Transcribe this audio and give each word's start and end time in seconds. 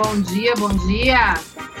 Bom 0.00 0.20
dia, 0.20 0.54
bom 0.54 0.68
dia. 0.86 1.34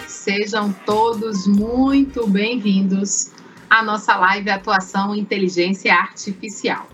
Sejam 0.08 0.72
todos 0.84 1.46
muito 1.46 2.26
bem-vindos 2.26 3.30
à 3.70 3.80
nossa 3.80 4.16
live 4.16 4.50
Atuação 4.50 5.14
Inteligência 5.14 5.94
Artificial. 5.94 6.88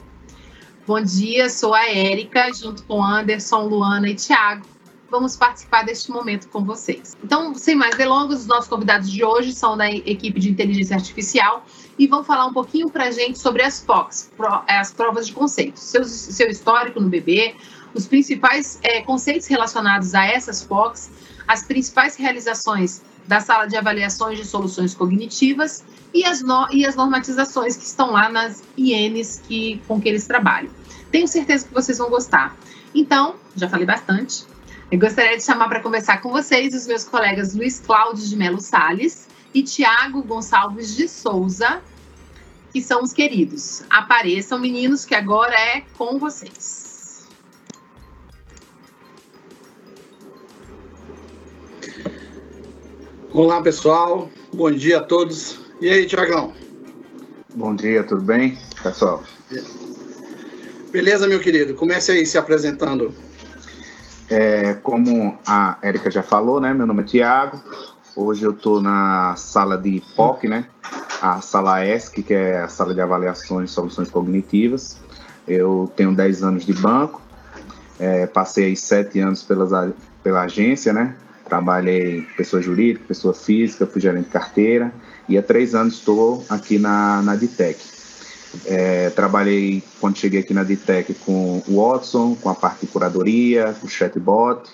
Bom 0.86 1.00
dia, 1.00 1.48
sou 1.48 1.72
a 1.72 1.86
Érica, 1.88 2.52
junto 2.52 2.82
com 2.82 3.02
Anderson, 3.02 3.62
Luana 3.62 4.10
e 4.10 4.14
Thiago. 4.14 4.66
Vamos 5.10 5.34
participar 5.34 5.86
deste 5.86 6.10
momento 6.10 6.46
com 6.48 6.62
vocês. 6.62 7.16
Então, 7.24 7.54
sem 7.54 7.74
mais 7.74 7.96
delongas, 7.96 8.40
os 8.40 8.46
nossos 8.46 8.68
convidados 8.68 9.10
de 9.10 9.24
hoje 9.24 9.54
são 9.54 9.78
da 9.78 9.90
equipe 9.90 10.38
de 10.38 10.50
inteligência 10.50 10.94
artificial 10.94 11.64
e 11.98 12.06
vão 12.06 12.22
falar 12.22 12.44
um 12.44 12.52
pouquinho 12.52 12.90
para 12.90 13.04
a 13.04 13.10
gente 13.10 13.38
sobre 13.38 13.62
as 13.62 13.80
POCs, 13.80 14.30
as 14.68 14.92
provas 14.92 15.26
de 15.26 15.32
conceitos, 15.32 15.82
seu, 15.84 16.04
seu 16.04 16.50
histórico 16.50 17.00
no 17.00 17.08
bebê, 17.08 17.54
os 17.94 18.06
principais 18.06 18.78
é, 18.82 19.00
conceitos 19.02 19.46
relacionados 19.46 20.14
a 20.14 20.26
essas 20.26 20.62
POCs, 20.62 21.10
as 21.46 21.62
principais 21.62 22.16
realizações 22.16 23.02
da 23.26 23.40
sala 23.40 23.66
de 23.66 23.76
avaliações 23.76 24.38
de 24.38 24.44
soluções 24.44 24.94
cognitivas 24.94 25.84
e 26.12 26.24
as, 26.24 26.42
no, 26.42 26.68
e 26.70 26.84
as 26.84 26.94
normatizações 26.94 27.76
que 27.76 27.84
estão 27.84 28.10
lá 28.10 28.28
nas 28.28 28.62
INs 28.76 29.40
que, 29.46 29.80
com 29.88 30.00
que 30.00 30.08
eles 30.08 30.26
trabalham. 30.26 30.70
Tenho 31.10 31.26
certeza 31.26 31.66
que 31.66 31.72
vocês 31.72 31.98
vão 31.98 32.10
gostar. 32.10 32.56
Então, 32.94 33.36
já 33.56 33.68
falei 33.68 33.86
bastante. 33.86 34.44
Eu 34.90 34.98
gostaria 34.98 35.36
de 35.36 35.42
chamar 35.42 35.68
para 35.68 35.80
conversar 35.80 36.20
com 36.20 36.30
vocês 36.30 36.74
os 36.74 36.86
meus 36.86 37.04
colegas 37.04 37.54
Luiz 37.54 37.80
Cláudio 37.80 38.26
de 38.26 38.36
Melo 38.36 38.60
Sales 38.60 39.26
e 39.52 39.62
Tiago 39.62 40.22
Gonçalves 40.22 40.94
de 40.94 41.08
Souza, 41.08 41.80
que 42.72 42.82
são 42.82 43.02
os 43.02 43.12
queridos. 43.12 43.82
Apareçam, 43.88 44.58
meninos, 44.58 45.04
que 45.04 45.14
agora 45.14 45.54
é 45.54 45.82
com 45.96 46.18
vocês. 46.18 46.83
Olá, 53.34 53.60
pessoal. 53.60 54.30
Bom 54.54 54.70
dia 54.70 54.98
a 54.98 55.02
todos. 55.02 55.58
E 55.80 55.90
aí, 55.90 56.06
Tiagão? 56.06 56.52
Bom 57.52 57.74
dia, 57.74 58.04
tudo 58.04 58.22
bem, 58.22 58.56
pessoal? 58.80 59.24
Beleza, 60.92 61.26
meu 61.26 61.40
querido. 61.40 61.74
Comece 61.74 62.12
aí 62.12 62.24
se 62.24 62.38
apresentando. 62.38 63.12
É, 64.30 64.74
como 64.74 65.36
a 65.44 65.76
Érica 65.82 66.12
já 66.12 66.22
falou, 66.22 66.60
né? 66.60 66.72
Meu 66.72 66.86
nome 66.86 67.02
é 67.02 67.06
Tiago. 67.06 67.60
Hoje 68.14 68.44
eu 68.44 68.52
estou 68.52 68.80
na 68.80 69.34
sala 69.34 69.76
de 69.76 70.00
POC, 70.14 70.46
né? 70.46 70.68
A 71.20 71.40
sala 71.40 71.84
ESC, 71.84 72.22
que 72.22 72.34
é 72.34 72.60
a 72.60 72.68
sala 72.68 72.94
de 72.94 73.00
avaliações 73.00 73.70
de 73.70 73.74
soluções 73.74 74.08
cognitivas. 74.08 74.96
Eu 75.48 75.92
tenho 75.96 76.14
10 76.14 76.44
anos 76.44 76.64
de 76.64 76.72
banco. 76.72 77.20
É, 77.98 78.28
passei 78.28 78.76
7 78.76 79.18
anos 79.18 79.42
pelas, 79.42 79.92
pela 80.22 80.42
agência, 80.42 80.92
né? 80.92 81.16
Trabalhei 81.44 82.22
pessoa 82.36 82.62
jurídica, 82.62 83.04
pessoa 83.06 83.34
física, 83.34 83.86
fui 83.86 84.00
gerente 84.00 84.26
de 84.26 84.30
carteira 84.30 84.92
e 85.28 85.36
há 85.36 85.42
três 85.42 85.74
anos 85.74 85.94
estou 85.94 86.44
aqui 86.48 86.78
na, 86.78 87.22
na 87.22 87.36
Ditec. 87.36 87.78
É, 88.66 89.10
trabalhei, 89.10 89.82
quando 90.00 90.16
cheguei 90.16 90.40
aqui 90.40 90.54
na 90.54 90.64
Ditec, 90.64 91.12
com 91.14 91.62
o 91.66 91.76
Watson, 91.76 92.36
com 92.40 92.48
a 92.48 92.54
parte 92.54 92.82
de 92.82 92.86
curadoria, 92.86 93.74
com 93.80 93.86
o 93.86 93.90
chatbot 93.90 94.70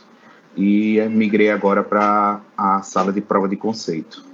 e 0.56 1.00
migrei 1.08 1.50
agora 1.50 1.82
para 1.82 2.40
a 2.56 2.82
sala 2.82 3.12
de 3.12 3.20
prova 3.20 3.48
de 3.48 3.56
conceito. 3.56 4.24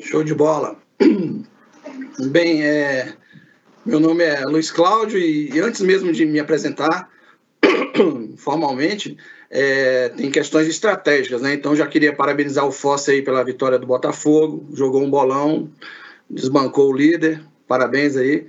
Show 0.00 0.22
de 0.22 0.34
bola. 0.34 0.76
Bem, 2.30 2.62
é, 2.62 3.14
meu 3.84 3.98
nome 3.98 4.22
é 4.22 4.44
Luiz 4.44 4.70
Cláudio 4.70 5.18
e, 5.18 5.50
e 5.50 5.60
antes 5.60 5.80
mesmo 5.80 6.12
de 6.12 6.24
me 6.24 6.38
apresentar 6.38 7.08
formalmente, 8.36 9.16
é, 9.50 10.08
tem 10.10 10.30
questões 10.30 10.68
estratégicas, 10.68 11.42
né? 11.42 11.54
Então 11.54 11.76
já 11.76 11.86
queria 11.86 12.12
parabenizar 12.12 12.66
o 12.66 12.72
Fosse 12.72 13.12
aí 13.12 13.22
pela 13.22 13.44
vitória 13.44 13.78
do 13.78 13.86
Botafogo, 13.86 14.66
jogou 14.72 15.02
um 15.02 15.10
bolão, 15.10 15.70
desbancou 16.28 16.90
o 16.90 16.96
líder, 16.96 17.40
parabéns 17.66 18.16
aí. 18.16 18.46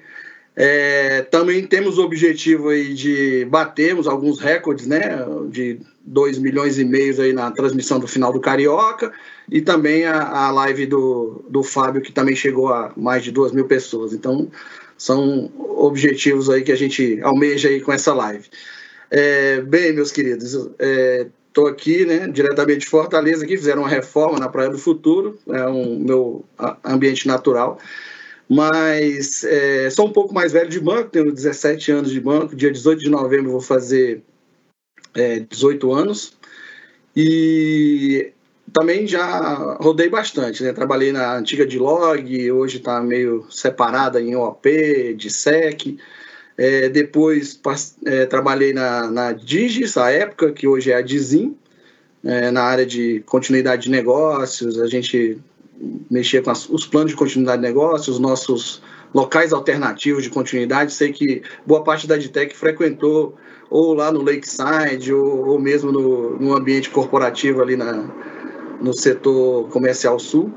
É, 0.58 1.22
também 1.24 1.68
temos 1.68 1.98
o 1.98 2.04
objetivo 2.04 2.70
aí 2.70 2.94
de 2.94 3.46
batermos 3.46 4.08
alguns 4.08 4.40
recordes, 4.40 4.88
né? 4.88 5.18
De 5.50 5.80
2 6.06 6.38
milhões 6.38 6.80
e 6.80 6.86
meio 6.86 7.22
aí 7.22 7.34
na 7.34 7.52
transmissão 7.52 8.00
do 8.00 8.08
final 8.08 8.32
do 8.32 8.40
Carioca 8.40 9.12
e 9.52 9.62
também 9.62 10.06
a, 10.06 10.22
a 10.22 10.52
live 10.52 10.86
do, 10.86 11.44
do 11.50 11.62
Fábio, 11.62 12.02
que 12.02 12.12
também 12.12 12.36
chegou 12.36 12.70
a 12.70 12.94
mais 12.96 13.24
de 13.24 13.32
2 13.32 13.52
mil 13.52 13.66
pessoas. 13.66 14.14
Então, 14.14 14.50
são 14.98 15.52
objetivos 15.58 16.50
aí 16.50 16.64
que 16.64 16.72
a 16.72 16.78
gente 16.78 17.20
almeja 17.22 17.68
aí 17.68 17.82
com 17.82 17.92
essa 17.92 18.14
live. 18.14 18.46
É, 19.10 19.62
bem, 19.62 19.94
meus 19.94 20.12
queridos, 20.12 20.54
estou 20.54 21.68
é, 21.68 21.72
aqui, 21.72 22.06
né, 22.06 22.28
diretamente 22.28 22.80
de 22.80 22.90
Fortaleza, 22.90 23.44
aqui 23.44 23.58
fizeram 23.58 23.84
uma 23.84 23.90
reforma 23.90 24.40
na 24.40 24.50
Praia 24.50 24.70
do 24.70 24.78
Futuro, 24.78 25.38
é 25.48 25.68
um 25.68 26.00
meu 26.00 26.46
ambiente 26.84 27.28
natural, 27.28 27.80
mas 28.50 29.44
é, 29.44 29.90
sou 29.90 30.08
um 30.08 30.12
pouco 30.12 30.34
mais 30.34 30.52
velho 30.52 30.70
de 30.70 30.80
banco, 30.80 31.10
tenho 31.10 31.32
17 31.32 31.92
anos 31.92 32.12
de 32.12 32.20
banco, 32.20 32.56
dia 32.56 32.72
18 32.72 33.00
de 33.00 33.10
novembro 33.10 33.52
vou 33.52 33.62
fazer 33.62 34.22
é, 35.14 35.40
18 35.40 35.92
anos, 35.94 36.38
e 37.16 38.32
também 38.74 39.08
já 39.08 39.78
rodei 39.80 40.10
bastante, 40.10 40.62
né? 40.62 40.74
Trabalhei 40.74 41.14
na 41.14 41.38
antiga 41.38 41.66
de 41.66 41.80
log, 41.80 42.52
hoje 42.52 42.78
está 42.78 43.00
meio 43.00 43.46
separada 43.50 44.22
em 44.22 44.36
OP, 44.36 45.14
de 45.14 45.30
SEC, 45.30 45.98
é, 46.58 46.90
depois 46.90 47.60
é, 48.06 48.26
trabalhei 48.26 48.74
na, 48.74 49.10
na 49.10 49.32
Digis, 49.34 49.98
a 49.98 50.12
época, 50.12 50.52
que 50.52 50.68
hoje 50.68 50.92
é 50.92 50.96
a 50.96 51.02
Dizim, 51.02 51.56
é, 52.24 52.50
na 52.50 52.64
área 52.64 52.86
de 52.86 53.22
continuidade 53.26 53.84
de 53.84 53.92
negócios. 53.92 54.80
A 54.80 54.88
gente 54.88 55.38
mexia 56.10 56.42
com 56.42 56.52
as, 56.52 56.70
os 56.70 56.86
planos 56.86 57.12
de 57.12 57.18
continuidade 57.18 57.62
de 57.62 57.68
negócios, 57.68 58.16
os 58.16 58.20
nossos 58.20 58.82
locais 59.14 59.54
alternativos 59.54 60.24
de 60.24 60.30
continuidade. 60.30 60.94
Sei 60.94 61.12
que 61.12 61.42
boa 61.66 61.84
parte 61.84 62.08
da 62.08 62.18
Ditec 62.18 62.56
frequentou 62.56 63.36
ou 63.70 63.94
lá 63.94 64.12
no 64.12 64.22
Lakeside 64.22 65.14
ou, 65.14 65.48
ou 65.48 65.60
mesmo 65.60 65.92
no, 65.92 66.38
no 66.38 66.56
ambiente 66.56 66.90
corporativo 66.90 67.62
ali 67.62 67.76
na, 67.76 68.10
no 68.82 68.94
setor 68.94 69.68
comercial 69.70 70.20
sul. 70.20 70.52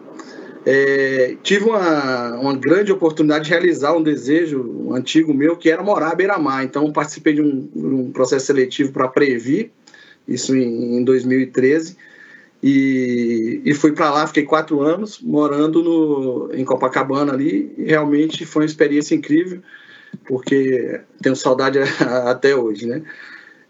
É, 0.70 1.34
tive 1.42 1.64
uma, 1.64 2.34
uma 2.34 2.54
grande 2.54 2.92
oportunidade 2.92 3.46
de 3.46 3.50
realizar 3.50 3.94
um 3.94 4.02
desejo 4.02 4.92
antigo 4.92 5.32
meu, 5.32 5.56
que 5.56 5.70
era 5.70 5.82
morar 5.82 6.10
à 6.10 6.14
beira-mar. 6.14 6.62
Então, 6.62 6.92
participei 6.92 7.32
de 7.32 7.40
um, 7.40 7.70
um 7.74 8.12
processo 8.12 8.44
seletivo 8.44 8.92
para 8.92 9.08
Previ, 9.08 9.72
isso 10.28 10.54
em, 10.54 10.98
em 10.98 11.04
2013, 11.04 11.96
e, 12.62 13.62
e 13.64 13.72
fui 13.72 13.92
para 13.92 14.10
lá, 14.10 14.26
fiquei 14.26 14.42
quatro 14.42 14.82
anos 14.82 15.18
morando 15.22 15.82
no, 15.82 16.50
em 16.52 16.66
Copacabana 16.66 17.32
ali, 17.32 17.72
e 17.78 17.84
realmente 17.84 18.44
foi 18.44 18.64
uma 18.64 18.66
experiência 18.66 19.14
incrível, 19.14 19.62
porque 20.26 21.00
tenho 21.22 21.34
saudade 21.34 21.78
até 22.26 22.54
hoje, 22.54 22.86
né? 22.86 23.02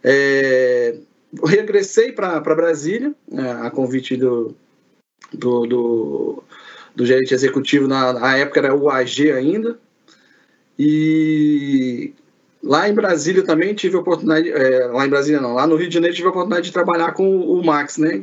É, 0.03 0.97
regressei 1.45 2.11
para 2.11 2.41
Brasília, 2.41 3.15
né, 3.31 3.53
a 3.63 3.71
convite 3.71 4.17
do, 4.17 4.53
do, 5.33 5.65
do 5.65 6.45
do 6.99 7.07
gerente 7.07 7.33
executivo, 7.33 7.87
na, 7.87 8.13
na 8.13 8.37
época 8.37 8.59
era 8.59 8.75
o 8.75 8.91
AG 8.91 9.31
ainda. 9.31 9.79
E 10.77 12.13
lá 12.61 12.89
em 12.89 12.93
Brasília 12.93 13.45
também 13.45 13.73
tive 13.73 13.97
a 13.97 14.01
oportunidade, 14.01 14.51
é, 14.51 14.87
lá 14.87 15.07
em 15.07 15.09
Brasília 15.09 15.41
não, 15.41 15.55
lá 15.55 15.65
no 15.65 15.77
Rio 15.77 15.89
de 15.89 15.95
Janeiro 15.95 16.17
tive 16.17 16.27
a 16.27 16.31
oportunidade 16.31 16.67
de 16.67 16.73
trabalhar 16.73 17.13
com 17.13 17.41
o 17.41 17.65
Max, 17.65 17.99
né? 17.99 18.21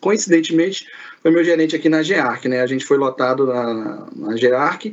Coincidentemente, 0.00 0.86
foi 1.20 1.32
meu 1.32 1.42
gerente 1.42 1.74
aqui 1.74 1.88
na 1.88 2.00
GEARC, 2.00 2.46
né? 2.46 2.60
A 2.60 2.66
gente 2.66 2.84
foi 2.84 2.96
lotado 2.96 3.44
na, 3.46 4.06
na 4.14 4.36
GEARC 4.36 4.92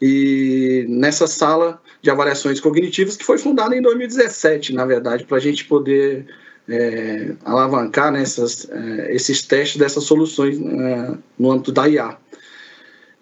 e 0.00 0.84
nessa 0.88 1.28
sala 1.28 1.80
de 2.02 2.10
avaliações 2.10 2.58
cognitivas 2.58 3.16
que 3.16 3.24
foi 3.24 3.38
fundada 3.38 3.76
em 3.76 3.80
2017, 3.80 4.74
na 4.74 4.84
verdade, 4.84 5.24
para 5.24 5.36
a 5.36 5.40
gente 5.40 5.64
poder 5.64 6.26
é, 6.68 7.34
alavancar 7.44 8.10
nessas, 8.10 8.66
né, 8.66 9.06
é, 9.06 9.14
esses 9.14 9.42
testes 9.42 9.76
dessas 9.76 10.02
soluções 10.02 10.60
é, 10.60 11.14
no 11.38 11.52
âmbito 11.52 11.70
da 11.70 11.88
IA. 11.88 12.16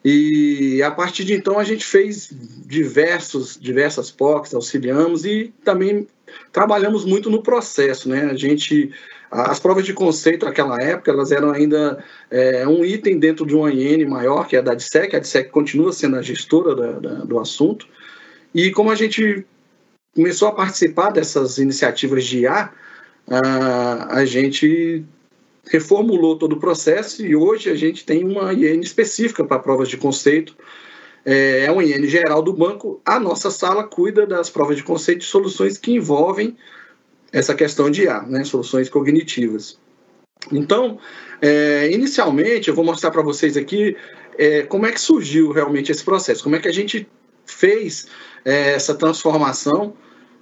E 0.04 0.82
a 0.82 0.90
partir 0.90 1.24
de 1.24 1.34
então 1.34 1.58
a 1.58 1.64
gente 1.64 1.84
fez 1.84 2.30
diversos, 2.66 3.58
diversas 3.60 4.10
POCs, 4.10 4.54
auxiliamos 4.54 5.26
e 5.26 5.52
também 5.62 6.06
trabalhamos 6.52 7.04
muito 7.04 7.28
no 7.28 7.42
processo, 7.42 8.08
né? 8.08 8.30
A 8.30 8.34
gente, 8.34 8.90
as 9.30 9.60
provas 9.60 9.84
de 9.84 9.92
conceito 9.92 10.46
naquela 10.46 10.80
época, 10.80 11.10
elas 11.10 11.30
eram 11.32 11.50
ainda 11.50 12.02
é, 12.30 12.66
um 12.66 12.82
item 12.82 13.18
dentro 13.18 13.44
de 13.44 13.54
uma 13.54 13.70
IN 13.70 14.06
maior, 14.06 14.48
que 14.48 14.56
é 14.56 14.60
a 14.60 14.62
da 14.62 14.74
DSEC, 14.74 15.14
a 15.14 15.18
DSEC 15.18 15.50
continua 15.50 15.92
sendo 15.92 16.16
a 16.16 16.22
gestora 16.22 16.74
da, 16.74 16.92
da, 16.92 17.14
do 17.24 17.38
assunto, 17.38 17.86
e 18.54 18.70
como 18.70 18.90
a 18.90 18.94
gente 18.94 19.44
começou 20.14 20.48
a 20.48 20.52
participar 20.52 21.10
dessas 21.10 21.58
iniciativas 21.58 22.24
de 22.24 22.40
IA, 22.40 22.70
a, 23.28 24.16
a 24.16 24.24
gente 24.24 25.04
reformulou 25.68 26.36
todo 26.36 26.54
o 26.54 26.60
processo 26.60 27.24
e 27.24 27.36
hoje 27.36 27.70
a 27.70 27.74
gente 27.74 28.04
tem 28.04 28.24
uma 28.24 28.52
IN 28.52 28.80
específica 28.80 29.44
para 29.44 29.58
provas 29.58 29.88
de 29.88 29.96
conceito. 29.96 30.56
É, 31.24 31.64
é 31.64 31.70
uma 31.70 31.84
IN 31.84 32.06
geral 32.06 32.42
do 32.42 32.52
banco. 32.52 33.00
A 33.04 33.20
nossa 33.20 33.50
sala 33.50 33.84
cuida 33.84 34.26
das 34.26 34.48
provas 34.48 34.76
de 34.76 34.82
conceito 34.82 35.22
e 35.22 35.26
soluções 35.26 35.76
que 35.76 35.92
envolvem 35.92 36.56
essa 37.32 37.54
questão 37.54 37.90
de 37.90 38.02
IA, 38.02 38.22
né, 38.22 38.44
soluções 38.44 38.88
cognitivas. 38.88 39.78
Então, 40.50 40.98
é, 41.40 41.90
inicialmente, 41.92 42.68
eu 42.68 42.74
vou 42.74 42.84
mostrar 42.84 43.10
para 43.10 43.22
vocês 43.22 43.56
aqui 43.56 43.96
é, 44.38 44.62
como 44.62 44.86
é 44.86 44.92
que 44.92 45.00
surgiu 45.00 45.52
realmente 45.52 45.92
esse 45.92 46.02
processo, 46.02 46.42
como 46.42 46.56
é 46.56 46.58
que 46.58 46.68
a 46.68 46.72
gente 46.72 47.06
fez 47.44 48.06
é, 48.44 48.72
essa 48.72 48.94
transformação. 48.94 49.94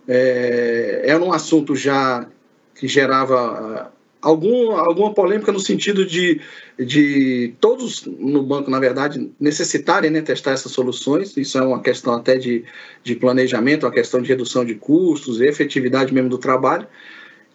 É, 0.06 1.02
era 1.04 1.22
um 1.22 1.32
assunto 1.32 1.74
já 1.74 2.26
que 2.74 2.86
gerava 2.86 3.92
algum, 4.20 4.72
alguma 4.72 5.12
polêmica 5.12 5.52
no 5.52 5.60
sentido 5.60 6.04
de, 6.04 6.40
de 6.78 7.54
todos 7.60 8.04
no 8.04 8.42
banco, 8.42 8.70
na 8.70 8.78
verdade, 8.78 9.30
necessitarem 9.38 10.10
né, 10.10 10.20
testar 10.20 10.52
essas 10.52 10.72
soluções. 10.72 11.36
Isso 11.36 11.58
é 11.58 11.62
uma 11.62 11.82
questão 11.82 12.14
até 12.14 12.36
de, 12.36 12.64
de 13.02 13.14
planejamento, 13.14 13.86
uma 13.86 13.92
questão 13.92 14.20
de 14.20 14.28
redução 14.28 14.64
de 14.64 14.74
custos, 14.74 15.40
efetividade 15.40 16.12
mesmo 16.12 16.28
do 16.28 16.38
trabalho. 16.38 16.86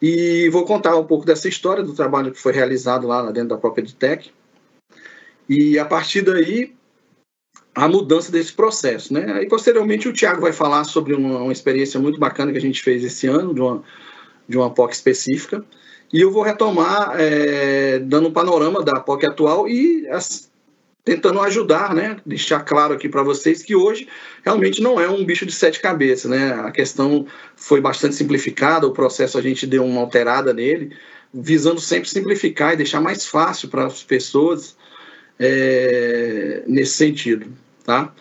E 0.01 0.50
vou 0.50 0.65
contar 0.65 0.98
um 0.98 1.06
pouco 1.06 1.25
dessa 1.25 1.48
história 1.48 1.83
do 1.83 1.94
trabalho 1.94 2.31
que 2.31 2.39
foi 2.39 2.51
realizado 2.51 3.07
lá 3.07 3.31
dentro 3.31 3.50
da 3.50 3.57
própria 3.57 3.83
EdTech. 3.83 4.31
E 5.48 5.77
a 5.77 5.86
partir 5.86 6.21
daí, 6.21 6.74
a 7.75 7.88
mudança 7.88 8.31
desse 8.31 8.54
processo. 8.54 9.13
Né? 9.13 9.31
Aí, 9.33 9.48
posteriormente, 9.48 10.07
o 10.07 10.13
Tiago 10.13 10.42
vai 10.42 10.54
falar 10.54 10.83
sobre 10.83 11.13
uma, 11.13 11.39
uma 11.39 11.51
experiência 11.51 12.00
muito 12.00 12.19
bacana 12.19 12.51
que 12.51 12.57
a 12.57 12.62
gente 12.62 12.81
fez 12.81 13.04
esse 13.04 13.27
ano, 13.27 13.54
de 13.54 13.62
uma, 13.62 13.83
de 14.48 14.57
uma 14.57 14.69
POC 14.69 14.94
específica. 14.94 15.65
E 16.13 16.21
eu 16.21 16.30
vou 16.31 16.44
retomar 16.44 17.15
é, 17.18 17.98
dando 17.98 18.27
um 18.27 18.31
panorama 18.31 18.83
da 18.83 19.00
POC 19.00 19.25
atual 19.25 19.68
e 19.68 20.07
as, 20.10 20.48
tentando 21.04 21.42
ajudar, 21.42 21.95
né, 21.95 22.18
deixar 22.24 22.60
claro 22.60 22.94
aqui 22.94 23.10
para 23.10 23.24
vocês 23.24 23.63
que 23.63 23.75
hoje 23.75 24.07
realmente 24.45 24.80
não 24.80 25.01
é 25.01 25.10
um 25.10 25.25
bicho 25.25 25.44
de 25.44 25.51
sete 25.51 25.80
cabeças, 25.81 26.30
né? 26.30 26.54
A 26.54 26.71
questão 26.71 27.25
foi 27.56 27.81
bastante 27.81 28.13
simplificada, 28.13 28.86
o 28.86 28.94
processo 28.94 29.39
a 29.39 29.42
gente 29.42 29.65
deu 29.65 29.83
uma 29.83 30.01
alterada 30.01 30.54
nele, 30.54 30.95
visando 31.33 31.81
sempre 31.81 32.07
simplificar 32.07 32.74
e 32.74 32.77
deixar 32.77 33.01
mais 33.01 33.25
fácil 33.25 33.68
para 33.68 33.88
as 33.88 34.04
pessoas 34.04 34.77
é, 35.39 36.62
nesse 36.68 36.94
sentido, 36.94 37.48
tá? 37.83 38.13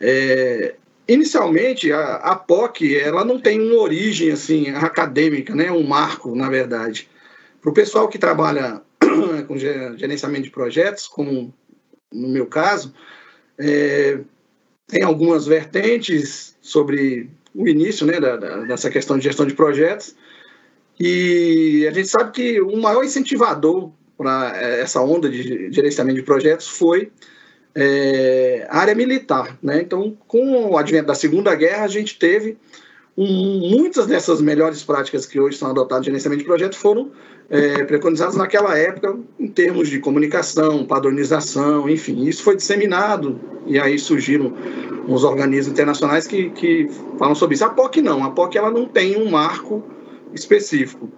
É, 0.00 0.76
inicialmente 1.08 1.92
a, 1.92 2.14
a 2.14 2.36
POC 2.36 2.96
ela 2.96 3.24
não 3.24 3.40
tem 3.40 3.60
uma 3.60 3.82
origem 3.82 4.30
assim 4.30 4.70
acadêmica, 4.70 5.52
né? 5.52 5.72
Um 5.72 5.82
marco, 5.82 6.32
na 6.36 6.48
verdade. 6.48 7.10
Para 7.60 7.70
o 7.70 7.74
pessoal 7.74 8.08
que 8.08 8.18
trabalha 8.18 8.82
com 9.46 9.56
gerenciamento 9.56 10.44
de 10.44 10.50
projetos, 10.50 11.06
como 11.06 11.52
no 12.12 12.28
meu 12.28 12.46
caso, 12.46 12.92
é, 13.58 14.18
tem 14.86 15.02
algumas 15.02 15.46
vertentes 15.46 16.56
sobre 16.60 17.30
o 17.54 17.68
início 17.68 18.06
né, 18.06 18.18
da, 18.18 18.36
da, 18.36 18.56
dessa 18.62 18.90
questão 18.90 19.18
de 19.18 19.24
gestão 19.24 19.46
de 19.46 19.54
projetos. 19.54 20.14
E 20.98 21.86
a 21.88 21.92
gente 21.92 22.08
sabe 22.08 22.32
que 22.32 22.60
o 22.60 22.76
maior 22.76 23.04
incentivador 23.04 23.90
para 24.18 24.54
essa 24.56 25.00
onda 25.00 25.30
de 25.30 25.72
gerenciamento 25.72 26.16
de 26.16 26.22
projetos 26.22 26.68
foi 26.68 27.10
é, 27.74 28.66
a 28.68 28.78
área 28.78 28.94
militar. 28.94 29.56
Né? 29.62 29.80
Então, 29.80 30.16
com 30.26 30.70
o 30.70 30.76
advento 30.76 31.06
da 31.06 31.14
Segunda 31.14 31.54
Guerra, 31.54 31.84
a 31.84 31.88
gente 31.88 32.18
teve 32.18 32.58
um, 33.16 33.70
muitas 33.70 34.06
dessas 34.06 34.40
melhores 34.40 34.82
práticas 34.82 35.24
que 35.24 35.40
hoje 35.40 35.56
são 35.56 35.70
adotadas 35.70 36.04
de 36.04 36.10
gerenciamento 36.10 36.40
de 36.40 36.46
projetos 36.46 36.78
foram 36.78 37.12
é, 37.50 37.82
preconizadas 37.84 38.36
naquela 38.36 38.78
época 38.78 39.18
em 39.38 39.48
termos 39.48 39.88
de 39.88 39.98
comunicação, 39.98 40.86
padronização, 40.86 41.90
enfim. 41.90 42.24
Isso 42.24 42.44
foi 42.44 42.54
disseminado 42.54 43.40
e 43.66 43.78
aí 43.78 43.98
surgiram 43.98 44.54
uns 45.08 45.24
organismos 45.24 45.72
internacionais 45.72 46.28
que, 46.28 46.50
que 46.50 46.88
falam 47.18 47.34
sobre 47.34 47.56
isso. 47.56 47.64
A 47.64 47.70
POC 47.70 48.00
não, 48.00 48.22
a 48.22 48.30
POC 48.30 48.56
ela 48.56 48.70
não 48.70 48.86
tem 48.86 49.16
um 49.20 49.28
marco 49.28 49.82
específico. 50.32 51.10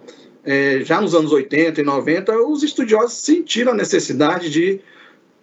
É, 0.43 0.81
já 0.81 0.99
nos 0.99 1.13
anos 1.13 1.31
80 1.31 1.79
e 1.79 1.83
90, 1.83 2.35
os 2.47 2.63
estudiosos 2.63 3.13
sentiram 3.13 3.71
a 3.71 3.75
necessidade 3.75 4.49
de 4.49 4.81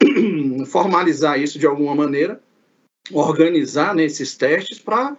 formalizar 0.67 1.41
isso 1.41 1.59
de 1.59 1.67
alguma 1.67 1.95
maneira, 1.95 2.41
organizar 3.13 3.95
nesses 3.95 4.37
né, 4.39 4.49
testes 4.49 4.79
para 4.81 5.17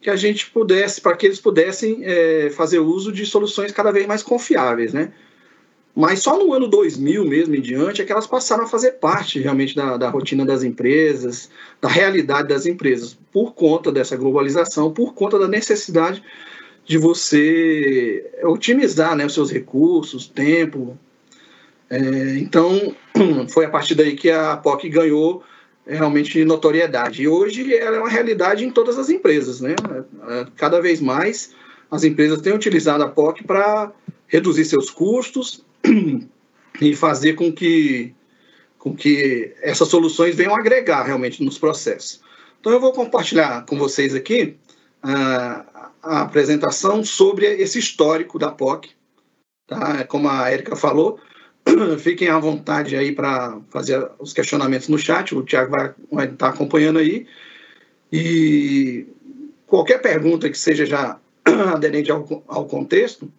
que 0.00 0.08
a 0.08 0.16
gente 0.16 0.50
pudesse, 0.50 1.00
para 1.00 1.16
que 1.16 1.26
eles 1.26 1.40
pudessem 1.40 2.00
é, 2.02 2.50
fazer 2.50 2.78
uso 2.78 3.12
de 3.12 3.26
soluções 3.26 3.70
cada 3.70 3.92
vez 3.92 4.06
mais 4.06 4.22
confiáveis, 4.22 4.92
né? 4.92 5.12
Mas 5.94 6.20
só 6.20 6.38
no 6.38 6.54
ano 6.54 6.68
2000 6.68 7.24
mesmo 7.24 7.54
em 7.54 7.60
diante 7.60 8.00
é 8.00 8.04
que 8.04 8.12
elas 8.12 8.26
passaram 8.26 8.64
a 8.64 8.68
fazer 8.68 8.92
parte 8.92 9.40
realmente 9.40 9.74
da, 9.74 9.96
da 9.96 10.08
rotina 10.08 10.46
das 10.46 10.62
empresas, 10.62 11.50
da 11.80 11.88
realidade 11.88 12.48
das 12.48 12.64
empresas, 12.64 13.18
por 13.32 13.54
conta 13.54 13.90
dessa 13.90 14.16
globalização, 14.16 14.92
por 14.92 15.14
conta 15.14 15.38
da 15.38 15.48
necessidade 15.48 16.22
de 16.86 16.96
você 16.96 18.24
otimizar 18.44 19.14
né, 19.16 19.26
os 19.26 19.34
seus 19.34 19.50
recursos, 19.50 20.26
tempo. 20.26 20.96
É, 21.90 21.98
então, 22.38 22.94
foi 23.50 23.66
a 23.66 23.70
partir 23.70 23.94
daí 23.94 24.16
que 24.16 24.30
a 24.30 24.56
POC 24.56 24.88
ganhou 24.88 25.42
realmente 25.94 26.44
notoriedade. 26.44 27.22
E 27.22 27.28
hoje 27.28 27.74
ela 27.74 27.96
é 27.96 27.98
uma 27.98 28.08
realidade 28.08 28.64
em 28.64 28.70
todas 28.70 28.98
as 28.98 29.08
empresas, 29.08 29.60
né? 29.60 29.74
É, 30.28 30.46
cada 30.56 30.80
vez 30.80 31.00
mais 31.00 31.54
as 31.90 32.04
empresas 32.04 32.40
têm 32.40 32.54
utilizado 32.54 33.02
a 33.02 33.08
POC 33.08 33.44
para 33.44 33.92
reduzir 34.26 34.64
seus 34.64 34.90
custos 34.90 35.64
e 36.80 36.94
fazer 36.94 37.34
com 37.34 37.52
que, 37.52 38.14
com 38.78 38.94
que 38.94 39.52
essas 39.60 39.88
soluções 39.88 40.36
venham 40.36 40.54
agregar 40.54 41.02
realmente 41.02 41.42
nos 41.42 41.58
processos. 41.58 42.20
Então 42.60 42.72
eu 42.72 42.80
vou 42.80 42.92
compartilhar 42.92 43.64
com 43.66 43.76
vocês 43.76 44.14
aqui 44.14 44.56
a, 45.02 45.90
a 46.02 46.20
apresentação 46.22 47.02
sobre 47.02 47.46
esse 47.46 47.78
histórico 47.78 48.38
da 48.38 48.50
POC. 48.50 48.90
Tá? 49.66 50.04
Como 50.04 50.28
a 50.28 50.52
Erika 50.52 50.76
falou, 50.76 51.18
Fiquem 51.98 52.28
à 52.28 52.38
vontade 52.38 52.96
aí 52.96 53.12
para 53.12 53.60
fazer 53.70 54.10
os 54.18 54.32
questionamentos 54.32 54.88
no 54.88 54.98
chat, 54.98 55.34
o 55.34 55.42
Tiago 55.42 55.70
vai, 55.70 56.26
estar 56.26 56.36
tá 56.36 56.48
acompanhando 56.48 56.98
aí. 56.98 57.26
E 58.12 59.06
qualquer 59.66 60.00
pergunta 60.00 60.50
que 60.50 60.58
seja 60.58 60.84
já 60.84 61.18
aderente 61.44 62.10
ao, 62.10 62.44
ao 62.48 62.66
contexto, 62.66 63.30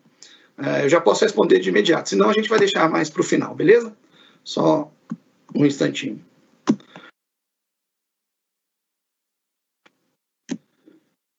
é, 0.58 0.86
eu 0.86 0.90
já 0.90 1.02
posso 1.02 1.24
responder 1.24 1.60
de 1.60 1.70
imediato, 1.70 2.10
senão 2.10 2.30
a 2.30 2.34
gente 2.34 2.50
vai 2.50 2.60
deixar 2.60 2.90
mais 2.90 3.10
para 3.10 3.22
o 3.22 3.26
final, 3.26 3.56
beleza? 3.56 3.96
Só 4.44 4.92
um 5.56 5.66
instantinho. 5.66 6.24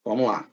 Vamos 0.05 0.27
lá. 0.27 0.52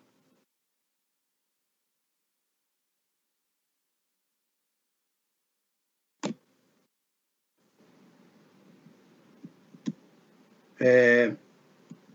É, 10.79 11.33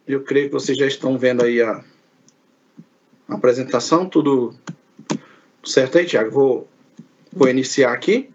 eu 0.06 0.22
creio 0.22 0.46
que 0.46 0.52
vocês 0.52 0.76
já 0.76 0.86
estão 0.86 1.18
vendo 1.18 1.42
aí 1.42 1.60
a, 1.60 1.84
a 3.28 3.34
apresentação, 3.34 4.08
tudo 4.08 4.54
certo 5.64 5.98
aí, 5.98 6.06
Tiago? 6.06 6.30
Vou, 6.30 6.68
vou 7.32 7.48
iniciar 7.48 7.92
aqui. 7.92 8.30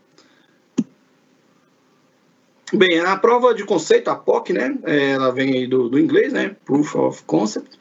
Bem, 2.72 3.00
a 3.00 3.18
prova 3.18 3.54
de 3.54 3.64
conceito, 3.64 4.10
a 4.10 4.16
POC, 4.16 4.54
né? 4.54 4.78
É, 4.84 5.12
ela 5.12 5.32
vem 5.32 5.54
aí 5.54 5.68
do, 5.68 5.90
do 5.90 6.00
inglês, 6.00 6.32
né? 6.32 6.56
Proof 6.66 6.96
of 6.96 7.24
Concept. 7.24 7.80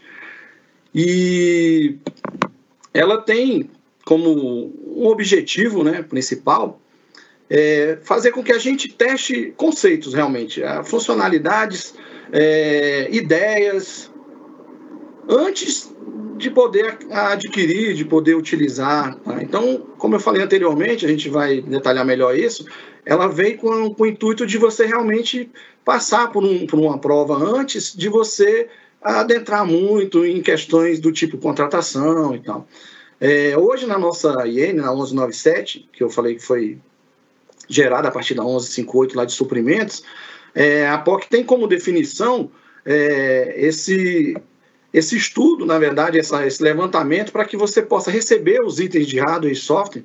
E 0.94 1.98
ela 2.94 3.20
tem 3.20 3.70
como 4.04 4.72
um 4.86 5.06
objetivo 5.06 5.84
né, 5.84 6.02
principal 6.02 6.80
é 7.50 7.98
fazer 8.02 8.30
com 8.30 8.42
que 8.42 8.52
a 8.52 8.58
gente 8.58 8.92
teste 8.92 9.52
conceitos 9.56 10.14
realmente, 10.14 10.60
funcionalidades 10.84 11.94
é, 12.32 13.08
ideias 13.10 14.10
antes 15.28 15.94
de 16.36 16.50
poder 16.50 16.98
adquirir, 17.10 17.94
de 17.94 18.04
poder 18.04 18.34
utilizar. 18.34 19.16
Tá? 19.16 19.42
Então, 19.42 19.86
como 19.98 20.14
eu 20.14 20.20
falei 20.20 20.42
anteriormente, 20.42 21.04
a 21.04 21.08
gente 21.08 21.28
vai 21.28 21.60
detalhar 21.60 22.04
melhor 22.04 22.38
isso, 22.38 22.64
ela 23.04 23.26
vem 23.26 23.56
com, 23.56 23.92
com 23.92 24.02
o 24.02 24.06
intuito 24.06 24.46
de 24.46 24.56
você 24.56 24.86
realmente 24.86 25.50
passar 25.84 26.30
por, 26.30 26.44
um, 26.44 26.66
por 26.66 26.78
uma 26.78 26.98
prova 26.98 27.34
antes 27.34 27.94
de 27.94 28.08
você 28.08 28.68
adentrar 29.02 29.66
muito 29.66 30.24
em 30.24 30.40
questões 30.42 31.00
do 31.00 31.12
tipo 31.12 31.38
contratação 31.38 32.34
e 32.34 32.40
tal. 32.40 32.66
É, 33.20 33.56
hoje, 33.56 33.86
na 33.86 33.98
nossa 33.98 34.46
IN, 34.46 34.74
na 34.74 34.92
1197, 34.92 35.88
que 35.92 36.02
eu 36.04 36.10
falei 36.10 36.36
que 36.36 36.42
foi 36.42 36.78
gerada 37.68 38.08
a 38.08 38.10
partir 38.10 38.34
da 38.34 38.42
1158 38.42 39.16
lá 39.16 39.24
de 39.24 39.32
suprimentos, 39.32 40.02
é, 40.54 40.88
a 40.88 40.98
POC 40.98 41.28
tem 41.28 41.44
como 41.44 41.66
definição 41.66 42.50
é, 42.84 43.54
esse, 43.56 44.36
esse 44.92 45.16
estudo, 45.16 45.66
na 45.66 45.78
verdade, 45.78 46.18
essa, 46.18 46.46
esse 46.46 46.62
levantamento 46.62 47.30
para 47.32 47.44
que 47.44 47.56
você 47.56 47.82
possa 47.82 48.10
receber 48.10 48.60
os 48.62 48.80
itens 48.80 49.06
de 49.06 49.18
hardware 49.18 49.52
e 49.52 49.56
software 49.56 50.04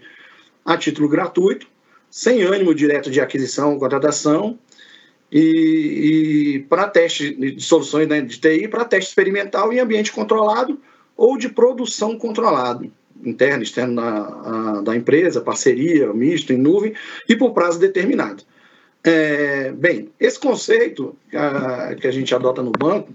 a 0.66 0.78
título 0.78 1.08
gratuito, 1.08 1.68
sem 2.10 2.44
ânimo 2.44 2.76
direto 2.76 3.10
de 3.10 3.20
aquisição 3.20 3.74
ou 3.74 3.80
contratação, 3.80 4.60
e, 5.32 5.40
e 5.40 6.60
para 6.70 6.88
teste 6.88 7.34
de 7.34 7.60
soluções 7.60 8.08
né, 8.08 8.22
de 8.22 8.40
TI, 8.40 8.68
para 8.68 8.86
teste 8.86 9.10
experimental 9.10 9.74
em 9.74 9.80
ambiente 9.80 10.12
controlado 10.12 10.80
ou 11.18 11.38
de 11.38 11.50
produção 11.50 12.18
controlado. 12.18 12.92
Interno 13.26 13.64
externo 13.64 13.96
da, 13.96 14.82
da 14.82 14.96
empresa, 14.96 15.42
parceria, 15.42 16.14
misto, 16.14 16.54
em 16.54 16.58
nuvem, 16.58 16.94
e 17.28 17.36
por 17.36 17.54
prazo 17.54 17.80
determinado. 17.80 18.44
É, 19.04 19.72
bem, 19.72 20.10
esse 20.20 20.40
conceito 20.40 21.16
a, 21.34 21.96
que 21.96 22.08
a 22.08 22.12
gente 22.12 22.34
adota 22.34 22.62
no 22.62 22.72
banco, 22.72 23.14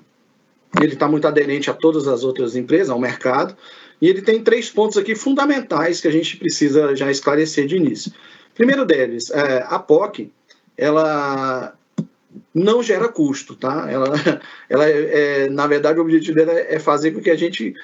ele 0.80 0.92
está 0.92 1.08
muito 1.08 1.26
aderente 1.26 1.70
a 1.70 1.74
todas 1.74 2.06
as 2.06 2.24
outras 2.24 2.54
empresas, 2.54 2.90
ao 2.90 2.98
mercado, 2.98 3.56
e 4.00 4.08
ele 4.08 4.22
tem 4.22 4.42
três 4.42 4.70
pontos 4.70 4.96
aqui 4.96 5.14
fundamentais 5.14 6.00
que 6.00 6.08
a 6.08 6.12
gente 6.12 6.36
precisa 6.36 6.94
já 6.94 7.10
esclarecer 7.10 7.66
de 7.66 7.76
início. 7.76 8.12
Primeiro 8.54 8.84
deles, 8.84 9.30
é, 9.30 9.64
a 9.66 9.78
POC, 9.78 10.30
ela 10.76 11.74
não 12.54 12.82
gera 12.82 13.08
custo, 13.08 13.54
tá? 13.56 13.90
Ela, 13.90 14.08
ela 14.68 14.88
é, 14.88 15.44
é, 15.44 15.50
na 15.50 15.66
verdade, 15.66 15.98
o 15.98 16.02
objetivo 16.02 16.36
dela 16.36 16.52
é 16.52 16.78
fazer 16.78 17.12
com 17.12 17.20
que 17.20 17.30
a 17.30 17.36
gente 17.36 17.74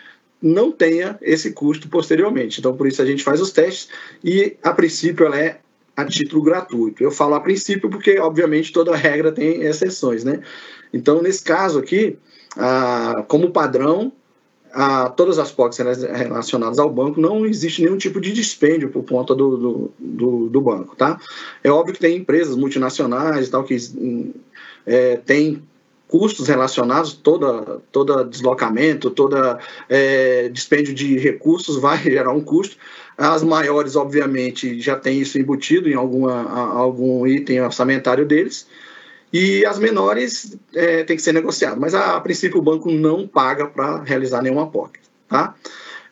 não 0.44 0.70
tenha 0.70 1.18
esse 1.22 1.52
custo 1.52 1.88
posteriormente. 1.88 2.60
Então, 2.60 2.76
por 2.76 2.86
isso 2.86 3.00
a 3.00 3.06
gente 3.06 3.24
faz 3.24 3.40
os 3.40 3.50
testes 3.50 3.88
e, 4.22 4.58
a 4.62 4.74
princípio, 4.74 5.24
ela 5.24 5.40
é 5.40 5.58
a 5.96 6.04
título 6.04 6.42
gratuito. 6.42 7.02
Eu 7.02 7.10
falo 7.10 7.34
a 7.34 7.40
princípio 7.40 7.88
porque, 7.88 8.18
obviamente, 8.18 8.70
toda 8.70 8.94
regra 8.94 9.32
tem 9.32 9.62
exceções, 9.62 10.22
né? 10.22 10.42
Então, 10.92 11.22
nesse 11.22 11.42
caso 11.42 11.78
aqui, 11.78 12.18
ah, 12.58 13.24
como 13.26 13.52
padrão, 13.52 14.12
a, 14.70 15.08
todas 15.08 15.38
as 15.38 15.50
POCs 15.50 15.78
relacionadas 15.78 16.78
ao 16.78 16.90
banco, 16.90 17.20
não 17.20 17.46
existe 17.46 17.80
nenhum 17.80 17.96
tipo 17.96 18.20
de 18.20 18.30
dispêndio 18.30 18.90
por 18.90 19.04
conta 19.04 19.34
do, 19.34 19.56
do, 19.56 19.92
do, 19.98 20.48
do 20.50 20.60
banco, 20.60 20.94
tá? 20.94 21.18
É 21.62 21.70
óbvio 21.70 21.94
que 21.94 22.00
tem 22.00 22.18
empresas 22.18 22.54
multinacionais 22.54 23.48
e 23.48 23.50
tal 23.50 23.64
que 23.64 23.76
é, 24.84 25.16
tem 25.16 25.62
custos 26.14 26.46
relacionados, 26.46 27.12
toda, 27.12 27.80
toda 27.90 28.24
deslocamento, 28.24 29.10
toda 29.10 29.58
é, 29.88 30.48
dispêndio 30.48 30.94
de 30.94 31.18
recursos 31.18 31.76
vai 31.76 31.98
gerar 32.04 32.30
um 32.30 32.40
custo. 32.40 32.76
As 33.18 33.42
maiores, 33.42 33.96
obviamente, 33.96 34.80
já 34.80 34.94
tem 34.94 35.18
isso 35.18 35.40
embutido 35.40 35.88
em 35.88 35.94
alguma, 35.94 36.48
algum 36.78 37.26
item 37.26 37.62
orçamentário 37.62 38.24
deles, 38.24 38.64
e 39.32 39.66
as 39.66 39.76
menores 39.76 40.56
é, 40.72 41.02
tem 41.02 41.16
que 41.16 41.22
ser 41.22 41.32
negociado. 41.32 41.80
Mas 41.80 41.96
a, 41.96 42.16
a 42.16 42.20
princípio 42.20 42.60
o 42.60 42.62
banco 42.62 42.92
não 42.92 43.26
paga 43.26 43.66
para 43.66 44.00
realizar 44.04 44.40
nenhuma 44.40 44.70
POC. 44.70 45.00
Tá? 45.28 45.52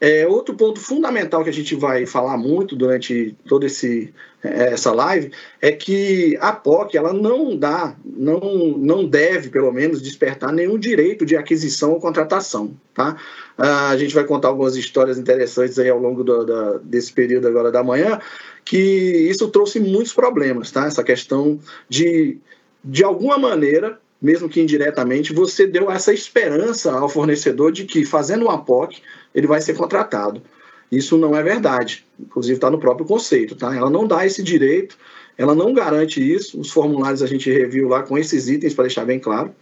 É, 0.04 0.26
outro 0.26 0.56
ponto 0.56 0.80
fundamental 0.80 1.44
que 1.44 1.50
a 1.50 1.52
gente 1.52 1.76
vai 1.76 2.04
falar 2.06 2.36
muito 2.36 2.74
durante 2.74 3.36
toda 3.46 3.66
esse, 3.66 4.12
é, 4.42 4.72
essa 4.72 4.92
live 4.92 5.30
é 5.60 5.70
que 5.70 6.36
a 6.40 6.52
POC 6.52 6.96
ela 6.96 7.12
não 7.12 7.56
dá, 7.56 7.94
não, 8.04 8.40
não 8.76 9.06
deve, 9.06 9.48
pelo 9.48 9.70
menos, 9.70 10.02
despertar 10.02 10.52
nenhum 10.52 10.76
direito 10.76 11.24
de 11.24 11.36
aquisição 11.36 11.92
ou 11.92 12.00
contratação. 12.00 12.74
Tá? 12.92 13.16
Ah, 13.56 13.90
a 13.90 13.96
gente 13.96 14.12
vai 14.12 14.24
contar 14.24 14.48
algumas 14.48 14.74
histórias 14.74 15.18
interessantes 15.18 15.78
aí 15.78 15.88
ao 15.88 16.00
longo 16.00 16.24
do, 16.24 16.44
da, 16.44 16.78
desse 16.78 17.12
período 17.12 17.46
agora 17.46 17.70
da 17.70 17.84
manhã, 17.84 18.20
que 18.64 18.76
isso 18.76 19.46
trouxe 19.50 19.78
muitos 19.78 20.12
problemas, 20.12 20.72
tá? 20.72 20.86
essa 20.86 21.04
questão 21.04 21.60
de 21.88 22.40
de 22.84 23.04
alguma 23.04 23.38
maneira, 23.38 24.00
mesmo 24.20 24.48
que 24.48 24.60
indiretamente, 24.60 25.32
você 25.32 25.66
deu 25.66 25.90
essa 25.90 26.12
esperança 26.12 26.92
ao 26.92 27.08
fornecedor 27.08 27.70
de 27.70 27.84
que, 27.84 28.04
fazendo 28.04 28.46
uma 28.46 28.64
POC, 28.64 29.00
ele 29.34 29.46
vai 29.46 29.60
ser 29.60 29.74
contratado. 29.74 30.42
Isso 30.90 31.16
não 31.16 31.34
é 31.34 31.42
verdade. 31.42 32.04
Inclusive, 32.20 32.54
está 32.54 32.70
no 32.70 32.78
próprio 32.78 33.06
conceito. 33.06 33.54
Tá? 33.54 33.74
Ela 33.74 33.88
não 33.88 34.06
dá 34.06 34.26
esse 34.26 34.42
direito, 34.42 34.98
ela 35.38 35.54
não 35.54 35.72
garante 35.72 36.20
isso. 36.20 36.60
Os 36.60 36.70
formulários 36.70 37.22
a 37.22 37.26
gente 37.26 37.50
reviu 37.50 37.88
lá 37.88 38.02
com 38.02 38.18
esses 38.18 38.48
itens, 38.48 38.74
para 38.74 38.84
deixar 38.84 39.04
bem 39.04 39.18
claro. 39.18 39.54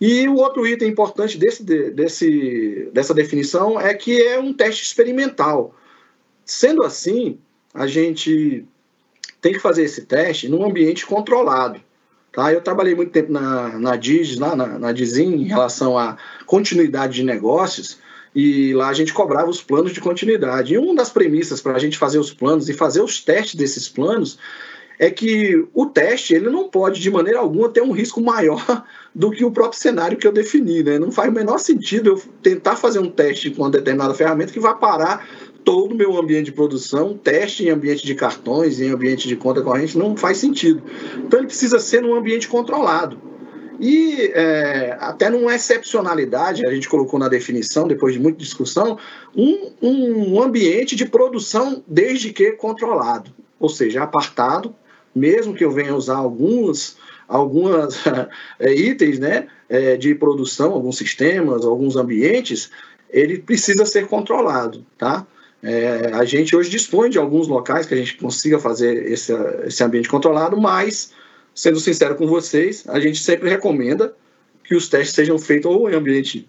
E 0.00 0.28
o 0.28 0.36
outro 0.36 0.66
item 0.66 0.88
importante 0.88 1.38
desse, 1.38 1.64
desse, 1.64 2.90
dessa 2.92 3.14
definição 3.14 3.80
é 3.80 3.94
que 3.94 4.22
é 4.22 4.38
um 4.38 4.52
teste 4.52 4.84
experimental. 4.84 5.74
Sendo 6.44 6.82
assim, 6.82 7.38
a 7.74 7.86
gente 7.86 8.64
tem 9.40 9.52
que 9.52 9.58
fazer 9.58 9.84
esse 9.84 10.02
teste 10.02 10.48
num 10.48 10.64
ambiente 10.64 11.06
controlado. 11.06 11.80
Tá? 12.32 12.52
Eu 12.52 12.60
trabalhei 12.60 12.94
muito 12.94 13.10
tempo 13.10 13.32
na, 13.32 13.78
na 13.78 13.96
DIS, 13.96 14.38
lá 14.38 14.54
na, 14.54 14.78
na 14.78 14.92
Dizin, 14.92 15.34
em 15.34 15.44
relação 15.44 15.98
à 15.98 16.18
continuidade 16.44 17.14
de 17.14 17.22
negócios, 17.22 17.98
e 18.36 18.74
lá 18.74 18.90
a 18.90 18.92
gente 18.92 19.14
cobrava 19.14 19.48
os 19.48 19.62
planos 19.62 19.92
de 19.92 20.00
continuidade. 20.00 20.74
E 20.74 20.78
uma 20.78 20.94
das 20.94 21.08
premissas 21.08 21.62
para 21.62 21.74
a 21.74 21.78
gente 21.78 21.96
fazer 21.96 22.18
os 22.18 22.34
planos 22.34 22.68
e 22.68 22.74
fazer 22.74 23.00
os 23.00 23.18
testes 23.18 23.54
desses 23.54 23.88
planos 23.88 24.38
é 24.98 25.10
que 25.10 25.66
o 25.72 25.86
teste 25.86 26.34
ele 26.34 26.50
não 26.50 26.68
pode, 26.68 27.00
de 27.00 27.10
maneira 27.10 27.38
alguma, 27.38 27.70
ter 27.70 27.80
um 27.80 27.92
risco 27.92 28.20
maior 28.20 28.84
do 29.14 29.30
que 29.30 29.42
o 29.42 29.50
próprio 29.50 29.80
cenário 29.80 30.18
que 30.18 30.26
eu 30.26 30.32
defini. 30.32 30.82
Né? 30.82 30.98
Não 30.98 31.10
faz 31.10 31.30
o 31.30 31.32
menor 31.32 31.56
sentido 31.56 32.10
eu 32.10 32.22
tentar 32.42 32.76
fazer 32.76 32.98
um 32.98 33.10
teste 33.10 33.50
com 33.50 33.62
uma 33.62 33.70
determinada 33.70 34.12
ferramenta 34.12 34.52
que 34.52 34.60
vai 34.60 34.76
parar 34.76 35.26
todo 35.64 35.92
o 35.92 35.96
meu 35.96 36.14
ambiente 36.18 36.46
de 36.46 36.52
produção, 36.52 37.16
teste 37.16 37.64
em 37.64 37.70
ambiente 37.70 38.04
de 38.04 38.14
cartões, 38.14 38.82
em 38.82 38.90
ambiente 38.90 39.26
de 39.26 39.34
conta 39.34 39.62
corrente, 39.62 39.96
não 39.96 40.14
faz 40.14 40.36
sentido. 40.36 40.82
Então 41.16 41.40
ele 41.40 41.46
precisa 41.46 41.80
ser 41.80 42.02
num 42.02 42.14
ambiente 42.14 42.48
controlado. 42.48 43.18
E 43.78 44.32
é, 44.34 44.96
até 45.00 45.28
numa 45.28 45.54
excepcionalidade, 45.54 46.66
a 46.66 46.70
gente 46.74 46.88
colocou 46.88 47.18
na 47.18 47.28
definição, 47.28 47.86
depois 47.86 48.14
de 48.14 48.20
muita 48.20 48.38
discussão, 48.38 48.98
um, 49.34 49.72
um 49.82 50.42
ambiente 50.42 50.96
de 50.96 51.04
produção 51.04 51.82
desde 51.86 52.32
que 52.32 52.52
controlado, 52.52 53.30
ou 53.60 53.68
seja, 53.68 54.02
apartado, 54.02 54.74
mesmo 55.14 55.54
que 55.54 55.64
eu 55.64 55.70
venha 55.70 55.94
usar 55.94 56.16
alguns 56.16 56.96
algumas 57.28 57.98
é, 58.58 58.72
itens 58.72 59.18
né, 59.18 59.48
é, 59.68 59.96
de 59.96 60.14
produção, 60.14 60.72
alguns 60.72 60.96
sistemas, 60.96 61.64
alguns 61.64 61.96
ambientes, 61.96 62.70
ele 63.10 63.38
precisa 63.38 63.84
ser 63.84 64.06
controlado, 64.06 64.84
tá? 64.96 65.26
É, 65.62 66.12
a 66.12 66.24
gente 66.24 66.54
hoje 66.54 66.70
dispõe 66.70 67.10
de 67.10 67.18
alguns 67.18 67.48
locais 67.48 67.86
que 67.86 67.94
a 67.94 67.96
gente 67.96 68.16
consiga 68.16 68.58
fazer 68.58 69.10
esse, 69.10 69.32
esse 69.64 69.82
ambiente 69.82 70.08
controlado, 70.08 70.56
mas, 70.60 71.12
sendo 71.56 71.80
sincero 71.80 72.14
com 72.14 72.26
vocês, 72.26 72.84
a 72.86 73.00
gente 73.00 73.18
sempre 73.18 73.48
recomenda 73.48 74.14
que 74.62 74.74
os 74.74 74.88
testes 74.88 75.14
sejam 75.14 75.38
feitos 75.38 75.72
ou 75.72 75.90
em 75.90 75.94
ambiente 75.94 76.46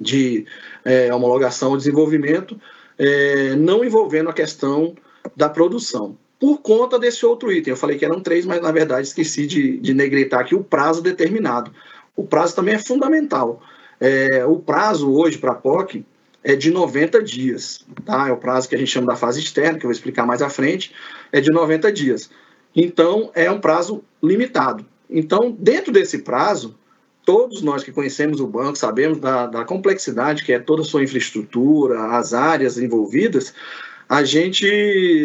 de 0.00 0.46
é, 0.84 1.12
homologação 1.12 1.70
ou 1.70 1.76
desenvolvimento, 1.76 2.58
é, 2.96 3.56
não 3.56 3.84
envolvendo 3.84 4.30
a 4.30 4.32
questão 4.32 4.94
da 5.34 5.48
produção. 5.48 6.16
Por 6.38 6.58
conta 6.58 7.00
desse 7.00 7.26
outro 7.26 7.50
item, 7.50 7.72
eu 7.72 7.76
falei 7.76 7.98
que 7.98 8.04
eram 8.04 8.20
três, 8.20 8.46
mas 8.46 8.62
na 8.62 8.70
verdade 8.70 9.08
esqueci 9.08 9.44
de, 9.44 9.76
de 9.78 9.92
negritar 9.92 10.40
aqui 10.40 10.54
o 10.54 10.62
prazo 10.62 11.02
determinado. 11.02 11.72
O 12.14 12.24
prazo 12.24 12.54
também 12.54 12.74
é 12.74 12.78
fundamental. 12.78 13.60
É, 14.00 14.46
o 14.46 14.56
prazo 14.60 15.12
hoje 15.12 15.36
para 15.36 15.50
a 15.50 15.56
POC 15.56 16.04
é 16.44 16.54
de 16.54 16.70
90 16.70 17.20
dias, 17.24 17.84
tá? 18.04 18.28
É 18.28 18.32
o 18.32 18.36
prazo 18.36 18.68
que 18.68 18.76
a 18.76 18.78
gente 18.78 18.90
chama 18.90 19.08
da 19.08 19.16
fase 19.16 19.40
externa, 19.40 19.78
que 19.78 19.84
eu 19.84 19.88
vou 19.88 19.92
explicar 19.92 20.24
mais 20.24 20.42
à 20.42 20.48
frente, 20.48 20.94
é 21.32 21.40
de 21.40 21.50
90 21.50 21.90
dias. 21.90 22.30
Então, 22.80 23.32
é 23.34 23.50
um 23.50 23.58
prazo 23.58 24.04
limitado. 24.22 24.86
Então, 25.10 25.50
dentro 25.58 25.90
desse 25.92 26.18
prazo, 26.18 26.76
todos 27.24 27.60
nós 27.60 27.82
que 27.82 27.90
conhecemos 27.90 28.38
o 28.38 28.46
banco 28.46 28.78
sabemos 28.78 29.18
da, 29.18 29.46
da 29.46 29.64
complexidade 29.64 30.44
que 30.44 30.52
é 30.52 30.60
toda 30.60 30.82
a 30.82 30.84
sua 30.84 31.02
infraestrutura, 31.02 32.16
as 32.16 32.32
áreas 32.32 32.78
envolvidas, 32.78 33.52
a 34.08 34.22
gente 34.22 34.64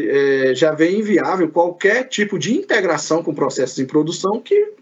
é, 0.10 0.56
já 0.56 0.72
vê 0.72 0.98
inviável 0.98 1.48
qualquer 1.48 2.06
tipo 2.06 2.40
de 2.40 2.56
integração 2.56 3.22
com 3.22 3.36
processos 3.36 3.78
em 3.78 3.86
produção 3.86 4.42
que 4.42 4.74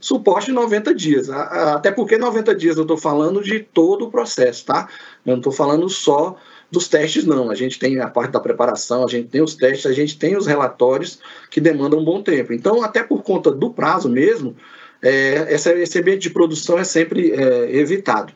suporte 0.00 0.52
90 0.52 0.94
dias. 0.94 1.28
Até 1.28 1.90
porque 1.90 2.16
90 2.16 2.54
dias 2.54 2.76
eu 2.76 2.82
estou 2.82 2.96
falando 2.96 3.42
de 3.42 3.58
todo 3.58 4.04
o 4.04 4.10
processo, 4.12 4.64
tá? 4.64 4.88
Eu 5.26 5.32
não 5.32 5.38
estou 5.38 5.52
falando 5.52 5.88
só 5.88 6.36
dos 6.72 6.88
testes, 6.88 7.26
não. 7.26 7.50
A 7.50 7.54
gente 7.54 7.78
tem 7.78 8.00
a 8.00 8.08
parte 8.08 8.32
da 8.32 8.40
preparação, 8.40 9.04
a 9.04 9.06
gente 9.06 9.28
tem 9.28 9.42
os 9.42 9.54
testes, 9.54 9.84
a 9.84 9.92
gente 9.92 10.18
tem 10.18 10.38
os 10.38 10.46
relatórios 10.46 11.18
que 11.50 11.60
demandam 11.60 12.00
um 12.00 12.04
bom 12.04 12.22
tempo. 12.22 12.54
Então, 12.54 12.82
até 12.82 13.02
por 13.02 13.22
conta 13.22 13.50
do 13.50 13.70
prazo 13.70 14.08
mesmo, 14.08 14.56
é, 15.02 15.52
esse 15.52 15.98
ambiente 15.98 16.22
de 16.22 16.30
produção 16.30 16.78
é 16.78 16.84
sempre 16.84 17.30
é, 17.32 17.76
evitado, 17.76 18.32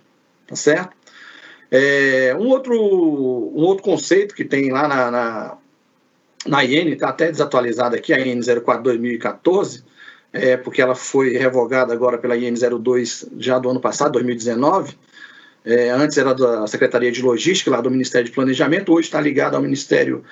tá 0.47 0.55
certo? 0.55 0.95
É, 1.71 2.37
um, 2.39 2.49
outro, 2.49 2.75
um 2.75 3.63
outro 3.63 3.83
conceito 3.83 4.35
que 4.35 4.45
tem 4.45 4.71
lá 4.71 4.87
na, 4.87 5.11
na, 5.11 5.59
na 6.47 6.65
IN, 6.65 6.91
está 6.91 7.09
até 7.09 7.31
desatualizado 7.31 7.97
aqui, 7.97 8.13
a 8.13 8.21
IN 8.21 8.41
04 8.43 8.83
2014, 8.83 9.83
é, 10.31 10.59
porque 10.59 10.83
ela 10.83 10.95
foi 10.95 11.39
revogada 11.39 11.95
agora 11.95 12.19
pela 12.19 12.37
IN02 12.37 13.29
já 13.39 13.59
do 13.59 13.71
ano 13.71 13.81
passado, 13.81 14.13
2019. 14.13 14.95
É, 15.67 15.91
antes 15.91 16.17
era 16.17 16.33
da 16.33 16.65
Secretaria 16.69 17.11
de 17.11 17.21
Logística, 17.21 17.73
lá 17.73 17.81
do 17.81 17.91
Ministério 17.91 18.25
de 18.25 18.33
Planejamento, 18.33 18.93
hoje 18.93 19.09
está 19.09 19.21
ligada 19.21 19.57
ao 19.57 19.63
Ministério 19.63 20.23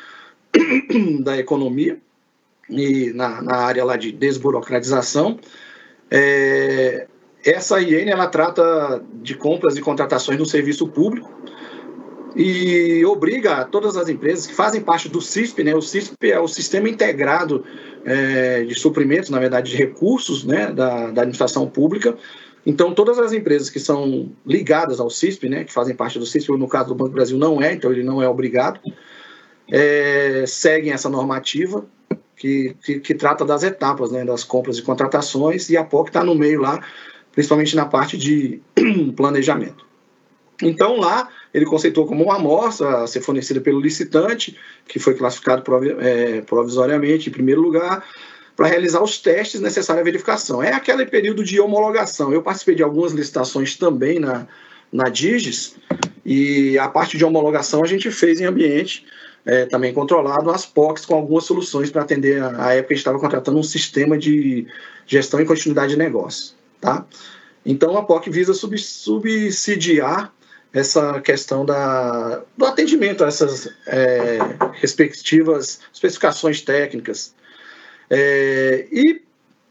da 1.24 1.36
Economia 1.36 1.98
e 2.70 3.12
na, 3.12 3.42
na, 3.42 3.56
área 3.56 3.84
lá 3.84 3.96
de 3.96 4.12
desburocratização. 4.12 5.40
É, 6.08 7.08
essa 7.44 7.82
IN 7.82 8.08
ela 8.08 8.28
trata 8.28 9.02
de 9.12 9.34
compras 9.34 9.76
e 9.76 9.80
contratações 9.80 10.38
no 10.38 10.46
serviço 10.46 10.86
público 10.86 11.28
e 12.36 13.04
obriga 13.04 13.64
todas 13.64 13.96
as 13.96 14.08
empresas 14.08 14.46
que 14.46 14.54
fazem 14.54 14.80
parte 14.80 15.08
do 15.08 15.20
CISP, 15.20 15.64
né? 15.64 15.74
O 15.74 15.82
CISP 15.82 16.30
é 16.30 16.38
o 16.38 16.48
Sistema 16.48 16.88
Integrado 16.88 17.64
é, 18.04 18.62
de 18.62 18.74
Suprimentos, 18.74 19.30
na 19.30 19.40
verdade, 19.40 19.72
de 19.72 19.76
recursos, 19.76 20.44
né, 20.44 20.66
da, 20.72 21.10
da 21.10 21.22
administração 21.22 21.68
pública, 21.68 22.16
Então, 22.66 22.94
todas 22.94 23.18
as 23.18 23.32
empresas 23.32 23.68
que 23.68 23.78
são 23.78 24.32
ligadas 24.46 24.98
ao 24.98 25.10
CISP, 25.10 25.48
né, 25.48 25.64
que 25.64 25.72
fazem 25.72 25.94
parte 25.94 26.18
do 26.18 26.24
CISP, 26.24 26.50
no 26.52 26.68
caso 26.68 26.88
do 26.88 26.94
Banco 26.94 27.10
do 27.10 27.14
Brasil 27.14 27.36
não 27.36 27.60
é, 27.60 27.74
então 27.74 27.92
ele 27.92 28.02
não 28.02 28.22
é 28.22 28.28
obrigado, 28.28 28.80
é, 29.70 30.44
seguem 30.46 30.92
essa 30.92 31.08
normativa 31.08 31.84
que, 32.36 32.74
que, 32.82 33.00
que, 33.00 33.14
trata 33.14 33.44
das 33.44 33.62
etapas, 33.62 34.10
né, 34.10 34.24
das 34.24 34.44
compras 34.44 34.78
e 34.78 34.82
contratações, 34.82 35.68
e 35.68 35.76
a 35.76 35.84
POC 35.84 36.08
está 36.08 36.24
no 36.24 36.34
meio 36.34 36.60
lá, 36.60 36.82
principalmente 37.32 37.76
na 37.76 37.84
parte 37.84 38.16
de 38.16 38.62
planejamento. 39.16 39.84
Então, 40.62 40.98
lá, 40.98 41.28
ele 41.52 41.66
conceitou 41.66 42.06
como 42.06 42.24
uma 42.24 42.36
amostra 42.36 43.02
a 43.02 43.06
ser 43.06 43.20
fornecida 43.20 43.60
pelo 43.60 43.80
licitante, 43.80 44.56
que 44.86 44.98
foi 44.98 45.14
classificado 45.14 45.62
é, 46.00 46.40
provisoriamente 46.42 47.28
em 47.28 47.32
primeiro 47.32 47.60
lugar, 47.60 48.04
para 48.56 48.68
realizar 48.68 49.02
os 49.02 49.18
testes 49.18 49.60
necessários 49.60 50.00
à 50.00 50.04
verificação. 50.04 50.62
É 50.62 50.72
aquele 50.72 51.06
período 51.06 51.42
de 51.42 51.60
homologação. 51.60 52.32
Eu 52.32 52.42
participei 52.42 52.74
de 52.74 52.82
algumas 52.82 53.12
licitações 53.12 53.76
também 53.76 54.18
na, 54.18 54.46
na 54.92 55.08
Digis, 55.08 55.76
e 56.24 56.78
a 56.78 56.88
parte 56.88 57.18
de 57.18 57.24
homologação 57.24 57.82
a 57.82 57.86
gente 57.86 58.10
fez 58.10 58.40
em 58.40 58.44
ambiente 58.44 59.04
é, 59.44 59.66
também 59.66 59.92
controlado, 59.92 60.50
as 60.50 60.64
POCs 60.64 61.04
com 61.04 61.14
algumas 61.14 61.44
soluções 61.44 61.90
para 61.90 62.02
atender. 62.02 62.42
A, 62.42 62.72
época 62.72 62.94
a 62.94 62.94
gente 62.94 62.94
estava 62.94 63.18
contratando 63.18 63.58
um 63.58 63.62
sistema 63.62 64.16
de 64.16 64.66
gestão 65.06 65.40
e 65.40 65.44
continuidade 65.44 65.92
de 65.92 65.98
negócio. 65.98 66.54
Tá? 66.80 67.04
Então 67.66 67.96
a 67.96 68.02
POC 68.02 68.30
visa 68.30 68.54
sub, 68.54 68.78
subsidiar 68.78 70.32
essa 70.72 71.20
questão 71.20 71.64
da, 71.64 72.42
do 72.56 72.64
atendimento 72.64 73.22
a 73.22 73.28
essas 73.28 73.68
é, 73.86 74.38
respectivas 74.72 75.80
especificações 75.92 76.60
técnicas 76.62 77.34
é, 78.10 78.86
e 78.92 79.22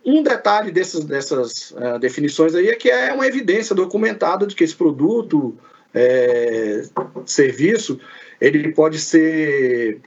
um 0.06 0.22
detalhe 0.22 0.72
dessas, 0.72 1.06
dessas 1.06 1.72
uh, 1.72 1.98
definições 2.00 2.54
aí 2.56 2.68
é 2.68 2.76
que 2.76 2.90
é 2.90 3.14
uma 3.14 3.26
evidência 3.26 3.74
documentada 3.74 4.46
de 4.46 4.54
que 4.54 4.64
esse 4.64 4.76
produto, 4.76 5.56
é, 5.94 6.84
serviço, 7.26 8.00
ele 8.42 8.74
pode 8.74 9.00
ser 9.00 10.02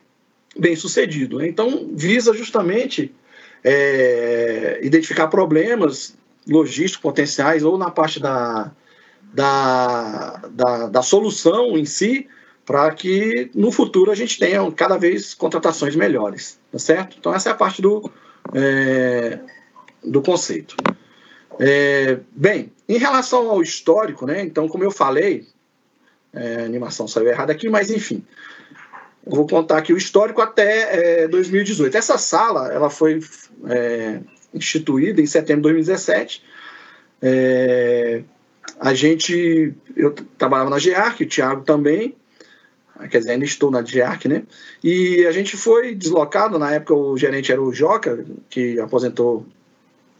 bem 0.59 0.76
sucedido. 0.76 1.38
Né? 1.38 1.49
Então, 1.49 1.90
visa 1.95 2.35
justamente 2.35 3.14
é, 3.64 4.78
identificar 4.83 5.28
problemas 5.28 6.16
logísticos 6.47 7.02
potenciais 7.02 7.64
ou 7.64 7.78
na 7.78 7.90
parte 7.90 8.21
da, 8.21 8.71
da, 9.33 10.42
da, 10.50 10.87
da 10.88 11.02
solução 11.02 11.76
em 11.76 11.85
si, 11.85 12.28
para 12.66 12.90
que 12.90 13.49
no 13.54 13.70
futuro 13.70 14.11
a 14.11 14.14
gente 14.14 14.38
tenha 14.38 14.70
cada 14.73 14.99
vez 14.99 15.32
contratações 15.32 15.94
melhores, 15.94 16.58
tá 16.73 16.78
certo? 16.80 17.16
Então 17.18 17.32
essa 17.32 17.49
é 17.49 17.52
a 17.52 17.56
parte 17.56 17.80
do, 17.80 18.11
é, 18.52 19.38
do 20.02 20.20
conceito. 20.20 20.76
É, 21.61 22.18
bem, 22.32 22.73
em 22.88 22.99
relação 22.99 23.49
ao 23.49 23.62
histórico, 23.62 24.26
né? 24.26 24.42
Então, 24.42 24.68
como 24.68 24.82
eu 24.82 24.90
falei, 24.90 25.46
é, 26.35 26.62
a 26.62 26.64
animação 26.64 27.06
saiu 27.06 27.28
errada 27.28 27.52
aqui, 27.52 27.68
mas 27.68 27.88
enfim, 27.88 28.25
vou 29.25 29.46
contar 29.46 29.78
aqui 29.78 29.92
o 29.92 29.96
histórico 29.96 30.42
até 30.42 31.28
2018. 31.28 31.94
É, 31.94 31.99
Essa 31.99 32.18
sala, 32.18 32.73
ela 32.73 32.90
foi 32.90 33.20
é, 33.68 34.20
instituída 34.52 35.20
em 35.20 35.26
setembro 35.26 35.62
de 35.62 35.75
2017. 35.75 36.42
É, 37.23 38.23
a 38.80 38.92
gente, 38.92 39.73
eu 39.96 40.12
trabalhava 40.37 40.70
na 40.70 40.80
GEARC, 40.80 41.20
o 41.20 41.28
Thiago 41.28 41.62
também, 41.62 42.14
quer 43.11 43.18
dizer, 43.18 43.32
ainda 43.32 43.44
estou 43.44 43.70
na 43.70 43.80
DIARC, 43.80 44.26
né? 44.26 44.42
E 44.82 45.26
a 45.26 45.32
gente 45.32 45.56
foi 45.56 45.94
deslocado, 45.94 46.59
na 46.59 46.72
época 46.72 46.94
o 46.94 47.16
gerente 47.16 47.52
era 47.52 47.62
o 47.62 47.72
Joca, 47.72 48.24
que 48.48 48.78
aposentou 48.80 49.46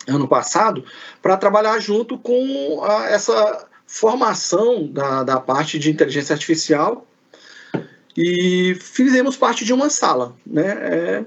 ano 0.07 0.29
passado, 0.29 0.85
para 1.21 1.37
trabalhar 1.37 1.79
junto 1.81 2.17
com 2.19 2.83
a, 2.85 3.09
essa 3.11 3.67
formação 3.87 4.87
da, 4.87 5.23
da 5.23 5.41
parte 5.41 5.79
de 5.79 5.91
inteligência 5.91 6.33
artificial 6.33 7.07
e 8.17 8.77
fizemos 8.81 9.37
parte 9.37 9.65
de 9.65 9.73
uma 9.73 9.91
sala, 9.91 10.35
né? 10.47 10.67
É, 10.69 11.25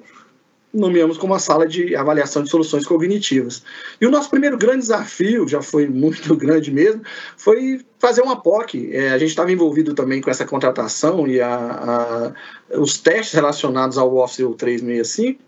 nomeamos 0.73 1.17
como 1.17 1.33
a 1.33 1.39
sala 1.39 1.67
de 1.67 1.95
avaliação 1.95 2.43
de 2.43 2.49
soluções 2.49 2.85
cognitivas. 2.85 3.63
E 3.99 4.05
o 4.05 4.11
nosso 4.11 4.29
primeiro 4.29 4.57
grande 4.57 4.79
desafio, 4.79 5.47
já 5.47 5.61
foi 5.61 5.87
muito 5.89 6.35
grande 6.35 6.71
mesmo, 6.71 7.01
foi 7.37 7.81
fazer 7.97 8.21
uma 8.21 8.39
POC. 8.39 8.89
É, 8.93 9.09
a 9.09 9.17
gente 9.17 9.29
estava 9.29 9.51
envolvido 9.51 9.93
também 9.93 10.21
com 10.21 10.29
essa 10.29 10.45
contratação 10.45 11.27
e 11.27 11.41
a, 11.41 12.33
a, 12.71 12.79
os 12.79 12.97
testes 12.99 13.33
relacionados 13.33 13.97
ao 13.97 14.15
Office 14.15 14.45
365. 14.57 15.41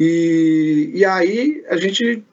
E, 0.00 0.90
e 0.94 1.04
aí 1.04 1.64
a 1.68 1.76
gente 1.76 2.24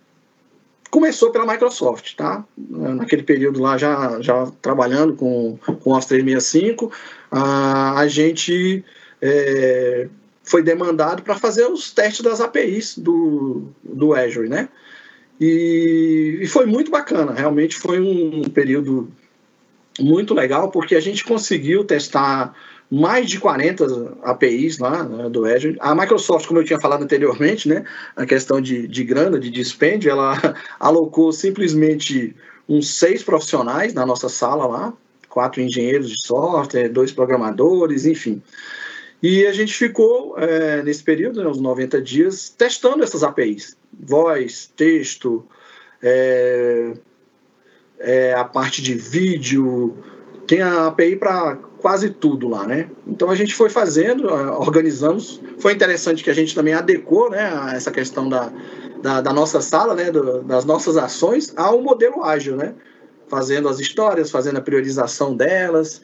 começou 0.90 1.32
pela 1.32 1.46
Microsoft, 1.46 2.16
tá? 2.16 2.44
Naquele 2.58 3.24
período 3.24 3.62
lá, 3.62 3.78
já, 3.78 4.20
já 4.20 4.52
trabalhando 4.62 5.14
com, 5.14 5.58
o 5.86 5.92
Office 5.94 6.08
365, 6.08 6.92
a, 7.30 8.00
a 8.00 8.08
gente... 8.08 8.84
É, 9.22 10.08
foi 10.44 10.64
demandado 10.64 11.22
para 11.24 11.36
fazer 11.36 11.66
os 11.66 11.92
testes 11.92 12.22
das 12.22 12.42
APIs 12.42 12.98
do, 12.98 13.68
do 13.84 14.14
Azure, 14.14 14.50
né? 14.50 14.70
E, 15.40 16.40
e, 16.42 16.48
foi 16.48 16.66
muito 16.66 16.92
bacana, 16.92 17.34
realmente 17.34 17.76
foi 17.76 18.00
um 18.00 18.44
período 18.44 19.12
muito 20.00 20.34
legal, 20.34 20.70
porque 20.70 20.96
a 20.96 21.00
gente 21.00 21.24
conseguiu 21.24 21.84
testar 21.84 22.54
mais 22.92 23.30
de 23.30 23.40
40 23.40 24.18
APIs 24.24 24.78
lá 24.78 25.04
né, 25.04 25.30
do 25.30 25.46
Azure. 25.46 25.78
A 25.80 25.96
Microsoft, 25.96 26.46
como 26.46 26.60
eu 26.60 26.64
tinha 26.66 26.80
falado 26.80 27.04
anteriormente, 27.04 27.68
né, 27.68 27.86
a 28.16 28.26
questão 28.26 28.60
de, 28.60 28.88
de 28.88 29.04
grana, 29.04 29.40
de 29.40 29.50
dispêndio, 29.50 30.12
ela 30.12 30.38
alocou 30.80 31.32
simplesmente 31.32 32.36
uns 32.68 32.94
seis 32.96 33.24
profissionais 33.24 33.94
na 33.94 34.06
nossa 34.06 34.30
sala 34.30 34.68
lá, 34.68 34.94
quatro 35.30 35.62
engenheiros 35.62 36.10
de 36.10 36.22
software, 36.28 36.90
dois 36.90 37.12
programadores, 37.12 38.06
enfim. 38.06 38.42
E 39.22 39.46
a 39.46 39.54
gente 39.54 39.74
ficou, 39.74 40.36
é, 40.38 40.82
nesse 40.82 41.04
período, 41.04 41.44
né, 41.44 41.50
uns 41.50 41.62
90 41.62 42.02
dias, 42.02 42.50
testando 42.50 43.04
essas 43.04 43.24
APIs. 43.24 43.78
Voz, 43.94 44.72
texto, 44.76 45.46
é, 46.02 46.94
é, 48.00 48.34
a 48.34 48.44
parte 48.44 48.82
de 48.82 48.96
vídeo, 48.96 49.96
tem 50.48 50.62
a 50.62 50.88
API 50.88 51.16
para 51.16 51.56
quase 51.78 52.10
tudo 52.10 52.48
lá, 52.48 52.66
né? 52.66 52.90
Então 53.08 53.30
a 53.30 53.36
gente 53.36 53.54
foi 53.54 53.70
fazendo, 53.70 54.28
organizamos. 54.28 55.42
Foi 55.60 55.74
interessante 55.74 56.24
que 56.24 56.30
a 56.30 56.34
gente 56.34 56.56
também 56.56 56.74
adequou 56.74 57.30
né, 57.30 57.72
essa 57.76 57.92
questão 57.92 58.28
da, 58.28 58.52
da, 59.02 59.22
da 59.22 59.34
nossa 59.34 59.62
sala, 59.62 59.94
né, 59.94 60.12
do, 60.12 60.42
das 60.44 60.66
nossas 60.66 60.98
ações, 60.98 61.54
ao 61.56 61.82
modelo 61.82 62.24
ágil, 62.24 62.56
né? 62.56 62.74
Fazendo 63.28 63.70
as 63.70 63.80
histórias, 63.80 64.30
fazendo 64.30 64.58
a 64.58 64.62
priorização 64.62 65.36
delas, 65.36 66.02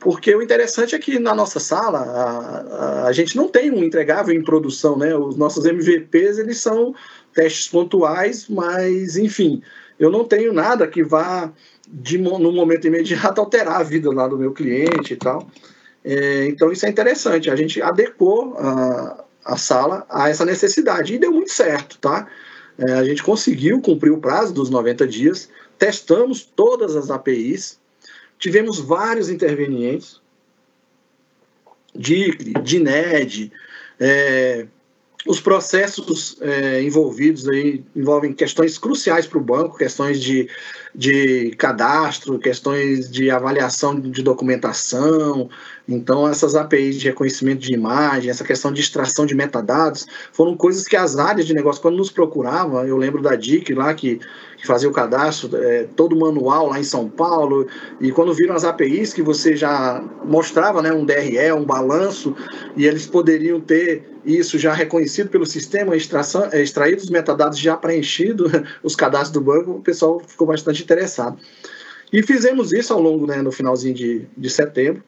porque 0.00 0.34
o 0.34 0.42
interessante 0.42 0.94
é 0.94 0.98
que 0.98 1.18
na 1.18 1.34
nossa 1.34 1.60
sala 1.60 1.98
a, 1.98 3.04
a, 3.04 3.06
a, 3.06 3.12
gente 3.12 3.36
não 3.36 3.46
tem 3.46 3.70
um 3.70 3.84
entregável 3.84 4.34
em 4.34 4.42
produção, 4.42 4.96
né? 4.96 5.14
Os 5.14 5.36
nossos 5.36 5.66
MVPs 5.66 6.38
eles 6.38 6.58
são 6.58 6.94
testes 7.34 7.68
pontuais, 7.68 8.48
mas 8.48 9.16
enfim, 9.18 9.62
eu 9.98 10.10
não 10.10 10.24
tenho 10.24 10.52
nada 10.52 10.88
que 10.88 11.04
vá 11.04 11.52
de, 11.86 12.16
no 12.16 12.50
momento 12.50 12.86
imediato 12.86 13.38
alterar 13.42 13.80
a 13.80 13.84
vida 13.84 14.10
lá 14.10 14.26
do 14.26 14.38
meu 14.38 14.52
cliente 14.52 15.12
e 15.12 15.16
tal. 15.16 15.46
É, 16.02 16.46
então 16.46 16.72
isso 16.72 16.86
é 16.86 16.88
interessante. 16.88 17.50
A 17.50 17.56
gente 17.56 17.82
adequou 17.82 18.56
a, 18.56 19.24
a 19.44 19.56
sala 19.58 20.06
a 20.08 20.30
essa 20.30 20.46
necessidade 20.46 21.14
e 21.14 21.18
deu 21.18 21.30
muito 21.30 21.52
certo, 21.52 21.98
tá? 21.98 22.26
É, 22.78 22.92
a 22.92 23.04
gente 23.04 23.22
conseguiu 23.22 23.82
cumprir 23.82 24.10
o 24.10 24.18
prazo 24.18 24.54
dos 24.54 24.70
90 24.70 25.06
dias, 25.06 25.50
testamos 25.78 26.42
todas 26.42 26.96
as 26.96 27.10
APIs 27.10 27.79
Tivemos 28.40 28.80
vários 28.80 29.28
intervenientes, 29.28 30.20
DICRE, 31.94 32.54
DINED, 32.62 33.52
é, 34.00 34.66
os 35.26 35.38
processos 35.38 36.38
é, 36.40 36.82
envolvidos 36.82 37.46
aí 37.46 37.84
envolvem 37.94 38.32
questões 38.32 38.78
cruciais 38.78 39.26
para 39.26 39.36
o 39.36 39.42
banco, 39.42 39.76
questões 39.76 40.18
de, 40.18 40.48
de 40.94 41.50
cadastro, 41.58 42.38
questões 42.38 43.10
de 43.10 43.30
avaliação 43.30 44.00
de 44.00 44.22
documentação. 44.22 45.50
Então, 45.86 46.26
essas 46.26 46.54
APIs 46.54 46.96
de 46.96 47.08
reconhecimento 47.08 47.60
de 47.60 47.74
imagem, 47.74 48.30
essa 48.30 48.44
questão 48.44 48.72
de 48.72 48.80
extração 48.80 49.26
de 49.26 49.34
metadados, 49.34 50.06
foram 50.32 50.56
coisas 50.56 50.86
que 50.86 50.96
as 50.96 51.18
áreas 51.18 51.46
de 51.46 51.52
negócio, 51.52 51.82
quando 51.82 51.98
nos 51.98 52.10
procuravam, 52.10 52.86
eu 52.86 52.96
lembro 52.96 53.20
da 53.20 53.36
DIC 53.36 53.74
lá, 53.74 53.92
que 53.92 54.18
que 54.60 54.66
fazia 54.66 54.88
o 54.88 54.92
cadastro, 54.92 55.56
é, 55.56 55.84
todo 55.96 56.14
manual 56.14 56.68
lá 56.68 56.78
em 56.78 56.84
São 56.84 57.08
Paulo, 57.08 57.66
e 57.98 58.12
quando 58.12 58.34
viram 58.34 58.54
as 58.54 58.62
APIs 58.62 59.14
que 59.14 59.22
você 59.22 59.56
já 59.56 60.04
mostrava 60.24 60.82
né, 60.82 60.92
um 60.92 61.04
DRE, 61.04 61.52
um 61.52 61.64
balanço, 61.64 62.36
e 62.76 62.86
eles 62.86 63.06
poderiam 63.06 63.58
ter 63.58 64.04
isso 64.24 64.58
já 64.58 64.74
reconhecido 64.74 65.30
pelo 65.30 65.46
sistema, 65.46 65.96
extração, 65.96 66.48
é, 66.52 66.62
extraído 66.62 67.02
os 67.02 67.08
metadados 67.08 67.58
já 67.58 67.74
preenchidos, 67.74 68.52
os 68.84 68.94
cadastros 68.94 69.32
do 69.32 69.40
banco, 69.40 69.72
o 69.72 69.80
pessoal 69.80 70.20
ficou 70.20 70.46
bastante 70.46 70.82
interessado. 70.82 71.38
E 72.12 72.22
fizemos 72.22 72.72
isso 72.72 72.92
ao 72.92 73.00
longo, 73.00 73.26
né, 73.26 73.40
no 73.40 73.50
finalzinho 73.50 73.94
de, 73.94 74.26
de 74.36 74.50
setembro. 74.50 75.02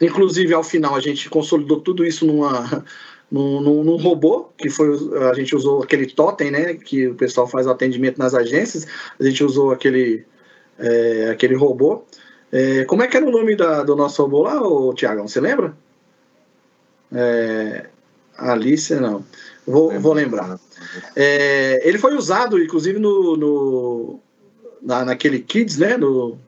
Inclusive, 0.00 0.52
ao 0.52 0.64
final, 0.64 0.96
a 0.96 1.00
gente 1.00 1.30
consolidou 1.30 1.80
tudo 1.80 2.04
isso 2.04 2.26
numa, 2.26 2.84
num, 3.30 3.60
num, 3.60 3.84
num, 3.84 3.96
robô, 3.96 4.48
que 4.56 4.70
foi 4.70 4.88
a 5.30 5.34
gente 5.34 5.54
usou 5.56 5.82
aquele 5.82 6.06
totem, 6.06 6.50
né, 6.50 6.74
que 6.74 7.08
o 7.08 7.14
pessoal 7.14 7.46
faz 7.46 7.66
o 7.66 7.70
atendimento 7.70 8.18
nas 8.18 8.34
agências, 8.34 8.86
a 9.18 9.24
gente 9.24 9.42
usou 9.42 9.72
aquele, 9.72 10.24
é, 10.78 11.30
aquele 11.30 11.54
robô. 11.54 12.04
É, 12.52 12.84
como 12.84 13.02
é 13.02 13.08
que 13.08 13.16
era 13.16 13.26
o 13.26 13.30
nome 13.30 13.56
da, 13.56 13.82
do 13.82 13.96
nosso 13.96 14.22
robô 14.22 14.42
lá, 14.42 14.60
Tiagão? 14.94 15.26
Você 15.26 15.40
lembra? 15.40 15.76
É, 17.12 17.86
Alice, 18.36 18.94
não. 18.94 19.24
Vou, 19.66 19.98
vou 19.98 20.12
lembrar. 20.12 20.58
É, 21.16 21.80
ele 21.88 21.98
foi 21.98 22.14
usado, 22.14 22.62
inclusive, 22.62 22.98
no, 22.98 23.36
no 23.36 24.20
na, 24.82 25.04
naquele 25.04 25.40
Kids, 25.40 25.78
né? 25.78 25.96
No, 25.96 26.38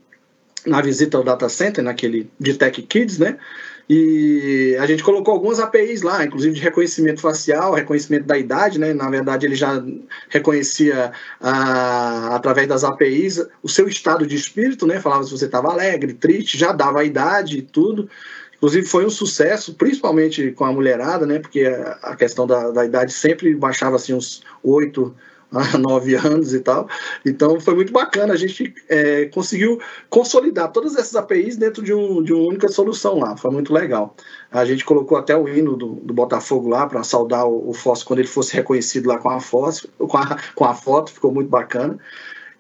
na 0.67 0.81
visita 0.83 1.17
ao 1.17 1.25
data 1.25 1.49
center, 1.49 1.83
naquele 1.83 2.31
de 2.39 2.55
Tech 2.55 2.81
Kids, 2.83 3.19
né? 3.19 3.39
E 3.89 4.77
a 4.81 4.87
gente 4.87 5.05
colocou 5.05 5.33
algumas 5.33 5.61
APIs 5.61 6.03
lá, 6.03 6.25
inclusive 6.25 6.55
de 6.55 6.61
reconhecimento 6.61 7.21
facial, 7.21 7.73
reconhecimento 7.73 8.27
da 8.27 8.37
idade, 8.37 8.81
né? 8.81 8.93
Na 8.93 9.09
verdade, 9.09 9.47
ele 9.47 9.55
já 9.55 9.81
reconhecia 10.29 11.13
ah, 11.41 12.35
através 12.35 12.67
das 12.67 12.83
APIs 12.83 13.47
o 13.63 13.69
seu 13.69 13.87
estado 13.87 14.27
de 14.27 14.35
espírito, 14.35 14.89
né? 14.89 15.01
Falava 15.01 15.23
se 15.23 15.31
você 15.31 15.47
estava 15.47 15.71
alegre, 15.71 16.15
triste, 16.15 16.59
já 16.59 16.73
dava 16.73 17.01
a 17.01 17.05
idade 17.05 17.59
e 17.59 17.63
tudo. 17.63 18.11
Inclusive 18.57 18.87
foi 18.87 19.07
um 19.07 19.11
sucesso, 19.11 19.75
principalmente 19.75 20.51
com 20.51 20.65
a 20.65 20.73
mulherada, 20.73 21.25
né? 21.25 21.39
Porque 21.39 21.65
a 22.03 22.17
questão 22.17 22.45
da, 22.45 22.73
da 22.73 22.85
idade 22.85 23.13
sempre 23.13 23.55
baixava 23.55 23.97
assim 23.97 24.15
uns 24.15 24.43
oito 24.65 25.15
há 25.53 25.77
nove 25.79 26.15
anos 26.15 26.53
e 26.53 26.61
tal. 26.61 26.89
Então 27.25 27.61
foi 27.61 27.75
muito 27.75 27.93
bacana, 27.93 28.33
a 28.35 28.37
gente 28.37 28.75
é, 28.89 29.27
conseguiu 29.27 29.81
consolidar 30.09 30.71
todas 30.73 30.97
essas 30.97 31.17
APIs 31.17 31.57
dentro 31.57 31.83
de, 31.83 31.93
um, 31.93 32.23
de 32.23 32.33
uma 32.33 32.49
única 32.49 32.69
solução 32.69 33.19
lá, 33.19 33.37
foi 33.37 33.51
muito 33.51 33.73
legal. 33.73 34.15
A 34.51 34.65
gente 34.65 34.85
colocou 34.85 35.19
até 35.19 35.37
o 35.37 35.49
hino 35.49 35.77
do, 35.77 35.95
do 35.95 36.15
Botafogo 36.15 36.69
lá 36.69 36.87
para 36.87 37.03
saudar 37.03 37.47
o, 37.47 37.71
o 37.71 37.73
Fósforo 37.73 38.09
quando 38.09 38.19
ele 38.21 38.29
fosse 38.29 38.55
reconhecido 38.55 39.07
lá 39.07 39.19
com 39.19 39.31
a, 39.31 39.41
fósforo, 39.41 39.93
com, 39.99 40.17
a, 40.17 40.39
com 40.55 40.65
a 40.65 40.75
foto, 40.75 41.13
ficou 41.13 41.33
muito 41.33 41.49
bacana. 41.49 41.99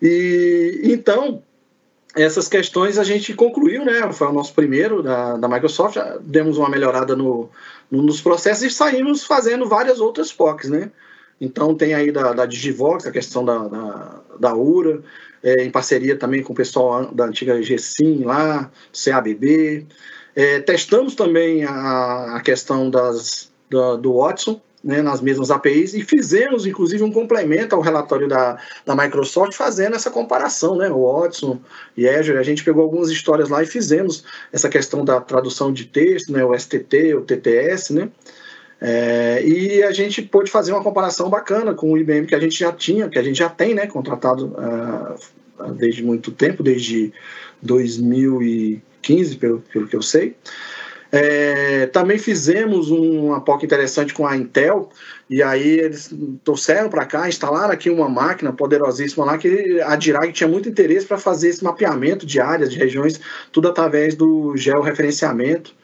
E 0.00 0.80
então 0.84 1.42
essas 2.16 2.48
questões 2.48 2.98
a 2.98 3.04
gente 3.04 3.34
concluiu, 3.34 3.84
né? 3.84 4.10
Foi 4.12 4.26
o 4.26 4.32
nosso 4.32 4.54
primeiro 4.54 5.02
da, 5.02 5.36
da 5.36 5.48
Microsoft, 5.48 5.98
demos 6.22 6.56
uma 6.56 6.68
melhorada 6.68 7.14
no, 7.14 7.50
no, 7.90 8.02
nos 8.02 8.22
processos 8.22 8.64
e 8.64 8.70
saímos 8.70 9.24
fazendo 9.24 9.68
várias 9.68 10.00
outras 10.00 10.32
POCs, 10.32 10.70
né? 10.70 10.90
Então 11.40 11.74
tem 11.74 11.94
aí 11.94 12.10
da, 12.10 12.32
da 12.32 12.46
Digivox, 12.46 13.06
a 13.06 13.12
questão 13.12 13.44
da, 13.44 13.68
da, 13.68 14.20
da 14.38 14.54
URA, 14.54 15.02
é, 15.42 15.62
em 15.62 15.70
parceria 15.70 16.16
também 16.16 16.42
com 16.42 16.52
o 16.52 16.56
pessoal 16.56 17.12
da 17.14 17.24
antiga 17.24 17.58
GSIM 17.60 18.24
lá, 18.24 18.70
CABB. 18.92 19.86
É, 20.34 20.60
testamos 20.60 21.14
também 21.14 21.64
a, 21.64 22.36
a 22.36 22.40
questão 22.40 22.90
das, 22.90 23.50
da, 23.70 23.96
do 23.96 24.18
Watson, 24.18 24.60
né, 24.82 25.02
nas 25.02 25.20
mesmas 25.20 25.50
APIs, 25.50 25.94
e 25.94 26.02
fizemos, 26.02 26.64
inclusive, 26.64 27.02
um 27.02 27.10
complemento 27.10 27.74
ao 27.74 27.80
relatório 27.80 28.28
da, 28.28 28.56
da 28.84 28.94
Microsoft, 28.94 29.52
fazendo 29.54 29.96
essa 29.96 30.10
comparação, 30.10 30.76
né, 30.76 30.88
o 30.88 31.10
Watson 31.10 31.58
e 31.96 32.08
Azure, 32.08 32.38
a 32.38 32.42
gente 32.42 32.62
pegou 32.62 32.84
algumas 32.84 33.10
histórias 33.10 33.48
lá 33.48 33.62
e 33.62 33.66
fizemos 33.66 34.24
essa 34.52 34.68
questão 34.68 35.04
da 35.04 35.20
tradução 35.20 35.72
de 35.72 35.86
texto, 35.86 36.32
né, 36.32 36.44
o 36.44 36.56
STT, 36.56 37.14
o 37.14 37.22
TTS, 37.22 37.92
né, 37.92 38.08
é, 38.88 39.42
e 39.44 39.82
a 39.82 39.90
gente 39.90 40.22
pôde 40.22 40.48
fazer 40.48 40.70
uma 40.70 40.80
comparação 40.80 41.28
bacana 41.28 41.74
com 41.74 41.90
o 41.90 41.98
IBM 41.98 42.24
que 42.24 42.36
a 42.36 42.38
gente 42.38 42.56
já 42.56 42.70
tinha, 42.70 43.08
que 43.08 43.18
a 43.18 43.22
gente 43.22 43.36
já 43.36 43.48
tem, 43.48 43.74
né, 43.74 43.88
contratado 43.88 44.54
uh, 44.56 45.72
desde 45.72 46.04
muito 46.04 46.30
tempo, 46.30 46.62
desde 46.62 47.12
2015, 47.60 49.36
pelo, 49.38 49.60
pelo 49.72 49.88
que 49.88 49.96
eu 49.96 50.02
sei. 50.02 50.36
É, 51.10 51.86
também 51.86 52.16
fizemos 52.16 52.88
uma 52.88 53.40
POC 53.40 53.64
interessante 53.64 54.14
com 54.14 54.24
a 54.24 54.36
Intel, 54.36 54.88
e 55.28 55.42
aí 55.42 55.80
eles 55.80 56.14
trouxeram 56.44 56.88
para 56.88 57.04
cá, 57.04 57.28
instalaram 57.28 57.72
aqui 57.72 57.90
uma 57.90 58.08
máquina 58.08 58.52
poderosíssima 58.52 59.24
lá, 59.24 59.36
que 59.36 59.80
a 59.80 59.96
Dirag 59.96 60.32
tinha 60.32 60.48
muito 60.48 60.68
interesse 60.68 61.06
para 61.06 61.18
fazer 61.18 61.48
esse 61.48 61.64
mapeamento 61.64 62.24
de 62.24 62.38
áreas, 62.38 62.70
de 62.70 62.78
regiões, 62.78 63.20
tudo 63.50 63.66
através 63.66 64.14
do 64.14 64.56
georreferenciamento 64.56 65.74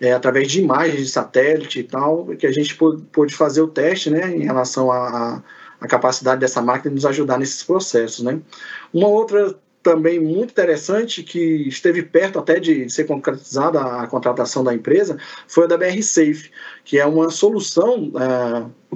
é, 0.00 0.12
através 0.12 0.50
de 0.50 0.60
imagens 0.60 1.00
de 1.00 1.08
satélite 1.08 1.80
e 1.80 1.84
tal, 1.84 2.26
que 2.38 2.46
a 2.46 2.52
gente 2.52 2.76
pôde 2.76 3.34
fazer 3.34 3.62
o 3.62 3.68
teste 3.68 4.10
né, 4.10 4.36
em 4.36 4.44
relação 4.44 4.90
à, 4.90 5.42
capacidade 5.88 6.40
dessa 6.40 6.62
máquina 6.62 6.88
de 6.88 6.94
nos 6.94 7.04
ajudar 7.04 7.38
nesses 7.38 7.62
processos. 7.62 8.24
Né. 8.24 8.40
Uma 8.92 9.08
outra 9.08 9.54
também 9.82 10.18
muito 10.18 10.50
interessante, 10.50 11.22
que 11.22 11.68
esteve 11.68 12.02
perto 12.02 12.38
até 12.38 12.58
de 12.58 12.88
ser 12.88 13.04
concretizada 13.04 13.80
a 13.80 14.06
contratação 14.06 14.64
da 14.64 14.72
empresa, 14.72 15.18
foi 15.46 15.64
a 15.64 15.66
da 15.66 15.76
BR 15.76 16.02
Safe, 16.02 16.50
que 16.84 16.98
é 16.98 17.04
uma 17.04 17.28
solução 17.28 18.10
é, 18.16 18.94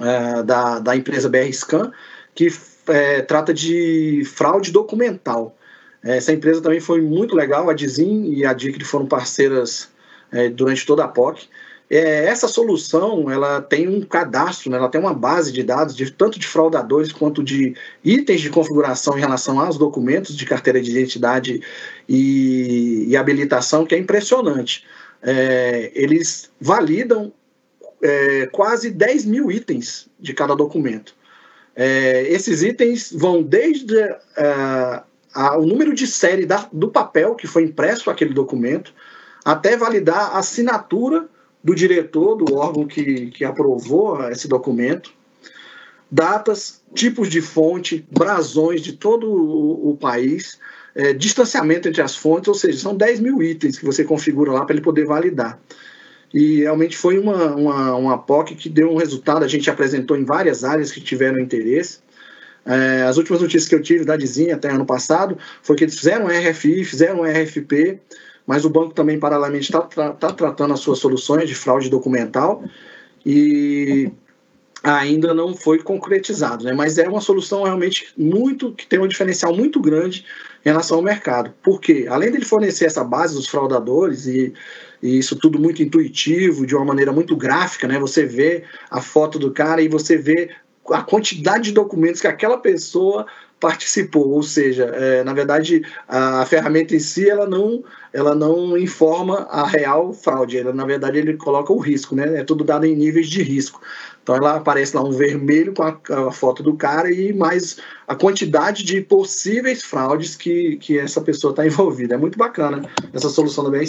é, 0.00 0.42
da, 0.42 0.80
da 0.80 0.96
empresa 0.96 1.28
BR 1.28 1.52
Scan, 1.52 1.92
que 2.34 2.48
é, 2.88 3.22
trata 3.22 3.54
de 3.54 4.24
fraude 4.26 4.72
documental. 4.72 5.56
Essa 6.02 6.32
empresa 6.32 6.60
também 6.60 6.80
foi 6.80 7.00
muito 7.00 7.36
legal, 7.36 7.70
a 7.70 7.74
Dizin 7.74 8.32
e 8.32 8.44
a 8.44 8.52
DICRI 8.52 8.84
foram 8.84 9.06
parceiras 9.06 9.88
é, 10.32 10.48
durante 10.48 10.84
toda 10.86 11.04
a 11.04 11.08
POC. 11.08 11.48
É, 11.90 12.26
essa 12.26 12.46
solução 12.46 13.30
ela 13.30 13.62
tem 13.62 13.88
um 13.88 14.02
cadastro, 14.02 14.70
né, 14.70 14.76
ela 14.76 14.90
tem 14.90 15.00
uma 15.00 15.14
base 15.14 15.50
de 15.50 15.62
dados 15.62 15.96
de 15.96 16.10
tanto 16.10 16.38
de 16.38 16.46
fraudadores 16.46 17.10
quanto 17.12 17.42
de 17.42 17.74
itens 18.04 18.42
de 18.42 18.50
configuração 18.50 19.16
em 19.16 19.20
relação 19.20 19.58
aos 19.58 19.78
documentos 19.78 20.36
de 20.36 20.44
carteira 20.44 20.82
de 20.82 20.90
identidade 20.90 21.62
e, 22.06 23.06
e 23.08 23.16
habilitação 23.16 23.86
que 23.86 23.94
é 23.94 23.98
impressionante. 23.98 24.84
É, 25.22 25.90
eles 25.94 26.50
validam 26.60 27.32
é, 28.02 28.46
quase 28.52 28.90
10 28.90 29.24
mil 29.24 29.50
itens 29.50 30.08
de 30.20 30.34
cada 30.34 30.54
documento. 30.54 31.14
É, 31.74 32.22
esses 32.28 32.62
itens 32.62 33.12
vão 33.12 33.42
desde 33.42 33.96
é, 33.96 35.02
a, 35.34 35.56
o 35.56 35.64
número 35.64 35.94
de 35.94 36.06
série 36.06 36.44
da, 36.44 36.68
do 36.72 36.88
papel 36.88 37.34
que 37.34 37.46
foi 37.46 37.62
impresso 37.62 38.10
aquele 38.10 38.34
documento, 38.34 38.92
até 39.48 39.78
validar 39.78 40.36
a 40.36 40.40
assinatura 40.40 41.26
do 41.64 41.74
diretor 41.74 42.36
do 42.36 42.54
órgão 42.54 42.86
que, 42.86 43.30
que 43.30 43.46
aprovou 43.46 44.22
esse 44.28 44.46
documento, 44.46 45.10
datas, 46.10 46.82
tipos 46.94 47.30
de 47.30 47.40
fonte, 47.40 48.06
brasões 48.10 48.82
de 48.82 48.92
todo 48.92 49.26
o, 49.26 49.92
o 49.92 49.96
país, 49.96 50.58
é, 50.94 51.14
distanciamento 51.14 51.88
entre 51.88 52.02
as 52.02 52.14
fontes, 52.14 52.48
ou 52.48 52.54
seja, 52.54 52.78
são 52.78 52.94
10 52.94 53.20
mil 53.20 53.42
itens 53.42 53.78
que 53.78 53.86
você 53.86 54.04
configura 54.04 54.52
lá 54.52 54.66
para 54.66 54.74
ele 54.74 54.84
poder 54.84 55.06
validar. 55.06 55.58
E 56.32 56.58
realmente 56.58 56.94
foi 56.94 57.18
uma, 57.18 57.56
uma, 57.56 57.94
uma 57.94 58.18
POC 58.18 58.54
que 58.54 58.68
deu 58.68 58.90
um 58.90 58.96
resultado, 58.96 59.46
a 59.46 59.48
gente 59.48 59.70
apresentou 59.70 60.14
em 60.14 60.26
várias 60.26 60.62
áreas 60.62 60.92
que 60.92 61.00
tiveram 61.00 61.40
interesse. 61.40 62.00
É, 62.66 63.04
as 63.04 63.16
últimas 63.16 63.40
notícias 63.40 63.66
que 63.66 63.74
eu 63.74 63.80
tive 63.80 64.04
da 64.04 64.14
Dizinha 64.14 64.56
até 64.56 64.70
ano 64.70 64.84
passado 64.84 65.38
foi 65.62 65.74
que 65.74 65.84
eles 65.84 65.96
fizeram 65.96 66.26
RFI, 66.26 66.84
fizeram 66.84 67.22
RFP, 67.22 67.98
mas 68.48 68.64
o 68.64 68.70
banco 68.70 68.94
também, 68.94 69.20
paralelamente, 69.20 69.64
está 69.64 69.82
tá 70.12 70.32
tratando 70.32 70.72
as 70.72 70.80
suas 70.80 70.98
soluções 70.98 71.46
de 71.46 71.54
fraude 71.54 71.90
documental 71.90 72.64
e 73.24 74.10
ainda 74.82 75.34
não 75.34 75.54
foi 75.54 75.82
concretizado, 75.82 76.64
né? 76.64 76.72
mas 76.72 76.96
é 76.96 77.06
uma 77.06 77.20
solução 77.20 77.64
realmente 77.64 78.10
muito 78.16 78.72
que 78.72 78.86
tem 78.86 78.98
um 78.98 79.06
diferencial 79.06 79.54
muito 79.54 79.78
grande 79.78 80.24
em 80.64 80.68
relação 80.70 80.96
ao 80.96 81.02
mercado. 81.02 81.52
Porque 81.62 82.06
além 82.08 82.30
dele 82.30 82.46
fornecer 82.46 82.86
essa 82.86 83.04
base 83.04 83.34
dos 83.34 83.46
fraudadores 83.46 84.26
e, 84.26 84.54
e, 85.02 85.18
isso 85.18 85.36
tudo 85.36 85.58
muito 85.58 85.82
intuitivo, 85.82 86.64
de 86.64 86.74
uma 86.74 86.86
maneira 86.86 87.12
muito 87.12 87.36
gráfica, 87.36 87.86
né? 87.86 87.98
Você 87.98 88.24
vê 88.24 88.64
a 88.90 89.02
foto 89.02 89.38
do 89.38 89.50
cara 89.50 89.82
e 89.82 89.88
você 89.88 90.16
vê 90.16 90.48
a 90.90 91.02
quantidade 91.02 91.64
de 91.64 91.72
documentos 91.72 92.22
que 92.22 92.26
aquela 92.26 92.56
pessoa 92.56 93.26
participou, 93.60 94.30
ou 94.30 94.42
seja, 94.42 94.84
é, 94.84 95.24
na 95.24 95.32
verdade 95.32 95.82
a, 96.06 96.42
a, 96.42 96.46
ferramenta 96.46 96.94
em 96.94 97.00
si 97.00 97.28
ela 97.28 97.46
não, 97.46 97.82
ela 98.12 98.34
não 98.34 98.76
informa 98.76 99.46
a 99.50 99.66
real 99.66 100.12
fraude, 100.12 100.58
ela, 100.58 100.72
na 100.72 100.84
verdade 100.84 101.18
ele 101.18 101.36
coloca 101.36 101.72
o 101.72 101.78
risco, 101.78 102.14
né? 102.14 102.40
É 102.40 102.44
tudo 102.44 102.64
dado 102.64 102.86
em 102.86 102.94
níveis 102.94 103.28
de 103.28 103.42
risco. 103.42 103.80
Então 104.28 104.36
ela 104.36 104.56
aparece 104.56 104.94
lá 104.94 105.02
um 105.02 105.10
vermelho 105.10 105.72
com 105.72 105.82
a, 105.82 105.98
a 106.28 106.30
foto 106.30 106.62
do 106.62 106.74
cara 106.74 107.10
e 107.10 107.32
mais 107.32 107.78
a 108.06 108.14
quantidade 108.14 108.84
de 108.84 109.00
possíveis 109.00 109.82
fraudes 109.82 110.36
que, 110.36 110.76
que 110.76 110.98
essa 110.98 111.20
pessoa 111.22 111.50
está 111.50 111.66
envolvida. 111.66 112.14
É 112.14 112.18
muito 112.18 112.36
bacana 112.36 112.82
essa 113.12 113.30
solução 113.30 113.64
da 113.64 113.70
BR 113.70 113.86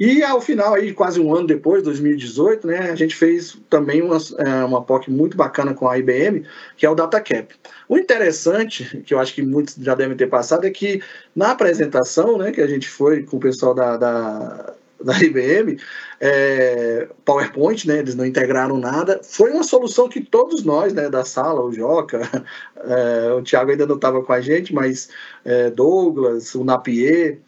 E 0.00 0.20
ao 0.24 0.40
final, 0.40 0.74
aí, 0.74 0.92
quase 0.92 1.20
um 1.20 1.32
ano 1.32 1.46
depois, 1.46 1.82
2018, 1.84 2.66
né, 2.66 2.90
a 2.90 2.96
gente 2.96 3.14
fez 3.14 3.56
também 3.70 4.02
uma, 4.02 4.18
é, 4.38 4.64
uma 4.64 4.82
POC 4.82 5.12
muito 5.12 5.36
bacana 5.36 5.74
com 5.74 5.88
a 5.88 5.96
IBM, 5.96 6.44
que 6.76 6.84
é 6.84 6.90
o 6.90 6.94
DataCap. 6.96 7.54
O 7.88 7.96
interessante, 7.96 9.02
que 9.06 9.14
eu 9.14 9.20
acho 9.20 9.32
que 9.32 9.42
muitos 9.42 9.76
já 9.78 9.94
devem 9.94 10.16
ter 10.16 10.26
passado, 10.26 10.64
é 10.64 10.70
que 10.70 11.00
na 11.34 11.50
apresentação, 11.50 12.38
né, 12.38 12.52
que 12.52 12.60
a 12.60 12.66
gente 12.66 12.88
foi 12.88 13.22
com 13.22 13.36
o 13.36 13.40
pessoal 13.40 13.74
da, 13.74 13.96
da, 13.96 14.74
da 15.02 15.18
IBM, 15.18 15.78
é, 16.20 17.08
PowerPoint, 17.24 17.88
né, 17.88 17.98
eles 17.98 18.14
não 18.14 18.26
integraram 18.26 18.78
nada, 18.78 19.20
foi 19.22 19.50
uma 19.50 19.64
solução 19.64 20.08
que 20.08 20.20
todos 20.20 20.62
nós, 20.62 20.92
né, 20.92 21.08
da 21.08 21.24
sala, 21.24 21.62
o 21.62 21.72
Joca, 21.72 22.20
é, 22.76 23.32
o 23.32 23.42
Thiago 23.42 23.70
ainda 23.70 23.86
não 23.86 23.96
estava 23.96 24.22
com 24.22 24.32
a 24.32 24.40
gente, 24.40 24.74
mas 24.74 25.08
é, 25.44 25.70
Douglas, 25.70 26.54
o 26.54 26.64
Napier, 26.64 27.38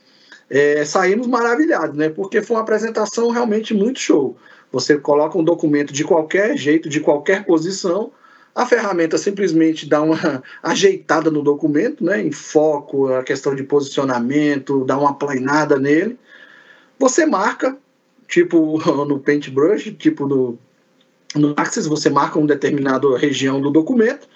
é, 0.48 0.84
saímos 0.84 1.26
maravilhados, 1.26 1.96
né, 1.96 2.08
porque 2.08 2.42
foi 2.42 2.56
uma 2.56 2.62
apresentação 2.62 3.30
realmente 3.30 3.74
muito 3.74 3.98
show. 3.98 4.36
Você 4.72 4.98
coloca 4.98 5.38
um 5.38 5.44
documento 5.44 5.92
de 5.92 6.02
qualquer 6.04 6.56
jeito, 6.56 6.88
de 6.88 7.00
qualquer 7.00 7.44
posição, 7.44 8.10
a 8.54 8.64
ferramenta 8.64 9.18
simplesmente 9.18 9.88
dá 9.88 10.00
uma 10.00 10.42
ajeitada 10.62 11.30
no 11.30 11.42
documento, 11.42 12.04
né, 12.04 12.22
em 12.22 12.30
foco, 12.30 13.12
a 13.12 13.24
questão 13.24 13.54
de 13.54 13.64
posicionamento, 13.64 14.84
dá 14.84 14.96
uma 14.96 15.14
planeada 15.14 15.78
nele. 15.78 16.18
Você 16.98 17.26
marca, 17.26 17.76
tipo 18.28 18.78
no 19.04 19.18
Paintbrush, 19.18 19.92
tipo 19.98 20.26
no, 20.26 20.58
no 21.34 21.54
Axis, 21.56 21.86
você 21.86 22.08
marca 22.08 22.38
uma 22.38 22.46
determinada 22.46 23.16
região 23.18 23.60
do 23.60 23.70
documento 23.70 24.28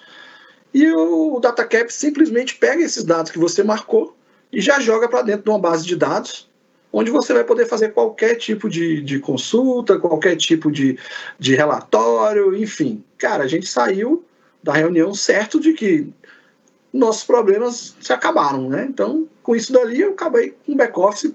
e 0.73 0.91
o 0.91 1.39
DataCap 1.39 1.91
simplesmente 1.91 2.55
pega 2.55 2.83
esses 2.83 3.03
dados 3.03 3.31
que 3.31 3.39
você 3.39 3.63
marcou 3.63 4.15
e 4.51 4.59
já 4.59 4.79
joga 4.79 5.07
para 5.07 5.21
dentro 5.21 5.43
de 5.43 5.49
uma 5.49 5.59
base 5.59 5.85
de 5.85 5.95
dados 5.95 6.48
onde 6.91 7.11
você 7.11 7.33
vai 7.33 7.43
poder 7.43 7.65
fazer 7.65 7.89
qualquer 7.89 8.35
tipo 8.35 8.69
de, 8.69 9.01
de 9.01 9.19
consulta, 9.19 9.99
qualquer 9.99 10.35
tipo 10.35 10.71
de, 10.71 10.97
de 11.37 11.55
relatório, 11.55 12.55
enfim. 12.55 13.03
Cara, 13.17 13.43
a 13.43 13.47
gente 13.47 13.67
saiu 13.67 14.23
da 14.63 14.73
reunião 14.73 15.13
certo 15.13 15.59
de 15.59 15.73
que 15.73 16.07
nossos 16.91 17.23
problemas 17.23 17.95
se 18.01 18.11
acabaram, 18.11 18.67
né? 18.67 18.87
Então, 18.89 19.27
com 19.43 19.55
isso 19.55 19.71
dali, 19.71 20.01
eu 20.01 20.11
acabei 20.11 20.55
com 20.65 20.73
o 20.73 20.75
back-office 20.75 21.33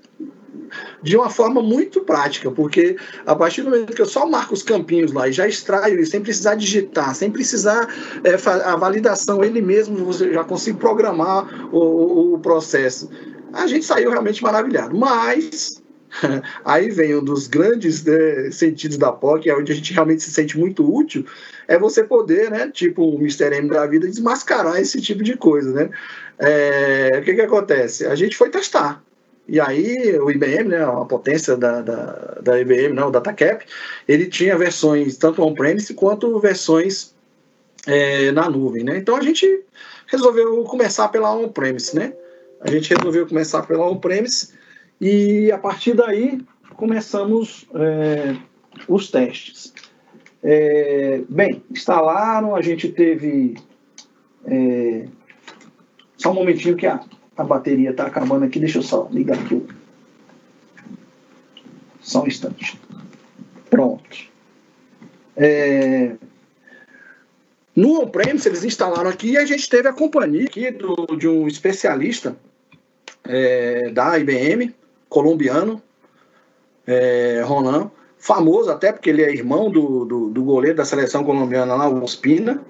de 1.03 1.17
uma 1.17 1.31
forma 1.31 1.63
muito 1.63 2.01
prática, 2.01 2.51
porque 2.51 2.97
a 3.27 3.35
partir 3.35 3.63
do 3.63 3.71
momento 3.71 3.95
que 3.95 4.03
eu 4.03 4.07
só 4.07 4.27
marco 4.27 4.55
os 4.55 4.63
campinhos 4.63 5.13
lá 5.13 5.29
e 5.29 5.33
já 5.33 5.47
extraio 5.47 6.01
isso, 6.01 6.13
sem 6.13 6.21
precisar 6.21 6.55
digitar, 6.57 7.15
sem 7.15 7.31
precisar 7.31 7.89
é, 8.25 8.35
a 8.65 8.77
validação, 8.77 9.45
ele 9.45 9.61
mesmo 9.61 10.05
você 10.05 10.33
já 10.33 10.43
consigo 10.43 10.79
programar 10.79 11.69
o, 11.73 11.79
o, 11.79 12.35
o 12.35 12.39
processo 12.39 13.09
a 13.55 13.67
gente 13.67 13.85
saiu 13.85 14.11
realmente 14.11 14.43
maravilhado. 14.43 14.97
Mas 14.97 15.83
aí 16.65 16.91
vem 16.91 17.17
um 17.17 17.25
dos 17.25 17.47
grandes 17.47 18.05
né, 18.05 18.51
sentidos 18.51 18.97
da 18.97 19.13
POC, 19.13 19.49
é 19.49 19.57
onde 19.57 19.73
a 19.73 19.75
gente 19.75 19.93
realmente 19.93 20.23
se 20.23 20.31
sente 20.31 20.59
muito 20.59 20.85
útil, 20.85 21.25
é 21.67 21.79
você 21.79 22.05
poder, 22.05 22.51
né, 22.51 22.71
tipo 22.73 23.03
o 23.03 23.19
Mr. 23.19 23.55
M 23.57 23.69
da 23.69 23.87
vida, 23.87 24.07
desmascarar 24.07 24.81
esse 24.81 25.01
tipo 25.01 25.23
de 25.23 25.37
coisa, 25.37 25.73
né? 25.73 25.91
É, 26.39 27.19
o 27.21 27.25
que 27.25 27.35
que 27.35 27.41
acontece? 27.41 28.07
A 28.07 28.15
gente 28.15 28.37
foi 28.37 28.51
testar. 28.51 29.03
E 29.47 29.61
aí 29.61 30.19
o 30.19 30.31
IBM, 30.31 30.69
né, 30.69 30.83
a 30.83 31.05
potência 31.05 31.57
da, 31.57 31.81
da, 31.81 32.39
da 32.43 32.61
IBM, 32.61 32.95
né, 32.95 33.05
o 33.05 33.11
DataCap, 33.11 33.65
ele 34.09 34.27
tinha 34.27 34.57
versões 34.57 35.17
tanto 35.17 35.43
on-premise 35.43 35.93
quanto 35.95 36.39
versões 36.41 37.15
é, 37.87 38.33
na 38.33 38.49
nuvem, 38.49 38.83
né? 38.83 38.97
Então 38.97 39.17
a 39.17 39.23
gente 39.23 39.63
resolveu 40.07 40.63
começar 40.65 41.09
pela 41.09 41.35
on-premise, 41.35 41.95
né? 41.95 42.15
A 42.65 42.71
gente 42.71 42.95
resolveu 42.95 43.27
começar 43.27 43.63
pela 43.67 43.87
on-premise 43.87 44.55
e 44.99 45.53
a 45.53 45.59
partir 45.59 45.93
daí 45.93 46.41
começamos 46.77 47.69
é, 47.75 48.37
os 48.89 49.11
testes. 49.11 49.75
É, 50.43 51.23
bem, 51.29 51.63
instalaram, 51.71 52.57
a 52.57 52.63
gente 52.63 52.89
teve. 52.89 53.57
É, 54.47 55.07
só 56.17 56.31
um 56.31 56.35
momentinho 56.35 56.75
que 56.75 56.87
a, 56.87 57.05
a 57.37 57.45
bateria 57.45 57.91
está 57.91 58.07
acabando 58.07 58.47
aqui, 58.47 58.59
deixa 58.59 58.79
eu 58.79 58.83
só 58.83 59.09
ligar 59.11 59.39
aqui. 59.39 59.63
Só 62.01 62.23
um 62.23 62.27
instante. 62.27 62.81
Pronto. 63.69 64.33
É, 65.37 66.17
no 67.77 68.01
on-premise, 68.01 68.49
eles 68.49 68.65
instalaram 68.65 69.11
aqui 69.11 69.33
e 69.33 69.37
a 69.37 69.45
gente 69.45 69.69
teve 69.69 69.87
a 69.87 69.93
companhia 69.93 70.45
aqui 70.45 70.71
do, 70.71 71.15
de 71.17 71.29
um 71.29 71.47
especialista 71.47 72.35
é, 73.27 73.91
da 73.91 74.19
IBM, 74.19 74.75
colombiano, 75.09 75.83
é, 76.87 77.43
Ronan, 77.45 77.91
famoso 78.19 78.71
até 78.71 78.93
porque 78.93 79.11
ele 79.11 79.23
é 79.23 79.33
irmão 79.33 79.71
do, 79.71 80.05
do, 80.05 80.31
do 80.31 80.45
goleiro 80.45 80.77
da 80.77 80.85
seleção 80.85 81.25
colombiana 81.25 81.75
lá, 81.75 81.89
o 81.89 82.03
Ospina, 82.03 82.63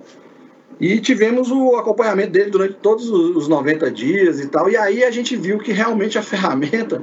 e 0.81 0.99
tivemos 0.99 1.51
o 1.51 1.77
acompanhamento 1.77 2.33
dele 2.33 2.51
durante 2.51 2.75
todos 2.75 3.09
os 3.09 3.47
90 3.47 3.91
dias 3.91 4.41
e 4.41 4.49
tal, 4.49 4.69
e 4.69 4.77
aí 4.77 5.05
a 5.05 5.11
gente 5.11 5.37
viu 5.37 5.59
que 5.59 5.73
realmente 5.73 6.19
a 6.19 6.23
ferramenta 6.25 7.03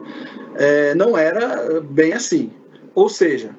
é, 0.56 0.94
não 0.96 1.18
era 1.18 1.80
bem 1.82 2.14
assim. 2.14 2.52
Ou 2.94 3.08
seja, 3.08 3.52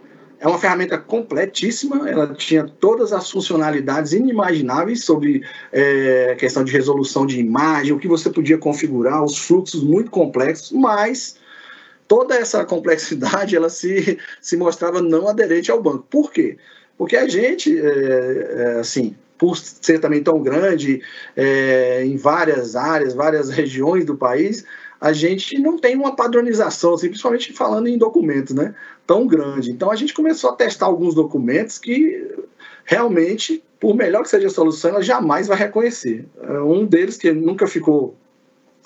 é 0.43 0.49
uma 0.49 0.59
ferramenta 0.59 0.99
completíssima, 0.99 2.11
ela 2.11 2.35
tinha 2.35 2.65
todas 2.65 3.13
as 3.13 3.31
funcionalidades 3.31 4.13
inimagináveis 4.13 5.05
sobre 5.05 5.45
é, 5.71 6.35
questão 6.37 6.65
de 6.65 6.73
resolução 6.73 7.25
de 7.25 7.39
imagem, 7.39 7.93
o 7.93 7.99
que 7.99 8.09
você 8.09 8.29
podia 8.29 8.59
configurar, 8.59 9.23
os 9.23 9.39
fluxos 9.39 9.85
muito 9.85 10.11
complexos, 10.11 10.73
mas 10.73 11.37
toda 12.09 12.35
essa 12.35 12.65
complexidade 12.65 13.55
ela 13.55 13.71
se, 13.71 14.19
se 14.41 14.57
mostrava 14.57 15.01
não 15.01 15.29
aderente 15.29 15.71
ao 15.71 15.81
banco. 15.81 16.05
Por 16.11 16.33
quê? 16.33 16.57
Porque 16.99 17.17
a 17.17 17.29
gente, 17.29 17.79
é, 17.79 17.85
é, 17.85 18.81
assim, 18.81 19.15
por 19.39 19.57
ser 19.57 20.01
também 20.01 20.25
tão 20.25 20.43
grande 20.43 21.01
é, 21.37 22.05
em 22.05 22.17
várias 22.17 22.75
áreas, 22.75 23.15
várias 23.15 23.49
regiões 23.49 24.05
do 24.05 24.17
país, 24.17 24.65
a 25.03 25.13
gente 25.13 25.59
não 25.59 25.77
tem 25.77 25.97
uma 25.97 26.15
padronização, 26.15 26.95
assim, 26.95 27.09
principalmente 27.09 27.53
falando 27.53 27.89
em 27.89 27.99
documentos, 27.99 28.55
né? 28.55 28.73
Tão 29.05 29.27
grande. 29.27 29.73
Então 29.73 29.91
a 29.91 29.97
gente 29.97 30.15
começou 30.15 30.51
a 30.51 30.55
testar 30.55 30.87
alguns 30.87 31.13
documentos 31.13 31.77
que 31.77 32.25
realmente, 32.85 33.65
por 33.81 33.97
melhor 33.97 34.23
que 34.23 34.29
seja 34.29 34.47
a 34.47 34.51
solução, 34.51 34.93
ela 34.93 35.03
jamais 35.03 35.49
vai 35.49 35.59
reconhecer. 35.59 36.25
É, 36.41 36.61
um 36.61 36.87
deles 36.87 37.17
que 37.17 37.33
nunca 37.33 37.67
ficou, 37.67 38.15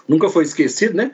nunca 0.09 0.31
foi 0.31 0.45
esquecido, 0.45 0.95
né? 0.95 1.13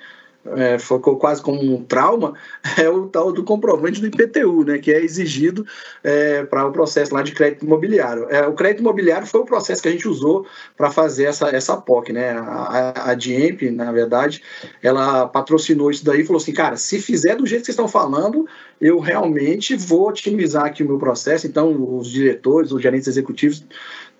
É, 0.57 0.78
ficou 0.78 1.16
quase 1.16 1.40
como 1.40 1.61
um 1.61 1.85
trauma, 1.85 2.35
é 2.78 2.88
o 2.88 3.07
tal 3.07 3.33
do 3.33 3.44
comprovante 3.44 4.00
do 4.00 4.07
IPTU, 4.07 4.64
né, 4.64 4.78
que 4.78 4.92
é 4.92 5.02
exigido 5.02 5.64
é, 6.02 6.44
para 6.44 6.66
o 6.66 6.72
processo 6.72 7.14
lá 7.14 7.22
de 7.22 7.33
crédito 7.33 7.64
imobiliário. 7.64 8.26
É, 8.28 8.46
o 8.46 8.55
crédito 8.55 8.81
imobiliário 8.81 9.26
foi 9.26 9.40
o 9.40 9.44
processo 9.44 9.83
que 9.83 9.88
a 9.88 9.92
gente 9.92 10.09
usou 10.09 10.46
para 10.76 10.90
fazer 10.90 11.24
essa, 11.24 11.48
essa 11.48 11.76
POC, 11.76 12.12
né? 12.12 12.31
A, 12.31 13.11
a 13.11 13.14
DIEMP, 13.14 13.70
na 13.70 13.92
verdade, 13.92 14.42
ela 14.83 15.26
patrocinou 15.26 15.90
isso 15.90 16.05
daí 16.05 16.20
e 16.20 16.24
falou 16.24 16.40
assim, 16.40 16.52
cara, 16.52 16.76
se 16.76 17.00
fizer 17.00 17.37
do 17.37 17.46
jeito 17.46 17.61
que 17.61 17.66
vocês 17.66 17.74
estão 17.74 17.88
falando, 17.88 18.46
eu 18.81 18.98
realmente 18.98 19.76
vou 19.76 20.09
otimizar 20.09 20.66
aqui 20.66 20.83
o 20.83 20.87
meu 20.87 20.98
processo. 20.98 21.46
Então, 21.46 21.96
os 21.98 22.09
diretores, 22.11 22.72
os 22.72 22.83
gerentes 22.83 23.09
executivos 23.09 23.64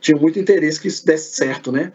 tinham 0.01 0.21
muito 0.21 0.39
interesse 0.39 0.81
que 0.81 0.89
isso 0.89 1.05
desse 1.05 1.35
certo, 1.35 1.71
né? 1.73 1.93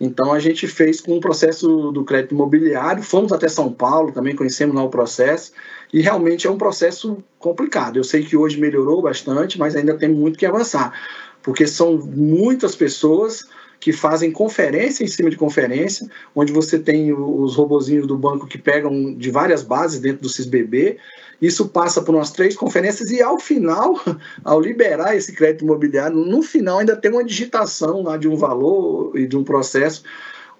Então 0.00 0.32
a 0.32 0.38
gente 0.38 0.66
fez 0.66 0.98
com 1.00 1.18
o 1.18 1.20
processo 1.20 1.92
do 1.92 2.02
crédito 2.04 2.34
imobiliário, 2.34 3.02
fomos 3.02 3.32
até 3.32 3.48
São 3.48 3.70
Paulo, 3.70 4.12
também 4.12 4.34
conhecemos 4.34 4.74
lá 4.74 4.82
o 4.82 4.88
processo, 4.88 5.52
e 5.92 6.00
realmente 6.00 6.46
é 6.46 6.50
um 6.50 6.56
processo 6.56 7.18
complicado. 7.38 7.98
Eu 7.98 8.04
sei 8.04 8.24
que 8.24 8.36
hoje 8.36 8.58
melhorou 8.58 9.02
bastante, 9.02 9.58
mas 9.58 9.76
ainda 9.76 9.98
tem 9.98 10.08
muito 10.08 10.38
que 10.38 10.46
avançar, 10.46 10.98
porque 11.42 11.66
são 11.66 11.98
muitas 11.98 12.74
pessoas 12.74 13.46
que 13.80 13.92
fazem 13.92 14.30
conferência 14.30 15.02
em 15.02 15.06
cima 15.06 15.30
de 15.30 15.36
conferência, 15.36 16.06
onde 16.36 16.52
você 16.52 16.78
tem 16.78 17.12
os 17.14 17.56
robozinhos 17.56 18.06
do 18.06 18.16
banco 18.16 18.46
que 18.46 18.58
pegam 18.58 19.14
de 19.14 19.30
várias 19.30 19.62
bases 19.62 19.98
dentro 19.98 20.20
do 20.20 20.28
SysBB, 20.28 20.98
isso 21.40 21.66
passa 21.70 22.02
por 22.02 22.14
umas 22.14 22.30
três 22.30 22.54
conferências 22.54 23.10
e 23.10 23.22
ao 23.22 23.38
final, 23.38 23.98
ao 24.44 24.60
liberar 24.60 25.16
esse 25.16 25.32
crédito 25.32 25.64
imobiliário, 25.64 26.14
no 26.14 26.42
final 26.42 26.78
ainda 26.78 26.94
tem 26.94 27.10
uma 27.10 27.24
digitação 27.24 28.02
lá 28.02 28.18
de 28.18 28.28
um 28.28 28.36
valor 28.36 29.18
e 29.18 29.26
de 29.26 29.36
um 29.36 29.42
processo 29.42 30.02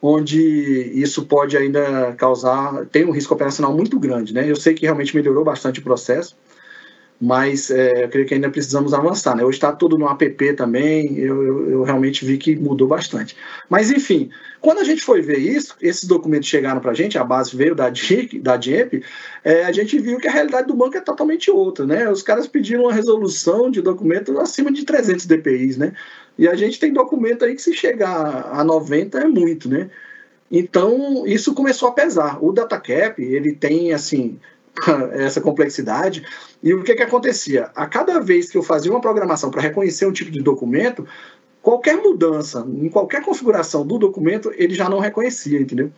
onde 0.02 0.40
isso 0.94 1.26
pode 1.26 1.58
ainda 1.58 2.14
causar, 2.16 2.86
tem 2.86 3.04
um 3.04 3.10
risco 3.10 3.34
operacional 3.34 3.76
muito 3.76 4.00
grande, 4.00 4.32
né? 4.32 4.50
Eu 4.50 4.56
sei 4.56 4.72
que 4.72 4.86
realmente 4.86 5.14
melhorou 5.14 5.44
bastante 5.44 5.80
o 5.80 5.82
processo, 5.82 6.34
mas 7.20 7.70
é, 7.70 8.04
eu 8.04 8.08
creio 8.08 8.26
que 8.26 8.32
ainda 8.32 8.48
precisamos 8.48 8.94
avançar. 8.94 9.36
Né? 9.36 9.44
Hoje 9.44 9.58
está 9.58 9.70
tudo 9.72 9.98
no 9.98 10.08
app 10.08 10.54
também, 10.54 11.18
eu, 11.18 11.42
eu, 11.42 11.70
eu, 11.70 11.82
realmente 11.82 12.24
vi 12.24 12.38
que 12.38 12.56
mudou 12.56 12.88
bastante. 12.88 13.36
Mas, 13.68 13.90
enfim, 13.90 14.30
quando 14.60 14.78
a 14.78 14.84
gente 14.84 15.02
foi 15.02 15.20
ver 15.20 15.38
isso, 15.38 15.76
esses 15.82 16.04
documentos 16.04 16.48
chegaram 16.48 16.80
para 16.80 16.92
a 16.92 16.94
gente, 16.94 17.18
a 17.18 17.24
base 17.24 17.54
veio 17.54 17.74
da 17.74 17.90
DIEP, 17.90 18.38
da 18.40 18.56
DIEP 18.56 19.04
é, 19.44 19.64
a 19.64 19.72
gente 19.72 19.98
viu 19.98 20.18
que 20.18 20.28
a 20.28 20.32
realidade 20.32 20.68
do 20.68 20.74
banco 20.74 20.96
é 20.96 21.00
totalmente 21.00 21.50
outra. 21.50 21.84
Né? 21.84 22.08
Os 22.10 22.22
caras 22.22 22.46
pediram 22.46 22.84
uma 22.84 22.92
resolução 22.92 23.70
de 23.70 23.82
documento 23.82 24.40
acima 24.40 24.72
de 24.72 24.84
300 24.84 25.26
DPIs, 25.26 25.76
né? 25.76 25.92
e 26.38 26.48
a 26.48 26.54
gente 26.54 26.80
tem 26.80 26.90
documento 26.90 27.44
aí 27.44 27.54
que 27.54 27.60
se 27.60 27.74
chegar 27.74 28.48
a 28.50 28.64
90 28.64 29.18
é 29.18 29.26
muito, 29.26 29.68
né? 29.68 29.90
Então, 30.50 31.24
isso 31.26 31.54
começou 31.54 31.90
a 31.90 31.92
pesar. 31.92 32.42
O 32.42 32.50
DataCap, 32.50 33.22
ele 33.22 33.54
tem, 33.54 33.92
assim, 33.92 34.40
essa 35.12 35.40
complexidade. 35.40 36.24
E 36.62 36.74
o 36.74 36.82
que, 36.82 36.94
que 36.94 37.02
acontecia? 37.02 37.70
A 37.74 37.86
cada 37.86 38.20
vez 38.20 38.50
que 38.50 38.58
eu 38.58 38.62
fazia 38.62 38.90
uma 38.90 39.00
programação 39.00 39.50
para 39.50 39.62
reconhecer 39.62 40.06
um 40.06 40.12
tipo 40.12 40.30
de 40.30 40.42
documento, 40.42 41.06
qualquer 41.62 41.96
mudança 41.96 42.66
em 42.66 42.88
qualquer 42.88 43.22
configuração 43.22 43.86
do 43.86 43.98
documento, 43.98 44.52
ele 44.56 44.74
já 44.74 44.88
não 44.88 44.98
reconhecia, 44.98 45.60
entendeu? 45.60 45.90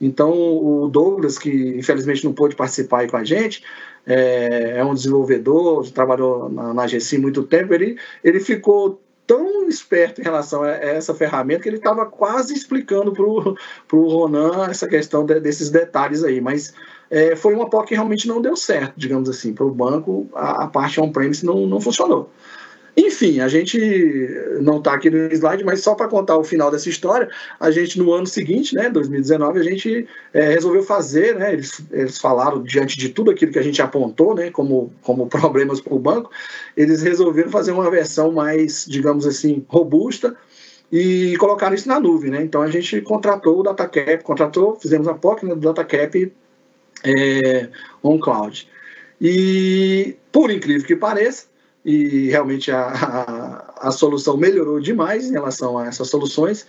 Então, 0.00 0.32
o 0.32 0.88
Douglas, 0.88 1.38
que 1.38 1.50
infelizmente 1.78 2.24
não 2.24 2.32
pôde 2.32 2.56
participar 2.56 3.00
aí 3.00 3.08
com 3.08 3.16
a 3.16 3.24
gente, 3.24 3.62
é, 4.06 4.74
é 4.78 4.84
um 4.84 4.92
desenvolvedor, 4.92 5.88
trabalhou 5.90 6.48
na, 6.48 6.74
na 6.74 6.86
GC 6.86 7.18
muito 7.18 7.44
tempo, 7.44 7.72
ele, 7.72 7.96
ele 8.22 8.40
ficou 8.40 9.00
tão 9.26 9.66
esperto 9.68 10.20
em 10.20 10.24
relação 10.24 10.62
a 10.62 10.70
essa 10.70 11.14
ferramenta 11.14 11.62
que 11.62 11.68
ele 11.68 11.76
estava 11.78 12.04
quase 12.06 12.52
explicando 12.52 13.12
para 13.12 13.24
o 13.24 14.08
Ronan 14.08 14.66
essa 14.68 14.86
questão 14.86 15.24
de, 15.24 15.40
desses 15.40 15.70
detalhes 15.70 16.22
aí. 16.22 16.40
Mas 16.40 16.74
é, 17.14 17.36
foi 17.36 17.54
uma 17.54 17.70
POC 17.70 17.86
que 17.86 17.94
realmente 17.94 18.26
não 18.26 18.42
deu 18.42 18.56
certo, 18.56 18.94
digamos 18.96 19.28
assim, 19.28 19.52
para 19.54 19.64
o 19.64 19.70
banco, 19.70 20.28
a, 20.34 20.64
a 20.64 20.66
parte 20.66 21.00
on-premise 21.00 21.46
não, 21.46 21.64
não 21.64 21.80
funcionou. 21.80 22.28
Enfim, 22.96 23.38
a 23.38 23.46
gente 23.46 23.78
não 24.60 24.78
está 24.78 24.94
aqui 24.94 25.08
no 25.10 25.32
slide, 25.32 25.62
mas 25.62 25.80
só 25.80 25.94
para 25.94 26.08
contar 26.08 26.36
o 26.36 26.42
final 26.42 26.72
dessa 26.72 26.88
história, 26.88 27.28
a 27.60 27.70
gente 27.70 28.00
no 28.00 28.12
ano 28.12 28.26
seguinte, 28.26 28.74
né, 28.74 28.90
2019, 28.90 29.60
a 29.60 29.62
gente 29.62 30.08
é, 30.32 30.48
resolveu 30.48 30.82
fazer, 30.82 31.36
né, 31.36 31.52
eles, 31.52 31.80
eles 31.92 32.18
falaram 32.18 32.60
diante 32.60 32.96
de 32.98 33.08
tudo 33.08 33.30
aquilo 33.30 33.52
que 33.52 33.60
a 33.60 33.64
gente 33.64 33.80
apontou, 33.80 34.34
né, 34.34 34.50
como, 34.50 34.92
como 35.00 35.26
problemas 35.30 35.80
para 35.80 35.94
o 35.94 36.00
banco, 36.00 36.32
eles 36.76 37.00
resolveram 37.00 37.50
fazer 37.50 37.70
uma 37.70 37.88
versão 37.88 38.32
mais, 38.32 38.84
digamos 38.88 39.24
assim, 39.24 39.64
robusta 39.68 40.36
e 40.90 41.36
colocaram 41.36 41.76
isso 41.76 41.88
na 41.88 42.00
nuvem, 42.00 42.32
né. 42.32 42.42
Então 42.42 42.60
a 42.60 42.68
gente 42.68 43.00
contratou 43.02 43.60
o 43.60 43.62
DataCap, 43.62 44.24
contratou, 44.24 44.76
fizemos 44.80 45.06
a 45.06 45.14
POC 45.14 45.46
né, 45.46 45.54
do 45.54 45.60
DataCap 45.60 46.32
é, 47.04 47.68
on 48.02 48.18
cloud. 48.18 48.68
E 49.20 50.16
por 50.32 50.50
incrível 50.50 50.86
que 50.86 50.96
pareça, 50.96 51.46
e 51.84 52.30
realmente 52.30 52.70
a, 52.70 52.86
a, 52.86 53.88
a, 53.88 53.90
solução 53.90 54.36
melhorou 54.38 54.80
demais 54.80 55.28
em 55.28 55.32
relação 55.32 55.76
a 55.76 55.86
essas 55.86 56.08
soluções, 56.08 56.66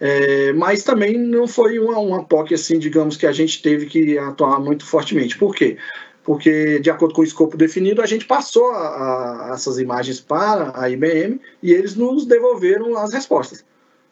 é, 0.00 0.52
mas 0.54 0.82
também 0.82 1.18
não 1.18 1.46
foi 1.46 1.78
uma, 1.78 1.98
uma 1.98 2.24
POC 2.24 2.54
assim, 2.54 2.78
digamos, 2.78 3.16
que 3.16 3.26
a 3.26 3.32
gente 3.32 3.60
teve 3.60 3.86
que 3.86 4.18
atuar 4.18 4.58
muito 4.58 4.86
fortemente. 4.86 5.36
Por 5.36 5.54
quê? 5.54 5.76
Porque, 6.22 6.80
de 6.80 6.90
acordo 6.90 7.14
com 7.14 7.20
o 7.20 7.24
escopo 7.24 7.56
definido, 7.56 8.00
a 8.00 8.06
gente 8.06 8.24
passou 8.24 8.70
a, 8.72 9.50
essas 9.52 9.78
imagens 9.78 10.18
para 10.18 10.72
a 10.74 10.88
IBM 10.88 11.38
e 11.62 11.70
eles 11.70 11.94
nos 11.94 12.24
devolveram 12.24 12.96
as 12.96 13.12
respostas. 13.12 13.62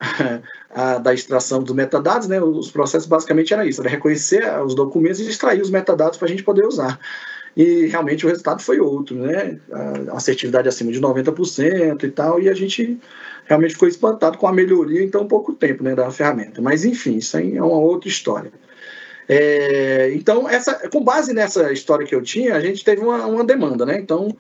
da 1.02 1.12
extração 1.12 1.62
dos 1.62 1.74
metadados, 1.74 2.28
né, 2.28 2.40
os 2.40 2.70
processos 2.70 3.06
basicamente 3.06 3.52
era 3.52 3.66
isso, 3.66 3.80
era 3.80 3.90
reconhecer 3.90 4.42
os 4.64 4.74
documentos 4.74 5.20
e 5.20 5.28
extrair 5.28 5.60
os 5.60 5.70
metadados 5.70 6.16
para 6.16 6.26
a 6.26 6.30
gente 6.30 6.42
poder 6.42 6.66
usar 6.66 6.98
e 7.56 7.86
realmente 7.86 8.24
o 8.24 8.28
resultado 8.28 8.62
foi 8.62 8.80
outro, 8.80 9.16
né? 9.16 9.58
A 10.10 10.16
assertividade 10.16 10.68
acima 10.68 10.90
de 10.90 11.00
90% 11.00 12.02
e 12.02 12.10
tal, 12.10 12.40
e 12.40 12.48
a 12.48 12.54
gente 12.54 12.98
realmente 13.44 13.74
ficou 13.74 13.88
espantado 13.88 14.38
com 14.38 14.46
a 14.46 14.52
melhoria 14.52 15.02
em 15.02 15.10
tão 15.10 15.26
pouco 15.26 15.52
tempo 15.52 15.82
né, 15.82 15.94
da 15.94 16.10
ferramenta. 16.10 16.62
Mas, 16.62 16.84
enfim, 16.84 17.16
isso 17.16 17.36
aí 17.36 17.56
é 17.56 17.62
uma 17.62 17.78
outra 17.78 18.08
história. 18.08 18.50
É, 19.28 20.12
então, 20.14 20.48
essa, 20.48 20.88
com 20.88 21.02
base 21.02 21.32
nessa 21.32 21.72
história 21.72 22.06
que 22.06 22.14
eu 22.14 22.22
tinha, 22.22 22.54
a 22.54 22.60
gente 22.60 22.84
teve 22.84 23.02
uma, 23.02 23.26
uma 23.26 23.44
demanda, 23.44 23.84
né? 23.84 23.98
Então, 23.98 24.34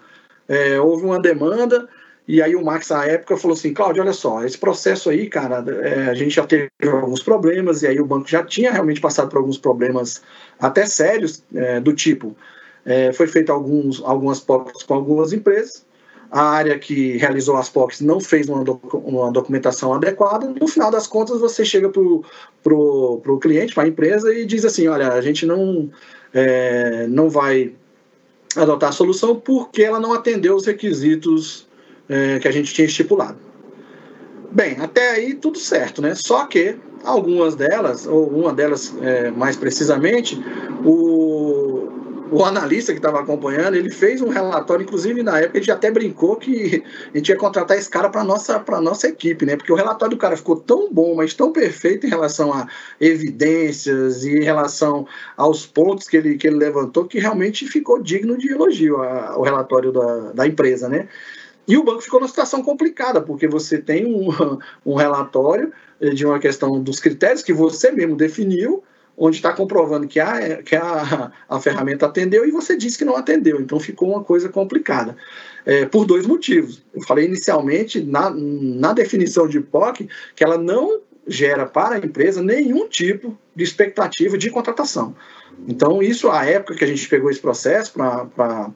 é, 0.48 0.80
houve 0.80 1.04
uma 1.04 1.20
demanda, 1.20 1.88
e 2.26 2.40
aí 2.40 2.54
o 2.54 2.64
Max, 2.64 2.92
à 2.92 3.04
época, 3.06 3.36
falou 3.36 3.56
assim, 3.56 3.74
Cláudio, 3.74 4.02
olha 4.02 4.12
só, 4.12 4.44
esse 4.44 4.56
processo 4.56 5.10
aí, 5.10 5.28
cara, 5.28 5.64
é, 5.82 6.08
a 6.08 6.14
gente 6.14 6.36
já 6.36 6.46
teve 6.46 6.70
alguns 6.84 7.22
problemas, 7.22 7.82
e 7.82 7.86
aí 7.88 8.00
o 8.00 8.06
banco 8.06 8.28
já 8.28 8.44
tinha 8.44 8.70
realmente 8.70 9.00
passado 9.00 9.28
por 9.28 9.38
alguns 9.38 9.58
problemas 9.58 10.22
até 10.60 10.86
sérios, 10.86 11.42
é, 11.54 11.80
do 11.80 11.92
tipo, 11.92 12.36
é, 12.84 13.12
foi 13.12 13.26
feita 13.26 13.52
alguns, 13.52 14.00
algumas 14.04 14.40
POCs 14.40 14.84
com 14.84 14.94
algumas 14.94 15.32
empresas. 15.32 15.84
A 16.30 16.42
área 16.42 16.78
que 16.78 17.18
realizou 17.18 17.56
as 17.56 17.68
POCs 17.68 18.00
não 18.00 18.18
fez 18.18 18.48
uma, 18.48 18.62
uma 18.94 19.30
documentação 19.30 19.92
adequada. 19.92 20.48
No 20.48 20.66
final 20.66 20.90
das 20.90 21.06
contas, 21.06 21.40
você 21.40 21.62
chega 21.62 21.90
para 21.90 22.00
o 22.00 22.24
pro, 22.62 23.20
pro 23.22 23.38
cliente, 23.38 23.74
para 23.74 23.84
a 23.84 23.88
empresa, 23.88 24.32
e 24.34 24.46
diz 24.46 24.64
assim: 24.64 24.88
olha, 24.88 25.12
a 25.12 25.20
gente 25.20 25.44
não, 25.44 25.90
é, 26.32 27.06
não 27.06 27.28
vai 27.28 27.74
adotar 28.56 28.88
a 28.88 28.92
solução 28.92 29.36
porque 29.36 29.82
ela 29.82 30.00
não 30.00 30.14
atendeu 30.14 30.56
os 30.56 30.64
requisitos 30.64 31.68
é, 32.12 32.38
que 32.38 32.46
a 32.46 32.52
gente 32.52 32.74
tinha 32.74 32.86
estipulado. 32.86 33.38
Bem, 34.50 34.76
até 34.78 35.12
aí 35.12 35.34
tudo 35.34 35.58
certo, 35.58 36.02
né? 36.02 36.14
Só 36.14 36.44
que 36.44 36.76
algumas 37.02 37.54
delas, 37.54 38.06
ou 38.06 38.28
uma 38.28 38.52
delas 38.52 38.94
é, 39.00 39.30
mais 39.30 39.56
precisamente, 39.56 40.38
o, 40.84 41.88
o 42.30 42.44
analista 42.44 42.92
que 42.92 42.98
estava 42.98 43.18
acompanhando, 43.18 43.76
ele 43.76 43.90
fez 43.90 44.20
um 44.20 44.28
relatório, 44.28 44.82
inclusive 44.82 45.22
na 45.22 45.38
época 45.40 45.56
a 45.56 45.60
gente 45.60 45.70
até 45.70 45.90
brincou 45.90 46.36
que 46.36 46.84
a 47.14 47.16
gente 47.16 47.30
ia 47.30 47.36
contratar 47.36 47.78
esse 47.78 47.88
cara 47.88 48.10
para 48.10 48.22
nossa 48.22 48.60
para 48.60 48.78
nossa 48.78 49.08
equipe, 49.08 49.46
né? 49.46 49.56
Porque 49.56 49.72
o 49.72 49.76
relatório 49.76 50.14
do 50.16 50.20
cara 50.20 50.36
ficou 50.36 50.56
tão 50.56 50.92
bom, 50.92 51.14
mas 51.14 51.32
tão 51.32 51.50
perfeito 51.50 52.06
em 52.06 52.10
relação 52.10 52.52
a 52.52 52.68
evidências 53.00 54.22
e 54.22 54.36
em 54.36 54.44
relação 54.44 55.06
aos 55.34 55.64
pontos 55.64 56.06
que 56.08 56.18
ele 56.18 56.36
que 56.36 56.46
ele 56.46 56.56
levantou 56.56 57.06
que 57.06 57.18
realmente 57.18 57.66
ficou 57.66 58.02
digno 58.02 58.36
de 58.36 58.52
elogio 58.52 59.02
a, 59.02 59.38
o 59.38 59.42
relatório 59.42 59.90
da, 59.90 60.32
da 60.32 60.46
empresa, 60.46 60.90
né? 60.90 61.08
E 61.66 61.76
o 61.76 61.84
banco 61.84 62.00
ficou 62.00 62.20
numa 62.20 62.28
situação 62.28 62.62
complicada, 62.62 63.20
porque 63.20 63.46
você 63.46 63.78
tem 63.78 64.06
um, 64.06 64.28
um 64.84 64.94
relatório 64.94 65.72
de 66.14 66.26
uma 66.26 66.38
questão 66.38 66.82
dos 66.82 66.98
critérios 66.98 67.42
que 67.42 67.52
você 67.52 67.92
mesmo 67.92 68.16
definiu, 68.16 68.82
onde 69.16 69.36
está 69.36 69.52
comprovando 69.52 70.08
que, 70.08 70.18
a, 70.18 70.62
que 70.62 70.74
a, 70.74 71.30
a 71.48 71.60
ferramenta 71.60 72.06
atendeu 72.06 72.46
e 72.46 72.50
você 72.50 72.76
disse 72.76 72.98
que 72.98 73.04
não 73.04 73.16
atendeu. 73.16 73.60
Então 73.60 73.78
ficou 73.78 74.10
uma 74.10 74.24
coisa 74.24 74.48
complicada. 74.48 75.16
É, 75.64 75.86
por 75.86 76.04
dois 76.04 76.26
motivos. 76.26 76.82
Eu 76.92 77.02
falei 77.02 77.26
inicialmente, 77.26 78.00
na, 78.00 78.30
na 78.30 78.92
definição 78.92 79.46
de 79.46 79.60
POC, 79.60 80.08
que 80.34 80.42
ela 80.42 80.58
não 80.58 81.00
gera 81.24 81.66
para 81.66 81.94
a 81.94 81.98
empresa 81.98 82.42
nenhum 82.42 82.88
tipo 82.88 83.38
de 83.54 83.62
expectativa 83.62 84.36
de 84.36 84.50
contratação. 84.50 85.14
Então, 85.68 86.02
isso, 86.02 86.28
a 86.28 86.44
época 86.44 86.74
que 86.74 86.82
a 86.82 86.86
gente 86.86 87.08
pegou 87.08 87.30
esse 87.30 87.38
processo 87.38 87.92
para 87.92 88.70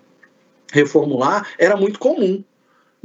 reformular, 0.73 1.49
era 1.59 1.77
muito 1.77 1.99
comum 1.99 2.45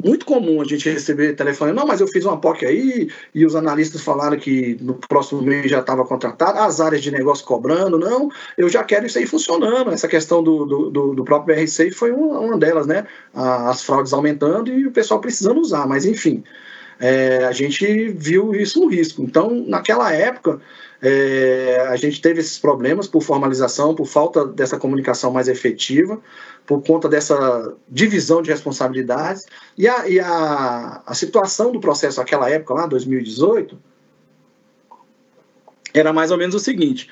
muito 0.04 0.26
comum 0.26 0.62
a 0.62 0.66
gente 0.66 0.90
receber 0.90 1.34
telefone, 1.36 1.72
não, 1.72 1.86
mas 1.86 2.02
eu 2.02 2.08
fiz 2.08 2.26
uma 2.26 2.40
POC 2.40 2.66
aí, 2.66 3.10
e 3.34 3.46
os 3.46 3.56
analistas 3.56 4.02
falaram 4.02 4.38
que 4.38 4.78
no 4.82 4.96
próximo 4.96 5.42
mês 5.42 5.70
já 5.70 5.80
estava 5.80 6.06
contratado, 6.06 6.60
as 6.60 6.80
áreas 6.80 7.02
de 7.02 7.12
negócio 7.12 7.46
cobrando, 7.46 7.98
não, 7.98 8.30
eu 8.58 8.70
já 8.70 8.84
quero 8.84 9.06
isso 9.06 9.18
aí 9.18 9.26
funcionando. 9.26 9.92
Essa 9.92 10.08
questão 10.08 10.44
do, 10.44 10.66
do, 10.90 11.14
do 11.14 11.24
próprio 11.24 11.56
BRC 11.56 11.92
foi 11.92 12.12
uma, 12.12 12.58
delas, 12.58 12.88
né? 12.88 13.06
As 13.34 13.84
fraudes 13.84 14.14
aumentando 14.14 14.72
e 14.72 14.88
o 14.88 14.92
pessoal 14.92 15.20
precisando 15.20 15.60
usar, 15.60 15.88
mas 15.88 16.06
enfim, 16.06 16.44
é, 17.00 17.46
a 17.46 17.52
gente 17.52 18.10
viu 18.10 18.54
isso 18.54 18.80
no 18.80 18.88
risco. 18.88 19.24
Então, 19.24 19.66
naquela 19.68 20.14
época, 20.14 20.62
é, 21.02 21.88
a 21.90 21.96
gente 21.96 22.22
teve 22.22 22.40
esses 22.40 22.60
problemas 22.60 23.08
por 23.08 23.22
formalização, 23.22 23.96
por 23.96 24.06
falta 24.06 24.46
dessa 24.46 24.78
comunicação 24.78 25.32
mais 25.32 25.48
efetiva, 25.48 26.22
por 26.66 26.84
conta 26.84 27.10
dessa 27.10 27.76
divisão 27.88 28.42
de 28.42 28.50
responsabilidades. 28.50 29.46
E 29.78 29.88
a, 29.88 30.08
e 30.08 30.20
a, 30.20 31.02
a 31.06 31.14
situação 31.14 31.72
do 31.72 31.80
processo 31.80 32.20
naquela 32.20 32.50
época, 32.50 32.74
lá, 32.74 32.86
2018, 32.86 33.78
era 35.94 36.14
mais 36.14 36.32
ou 36.32 36.38
menos 36.38 36.56
o 36.56 36.60
seguinte: 36.60 37.10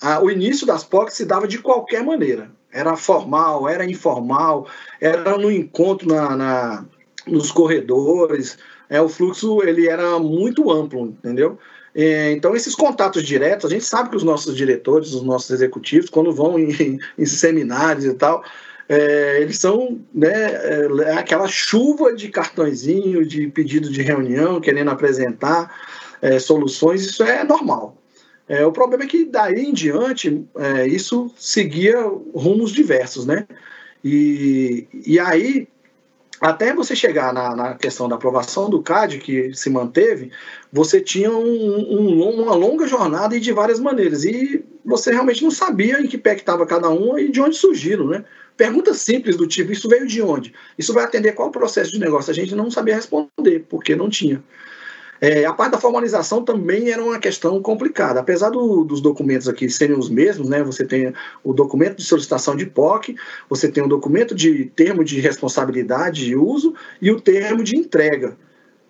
a, 0.00 0.20
o 0.20 0.30
início 0.30 0.66
das 0.66 0.84
POCs 0.84 1.14
se 1.14 1.24
dava 1.24 1.46
de 1.48 1.58
qualquer 1.58 2.04
maneira. 2.04 2.50
Era 2.70 2.96
formal, 2.96 3.68
era 3.68 3.84
informal, 3.84 4.66
era 5.00 5.36
no 5.36 5.50
encontro 5.50 6.08
na, 6.08 6.36
na 6.36 6.84
nos 7.26 7.52
corredores. 7.52 8.58
É, 8.88 9.00
o 9.00 9.08
fluxo 9.08 9.62
ele 9.62 9.88
era 9.88 10.18
muito 10.18 10.70
amplo, 10.70 11.06
entendeu? 11.06 11.58
É, 11.94 12.32
então, 12.32 12.56
esses 12.56 12.74
contatos 12.74 13.22
diretos, 13.22 13.66
a 13.66 13.72
gente 13.72 13.84
sabe 13.84 14.10
que 14.10 14.16
os 14.16 14.22
nossos 14.22 14.56
diretores, 14.56 15.12
os 15.12 15.22
nossos 15.22 15.50
executivos, 15.50 16.08
quando 16.08 16.32
vão 16.32 16.58
em, 16.58 16.98
em 17.18 17.26
seminários 17.26 18.04
e 18.06 18.14
tal, 18.14 18.42
é, 18.92 19.40
eles 19.40 19.56
são 19.56 19.98
né, 20.14 20.52
é, 20.52 20.86
é 21.04 21.12
aquela 21.14 21.48
chuva 21.48 22.12
de 22.12 22.28
cartõezinho, 22.28 23.24
de 23.24 23.48
pedido 23.48 23.90
de 23.90 24.02
reunião, 24.02 24.60
querendo 24.60 24.90
apresentar 24.90 25.74
é, 26.20 26.38
soluções, 26.38 27.00
isso 27.00 27.22
é 27.22 27.42
normal. 27.42 27.96
É, 28.46 28.66
o 28.66 28.70
problema 28.70 29.04
é 29.04 29.06
que 29.06 29.24
daí 29.24 29.64
em 29.64 29.72
diante 29.72 30.44
é, 30.58 30.86
isso 30.86 31.32
seguia 31.38 32.02
rumos 32.34 32.70
diversos, 32.70 33.24
né? 33.24 33.46
E, 34.04 34.86
e 35.06 35.18
aí 35.18 35.66
até 36.42 36.74
você 36.74 36.96
chegar 36.96 37.32
na, 37.32 37.54
na, 37.54 37.74
questão 37.74 38.08
da 38.08 38.16
aprovação 38.16 38.68
do 38.68 38.82
CAD, 38.82 39.18
que 39.18 39.54
se 39.54 39.70
manteve, 39.70 40.32
você 40.72 41.00
tinha 41.00 41.30
um, 41.30 41.40
um, 41.40 42.42
uma 42.42 42.52
longa 42.52 42.84
jornada 42.84 43.36
e 43.36 43.40
de 43.40 43.52
várias 43.52 43.78
maneiras. 43.78 44.24
E 44.24 44.64
você 44.84 45.12
realmente 45.12 45.44
não 45.44 45.52
sabia 45.52 46.00
em 46.00 46.08
que 46.08 46.18
pé 46.18 46.34
estava 46.34 46.66
cada 46.66 46.90
um 46.90 47.16
e 47.16 47.30
de 47.30 47.40
onde 47.40 47.54
surgiram, 47.54 48.08
né? 48.08 48.24
Perguntas 48.56 48.96
simples 48.98 49.36
do 49.36 49.46
tipo, 49.46 49.70
isso 49.70 49.88
veio 49.88 50.04
de 50.04 50.20
onde? 50.20 50.52
Isso 50.76 50.92
vai 50.92 51.04
atender 51.04 51.32
qual 51.32 51.52
processo 51.52 51.92
de 51.92 52.00
negócio? 52.00 52.32
A 52.32 52.34
gente 52.34 52.56
não 52.56 52.70
sabia 52.72 52.96
responder, 52.96 53.64
porque 53.68 53.94
não 53.94 54.10
tinha. 54.10 54.42
É, 55.24 55.44
a 55.44 55.52
parte 55.52 55.70
da 55.70 55.78
formalização 55.78 56.44
também 56.44 56.90
era 56.90 57.00
uma 57.00 57.16
questão 57.16 57.62
complicada. 57.62 58.18
Apesar 58.18 58.50
do, 58.50 58.82
dos 58.82 59.00
documentos 59.00 59.48
aqui 59.48 59.70
serem 59.70 59.96
os 59.96 60.10
mesmos, 60.10 60.48
né, 60.48 60.64
você 60.64 60.84
tem 60.84 61.14
o 61.44 61.52
documento 61.52 61.98
de 61.98 62.02
solicitação 62.02 62.56
de 62.56 62.66
POC, 62.66 63.14
você 63.48 63.70
tem 63.70 63.84
o 63.84 63.88
documento 63.88 64.34
de 64.34 64.64
termo 64.74 65.04
de 65.04 65.20
responsabilidade 65.20 66.24
de 66.24 66.34
uso 66.34 66.74
e 67.00 67.08
o 67.12 67.20
termo 67.20 67.62
de 67.62 67.78
entrega. 67.78 68.36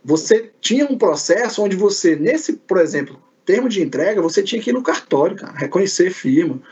Você 0.03 0.51
tinha 0.59 0.87
um 0.87 0.97
processo 0.97 1.63
onde 1.63 1.77
você, 1.77 2.17
nesse, 2.17 2.55
por 2.55 2.79
exemplo, 2.79 3.21
termo 3.45 3.69
de 3.69 3.83
entrega, 3.83 4.23
você 4.23 4.43
tinha 4.43 4.61
que 4.63 4.71
ir 4.71 4.73
no 4.73 4.83
cartório, 4.83 5.37
cara, 5.37 5.53
reconhecer 5.53 6.11
firma. 6.11 6.63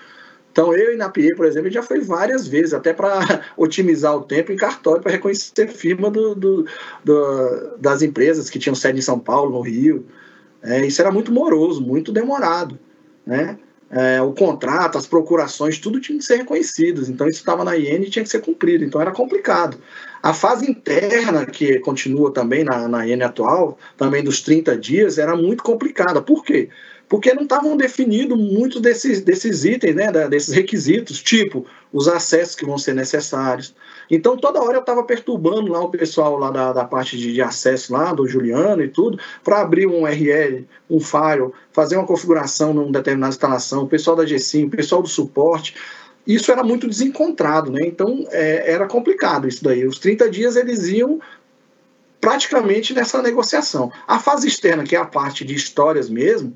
Então, 0.52 0.74
eu 0.74 0.92
e 0.92 0.96
na 0.96 1.08
PIE, 1.08 1.34
por 1.36 1.46
exemplo, 1.46 1.70
já 1.70 1.82
foi 1.82 2.00
várias 2.00 2.46
vezes, 2.46 2.74
até 2.74 2.92
para 2.92 3.20
otimizar 3.56 4.16
o 4.16 4.22
tempo 4.22 4.52
em 4.52 4.56
cartório, 4.56 5.02
para 5.02 5.12
reconhecer 5.12 5.68
firma 5.68 6.10
do, 6.10 6.34
do, 6.34 6.66
do, 7.04 7.76
das 7.78 8.02
empresas 8.02 8.50
que 8.50 8.58
tinham 8.58 8.74
sede 8.74 8.98
em 8.98 9.02
São 9.02 9.18
Paulo, 9.18 9.50
no 9.50 9.60
Rio. 9.60 10.06
É, 10.62 10.84
isso 10.84 11.00
era 11.00 11.12
muito 11.12 11.32
moroso, 11.32 11.80
muito 11.80 12.12
demorado. 12.12 12.78
Né? 13.24 13.58
é, 13.90 14.22
o 14.22 14.32
contrato, 14.32 14.96
as 14.96 15.06
procurações, 15.06 15.78
tudo 15.78 16.00
tinha 16.00 16.16
que 16.16 16.24
ser 16.24 16.36
reconhecido. 16.36 17.02
Então 17.10 17.26
isso 17.26 17.40
estava 17.40 17.64
na 17.64 17.76
IN 17.76 18.02
e 18.02 18.10
tinha 18.10 18.22
que 18.22 18.28
ser 18.28 18.40
cumprido. 18.40 18.84
Então 18.84 19.00
era 19.00 19.10
complicado. 19.10 19.78
A 20.22 20.32
fase 20.32 20.70
interna, 20.70 21.44
que 21.44 21.80
continua 21.80 22.32
também 22.32 22.62
na, 22.62 22.86
na 22.86 23.06
IN 23.06 23.22
atual, 23.22 23.76
também 23.96 24.22
dos 24.22 24.40
30 24.42 24.76
dias, 24.76 25.18
era 25.18 25.34
muito 25.34 25.64
complicada. 25.64 26.22
Por 26.22 26.44
quê? 26.44 26.68
Porque 26.68 26.89
não 27.34 27.42
estavam 27.42 27.76
definidos 27.76 28.38
muitos 28.38 28.80
desses, 28.80 29.20
desses 29.20 29.64
itens, 29.64 29.96
né, 29.96 30.12
desses 30.28 30.54
requisitos, 30.54 31.20
tipo 31.20 31.66
os 31.92 32.06
acessos 32.06 32.54
que 32.54 32.64
vão 32.64 32.78
ser 32.78 32.94
necessários. 32.94 33.74
Então, 34.08 34.36
toda 34.36 34.62
hora 34.62 34.76
eu 34.76 34.80
estava 34.80 35.02
perturbando 35.02 35.72
lá 35.72 35.80
o 35.80 35.90
pessoal 35.90 36.38
lá 36.38 36.50
da, 36.50 36.72
da 36.72 36.84
parte 36.84 37.16
de, 37.16 37.32
de, 37.32 37.42
acesso 37.42 37.92
lá, 37.92 38.12
do 38.12 38.28
Juliano 38.28 38.82
e 38.82 38.88
tudo, 38.88 39.18
para 39.42 39.60
abrir 39.60 39.86
um 39.86 40.02
URL, 40.02 40.64
um 40.88 41.00
file, 41.00 41.50
fazer 41.72 41.96
uma 41.96 42.06
configuração 42.06 42.72
numa 42.72 42.92
determinada 42.92 43.32
instalação, 43.32 43.82
o 43.82 43.88
pessoal 43.88 44.14
da 44.14 44.24
GSIM, 44.24 44.66
o 44.66 44.70
pessoal 44.70 45.02
do 45.02 45.08
suporte 45.08 45.74
isso 46.26 46.52
era 46.52 46.62
muito 46.62 46.86
desencontrado, 46.86 47.72
né? 47.72 47.80
Então 47.82 48.26
é, 48.30 48.70
era 48.70 48.86
complicado 48.86 49.48
isso 49.48 49.64
daí. 49.64 49.86
Os 49.86 49.98
30 49.98 50.30
dias 50.30 50.54
eles 50.54 50.86
iam 50.86 51.18
praticamente 52.20 52.92
nessa 52.94 53.22
negociação. 53.22 53.90
A 54.06 54.18
fase 54.18 54.46
externa, 54.46 54.84
que 54.84 54.94
é 54.94 54.98
a 54.98 55.06
parte 55.06 55.44
de 55.44 55.54
histórias 55.54 56.08
mesmo, 56.10 56.54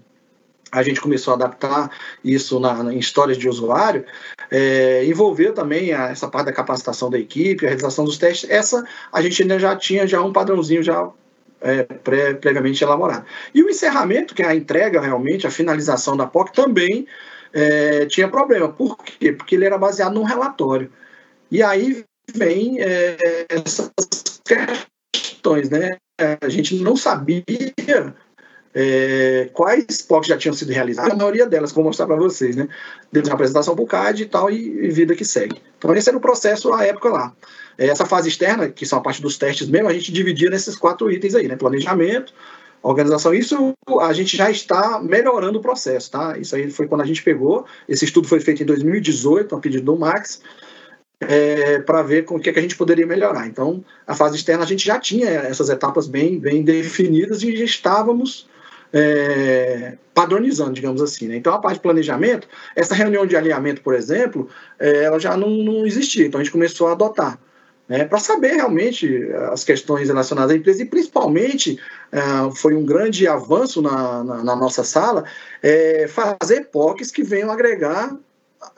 a 0.75 0.83
gente 0.83 1.01
começou 1.01 1.33
a 1.33 1.37
adaptar 1.37 1.91
isso 2.23 2.59
na, 2.59 2.93
em 2.93 2.99
histórias 2.99 3.39
de 3.39 3.49
usuário, 3.49 4.05
é, 4.51 5.05
envolveu 5.07 5.55
também 5.55 5.93
a, 5.93 6.09
essa 6.09 6.29
parte 6.29 6.47
da 6.47 6.53
capacitação 6.53 7.09
da 7.09 7.19
equipe, 7.19 7.65
a 7.65 7.69
realização 7.69 8.05
dos 8.05 8.19
testes. 8.19 8.51
Essa 8.51 8.85
a 9.13 9.23
gente 9.23 9.41
ainda 9.43 9.59
já 9.59 9.77
tinha 9.77 10.07
já 10.07 10.21
um 10.21 10.33
padrãozinho 10.33 10.83
já 10.83 11.09
é, 11.61 11.85
pré, 11.85 12.35
previamente 12.35 12.83
elaborado. 12.83 13.25
E 13.55 13.63
o 13.63 13.71
encerramento, 13.71 14.35
que 14.35 14.43
é 14.43 14.47
a 14.47 14.55
entrega 14.55 15.01
realmente, 15.01 15.47
a 15.47 15.51
finalização 15.51 16.17
da 16.17 16.27
POC, 16.27 16.53
também 16.53 17.07
é, 17.53 18.07
tinha 18.07 18.29
problema. 18.29 18.69
Por 18.69 18.99
quê? 18.99 19.33
Porque 19.33 19.55
ele 19.55 19.65
era 19.65 19.79
baseado 19.79 20.15
num 20.15 20.25
relatório. 20.25 20.91
E 21.51 21.63
aí 21.63 22.05
vem 22.35 22.81
é, 22.81 23.47
essas 23.49 23.93
questões, 25.13 25.71
né? 25.71 25.97
A 26.41 26.49
gente 26.49 26.77
não 26.77 26.97
sabia 26.97 27.43
é, 28.75 29.49
quais 29.53 30.03
POCs 30.03 30.27
já 30.27 30.37
tinham 30.37 30.53
sido 30.53 30.73
realizados, 30.73 31.13
a 31.13 31.17
maioria 31.17 31.47
delas, 31.47 31.71
vou 31.71 31.85
mostrar 31.85 32.07
para 32.07 32.17
vocês, 32.17 32.57
né? 32.57 32.69
Desde 33.13 33.31
a 33.31 33.35
apresentação 33.35 33.77
para 33.77 33.85
o 33.85 33.87
CAD 33.87 34.23
e 34.23 34.27
tal, 34.27 34.51
e, 34.51 34.87
e, 34.87 34.91
vida 34.91 35.15
que 35.15 35.25
segue. 35.25 35.63
Então, 35.79 35.95
esse 35.95 36.09
era 36.09 36.19
o 36.19 36.21
processo 36.21 36.73
à 36.73 36.85
época 36.85 37.09
lá. 37.09 37.33
É, 37.79 37.87
essa 37.87 38.05
fase 38.05 38.29
externa, 38.29 38.69
que 38.69 38.85
são 38.85 38.99
a 38.99 39.03
parte 39.03 39.23
dos 39.23 39.39
testes 39.39 39.69
mesmo, 39.69 39.89
a 39.89 39.93
gente 39.93 40.11
dividia 40.11 40.51
nesses 40.51 40.75
quatro 40.75 41.09
itens 41.11 41.37
aí, 41.37 41.47
né? 41.47 41.55
Planejamento, 41.55 42.35
organização. 42.83 43.33
Isso 43.33 43.75
a 44.01 44.13
gente 44.13 44.37
já 44.37 44.51
está 44.51 45.01
melhorando 45.01 45.61
o 45.61 45.63
processo, 45.63 46.11
tá? 46.11 46.37
Isso 46.37 46.57
aí 46.57 46.69
foi 46.69 46.89
quando 46.89 47.03
a 47.03 47.07
gente 47.07 47.23
pegou. 47.23 47.65
Esse 47.89 48.05
estudo 48.05 48.27
foi 48.27 48.41
feito 48.41 48.65
em 48.65 48.67
2018, 48.67 49.55
a 49.55 49.61
pedido 49.61 49.85
do 49.85 49.97
Max, 49.97 50.43
é, 51.21 51.79
para 51.79 52.03
ver 52.03 52.25
com 52.25 52.37
o 52.37 52.41
que, 52.41 52.51
é 52.51 52.53
que 52.53 52.59
a 52.59 52.63
gente 52.63 52.77
poderia 52.77 53.07
melhorar. 53.07 53.47
Então, 53.47 53.85
a 54.05 54.17
fase 54.17 54.35
externa 54.35 54.65
a 54.65 54.67
gente 54.67 54.85
já 54.85 54.99
tinha 54.99 55.29
essas 55.29 55.69
etapas 55.69 56.09
bem, 56.09 56.41
bem 56.41 56.65
definidas 56.65 57.45
e 57.45 57.55
já 57.55 57.65
estávamos 57.65 58.53
é, 58.95 59.99
padronizando, 60.15 60.73
digamos 60.73 61.03
assim. 61.03 61.27
Né? 61.27 61.37
Então, 61.37 61.53
a 61.53 61.59
parte 61.59 61.77
de 61.77 61.83
planejamento, 61.83 62.49
essa 62.77 62.95
reunião 62.95 63.27
de 63.27 63.37
alinhamento, 63.37 63.83
por 63.83 63.95
exemplo, 63.95 64.49
é, 64.79 65.03
ela 65.03 65.19
já 65.19 65.37
não, 65.37 65.51
não 65.51 65.85
existia. 65.85 66.25
Então, 66.25 66.41
a 66.41 66.45
gente 66.45 66.53
começou 66.53 66.87
a 66.87 66.93
adotar 66.93 67.39
né, 67.89 68.05
para 68.05 68.19
saber 68.19 68.55
realmente 68.55 69.31
as 69.53 69.65
questões 69.65 70.09
relacionadas 70.09 70.53
à 70.53 70.57
empresa 70.57 70.83
e 70.83 70.87
principalmente 70.87 71.79
uh, 72.13 72.55
foi 72.55 72.75
um 72.75 72.85
grande 72.85 73.27
avanço 73.29 73.83
na, 73.83 74.25
na, 74.25 74.45
na 74.45 74.57
nossa 74.57 74.83
sala 74.83 75.25
é, 75.63 76.07
fazer 76.09 76.71
POCs 76.71 77.11
que 77.11 77.23
venham 77.23 77.51
agregar 77.51 78.15
uh, 78.15 78.19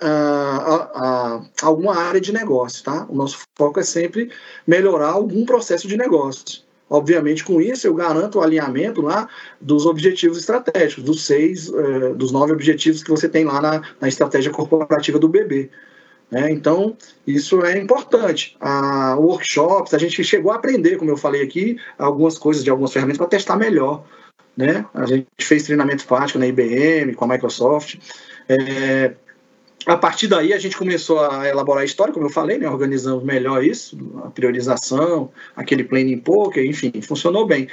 a, 0.03 0.91
a, 0.95 1.43
alguma 1.63 1.95
área 1.97 2.21
de 2.21 2.33
negócio, 2.33 2.83
tá? 2.83 3.07
O 3.09 3.15
nosso 3.15 3.39
foco 3.57 3.79
é 3.79 3.85
sempre 3.85 4.33
melhorar 4.67 5.11
algum 5.11 5.45
processo 5.45 5.87
de 5.87 5.97
negócio. 5.97 6.66
Obviamente, 6.89 7.45
com 7.45 7.61
isso, 7.61 7.87
eu 7.87 7.95
garanto 7.95 8.39
o 8.39 8.43
alinhamento 8.43 9.03
lá 9.03 9.29
dos 9.61 9.87
objetivos 9.87 10.39
estratégicos, 10.39 11.03
dos 11.03 11.27
seis, 11.27 11.69
uh, 11.69 12.15
dos 12.15 12.31
nove 12.31 12.53
objetivos 12.53 13.03
que 13.03 13.11
você 13.11 13.29
tem 13.29 13.45
lá 13.45 13.61
na, 13.61 13.83
na 14.01 14.09
estratégia 14.09 14.53
corporativa 14.53 15.19
do 15.19 15.29
BB. 15.29 15.69
Né? 16.31 16.51
Então, 16.51 16.97
isso 17.27 17.65
é 17.65 17.79
importante. 17.79 18.57
A 18.61 19.17
workshops, 19.17 19.95
a 19.95 19.99
gente 19.99 20.23
chegou 20.23 20.53
a 20.53 20.57
aprender, 20.57 20.97
como 20.97 21.11
eu 21.11 21.17
falei 21.17 21.43
aqui, 21.43 21.77
algumas 21.99 22.39
coisas 22.39 22.63
de 22.63 22.71
algumas 22.71 22.93
ferramentas 22.93 23.19
para 23.19 23.27
testar 23.29 23.57
melhor. 23.57 24.05
Né? 24.57 24.87
A 24.95 25.07
gente 25.07 25.27
fez 25.41 25.65
treinamento 25.65 26.07
prático 26.07 26.39
na 26.39 26.47
IBM, 26.47 27.15
com 27.15 27.25
a 27.25 27.29
Microsoft. 27.29 27.99
É, 28.49 29.15
a 29.87 29.97
partir 29.97 30.27
daí 30.27 30.53
a 30.53 30.59
gente 30.59 30.77
começou 30.77 31.21
a 31.21 31.47
elaborar 31.49 31.83
a 31.83 31.85
história, 31.85 32.13
como 32.13 32.27
eu 32.27 32.31
falei, 32.31 32.59
né? 32.59 32.69
organizamos 32.69 33.23
melhor 33.23 33.63
isso, 33.63 33.97
a 34.25 34.31
priorização, 34.31 35.31
aquele 35.55 35.85
planning 35.85 36.19
poker, 36.19 36.67
enfim, 36.67 36.93
funcionou 37.01 37.47
bem. 37.47 37.69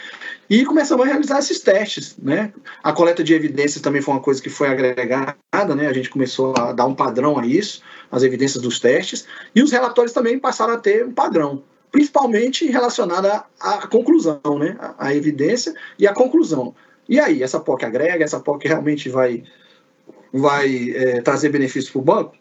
E 0.48 0.64
começamos 0.64 1.04
a 1.04 1.10
realizar 1.10 1.40
esses 1.40 1.60
testes, 1.60 2.16
né? 2.22 2.54
A 2.84 2.94
coleta 2.94 3.24
de 3.24 3.34
evidências 3.34 3.82
também 3.82 4.00
foi 4.00 4.14
uma 4.14 4.20
coisa 4.20 4.40
que 4.40 4.50
foi 4.50 4.68
agregada, 4.68 5.36
né? 5.76 5.88
A 5.88 5.94
gente 5.94 6.12
começou 6.12 6.54
a 6.56 6.72
dar 6.72 6.86
um 6.86 6.94
padrão 6.94 7.40
a 7.40 7.48
isso, 7.48 7.82
as 8.12 8.22
evidências 8.22 8.62
dos 8.62 8.80
testes, 8.80 9.26
e 9.56 9.64
os 9.64 9.72
relatórios 9.72 10.14
também 10.14 10.38
passaram 10.38 10.76
a 10.76 10.78
ter 10.78 11.04
um 11.08 11.12
padrão, 11.12 11.64
principalmente 11.92 12.68
relacionado 12.68 13.26
à, 13.60 13.88
conclusão, 13.88 14.60
né? 14.60 14.78
A 15.00 15.16
evidência 15.16 15.74
e 15.98 16.06
a 16.06 16.14
conclusão. 16.14 16.76
E 17.10 17.20
aí, 17.20 17.42
essa 17.42 17.60
POC 17.60 17.86
agrega, 17.86 18.24
essa 18.24 18.40
POC 18.40 18.68
realmente 18.68 19.10
vai 19.10 19.44
vai 20.34 20.92
é, 20.96 21.22
trazer 21.22 21.50
benefícios 21.50 21.92
para 21.92 22.02
o 22.02 22.04
banco. 22.04 22.36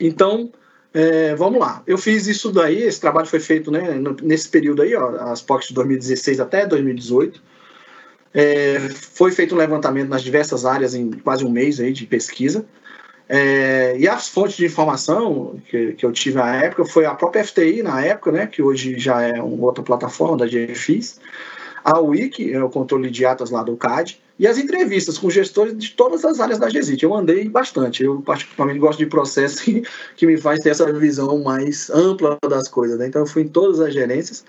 Então, 0.00 0.50
é, 0.94 1.34
vamos 1.34 1.60
lá. 1.60 1.82
Eu 1.86 1.98
fiz 1.98 2.26
isso 2.26 2.50
daí, 2.50 2.82
esse 2.82 2.98
trabalho 2.98 3.26
foi 3.26 3.38
feito 3.38 3.70
né, 3.70 4.00
nesse 4.22 4.48
período 4.48 4.80
aí, 4.80 4.94
ó, 4.96 5.10
as 5.30 5.42
POCs 5.42 5.68
de 5.68 5.74
2016 5.74 6.40
até 6.40 6.66
2018. 6.66 7.42
É, 8.32 8.78
foi 8.90 9.30
feito 9.30 9.54
um 9.54 9.58
levantamento 9.58 10.08
nas 10.08 10.22
diversas 10.22 10.64
áreas 10.64 10.94
em 10.94 11.10
quase 11.10 11.44
um 11.44 11.50
mês 11.50 11.80
aí 11.80 11.92
de 11.92 12.06
pesquisa. 12.06 12.64
É, 13.28 13.96
e 13.98 14.08
as 14.08 14.28
fontes 14.28 14.56
de 14.56 14.64
informação 14.64 15.60
que, 15.68 15.92
que 15.92 16.06
eu 16.06 16.12
tive 16.12 16.36
na 16.36 16.62
época 16.62 16.84
foi 16.84 17.04
a 17.04 17.14
própria 17.14 17.44
FTI, 17.44 17.82
na 17.82 18.02
época, 18.02 18.32
né, 18.32 18.46
que 18.46 18.62
hoje 18.62 18.98
já 18.98 19.20
é 19.20 19.42
uma 19.42 19.66
outra 19.66 19.82
plataforma 19.82 20.36
da 20.36 20.46
GFIS, 20.46 21.20
a 21.84 21.98
Wiki, 21.98 22.52
é 22.52 22.62
o 22.62 22.70
controle 22.70 23.10
de 23.10 23.24
atas 23.24 23.50
lá 23.50 23.62
do 23.62 23.76
CAD, 23.76 24.20
e 24.38 24.46
as 24.46 24.58
entrevistas 24.58 25.16
com 25.16 25.30
gestores 25.30 25.76
de 25.76 25.92
todas 25.92 26.24
as 26.24 26.40
áreas 26.40 26.58
da 26.58 26.68
GESIT. 26.68 27.02
Eu 27.02 27.14
andei 27.14 27.48
bastante, 27.48 28.04
eu 28.04 28.20
particularmente 28.20 28.78
gosto 28.78 28.98
de 28.98 29.06
processo 29.06 29.62
que, 29.64 29.82
que 30.14 30.26
me 30.26 30.36
faz 30.36 30.60
ter 30.60 30.70
essa 30.70 30.92
visão 30.92 31.38
mais 31.42 31.90
ampla 31.90 32.36
das 32.48 32.68
coisas. 32.68 32.98
Né? 32.98 33.06
Então, 33.06 33.22
eu 33.22 33.26
fui 33.26 33.42
em 33.42 33.48
todas 33.48 33.80
as 33.80 33.94
gerências. 33.94 34.44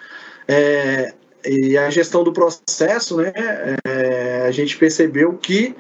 É, 0.47 1.13
e 1.45 1.77
a 1.77 1.89
gestão 1.89 2.23
do 2.23 2.33
processo, 2.33 3.17
né, 3.17 3.31
é, 3.85 4.45
a 4.47 4.51
gente 4.51 4.77
percebeu 4.77 5.33
que 5.33 5.75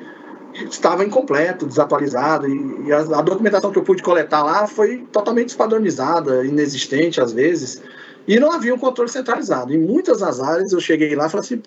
estava 0.69 1.03
incompleto, 1.03 1.65
desatualizado, 1.65 2.47
e, 2.47 2.87
e 2.87 2.93
a, 2.93 2.99
a, 2.99 3.21
documentação 3.21 3.71
que 3.71 3.77
eu 3.77 3.83
pude 3.83 4.01
coletar 4.01 4.43
lá 4.43 4.65
foi 4.65 5.05
totalmente 5.11 5.47
despadronizada, 5.47 6.45
inexistente 6.45 7.21
às 7.21 7.31
vezes, 7.31 7.81
e 8.27 8.39
não 8.39 8.51
havia 8.51 8.73
um 8.73 8.77
controle 8.79 9.09
centralizado. 9.09 9.73
Em 9.73 9.77
muitas 9.77 10.19
das 10.19 10.39
áreas 10.39 10.71
eu 10.71 10.79
cheguei 10.79 11.15
lá 11.15 11.27
e 11.27 11.29
falei 11.29 11.45
assim, 11.45 11.61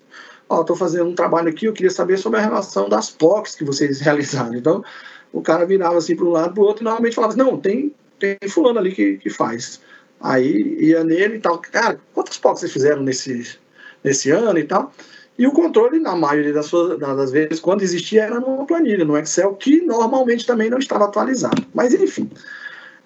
ó, 0.51 0.61
estou 0.61 0.75
fazendo 0.75 1.09
um 1.09 1.15
trabalho 1.15 1.49
aqui, 1.49 1.65
eu 1.65 1.73
queria 1.73 1.89
saber 1.89 2.17
sobre 2.17 2.39
a 2.39 2.43
relação 2.43 2.89
das 2.89 3.09
POCs 3.09 3.55
que 3.55 3.63
vocês 3.63 3.99
realizaram. 4.01 4.55
Então, 4.55 4.83
o 5.31 5.41
cara 5.41 5.65
virava 5.65 5.97
assim 5.97 6.15
para 6.15 6.25
um 6.25 6.29
lado, 6.29 6.53
para 6.53 6.63
o 6.63 6.65
outro, 6.65 6.83
e 6.83 6.85
normalmente 6.85 7.15
falava 7.15 7.33
assim, 7.33 7.41
não, 7.41 7.57
tem, 7.57 7.93
tem 8.19 8.37
fulano 8.49 8.79
ali 8.79 8.91
que, 8.91 9.17
que 9.17 9.29
faz. 9.29 9.79
Aí 10.19 10.77
ia 10.79 11.03
nele 11.03 11.37
e 11.37 11.39
tal, 11.39 11.57
cara, 11.57 11.99
quantas 12.13 12.37
POCs 12.37 12.59
vocês 12.59 12.73
fizeram 12.73 13.01
nesse, 13.01 13.57
nesse 14.03 14.29
ano 14.29 14.59
e 14.59 14.63
tal? 14.63 14.91
E 15.37 15.47
o 15.47 15.51
controle, 15.51 15.99
na 15.99 16.15
maioria 16.15 16.53
das, 16.53 16.67
suas, 16.67 16.99
das 16.99 17.31
vezes, 17.31 17.59
quando 17.59 17.81
existia, 17.81 18.23
era 18.23 18.39
numa 18.39 18.65
planilha, 18.65 19.05
no 19.05 19.17
Excel, 19.17 19.55
que 19.55 19.81
normalmente 19.81 20.45
também 20.45 20.69
não 20.69 20.77
estava 20.77 21.05
atualizado. 21.05 21.65
Mas, 21.73 21.93
enfim, 21.93 22.29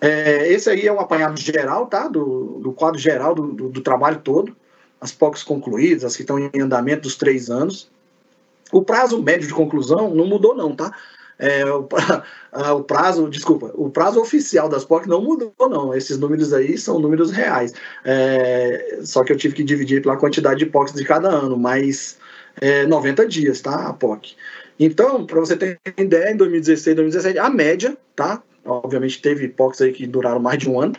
é, 0.01 0.51
esse 0.51 0.69
aí 0.69 0.85
é 0.85 0.91
um 0.91 0.99
apanhado 0.99 1.39
geral, 1.39 1.85
tá? 1.85 2.07
Do, 2.07 2.59
do 2.61 2.73
quadro 2.73 2.99
geral 2.99 3.33
do, 3.33 3.47
do, 3.53 3.69
do 3.69 3.81
trabalho 3.81 4.19
todo 4.21 4.53
as 5.05 5.11
POCs 5.11 5.43
concluídas, 5.43 6.03
as 6.03 6.15
que 6.15 6.23
estão 6.23 6.39
em 6.39 6.59
andamento 6.59 7.03
dos 7.03 7.15
três 7.15 7.49
anos. 7.49 7.89
O 8.71 8.81
prazo 8.81 9.21
médio 9.21 9.47
de 9.47 9.53
conclusão 9.53 10.13
não 10.13 10.25
mudou, 10.25 10.55
não, 10.55 10.75
tá? 10.75 10.91
É, 11.37 11.63
o, 11.65 11.87
o, 12.77 12.83
prazo, 12.83 13.29
desculpa, 13.29 13.71
o 13.75 13.89
prazo 13.89 14.19
oficial 14.19 14.67
das 14.67 14.83
POC 14.83 15.07
não 15.07 15.21
mudou, 15.21 15.53
não. 15.59 15.93
Esses 15.93 16.17
números 16.17 16.51
aí 16.51 16.77
são 16.77 16.99
números 16.99 17.31
reais. 17.31 17.73
É, 18.03 18.99
só 19.03 19.23
que 19.23 19.31
eu 19.31 19.37
tive 19.37 19.53
que 19.53 19.63
dividir 19.63 20.01
pela 20.01 20.17
quantidade 20.17 20.59
de 20.59 20.65
POCs 20.65 20.93
de 20.93 21.05
cada 21.05 21.29
ano, 21.29 21.57
mas 21.57 22.17
é, 22.59 22.85
90 22.87 23.27
dias, 23.27 23.61
tá? 23.61 23.87
A 23.87 23.93
POC. 23.93 24.35
Então, 24.79 25.25
para 25.25 25.39
você 25.39 25.55
ter 25.55 25.79
ideia, 25.97 26.31
em 26.31 26.37
2016 26.37 26.95
2017, 26.95 27.39
a 27.39 27.49
média, 27.49 27.97
tá? 28.15 28.41
Obviamente 28.65 29.21
teve 29.21 29.47
POCs 29.47 29.81
aí 29.81 29.93
que 29.93 30.07
duraram 30.07 30.39
mais 30.39 30.57
de 30.57 30.69
um 30.69 30.81
ano, 30.81 30.95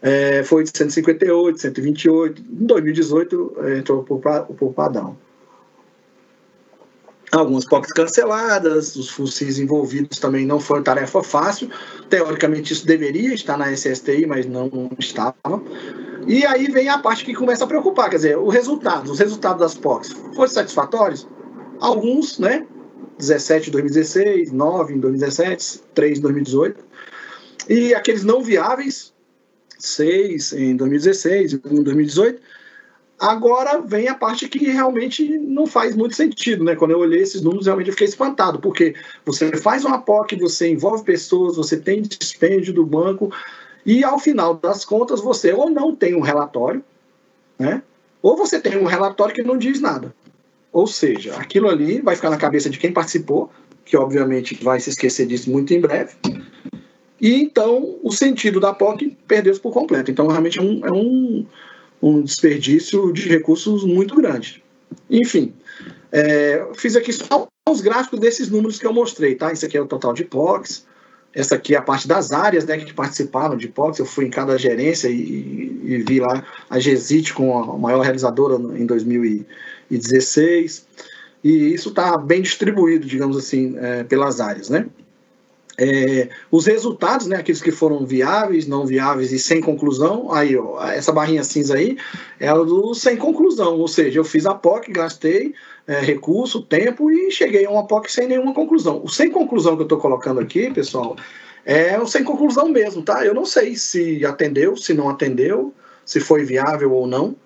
é, 0.00 0.42
foi 0.44 0.64
de 0.64 0.70
158, 0.76 1.60
128. 1.60 2.42
Em 2.42 2.66
2018 2.66 3.56
é, 3.58 3.78
entrou 3.78 4.02
por 4.02 4.72
padrão. 4.72 5.16
algumas 7.32 7.64
POCs 7.64 7.92
canceladas, 7.92 8.96
os 8.96 9.10
fuzis 9.10 9.58
envolvidos 9.58 10.18
também 10.18 10.46
não 10.46 10.60
foi 10.60 10.82
tarefa 10.82 11.22
fácil. 11.22 11.68
Teoricamente, 12.08 12.72
isso 12.72 12.86
deveria 12.86 13.34
estar 13.34 13.56
na 13.56 13.72
SSTI, 13.72 14.26
mas 14.26 14.46
não 14.46 14.90
estava. 14.98 15.34
E 16.26 16.44
aí 16.46 16.70
vem 16.70 16.88
a 16.88 16.98
parte 16.98 17.24
que 17.24 17.34
começa 17.34 17.64
a 17.64 17.66
preocupar, 17.66 18.10
quer 18.10 18.16
dizer, 18.16 18.38
o 18.38 18.48
resultado, 18.48 19.10
os 19.10 19.18
resultados 19.18 19.60
das 19.60 19.74
POCs 19.74 20.12
foram 20.34 20.48
satisfatórios? 20.48 21.26
Alguns, 21.80 22.38
né? 22.38 22.66
17 23.18 23.68
em 23.68 23.72
2016, 23.72 24.52
9 24.52 24.94
em 24.94 25.00
2017, 25.00 25.80
3 25.92 26.18
em 26.18 26.22
2018. 26.22 26.84
E 27.68 27.94
aqueles 27.94 28.24
não 28.24 28.42
viáveis, 28.42 29.12
6 29.78 30.52
em 30.52 30.76
2016, 30.76 31.54
1 31.54 31.58
em 31.72 31.82
2018. 31.82 32.40
Agora 33.18 33.80
vem 33.80 34.06
a 34.06 34.14
parte 34.14 34.48
que 34.48 34.70
realmente 34.70 35.26
não 35.38 35.66
faz 35.66 35.96
muito 35.96 36.14
sentido, 36.14 36.62
né? 36.62 36.76
Quando 36.76 36.92
eu 36.92 37.00
olhei 37.00 37.20
esses 37.20 37.42
números, 37.42 37.66
realmente 37.66 37.88
eu 37.88 37.92
fiquei 37.92 38.06
espantado, 38.06 38.60
porque 38.60 38.94
você 39.24 39.56
faz 39.56 39.84
uma 39.84 40.00
POC, 40.00 40.36
você 40.36 40.68
envolve 40.68 41.02
pessoas, 41.02 41.56
você 41.56 41.76
tem 41.76 42.02
dispêndio 42.02 42.72
do 42.72 42.86
banco, 42.86 43.32
e 43.84 44.04
ao 44.04 44.18
final 44.18 44.54
das 44.54 44.84
contas 44.84 45.20
você 45.20 45.52
ou 45.52 45.68
não 45.68 45.96
tem 45.96 46.14
um 46.14 46.20
relatório, 46.20 46.84
né? 47.58 47.82
Ou 48.22 48.36
você 48.36 48.60
tem 48.60 48.76
um 48.76 48.84
relatório 48.84 49.34
que 49.34 49.42
não 49.42 49.58
diz 49.58 49.80
nada. 49.80 50.14
Ou 50.72 50.86
seja, 50.86 51.34
aquilo 51.36 51.68
ali 51.68 52.00
vai 52.00 52.14
ficar 52.14 52.30
na 52.30 52.36
cabeça 52.36 52.70
de 52.70 52.78
quem 52.78 52.92
participou, 52.92 53.50
que 53.84 53.96
obviamente 53.96 54.62
vai 54.62 54.78
se 54.78 54.90
esquecer 54.90 55.26
disso 55.26 55.50
muito 55.50 55.72
em 55.74 55.80
breve. 55.80 56.12
E 57.20 57.42
então 57.42 57.98
o 58.02 58.12
sentido 58.12 58.60
da 58.60 58.72
POC 58.72 59.16
perdeu-se 59.26 59.60
por 59.60 59.72
completo. 59.72 60.10
Então 60.10 60.28
realmente 60.28 60.58
é 60.58 60.62
um, 60.62 60.86
é 60.86 60.92
um, 60.92 61.46
um 62.02 62.22
desperdício 62.22 63.12
de 63.12 63.28
recursos 63.28 63.84
muito 63.84 64.14
grande. 64.14 64.62
Enfim, 65.10 65.52
é, 66.12 66.66
fiz 66.74 66.96
aqui 66.96 67.12
só 67.12 67.48
os 67.68 67.80
gráficos 67.80 68.20
desses 68.20 68.48
números 68.48 68.78
que 68.78 68.86
eu 68.86 68.92
mostrei, 68.92 69.34
tá? 69.34 69.52
Isso 69.52 69.66
aqui 69.66 69.76
é 69.76 69.80
o 69.80 69.86
total 69.86 70.14
de 70.14 70.24
POCs. 70.24 70.86
Essa 71.34 71.56
aqui 71.56 71.74
é 71.74 71.78
a 71.78 71.82
parte 71.82 72.08
das 72.08 72.32
áreas 72.32 72.64
né, 72.64 72.78
que 72.78 72.94
participaram 72.94 73.56
de 73.56 73.68
POCs. 73.68 73.98
Eu 73.98 74.06
fui 74.06 74.24
em 74.24 74.30
cada 74.30 74.56
gerência 74.56 75.08
e, 75.08 75.80
e 75.84 75.98
vi 75.98 76.20
lá 76.20 76.44
a 76.70 76.78
GESIT 76.78 77.34
com 77.34 77.58
a 77.58 77.78
maior 77.78 78.00
realizadora 78.00 78.54
em 78.78 78.86
2016. 78.86 80.86
E 81.44 81.74
isso 81.74 81.90
está 81.90 82.16
bem 82.16 82.42
distribuído, 82.42 83.06
digamos 83.06 83.36
assim, 83.36 83.76
é, 83.78 84.04
pelas 84.04 84.40
áreas, 84.40 84.70
né? 84.70 84.86
É, 85.80 86.28
os 86.50 86.66
resultados, 86.66 87.28
né, 87.28 87.36
aqueles 87.36 87.62
que 87.62 87.70
foram 87.70 88.04
viáveis, 88.04 88.66
não 88.66 88.84
viáveis 88.84 89.30
e 89.30 89.38
sem 89.38 89.60
conclusão, 89.60 90.32
aí 90.32 90.56
ó, 90.56 90.84
essa 90.90 91.12
barrinha 91.12 91.44
cinza 91.44 91.76
aí 91.76 91.96
é 92.40 92.52
do 92.52 92.92
sem 92.94 93.16
conclusão, 93.16 93.78
ou 93.78 93.86
seja, 93.86 94.18
eu 94.18 94.24
fiz 94.24 94.44
a 94.44 94.54
POC, 94.54 94.90
gastei 94.90 95.54
é, 95.86 96.00
recurso, 96.00 96.62
tempo 96.62 97.08
e 97.12 97.30
cheguei 97.30 97.64
a 97.64 97.70
uma 97.70 97.86
POC 97.86 98.10
sem 98.10 98.26
nenhuma 98.26 98.52
conclusão. 98.52 99.00
O 99.04 99.08
sem 99.08 99.30
conclusão 99.30 99.76
que 99.76 99.82
eu 99.82 99.84
estou 99.84 99.98
colocando 99.98 100.40
aqui, 100.40 100.68
pessoal, 100.72 101.14
é 101.64 101.96
o 101.96 102.08
sem 102.08 102.24
conclusão 102.24 102.68
mesmo, 102.68 103.02
tá? 103.02 103.24
Eu 103.24 103.32
não 103.32 103.44
sei 103.44 103.76
se 103.76 104.24
atendeu, 104.26 104.76
se 104.76 104.92
não 104.92 105.08
atendeu, 105.08 105.72
se 106.04 106.18
foi 106.18 106.42
viável 106.44 106.92
ou 106.92 107.06
não 107.06 107.36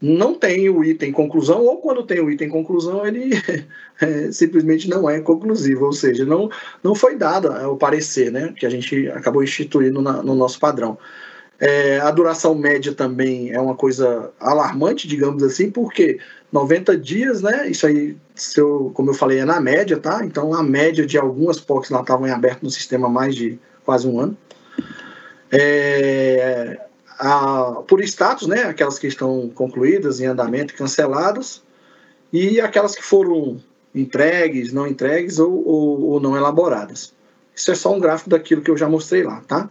não 0.00 0.34
tem 0.34 0.68
o 0.70 0.84
item 0.84 1.10
conclusão, 1.12 1.64
ou 1.64 1.78
quando 1.78 2.04
tem 2.04 2.20
o 2.20 2.30
item 2.30 2.48
conclusão, 2.48 3.06
ele 3.06 3.30
é, 4.00 4.30
simplesmente 4.30 4.88
não 4.88 5.08
é 5.08 5.20
conclusivo, 5.20 5.86
ou 5.86 5.92
seja, 5.92 6.24
não, 6.24 6.48
não 6.82 6.94
foi 6.94 7.16
dado 7.16 7.48
o 7.70 7.76
parecer, 7.76 8.30
né, 8.30 8.54
que 8.56 8.64
a 8.64 8.70
gente 8.70 9.08
acabou 9.08 9.42
instituindo 9.42 10.00
na, 10.00 10.22
no 10.22 10.34
nosso 10.34 10.58
padrão. 10.60 10.98
É, 11.60 11.98
a 11.98 12.10
duração 12.12 12.54
média 12.54 12.94
também 12.94 13.50
é 13.50 13.60
uma 13.60 13.74
coisa 13.74 14.30
alarmante, 14.38 15.08
digamos 15.08 15.42
assim, 15.42 15.70
porque 15.70 16.20
90 16.52 16.96
dias, 16.96 17.42
né? 17.42 17.68
Isso 17.68 17.84
aí, 17.84 18.16
eu, 18.56 18.92
como 18.94 19.10
eu 19.10 19.14
falei, 19.14 19.40
é 19.40 19.44
na 19.44 19.60
média, 19.60 19.98
tá? 19.98 20.24
Então 20.24 20.54
a 20.54 20.62
média 20.62 21.04
de 21.04 21.18
algumas 21.18 21.58
POCs 21.58 21.90
lá 21.90 22.00
estavam 22.00 22.28
em 22.28 22.30
aberto 22.30 22.62
no 22.62 22.70
sistema 22.70 23.08
há 23.08 23.10
mais 23.10 23.34
de 23.34 23.58
quase 23.84 24.06
um 24.06 24.20
ano. 24.20 24.36
É, 25.50 26.78
a, 27.18 27.82
por 27.86 28.00
status, 28.02 28.46
né, 28.46 28.62
aquelas 28.62 28.98
que 28.98 29.06
estão 29.06 29.50
concluídas, 29.54 30.20
em 30.20 30.26
andamento, 30.26 30.74
canceladas, 30.74 31.62
e 32.32 32.60
aquelas 32.60 32.94
que 32.94 33.02
foram 33.02 33.60
entregues, 33.94 34.72
não 34.72 34.86
entregues 34.86 35.38
ou, 35.38 35.66
ou, 35.66 36.00
ou, 36.02 36.20
não 36.20 36.36
elaboradas. 36.36 37.12
Isso 37.54 37.70
é 37.72 37.74
só 37.74 37.92
um 37.92 37.98
gráfico 37.98 38.30
daquilo 38.30 38.62
que 38.62 38.70
eu 38.70 38.76
já 38.76 38.88
mostrei 38.88 39.22
lá, 39.22 39.40
tá? 39.40 39.68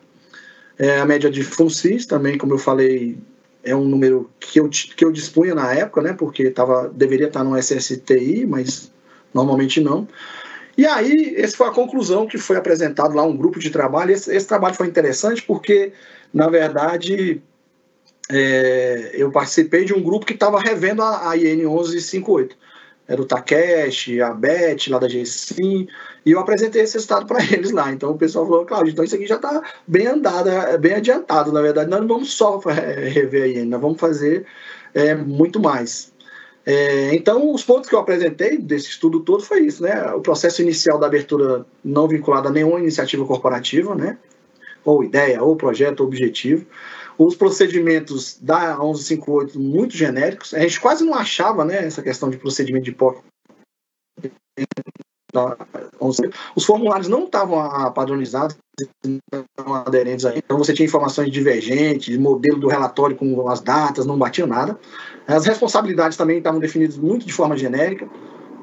É, 0.78 1.00
a 1.00 1.06
média 1.06 1.30
de 1.30 1.44
FUNCIS 1.44 2.06
também, 2.06 2.38
como 2.38 2.54
eu 2.54 2.58
falei, 2.58 3.18
é 3.64 3.76
um 3.76 3.86
número 3.86 4.30
que 4.40 4.60
eu, 4.60 4.70
que 4.70 5.06
eu 5.06 5.12
dispunha 5.12 5.56
na 5.56 5.74
época, 5.74 6.02
né, 6.02 6.14
porque 6.14 6.50
tava, 6.50 6.90
deveria 6.90 7.28
estar 7.28 7.44
no 7.44 7.58
SSTI, 7.58 8.46
mas 8.46 8.92
normalmente 9.34 9.80
não. 9.80 10.08
E 10.78 10.86
aí, 10.86 11.34
essa 11.38 11.58
foi 11.58 11.68
a 11.68 11.72
conclusão 11.72 12.28
que 12.28 12.38
foi 12.38 12.56
apresentado 12.56 13.16
lá, 13.16 13.24
um 13.24 13.36
grupo 13.36 13.58
de 13.58 13.72
trabalho. 13.72 14.12
Esse, 14.12 14.36
esse 14.36 14.46
trabalho 14.46 14.76
foi 14.76 14.86
interessante 14.86 15.42
porque 15.42 15.92
na 16.34 16.48
verdade, 16.50 17.42
é, 18.30 19.12
eu 19.14 19.32
participei 19.32 19.86
de 19.86 19.94
um 19.94 20.02
grupo 20.02 20.26
que 20.26 20.34
estava 20.34 20.60
revendo 20.60 21.02
a, 21.02 21.32
a 21.32 21.38
IN 21.38 21.58
1158. 21.58 22.56
Era 23.08 23.22
o 23.22 23.26
Takeshi, 23.26 24.22
a 24.22 24.34
Beth, 24.34 24.90
lá 24.90 25.00
da 25.00 25.08
GSIM, 25.08 25.88
e 26.26 26.32
eu 26.32 26.40
apresentei 26.40 26.82
esse 26.82 26.96
resultado 26.96 27.26
para 27.26 27.42
eles 27.54 27.72
lá. 27.72 27.92
Então 27.92 28.12
o 28.12 28.18
pessoal 28.18 28.46
falou, 28.46 28.66
Claudio, 28.66 28.92
então 28.92 29.06
isso 29.06 29.16
aqui 29.16 29.26
já 29.26 29.36
está 29.36 29.62
bem 29.88 30.08
andado, 30.08 30.50
bem 30.80 30.96
adiantado, 30.96 31.52
na 31.54 31.62
verdade. 31.62 31.90
Nós 31.90 32.02
não 32.02 32.08
vamos 32.08 32.34
só 32.34 32.58
rever 32.58 33.44
a 33.44 33.48
IN, 33.48 33.66
nós 33.66 33.82
vamos 33.82 34.00
fazer 34.00 34.46
é, 34.94 35.16
muito 35.16 35.60
mais. 35.60 36.12
É, 36.66 37.16
então, 37.16 37.54
os 37.54 37.64
pontos 37.64 37.88
que 37.88 37.96
eu 37.96 38.00
apresentei 38.00 38.58
desse 38.58 38.90
estudo 38.90 39.22
todo 39.22 39.42
foi 39.42 39.62
isso, 39.62 39.82
né? 39.82 40.12
O 40.12 40.20
processo 40.20 40.62
inicial 40.62 41.00
da 41.00 41.08
abertura 41.08 41.66
não 41.82 42.10
vinculado 42.10 42.50
a 42.50 42.52
nenhuma 42.52 42.78
iniciativa 42.78 43.26
corporativa, 43.26 43.96
né? 43.96 44.18
Ou 44.88 45.04
ideia, 45.04 45.44
ou 45.44 45.56
projeto, 45.56 46.00
ou 46.00 46.08
objetivo. 46.08 46.66
Os 47.18 47.36
procedimentos 47.36 48.38
da 48.40 48.78
1158 48.78 49.60
muito 49.60 49.98
genéricos. 49.98 50.54
A 50.54 50.60
gente 50.60 50.80
quase 50.80 51.04
não 51.04 51.14
achava 51.14 51.66
né, 51.66 51.86
essa 51.86 52.02
questão 52.02 52.30
de 52.30 52.38
procedimento 52.38 52.86
de 52.86 52.94
POC. 52.94 53.22
Os 56.56 56.66
formulários 56.66 57.10
não 57.10 57.26
estavam 57.26 57.92
padronizados, 57.92 58.56
não 59.06 59.74
aderentes 59.76 60.26
a 60.26 60.38
Então 60.38 60.58
você 60.58 60.74
tinha 60.74 60.86
informações 60.86 61.32
divergentes, 61.32 62.18
modelo 62.18 62.60
do 62.60 62.68
relatório 62.68 63.16
com 63.16 63.50
as 63.50 63.60
datas, 63.60 64.06
não 64.06 64.18
batia 64.18 64.48
nada. 64.48 64.80
As 65.28 65.46
responsabilidades 65.46 66.18
também 66.18 66.38
estavam 66.38 66.60
definidas 66.60 66.98
muito 66.98 67.26
de 67.26 67.34
forma 67.34 67.58
genérica 67.58 68.08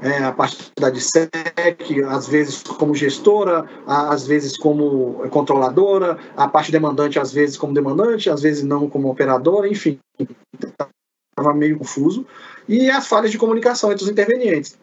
é, 0.05 0.22
a 0.22 0.32
parte 0.32 0.70
da 0.78 0.90
DSEC, 0.90 2.02
às 2.07 2.28
vezes 2.28 2.62
como 2.62 2.94
gestora, 2.94 3.64
às 3.86 4.26
vezes 4.26 4.55
como 4.59 5.26
controladora, 5.30 6.18
a 6.36 6.46
parte 6.46 6.70
demandante 6.70 7.18
às 7.18 7.32
vezes 7.32 7.57
como 7.57 7.72
demandante, 7.72 8.28
às 8.28 8.42
vezes 8.42 8.62
não 8.62 8.88
como 8.88 9.11
operadora, 9.11 9.66
enfim, 9.66 9.98
estava 10.20 11.55
meio 11.55 11.78
confuso. 11.78 12.26
E 12.68 12.90
as 12.90 13.07
falhas 13.07 13.30
de 13.30 13.38
comunicação 13.38 13.90
entre 13.90 14.05
os 14.05 14.11
intervenientes, 14.11 14.76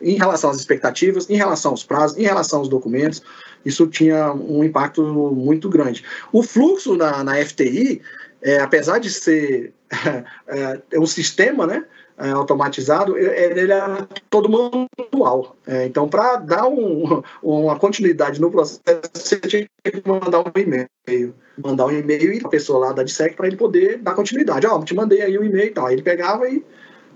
em 0.00 0.16
relação 0.16 0.48
às 0.48 0.58
expectativas, 0.58 1.28
em 1.28 1.34
relação 1.34 1.72
aos 1.72 1.82
prazos, 1.82 2.16
em 2.16 2.22
relação 2.22 2.60
aos 2.60 2.68
documentos, 2.68 3.20
isso 3.64 3.84
tinha 3.88 4.32
um 4.32 4.62
impacto 4.62 5.02
muito 5.02 5.68
grande. 5.68 6.04
O 6.32 6.40
fluxo 6.40 6.96
na, 6.96 7.24
na 7.24 7.34
FTI, 7.44 8.00
é, 8.40 8.60
apesar 8.60 8.98
de 8.98 9.10
ser 9.10 9.72
é, 10.46 10.80
é 10.92 11.00
um 11.00 11.06
sistema, 11.06 11.66
né? 11.66 11.84
É, 12.18 12.30
automatizado, 12.30 13.16
ele 13.16 13.72
é 13.72 14.06
todo 14.28 14.48
manual. 14.48 15.56
É, 15.66 15.86
então, 15.86 16.08
para 16.08 16.36
dar 16.36 16.66
um, 16.66 17.22
uma 17.42 17.78
continuidade 17.78 18.40
no 18.40 18.50
processo, 18.50 18.80
você 19.14 19.38
tinha 19.40 19.68
que 19.84 20.02
mandar 20.06 20.40
um 20.40 20.60
e-mail. 20.60 21.34
Mandar 21.62 21.86
um 21.86 21.92
e-mail 21.92 22.32
e 22.32 22.40
a 22.44 22.48
pessoa 22.48 22.86
lá 22.86 22.92
da 22.92 23.02
DSEC 23.02 23.36
para 23.36 23.46
ele 23.46 23.56
poder 23.56 23.98
dar 23.98 24.14
continuidade. 24.14 24.66
Ó, 24.66 24.76
oh, 24.76 24.84
te 24.84 24.94
mandei 24.94 25.22
aí 25.22 25.38
o 25.38 25.44
e-mail 25.44 25.68
e 25.68 25.70
tal. 25.70 25.90
Ele 25.90 26.02
pegava 26.02 26.48
e 26.48 26.64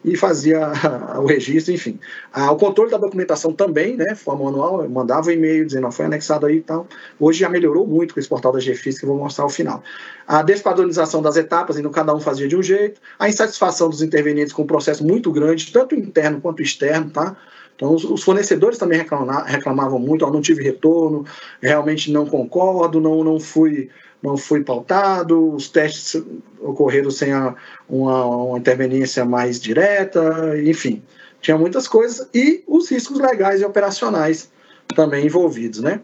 e 0.05 0.17
fazia 0.17 0.73
o 1.19 1.27
registro, 1.27 1.73
enfim. 1.73 1.99
Ah, 2.33 2.51
o 2.51 2.57
controle 2.57 2.91
da 2.91 2.99
documentação 2.99 3.53
também, 3.53 3.97
né, 3.97 4.15
forma 4.15 4.45
manual, 4.45 4.89
mandava 4.89 5.29
um 5.29 5.33
e-mail 5.33 5.65
dizendo, 5.65 5.91
foi 5.91 6.07
anexado 6.07 6.47
aí 6.47 6.57
e 6.57 6.61
tal. 6.61 6.87
Hoje 7.19 7.41
já 7.41 7.49
melhorou 7.49 7.87
muito 7.87 8.15
com 8.15 8.21
esse 8.21 8.29
portal 8.29 8.53
da 8.53 8.59
GFIS, 8.59 8.99
que 8.99 9.05
eu 9.05 9.09
vou 9.09 9.19
mostrar 9.19 9.45
ao 9.45 9.51
final. 9.51 9.83
A 10.27 10.43
despadronização 10.43 11.23
das 11.23 11.37
etapas, 11.37 11.79
então 11.79 11.91
cada 11.91 12.15
um 12.15 12.21
fazia 12.21 12.49
de 12.49 12.57
um 12.57 12.63
jeito. 12.63 13.01
A 13.19 13.29
insatisfação 13.29 13.89
dos 13.89 14.03
intervenientes 14.03 14.53
com 14.53 14.63
um 14.63 14.67
processo 14.67 15.05
muito 15.07 15.31
grande, 15.31 15.73
tanto 15.73 15.95
interno 15.95 16.41
quanto 16.41 16.63
externo, 16.63 17.11
tá? 17.11 17.37
Então, 17.75 17.95
os, 17.95 18.23
fornecedores 18.23 18.79
também 18.79 19.05
reclamavam 19.47 19.99
muito, 19.99 20.25
ó, 20.25 20.31
não 20.31 20.41
tive 20.41 20.63
retorno, 20.63 21.25
realmente 21.61 22.13
não 22.13 22.27
concordo, 22.27 23.01
não, 23.01 23.25
não 23.25 23.41
fui 23.41 23.91
não 24.23 24.37
foi 24.37 24.63
pautado, 24.63 25.53
os 25.55 25.69
testes 25.69 26.23
ocorreram 26.61 27.11
sem 27.11 27.33
a, 27.33 27.55
uma, 27.89 28.25
uma 28.25 28.59
interveniência 28.59 29.25
mais 29.25 29.61
direta, 29.61 30.55
enfim, 30.65 31.03
tinha 31.41 31.59
muitas 31.59 31.89
coisas, 31.89 32.29
e 32.33 32.63
os 32.67 32.89
riscos 32.91 33.19
legais 33.19 33.61
e 33.61 33.65
operacionais 33.65 34.51
também 34.95 35.27
envolvidos, 35.27 35.81
né? 35.81 36.01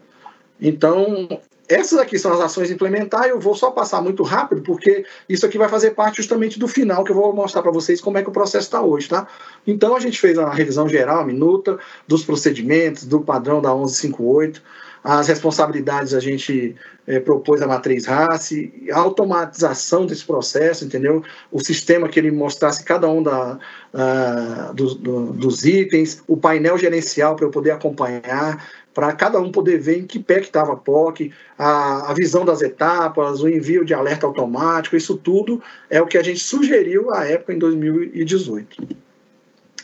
Então, 0.59 1.29
essas 1.69 1.99
aqui 1.99 2.17
são 2.17 2.33
as 2.33 2.41
ações 2.41 2.71
implementar, 2.71 3.27
eu 3.27 3.39
vou 3.39 3.55
só 3.55 3.71
passar 3.71 4.01
muito 4.01 4.23
rápido, 4.23 4.61
porque 4.63 5.05
isso 5.29 5.45
aqui 5.45 5.57
vai 5.57 5.69
fazer 5.69 5.91
parte 5.91 6.17
justamente 6.17 6.59
do 6.59 6.67
final, 6.67 7.03
que 7.03 7.11
eu 7.11 7.15
vou 7.15 7.31
mostrar 7.31 7.61
para 7.61 7.71
vocês 7.71 8.01
como 8.01 8.17
é 8.17 8.23
que 8.23 8.29
o 8.29 8.33
processo 8.33 8.65
está 8.65 8.81
hoje, 8.81 9.07
tá? 9.07 9.27
Então, 9.65 9.95
a 9.95 9.99
gente 9.99 10.19
fez 10.19 10.37
uma 10.37 10.53
revisão 10.53 10.89
geral, 10.89 11.23
minuta, 11.23 11.77
dos 12.07 12.25
procedimentos, 12.25 13.05
do 13.05 13.21
padrão 13.21 13.61
da 13.61 13.69
1158, 13.69 14.61
as 15.03 15.27
responsabilidades 15.27 16.13
a 16.13 16.19
gente 16.19 16.75
é, 17.07 17.19
propôs 17.19 17.61
a 17.61 17.67
matriz 17.67 18.05
RACE, 18.05 18.71
a 18.91 18.99
automatização 18.99 20.05
desse 20.05 20.25
processo, 20.25 20.85
entendeu? 20.85 21.23
O 21.51 21.59
sistema 21.59 22.07
que 22.07 22.19
ele 22.19 22.31
mostrasse 22.31 22.83
cada 22.83 23.09
um 23.09 23.23
da, 23.23 23.57
uh, 23.93 24.73
do, 24.73 24.95
do, 24.95 25.25
dos 25.33 25.65
itens, 25.65 26.21
o 26.27 26.37
painel 26.37 26.77
gerencial 26.77 27.35
para 27.35 27.45
eu 27.45 27.49
poder 27.49 27.71
acompanhar, 27.71 28.63
para 28.93 29.13
cada 29.13 29.39
um 29.39 29.51
poder 29.51 29.79
ver 29.79 29.99
em 29.99 30.05
que 30.05 30.19
pé 30.19 30.39
que 30.39 30.47
estava 30.47 30.73
a 30.73 30.75
POC, 30.75 31.31
a, 31.57 32.11
a 32.11 32.13
visão 32.13 32.43
das 32.43 32.61
etapas, 32.61 33.41
o 33.41 33.47
envio 33.47 33.85
de 33.85 33.93
alerta 33.93 34.27
automático, 34.27 34.95
isso 34.95 35.15
tudo 35.15 35.61
é 35.89 36.01
o 36.01 36.05
que 36.05 36.17
a 36.17 36.23
gente 36.23 36.39
sugeriu 36.39 37.13
à 37.13 37.25
época 37.25 37.53
em 37.53 37.57
2018. 37.57 38.99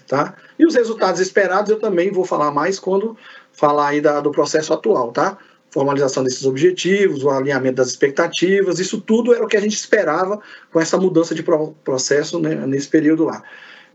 Tá? 0.07 0.35
E 0.59 0.67
os 0.67 0.75
resultados 0.75 1.19
esperados 1.19 1.71
eu 1.71 1.79
também 1.79 2.11
vou 2.11 2.25
falar 2.25 2.51
mais 2.51 2.77
quando 2.77 3.17
falar 3.55 3.89
aí 3.89 4.01
da, 4.01 4.19
do 4.19 4.31
processo 4.31 4.73
atual, 4.73 5.11
tá? 5.11 5.37
Formalização 5.69 6.23
desses 6.23 6.45
objetivos, 6.45 7.23
o 7.23 7.29
alinhamento 7.29 7.75
das 7.75 7.87
expectativas, 7.87 8.79
isso 8.79 9.01
tudo 9.01 9.33
era 9.33 9.43
o 9.43 9.47
que 9.47 9.57
a 9.57 9.61
gente 9.61 9.75
esperava 9.75 10.39
com 10.71 10.79
essa 10.79 10.97
mudança 10.97 11.33
de 11.33 11.43
processo 11.83 12.39
né, 12.39 12.55
nesse 12.67 12.87
período 12.87 13.25
lá. 13.25 13.43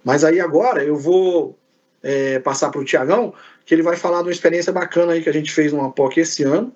Mas 0.05 0.25
aí 0.25 0.41
agora 0.41 0.83
eu 0.83 0.97
vou 0.97 1.57
é, 2.03 2.39
passar 2.39 2.71
para 2.71 2.81
o 2.81 2.85
Tiagão, 2.85 3.35
que 3.65 3.75
ele 3.75 3.83
vai 3.83 3.97
falar 3.97 4.19
de 4.19 4.25
uma 4.25 4.33
experiência 4.33 4.73
bacana 4.73 5.13
aí 5.13 5.23
que 5.23 5.29
a 5.29 5.33
gente 5.33 5.53
fez 5.53 5.73
numa 5.73 5.91
POC 5.91 6.21
esse 6.21 6.43
ano. 6.43 6.73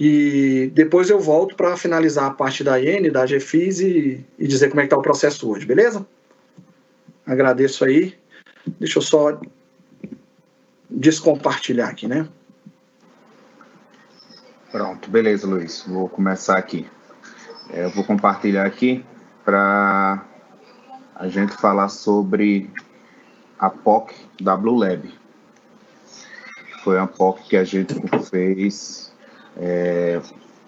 E 0.00 0.70
depois 0.74 1.10
eu 1.10 1.20
volto 1.20 1.54
para 1.54 1.76
finalizar 1.76 2.24
a 2.24 2.30
parte 2.30 2.64
da 2.64 2.80
IN, 2.80 3.10
da 3.10 3.24
GFIS 3.24 3.80
e, 3.80 4.26
e 4.38 4.48
dizer 4.48 4.68
como 4.68 4.80
é 4.80 4.84
que 4.84 4.86
está 4.86 4.96
o 4.96 5.02
processo 5.02 5.48
hoje, 5.50 5.64
beleza? 5.64 6.04
Agradeço 7.24 7.84
aí. 7.84 8.14
Deixa 8.80 8.98
eu 8.98 9.02
só 9.02 9.38
descompartilhar 10.92 11.88
aqui, 11.88 12.06
né? 12.06 12.28
Pronto, 14.70 15.10
beleza, 15.10 15.46
Luiz. 15.46 15.84
Vou 15.86 16.08
começar 16.08 16.56
aqui. 16.56 16.86
É, 17.70 17.84
eu 17.84 17.90
vou 17.90 18.04
compartilhar 18.04 18.64
aqui 18.64 19.04
para 19.44 20.24
a 21.14 21.28
gente 21.28 21.52
falar 21.54 21.88
sobre 21.88 22.70
a 23.58 23.70
POC 23.70 24.14
da 24.40 24.56
Blue 24.56 24.76
Lab. 24.76 25.12
Foi 26.82 26.98
a 26.98 27.06
POC 27.06 27.42
que 27.48 27.56
a 27.56 27.64
gente 27.64 27.94
fez, 28.30 29.12
é, 29.56 30.20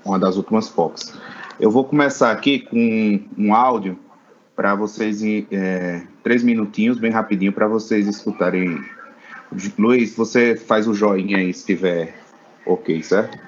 uma 0.05 0.18
das 0.18 0.37
últimas 0.37 0.68
POCs. 0.68 1.12
Eu 1.59 1.70
vou 1.70 1.85
começar 1.85 2.31
aqui 2.31 2.61
com 2.61 3.25
um 3.37 3.55
áudio 3.55 3.99
para 4.55 4.75
vocês, 4.75 5.22
é, 5.51 6.07
três 6.22 6.43
minutinhos, 6.43 6.99
bem 6.99 7.11
rapidinho, 7.11 7.53
para 7.53 7.66
vocês 7.66 8.07
escutarem. 8.07 8.85
Luiz, 9.79 10.17
você 10.17 10.57
faz 10.57 10.89
o 10.89 10.95
joinha 10.95 11.39
aí 11.39 11.53
se 11.53 11.61
estiver 11.61 12.13
ok, 12.67 13.01
certo? 13.03 13.39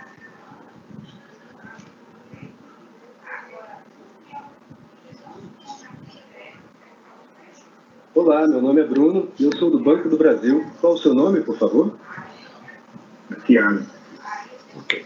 Olá, 8.15 8.47
meu 8.47 8.63
nome 8.63 8.81
é 8.81 8.85
Bruno 8.85 9.29
e 9.39 9.45
eu 9.45 9.57
sou 9.57 9.69
do 9.69 9.81
Banco 9.81 10.09
do 10.09 10.17
Brasil. 10.17 10.65
Qual 10.81 10.95
o 10.95 10.99
seu 10.99 11.13
nome, 11.13 11.41
por 11.41 11.59
favor? 11.59 11.99
Tiago. 13.45 13.85
Ok. 14.77 15.05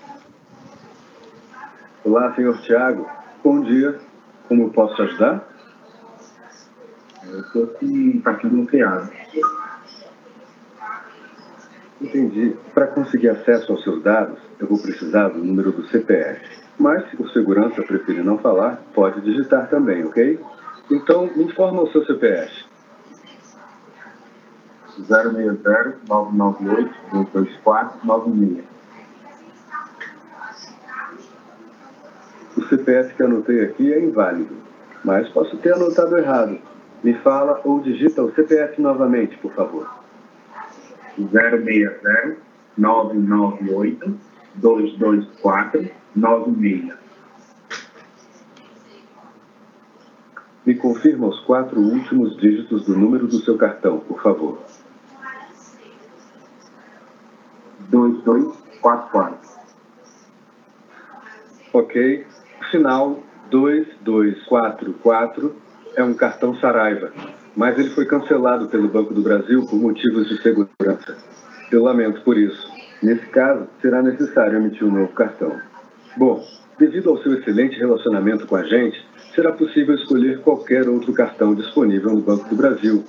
Olá, 2.05 2.35
senhor 2.35 2.61
Tiago. 2.61 3.09
Bom 3.43 3.63
dia. 3.63 3.99
Como 4.49 4.65
eu 4.65 4.71
posso 4.71 4.97
te 4.97 5.03
ajudar? 5.03 5.49
Eu 7.27 7.41
estou 7.41 7.65
aqui 7.65 8.21
partido 8.23 8.55
nuclear. 8.55 9.11
Entendi. 12.01 12.57
Para 12.73 12.87
conseguir 12.87 13.29
acesso 13.29 13.73
aos 13.73 13.83
seus 13.83 14.03
dados, 14.03 14.39
eu 14.59 14.67
vou 14.67 14.79
precisar 14.79 15.29
do 15.29 15.39
número 15.39 15.71
do 15.71 15.87
CPF. 15.89 16.41
Mas, 16.79 17.11
se 17.11 17.23
o 17.23 17.29
segurança 17.29 17.83
preferir 17.83 18.25
não 18.25 18.39
falar, 18.39 18.83
pode 18.95 19.21
digitar 19.21 19.69
também, 19.69 20.05
ok? 20.05 20.41
Então, 20.91 21.27
me 21.37 21.45
informa 21.45 21.83
o 21.83 21.93
seu 21.93 22.05
CPF. 22.07 22.65
060 25.07 25.99
998 26.09 26.95
224 27.13 27.99
96. 28.07 28.65
O 32.57 32.63
CPF 32.63 33.15
que 33.15 33.23
anotei 33.23 33.65
aqui 33.65 33.93
é 33.93 34.01
inválido, 34.01 34.57
mas 35.05 35.29
posso 35.29 35.57
ter 35.59 35.75
anotado 35.75 36.17
errado. 36.17 36.59
Me 37.03 37.15
fala 37.15 37.61
ou 37.65 37.81
digita 37.81 38.23
o 38.23 38.33
CPF 38.35 38.81
novamente, 38.81 39.37
por 39.39 39.53
favor. 39.53 40.00
060 41.17 42.37
998 42.77 44.19
224 44.57 45.91
96. 46.15 47.01
Me 50.67 50.75
confirma 50.75 51.29
os 51.29 51.41
quatro 51.41 51.81
últimos 51.81 52.37
dígitos 52.37 52.85
do 52.85 52.95
número 52.97 53.27
do 53.27 53.41
seu 53.41 53.57
cartão, 53.57 53.99
por 54.01 54.23
favor. 54.23 54.59
2244. 57.89 59.39
Ok. 61.73 62.27
O 62.61 62.65
final 62.71 63.23
2244 63.51 65.57
é 65.97 66.05
um 66.05 66.15
cartão 66.15 66.55
Saraiva, 66.57 67.13
mas 67.57 67.79
ele 67.79 67.91
foi 67.91 68.07
cancelado 68.07 68.69
pelo 68.69 68.89
Banco 68.89 69.13
do 69.13 69.23
Brasil 69.23 69.67
por 69.67 69.77
motivos 69.77 70.29
de 70.29 70.41
segurança. 70.43 71.17
Eu 71.71 71.83
lamento 71.83 72.21
por 72.23 72.37
isso. 72.37 72.69
Nesse 73.03 73.27
caso, 73.27 73.67
será 73.81 74.03
necessário 74.03 74.59
emitir 74.59 74.87
um 74.87 74.93
novo 74.93 75.13
cartão. 75.13 75.59
Bom, 76.17 76.45
devido 76.79 77.11
ao 77.11 77.23
seu 77.23 77.35
excelente 77.39 77.79
relacionamento 77.79 78.47
com 78.47 78.57
a 78.57 78.65
gente, 78.65 79.05
será 79.35 79.53
possível 79.53 79.95
escolher 79.95 80.41
qualquer 80.41 80.89
outro 80.89 81.13
cartão 81.13 81.55
disponível 81.55 82.13
no 82.13 82.21
Banco 82.21 82.49
do 82.49 82.57
Brasil. 82.57 83.05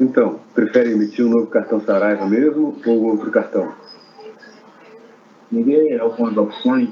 Então, 0.00 0.40
prefere 0.54 0.92
emitir 0.92 1.24
um 1.24 1.30
novo 1.30 1.46
cartão 1.46 1.80
Saraiva 1.80 2.26
mesmo 2.26 2.76
ou 2.84 3.02
outro 3.04 3.30
cartão? 3.30 3.72
Ninguém 5.50 5.96
algumas 5.98 6.36
opções? 6.36 6.90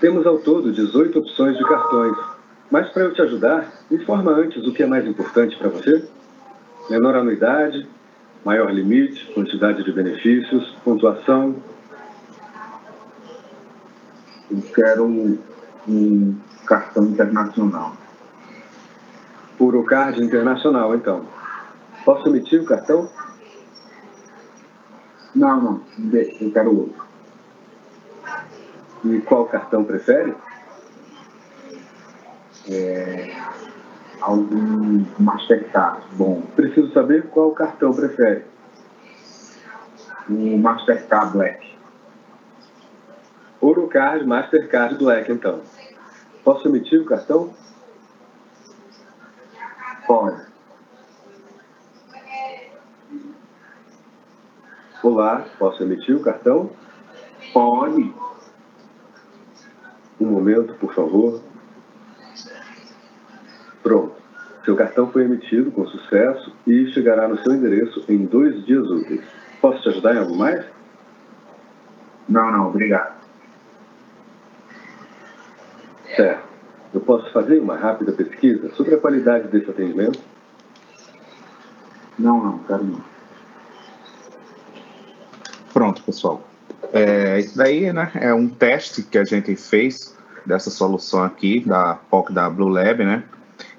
Temos 0.00 0.26
ao 0.26 0.38
todo 0.38 0.72
18 0.72 1.18
opções 1.18 1.56
de 1.58 1.64
cartões. 1.64 2.16
Mas 2.70 2.90
para 2.90 3.04
eu 3.04 3.14
te 3.14 3.22
ajudar, 3.22 3.72
informa 3.90 4.32
antes 4.32 4.66
o 4.66 4.72
que 4.72 4.82
é 4.82 4.86
mais 4.86 5.06
importante 5.06 5.56
para 5.56 5.70
você. 5.70 6.06
Menor 6.90 7.16
anuidade, 7.16 7.88
maior 8.44 8.70
limite, 8.70 9.26
quantidade 9.32 9.82
de 9.82 9.92
benefícios, 9.92 10.76
pontuação. 10.84 11.56
Eu 14.50 14.62
quero 14.74 15.06
um, 15.06 15.38
um 15.88 16.36
cartão 16.66 17.04
internacional. 17.04 17.96
Urocard 19.58 20.22
internacional, 20.22 20.94
então. 20.94 21.26
Posso 22.04 22.28
emitir 22.28 22.60
o 22.60 22.66
cartão? 22.66 23.10
Não, 25.34 25.60
não. 25.60 25.82
Eu 26.40 26.52
quero 26.52 26.76
outro. 26.76 27.08
E 29.04 29.20
qual 29.20 29.46
cartão 29.46 29.84
prefere? 29.84 30.34
É, 32.70 33.34
algum 34.20 35.04
Mastercard. 35.18 36.02
Bom. 36.12 36.42
Preciso 36.54 36.92
saber 36.92 37.28
qual 37.28 37.52
cartão 37.52 37.92
prefere. 37.94 38.44
O 40.28 40.58
Mastercard 40.58 41.32
Black. 41.32 41.78
Orocard 43.60 44.26
Mastercard 44.26 44.96
Black, 44.96 45.32
então. 45.32 45.62
Posso 46.44 46.68
emitir 46.68 47.00
o 47.00 47.06
cartão? 47.06 47.54
Pode. 50.06 50.46
Olá, 55.02 55.46
posso 55.58 55.82
emitir 55.82 56.16
o 56.16 56.20
cartão? 56.20 56.70
Pode. 57.52 58.14
Um 60.20 60.26
momento, 60.26 60.74
por 60.74 60.92
favor. 60.94 61.47
Pronto. 63.88 64.12
Seu 64.66 64.76
cartão 64.76 65.10
foi 65.10 65.24
emitido 65.24 65.70
com 65.70 65.86
sucesso 65.86 66.52
e 66.66 66.92
chegará 66.92 67.26
no 67.26 67.38
seu 67.42 67.54
endereço 67.54 68.04
em 68.06 68.26
dois 68.26 68.66
dias 68.66 68.86
úteis. 68.86 69.22
Posso 69.62 69.82
te 69.82 69.88
ajudar 69.88 70.14
em 70.14 70.18
algo 70.18 70.36
mais? 70.36 70.62
Não, 72.28 72.52
não, 72.52 72.68
obrigado. 72.68 73.16
Certo. 76.14 76.46
Eu 76.92 77.00
posso 77.00 77.32
fazer 77.32 77.58
uma 77.60 77.76
rápida 77.76 78.12
pesquisa 78.12 78.70
sobre 78.74 78.94
a 78.94 78.98
qualidade 78.98 79.48
desse 79.48 79.70
atendimento? 79.70 80.20
Não, 82.18 82.44
não, 82.44 82.58
quero 82.58 82.84
não. 82.84 83.00
Pronto, 85.72 86.02
pessoal. 86.02 86.46
É, 86.92 87.40
isso 87.40 87.56
daí 87.56 87.90
né, 87.90 88.10
é 88.16 88.34
um 88.34 88.48
teste 88.50 89.02
que 89.02 89.16
a 89.16 89.24
gente 89.24 89.56
fez 89.56 90.14
dessa 90.44 90.68
solução 90.68 91.22
aqui, 91.22 91.60
da 91.60 91.94
POC 92.10 92.34
da 92.34 92.50
Blue 92.50 92.68
Lab, 92.68 93.02
né, 93.02 93.22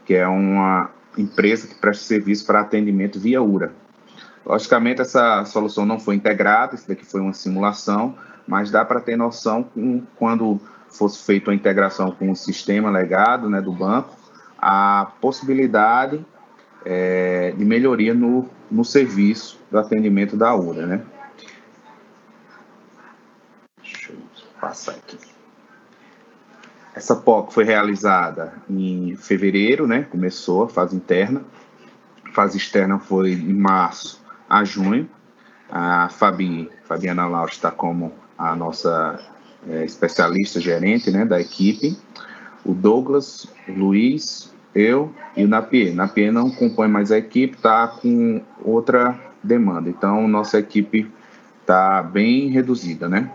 que 0.09 0.15
é 0.15 0.27
uma 0.27 0.89
empresa 1.15 1.67
que 1.67 1.75
presta 1.75 2.03
serviço 2.03 2.43
para 2.43 2.61
atendimento 2.61 3.19
via 3.19 3.43
URA. 3.43 3.71
Logicamente, 4.43 5.01
essa 5.01 5.45
solução 5.45 5.85
não 5.85 5.99
foi 5.99 6.15
integrada, 6.15 6.73
isso 6.73 6.87
daqui 6.87 7.05
foi 7.05 7.21
uma 7.21 7.31
simulação, 7.31 8.17
mas 8.47 8.71
dá 8.71 8.83
para 8.83 8.99
ter 9.01 9.15
noção 9.15 9.69
quando 10.15 10.59
fosse 10.89 11.23
feita 11.23 11.51
a 11.51 11.53
integração 11.53 12.09
com 12.09 12.31
o 12.31 12.35
sistema 12.35 12.89
legado 12.89 13.47
né, 13.51 13.61
do 13.61 13.71
banco, 13.71 14.17
a 14.57 15.11
possibilidade 15.21 16.25
é, 16.83 17.53
de 17.55 17.63
melhoria 17.63 18.15
no, 18.15 18.49
no 18.71 18.83
serviço 18.83 19.59
do 19.69 19.77
atendimento 19.77 20.35
da 20.35 20.55
URA. 20.55 20.87
Né? 20.87 21.01
Deixa 23.79 24.11
eu 24.11 24.17
passar 24.59 24.93
aqui. 24.93 25.28
Essa 26.93 27.15
POC 27.15 27.53
foi 27.53 27.63
realizada 27.63 28.53
em 28.69 29.15
fevereiro, 29.15 29.87
né? 29.87 30.03
Começou 30.09 30.63
a 30.63 30.69
fase 30.69 30.95
interna. 30.95 31.43
A 32.25 32.31
fase 32.31 32.57
externa 32.57 32.99
foi 32.99 33.33
em 33.33 33.53
março 33.53 34.21
a 34.49 34.63
junho. 34.63 35.07
A 35.71 36.09
Fabi, 36.09 36.69
Fabiana 36.83 37.27
Laus 37.27 37.51
está 37.51 37.69
como 37.69 38.11
a 38.37 38.55
nossa 38.55 39.19
é, 39.67 39.85
especialista 39.85 40.59
gerente 40.59 41.11
né, 41.11 41.25
da 41.25 41.39
equipe. 41.39 41.97
O 42.65 42.73
Douglas, 42.73 43.47
o 43.67 43.71
Luiz, 43.71 44.51
eu 44.73 45.13
e 45.35 45.43
o 45.43 45.47
Napier. 45.47 45.93
Napier 45.93 46.31
não 46.31 46.49
compõe 46.49 46.87
mais 46.87 47.11
a 47.11 47.17
equipe, 47.17 47.55
está 47.55 47.87
com 47.87 48.41
outra 48.63 49.19
demanda. 49.43 49.89
Então, 49.89 50.27
nossa 50.27 50.59
equipe 50.59 51.09
está 51.61 52.01
bem 52.01 52.49
reduzida, 52.49 53.07
né? 53.07 53.31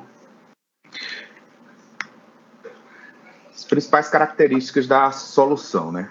Principais 3.74 4.08
características 4.08 4.86
da 4.86 5.10
solução, 5.10 5.90
né? 5.90 6.08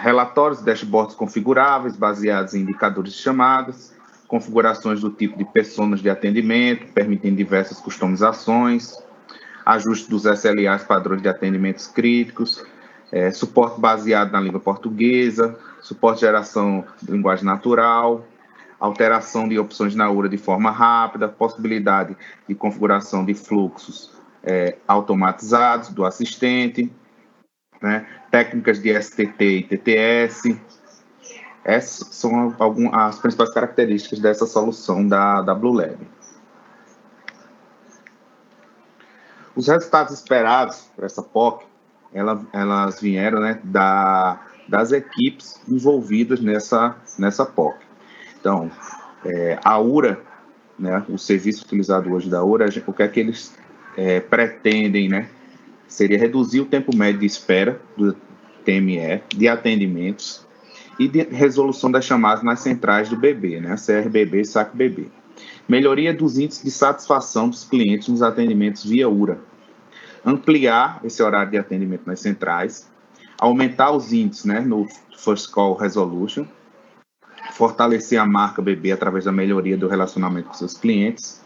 Relatórios, 0.00 0.62
dashboards 0.62 1.16
configuráveis, 1.16 1.96
baseados 1.96 2.54
em 2.54 2.60
indicadores 2.60 3.14
de 3.14 3.18
chamadas, 3.18 3.92
configurações 4.28 5.00
do 5.00 5.10
tipo 5.10 5.36
de 5.36 5.44
personas 5.44 6.00
de 6.00 6.08
atendimento, 6.08 6.86
permitindo 6.92 7.34
diversas 7.34 7.80
customizações, 7.80 8.96
ajuste 9.66 10.08
dos 10.08 10.22
SLAs 10.22 10.84
padrões 10.84 11.20
de 11.20 11.28
atendimentos 11.28 11.88
críticos, 11.88 12.64
é, 13.10 13.32
suporte 13.32 13.80
baseado 13.80 14.30
na 14.30 14.40
língua 14.40 14.60
portuguesa, 14.60 15.58
suporte 15.80 16.20
de 16.20 16.26
geração 16.26 16.84
de 17.02 17.10
linguagem 17.10 17.44
natural, 17.44 18.24
alteração 18.78 19.48
de 19.48 19.58
opções 19.58 19.96
na 19.96 20.08
URA 20.08 20.28
de 20.28 20.38
forma 20.38 20.70
rápida, 20.70 21.26
possibilidade 21.26 22.16
de 22.48 22.54
configuração 22.54 23.24
de 23.24 23.34
fluxos 23.34 24.19
é, 24.42 24.76
automatizados 24.86 25.90
do 25.90 26.04
assistente, 26.04 26.90
né, 27.80 28.06
técnicas 28.30 28.80
de 28.80 28.92
STT 29.00 29.44
e 29.44 29.62
TTS. 29.64 30.60
Essas 31.64 32.14
são 32.14 32.54
algumas, 32.58 32.92
as 32.94 33.18
principais 33.18 33.52
características 33.52 34.18
dessa 34.18 34.46
solução 34.46 35.06
da, 35.06 35.42
da 35.42 35.54
Blue 35.54 35.72
Lab. 35.72 35.98
Os 39.54 39.68
resultados 39.68 40.14
esperados 40.14 40.88
para 40.96 41.06
essa 41.06 41.22
POC 41.22 41.70
ela, 42.12 42.44
elas 42.52 43.00
vieram 43.00 43.40
né, 43.40 43.60
da, 43.62 44.40
das 44.68 44.92
equipes 44.92 45.60
envolvidas 45.68 46.40
nessa, 46.40 46.96
nessa 47.18 47.44
POC. 47.46 47.78
Então, 48.38 48.70
é, 49.24 49.58
a 49.64 49.78
URA, 49.78 50.20
né, 50.78 51.04
o 51.08 51.18
serviço 51.18 51.64
utilizado 51.64 52.12
hoje 52.12 52.28
da 52.28 52.42
URA, 52.42 52.66
o 52.86 52.92
que 52.92 53.02
é 53.02 53.08
que 53.08 53.20
eles 53.20 53.54
é, 54.00 54.18
pretendem, 54.18 55.10
né, 55.10 55.28
seria 55.86 56.18
reduzir 56.18 56.62
o 56.62 56.64
tempo 56.64 56.96
médio 56.96 57.20
de 57.20 57.26
espera 57.26 57.78
do 57.94 58.16
TME, 58.64 59.20
de 59.28 59.46
atendimentos 59.46 60.46
e 60.98 61.06
de 61.06 61.22
resolução 61.24 61.90
das 61.90 62.06
chamadas 62.06 62.42
nas 62.42 62.60
centrais 62.60 63.10
do 63.10 63.16
BB, 63.16 63.60
né, 63.60 63.76
CRBB 63.76 64.40
e 64.40 64.44
SAC-BB. 64.46 65.08
Melhoria 65.68 66.14
dos 66.14 66.38
índices 66.38 66.64
de 66.64 66.70
satisfação 66.70 67.50
dos 67.50 67.64
clientes 67.64 68.08
nos 68.08 68.22
atendimentos 68.22 68.84
via 68.86 69.06
URA, 69.06 69.38
ampliar 70.24 71.00
esse 71.04 71.22
horário 71.22 71.50
de 71.50 71.58
atendimento 71.58 72.06
nas 72.06 72.20
centrais, 72.20 72.90
aumentar 73.38 73.90
os 73.90 74.14
índices 74.14 74.46
né, 74.46 74.60
no 74.60 74.88
First 75.14 75.50
Call 75.50 75.76
Resolution, 75.76 76.46
fortalecer 77.52 78.18
a 78.18 78.24
marca 78.24 78.62
BB 78.62 78.92
através 78.92 79.26
da 79.26 79.32
melhoria 79.32 79.76
do 79.76 79.88
relacionamento 79.88 80.48
com 80.48 80.54
seus 80.54 80.72
clientes, 80.72 81.39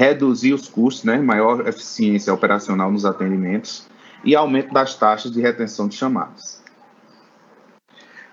reduzir 0.00 0.54
os 0.54 0.66
custos, 0.66 1.04
né, 1.04 1.18
maior 1.18 1.68
eficiência 1.68 2.32
operacional 2.32 2.90
nos 2.90 3.04
atendimentos 3.04 3.86
e 4.24 4.34
aumento 4.34 4.72
das 4.72 4.94
taxas 4.94 5.30
de 5.30 5.42
retenção 5.42 5.86
de 5.88 5.94
chamadas. 5.94 6.62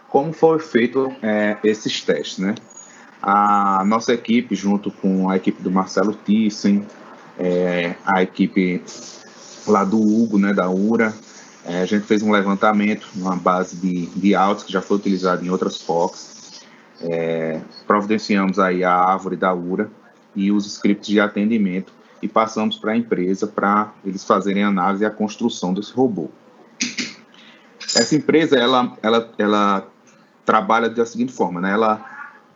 Como 0.08 0.32
foi 0.32 0.60
feito 0.60 1.14
é, 1.22 1.58
esses 1.66 2.02
testes, 2.02 2.38
né? 2.38 2.56
A 3.22 3.84
nossa 3.86 4.14
equipe, 4.14 4.56
junto 4.56 4.90
com 4.92 5.30
a 5.30 5.36
equipe 5.36 5.62
do 5.62 5.70
Marcelo 5.70 6.14
Thyssen, 6.14 6.86
é, 7.38 7.96
a 8.06 8.24
equipe 8.24 8.82
lá 9.68 9.84
do 9.84 10.00
Hugo, 10.00 10.38
né, 10.38 10.54
da 10.54 10.70
URA. 10.70 11.14
É, 11.66 11.82
a 11.82 11.86
gente 11.86 12.06
fez 12.06 12.24
um 12.24 12.32
levantamento 12.32 13.10
numa 13.14 13.36
base 13.36 13.76
de, 13.76 14.06
de 14.06 14.34
autos 14.34 14.64
que 14.64 14.72
já 14.72 14.82
foi 14.82 14.96
utilizado 14.96 15.46
em 15.46 15.50
outras 15.50 15.82
FOCs. 15.82 16.62
É, 17.02 17.60
providenciamos 17.86 18.58
aí 18.58 18.86
a 18.86 18.94
árvore 18.94 19.36
da 19.36 19.54
URA 19.54 19.92
e 20.38 20.52
os 20.52 20.68
scripts 20.68 21.08
de 21.08 21.20
atendimento 21.20 21.92
e 22.22 22.28
passamos 22.28 22.78
para 22.78 22.92
a 22.92 22.98
empresa 22.98 23.48
para 23.48 23.92
eles 24.06 24.24
fazerem 24.24 24.64
análise 24.64 25.04
e 25.04 25.08
a 25.08 25.10
construção 25.10 25.74
desse 25.74 25.92
robô. 25.92 26.30
Essa 27.80 28.16
empresa, 28.16 28.56
ela, 28.56 28.96
ela, 29.02 29.34
ela 29.38 29.88
trabalha 30.46 30.90
da 30.90 31.06
seguinte 31.06 31.34
forma, 31.34 31.60
né? 31.60 31.72
Ela 31.72 32.06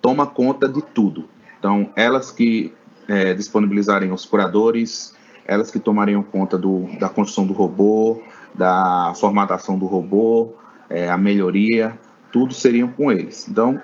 toma 0.01 0.27
conta 0.27 0.69
de 0.69 0.82
tudo. 0.82 1.27
Então, 1.57 1.91
elas 1.95 2.32
que 2.32 2.73
é, 3.07 3.34
disponibilizarem 3.34 4.11
os 4.11 4.25
curadores, 4.25 5.15
elas 5.45 5.71
que 5.71 5.79
tomariam 5.79 6.21
conta 6.21 6.57
do, 6.57 6.88
da 6.99 7.09
construção 7.09 7.47
do 7.47 7.53
robô, 7.53 8.21
da 8.53 9.13
formatação 9.15 9.77
do 9.77 9.86
robô, 9.86 10.53
é, 10.89 11.09
a 11.09 11.17
melhoria, 11.17 11.97
tudo 12.32 12.53
seriam 12.53 12.89
com 12.89 13.11
eles. 13.11 13.47
Então, 13.47 13.82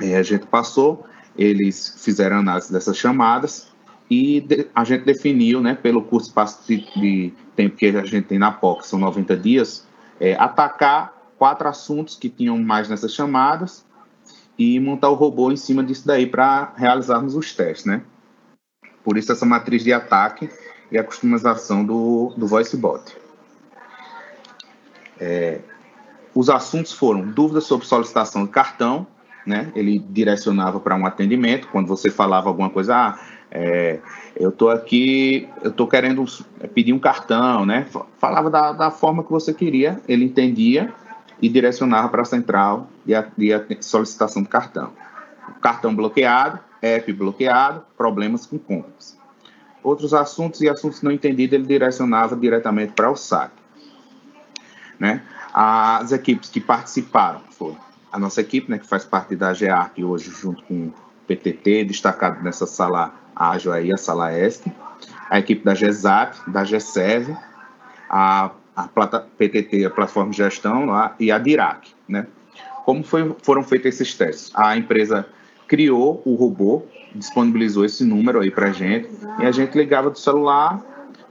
é, 0.00 0.16
a 0.16 0.22
gente 0.22 0.46
passou, 0.46 1.06
eles 1.36 1.94
fizeram 1.98 2.38
análise 2.38 2.72
dessas 2.72 2.96
chamadas 2.96 3.68
e 4.10 4.46
a 4.74 4.84
gente 4.84 5.04
definiu, 5.04 5.60
né, 5.60 5.74
pelo 5.74 6.02
curso 6.02 6.32
de, 6.66 6.76
de, 6.96 7.34
tempo 7.54 7.76
que 7.76 7.86
a 7.86 8.04
gente 8.04 8.26
tem 8.26 8.38
na 8.38 8.52
POC, 8.52 8.86
são 8.86 8.98
90 8.98 9.36
dias, 9.36 9.86
é, 10.20 10.34
atacar 10.34 11.12
quatro 11.38 11.68
assuntos 11.68 12.16
que 12.16 12.28
tinham 12.28 12.56
mais 12.58 12.88
nessas 12.88 13.12
chamadas 13.12 13.84
e 14.58 14.78
montar 14.80 15.10
o 15.10 15.14
robô 15.14 15.50
em 15.50 15.56
cima 15.56 15.82
disso 15.82 16.06
daí 16.06 16.26
para 16.26 16.72
realizarmos 16.76 17.34
os 17.34 17.52
testes, 17.54 17.84
né? 17.84 18.02
Por 19.04 19.18
isso 19.18 19.30
essa 19.30 19.44
matriz 19.44 19.84
de 19.84 19.92
ataque 19.92 20.48
e 20.90 20.98
a 20.98 21.04
customização 21.04 21.84
do, 21.84 22.32
do 22.36 22.46
VoiceBot. 22.46 23.16
É, 25.18 25.60
os 26.34 26.48
assuntos 26.50 26.92
foram 26.92 27.26
dúvidas 27.26 27.64
sobre 27.64 27.86
solicitação 27.86 28.44
de 28.44 28.50
cartão, 28.50 29.06
né? 29.46 29.70
Ele 29.74 29.98
direcionava 29.98 30.80
para 30.80 30.96
um 30.96 31.06
atendimento 31.06 31.68
quando 31.68 31.86
você 31.86 32.10
falava 32.10 32.48
alguma 32.48 32.68
coisa, 32.68 32.94
ah, 32.96 33.18
é, 33.50 34.00
eu 34.34 34.50
estou 34.50 34.70
aqui, 34.70 35.48
eu 35.62 35.70
estou 35.70 35.86
querendo 35.86 36.24
pedir 36.74 36.92
um 36.92 36.98
cartão, 36.98 37.64
né? 37.64 37.86
Falava 38.18 38.50
da, 38.50 38.72
da 38.72 38.90
forma 38.90 39.22
que 39.22 39.30
você 39.30 39.54
queria, 39.54 40.00
ele 40.08 40.24
entendia 40.24 40.92
e 41.40 41.48
direcionava 41.48 42.08
para 42.08 42.22
a 42.22 42.24
central 42.24 42.88
de, 43.04 43.14
de 43.38 43.84
solicitação 43.84 44.42
de 44.42 44.48
cartão. 44.48 44.92
Cartão 45.60 45.94
bloqueado, 45.94 46.58
app 46.82 47.12
bloqueado, 47.12 47.82
problemas 47.96 48.46
com 48.46 48.58
compras. 48.58 49.16
Outros 49.82 50.12
assuntos 50.12 50.60
e 50.60 50.68
assuntos 50.68 51.00
não 51.02 51.12
entendidos 51.12 51.54
ele 51.54 51.66
direcionava 51.66 52.34
diretamente 52.34 52.92
para 52.92 53.10
o 53.10 53.16
SAC. 53.16 53.52
Né? 54.98 55.22
As 55.52 56.10
equipes 56.10 56.50
que 56.50 56.60
participaram 56.60 57.40
foram 57.50 57.85
a 58.12 58.18
nossa 58.18 58.40
equipe, 58.40 58.70
né, 58.70 58.78
que 58.78 58.86
faz 58.86 59.04
parte 59.04 59.36
da 59.36 59.52
GEARC 59.52 60.02
hoje, 60.02 60.30
junto 60.30 60.62
com 60.64 60.86
o 60.86 60.94
PTT, 61.26 61.84
destacado 61.84 62.42
nessa 62.42 62.66
sala 62.66 63.14
ágil 63.34 63.72
aí, 63.72 63.92
a 63.92 63.96
sala 63.96 64.32
ESC, 64.32 64.72
a 65.28 65.38
equipe 65.38 65.64
da 65.64 65.74
GESAP, 65.74 66.50
da 66.50 66.64
GESEV, 66.64 67.36
a, 68.08 68.50
a 68.74 68.88
plata, 68.88 69.26
PTT, 69.36 69.84
a 69.84 69.90
plataforma 69.90 70.30
de 70.30 70.38
gestão 70.38 70.86
lá, 70.86 71.14
e 71.18 71.30
a 71.30 71.38
DIRAC, 71.38 71.88
né? 72.08 72.26
Como 72.84 73.02
foi, 73.02 73.34
foram 73.42 73.62
feitos 73.64 73.88
esses 73.88 74.14
testes? 74.14 74.52
A 74.54 74.76
empresa 74.76 75.26
criou 75.66 76.22
o 76.24 76.34
robô, 76.34 76.84
disponibilizou 77.14 77.84
esse 77.84 78.04
número 78.04 78.40
aí 78.40 78.50
para 78.50 78.70
gente, 78.72 79.10
e 79.40 79.44
a 79.44 79.50
gente 79.50 79.76
ligava 79.76 80.08
do 80.08 80.18
celular, 80.18 80.80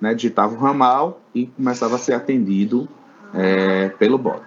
né, 0.01 0.13
digitava 0.13 0.53
o 0.53 0.57
ramal 0.57 1.21
e 1.33 1.47
começava 1.47 1.95
a 1.95 1.97
ser 1.97 2.13
atendido 2.13 2.87
é, 3.33 3.89
pelo 3.89 4.17
bot. 4.17 4.43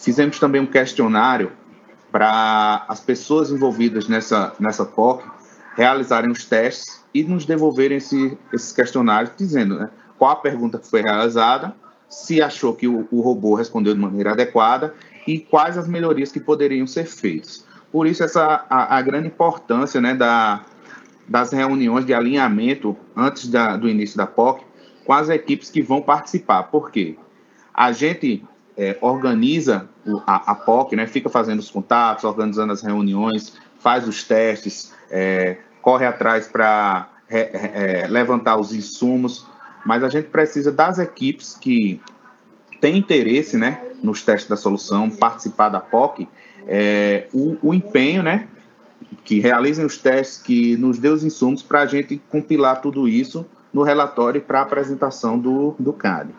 Fizemos 0.00 0.38
também 0.38 0.60
um 0.60 0.66
questionário 0.66 1.52
para 2.10 2.84
as 2.88 3.00
pessoas 3.00 3.50
envolvidas 3.50 4.08
nessa, 4.08 4.52
nessa 4.58 4.84
POC 4.84 5.24
realizarem 5.76 6.30
os 6.30 6.44
testes 6.44 7.04
e 7.14 7.22
nos 7.22 7.44
devolverem 7.44 7.98
esse, 7.98 8.36
esses 8.52 8.72
questionários 8.72 9.32
dizendo 9.36 9.78
né, 9.78 9.90
qual 10.18 10.32
a 10.32 10.36
pergunta 10.36 10.78
que 10.78 10.88
foi 10.88 11.02
realizada, 11.02 11.74
se 12.08 12.42
achou 12.42 12.74
que 12.74 12.88
o, 12.88 13.06
o 13.10 13.20
robô 13.20 13.54
respondeu 13.54 13.94
de 13.94 14.00
maneira 14.00 14.32
adequada 14.32 14.94
e 15.26 15.38
quais 15.38 15.78
as 15.78 15.86
melhorias 15.86 16.32
que 16.32 16.40
poderiam 16.40 16.86
ser 16.86 17.04
feitas. 17.04 17.64
Por 17.92 18.06
isso, 18.06 18.24
essa, 18.24 18.64
a, 18.68 18.96
a 18.96 19.02
grande 19.02 19.28
importância 19.28 20.00
né, 20.00 20.14
da, 20.14 20.64
das 21.28 21.52
reuniões 21.52 22.06
de 22.06 22.14
alinhamento 22.14 22.96
antes 23.14 23.48
da, 23.48 23.76
do 23.76 23.88
início 23.88 24.16
da 24.16 24.26
POC 24.26 24.64
com 25.04 25.12
as 25.12 25.28
equipes 25.28 25.70
que 25.70 25.82
vão 25.82 26.00
participar. 26.00 26.64
Por 26.64 26.90
quê? 26.90 27.16
A 27.72 27.92
gente 27.92 28.44
é, 28.80 28.96
organiza 29.02 29.90
a, 30.26 30.52
a, 30.52 30.54
POC, 30.54 30.96
né, 30.96 31.06
fica 31.06 31.28
fazendo 31.28 31.58
os 31.58 31.70
contatos, 31.70 32.24
organizando 32.24 32.72
as 32.72 32.80
reuniões, 32.80 33.52
faz 33.78 34.08
os 34.08 34.24
testes, 34.24 34.94
é, 35.10 35.58
corre 35.82 36.06
atrás 36.06 36.48
para 36.48 37.10
é, 37.28 38.06
levantar 38.08 38.56
os 38.56 38.72
insumos, 38.72 39.46
mas 39.84 40.02
a 40.02 40.08
gente 40.08 40.28
precisa 40.28 40.72
das 40.72 40.98
equipes 40.98 41.54
que 41.54 42.00
têm 42.80 42.96
interesse 42.96 43.58
né, 43.58 43.82
nos 44.02 44.22
testes 44.22 44.48
da 44.48 44.56
solução, 44.56 45.10
participar 45.10 45.68
da 45.68 45.80
POC, 45.80 46.26
é, 46.66 47.28
o, 47.34 47.58
o, 47.60 47.74
empenho, 47.74 48.22
né, 48.22 48.48
que 49.22 49.40
realizem 49.40 49.84
os 49.84 49.98
testes, 49.98 50.38
que 50.38 50.74
nos 50.78 50.98
dê 50.98 51.10
os 51.10 51.22
insumos 51.22 51.62
para 51.62 51.82
a 51.82 51.86
gente 51.86 52.16
compilar 52.30 52.80
tudo 52.80 53.06
isso 53.06 53.44
no 53.74 53.82
relatório 53.82 54.40
para 54.40 54.62
apresentação 54.62 55.38
do, 55.38 55.76
do 55.78 55.92
CAD. 55.92 56.30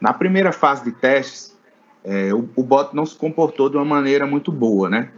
Na 0.00 0.12
primeira 0.12 0.52
fase 0.52 0.84
de 0.84 0.92
testes, 0.92 1.56
é, 2.04 2.32
o, 2.32 2.48
o 2.56 2.62
bot 2.62 2.94
não 2.94 3.04
se 3.04 3.14
comportou 3.16 3.68
de 3.68 3.76
uma 3.76 3.84
maneira 3.84 4.26
muito 4.26 4.50
boa, 4.50 4.88
né? 4.88 5.10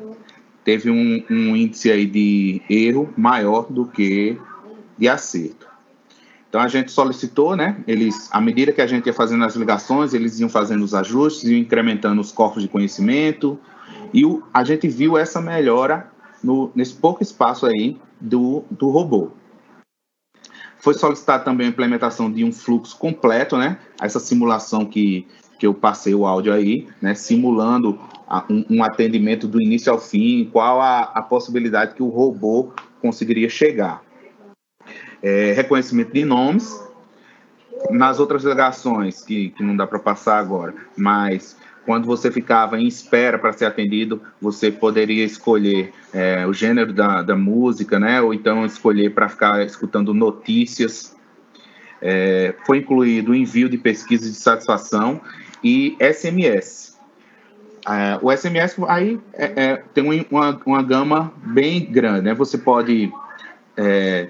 Teve 0.65 0.91
um, 0.91 1.25
um 1.31 1.57
índice 1.57 1.91
aí 1.91 2.07
de 2.07 2.61
erro 2.69 3.13
maior 3.17 3.67
do 3.71 3.87
que 3.87 4.39
de 4.99 5.09
acerto. 5.09 5.67
Então 6.49 6.61
a 6.61 6.69
gente 6.69 6.93
solicitou, 6.93 7.57
né? 7.57 7.83
Eles, 7.87 8.29
à 8.33 8.41
medida 8.41 8.73
que 8.73 8.83
a 8.83 8.87
gente 8.87 9.07
ia 9.07 9.15
fazendo 9.15 9.45
as 9.45 9.57
ligações, 9.57 10.13
eles 10.13 10.39
iam 10.39 10.49
fazendo 10.49 10.83
os 10.83 10.95
ajustes, 10.95 11.49
iam 11.49 11.59
incrementando 11.59 12.21
os 12.21 12.31
corpos 12.31 12.63
de 12.63 12.69
conhecimento, 12.69 13.59
e 14.13 14.25
o, 14.25 14.43
a 14.53 14.63
gente 14.63 14.87
viu 14.87 15.17
essa 15.17 15.41
melhora 15.41 16.11
no, 16.45 16.71
nesse 16.75 16.95
pouco 16.95 17.23
espaço 17.23 17.65
aí 17.65 17.97
do, 18.21 18.65
do 18.71 18.91
robô. 18.91 19.31
Foi 20.83 20.95
solicitado 20.95 21.45
também 21.45 21.69
a 21.69 21.71
implementação 21.71 22.31
de 22.31 22.45
um 22.45 22.53
fluxo 22.53 22.99
completo, 22.99 23.57
né? 23.57 23.79
Essa 24.01 24.19
simulação 24.19 24.85
que, 24.85 25.29
que 25.57 25.65
eu 25.65 25.73
passei 25.73 26.13
o 26.13 26.27
áudio 26.27 26.53
aí, 26.53 26.89
né? 27.01 27.15
Simulando 27.15 28.01
a, 28.27 28.45
um, 28.51 28.65
um, 28.69 28.85
atendimento 28.85 29.47
do 29.47 29.63
início 29.63 29.93
ao 29.93 29.99
fim, 30.01 30.51
qual 30.53 30.81
a, 30.81 31.03
a 31.03 31.23
possibilidade 31.23 31.95
que 31.95 32.03
o 32.03 32.09
robô 32.09 32.73
conseguiria 33.01 33.49
chegar 33.49 34.03
é, 35.23 35.53
reconhecimento 35.53 36.13
de 36.13 36.25
nomes. 36.25 36.83
Nas 37.91 38.19
outras 38.19 38.43
delegações, 38.43 39.23
que, 39.23 39.51
que 39.51 39.63
não 39.63 39.77
dá 39.77 39.87
para 39.87 39.99
passar 39.99 40.39
agora, 40.39 40.75
mas 40.97 41.57
quando 41.85 42.07
você 42.07 42.31
ficava 42.31 42.79
em 42.79 42.87
espera 42.87 43.39
para 43.39 43.53
ser 43.53 43.65
atendido, 43.65 44.21
você 44.41 44.71
poderia 44.71 45.25
escolher 45.25 45.93
é, 46.13 46.47
o 46.47 46.53
gênero 46.53 46.93
da, 46.93 47.23
da 47.23 47.37
música, 47.37 47.99
né? 47.99 48.21
Ou 48.21 48.33
então 48.33 48.65
escolher 48.65 49.13
para 49.13 49.29
ficar 49.29 49.65
escutando 49.65 50.15
notícias. 50.15 51.17
É, 52.01 52.55
foi 52.67 52.79
incluído 52.79 53.33
o 53.33 53.35
envio 53.35 53.69
de 53.69 53.79
pesquisas 53.79 54.31
de 54.31 54.37
satisfação 54.37 55.21
e 55.63 55.97
SMS. 56.01 56.99
É, 57.89 58.19
o 58.23 58.31
SMS 58.31 58.77
aí 58.89 59.19
é, 59.33 59.53
é, 59.57 59.77
tem 59.93 60.25
uma, 60.31 60.61
uma 60.65 60.83
gama 60.83 61.33
bem 61.45 61.85
grande, 61.85 62.23
né? 62.23 62.35
Você 62.35 62.59
pode 62.59 63.13
é, 63.77 64.29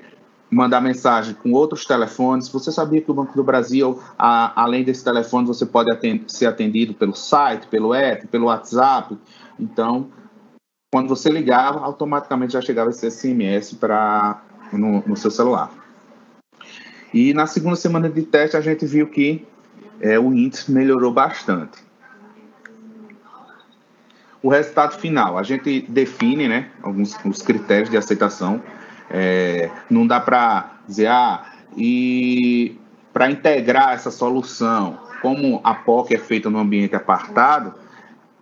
mandar 0.53 0.83
mensagem 0.83 1.35
com 1.35 1.53
outros 1.53 1.87
telefones. 1.87 2.47
Você 2.51 2.71
sabia 2.71 3.01
que 3.01 3.11
o 3.11 3.15
Banco 3.15 3.35
do 3.35 3.43
Brasil, 3.43 3.99
a, 4.19 4.63
além 4.63 4.85
desse 4.85 5.03
telefone, 5.03 5.47
você 5.47 5.65
pode 5.65 5.91
atend 5.91 6.31
ser 6.31 6.45
atendido 6.45 6.93
pelo 6.93 7.15
site, 7.15 7.67
pelo 7.69 7.95
app, 7.95 8.27
pelo 8.27 8.47
WhatsApp. 8.47 9.17
Então, 9.59 10.11
quando 10.93 11.09
você 11.09 11.31
ligava, 11.31 11.81
automaticamente 11.81 12.53
já 12.53 12.61
chegava 12.61 12.91
esse 12.91 13.11
SMS 13.11 13.73
para 13.73 14.43
no, 14.71 15.03
no, 15.07 15.17
seu 15.17 15.31
celular. 15.31 15.71
E 17.15 17.33
na 17.33 17.47
segunda 17.47 17.77
semana 17.77 18.11
de 18.11 18.23
teste, 18.23 18.55
a 18.55 18.61
gente 18.61 18.85
viu 18.85 19.07
que 19.07 19.47
é, 20.03 20.19
o 20.19 20.35
índice 20.35 20.71
melhorou 20.71 21.13
bastante. 21.13 21.79
O 24.43 24.51
resultado 24.51 24.99
final, 24.99 25.39
a 25.39 25.43
gente 25.43 25.81
define 25.89 26.47
né, 26.47 26.71
alguns 26.83 27.17
os 27.25 27.41
critérios 27.41 27.89
de 27.89 27.97
aceitação 27.97 28.61
é, 29.13 29.71
não 29.91 30.07
dá 30.07 30.19
para 30.19 30.79
dizer, 30.89 31.09
ah, 31.09 31.45
e 31.77 32.79
para 33.13 33.31
integrar 33.31 33.93
essa 33.93 34.11
solução, 34.11 34.99
como 35.21 35.61
a 35.63 35.75
POC 35.75 36.15
é 36.15 36.19
feita 36.19 36.49
no 36.49 36.59
ambiente 36.59 36.97
apartado, 36.97 37.75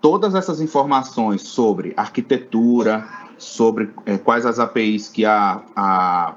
todas 0.01 0.35
essas 0.35 0.61
informações 0.61 1.43
sobre 1.43 1.93
arquitetura, 1.97 3.07
sobre 3.37 3.91
é, 4.07 4.16
quais 4.16 4.47
as 4.47 4.61
APIs 4.61 5.09
que 5.09 5.25
a, 5.25 5.61
a 5.75 6.35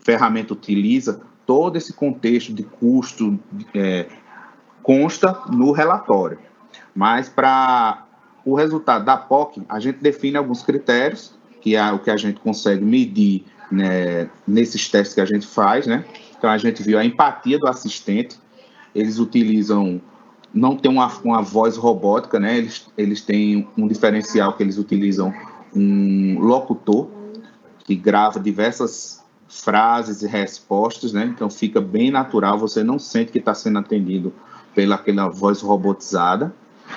ferramenta 0.00 0.54
utiliza, 0.54 1.20
todo 1.44 1.76
esse 1.76 1.92
contexto 1.92 2.52
de 2.54 2.62
custo 2.62 3.38
é, 3.74 4.06
consta 4.82 5.42
no 5.50 5.72
relatório. 5.72 6.38
Mas 6.94 7.28
para 7.28 8.06
o 8.44 8.54
resultado 8.54 9.04
da 9.04 9.16
POC, 9.16 9.62
a 9.68 9.78
gente 9.78 9.98
define 9.98 10.36
alguns 10.36 10.62
critérios, 10.62 11.34
que 11.60 11.76
é 11.76 11.92
o 11.92 11.98
que 11.98 12.10
a 12.10 12.16
gente 12.16 12.40
consegue 12.40 12.84
medir 12.84 13.44
né, 13.70 14.28
nesses 14.46 14.88
testes 14.88 15.14
que 15.14 15.20
a 15.20 15.24
gente 15.24 15.46
faz, 15.46 15.86
né? 15.86 16.04
Então 16.36 16.50
a 16.50 16.58
gente 16.58 16.82
viu 16.82 16.98
a 16.98 17.04
empatia 17.04 17.58
do 17.58 17.66
assistente. 17.66 18.38
Eles 18.94 19.18
utilizam, 19.18 20.00
não 20.52 20.76
tem 20.76 20.90
uma, 20.90 21.10
uma 21.24 21.42
voz 21.42 21.76
robótica, 21.76 22.38
né? 22.38 22.58
Eles, 22.58 22.86
eles 22.96 23.20
têm 23.22 23.68
um 23.76 23.88
diferencial 23.88 24.52
que 24.54 24.62
eles 24.62 24.78
utilizam 24.78 25.32
um 25.74 26.38
locutor 26.38 27.08
que 27.84 27.94
grava 27.94 28.38
diversas 28.38 29.22
frases 29.48 30.22
e 30.22 30.26
respostas, 30.26 31.12
né? 31.12 31.24
Então 31.24 31.48
fica 31.48 31.80
bem 31.80 32.10
natural, 32.10 32.58
você 32.58 32.82
não 32.82 32.98
sente 32.98 33.32
que 33.32 33.38
está 33.38 33.54
sendo 33.54 33.78
atendido 33.78 34.32
pela 34.74 34.96
aquela 34.96 35.28
voz 35.28 35.60
robotizada. 35.60 36.54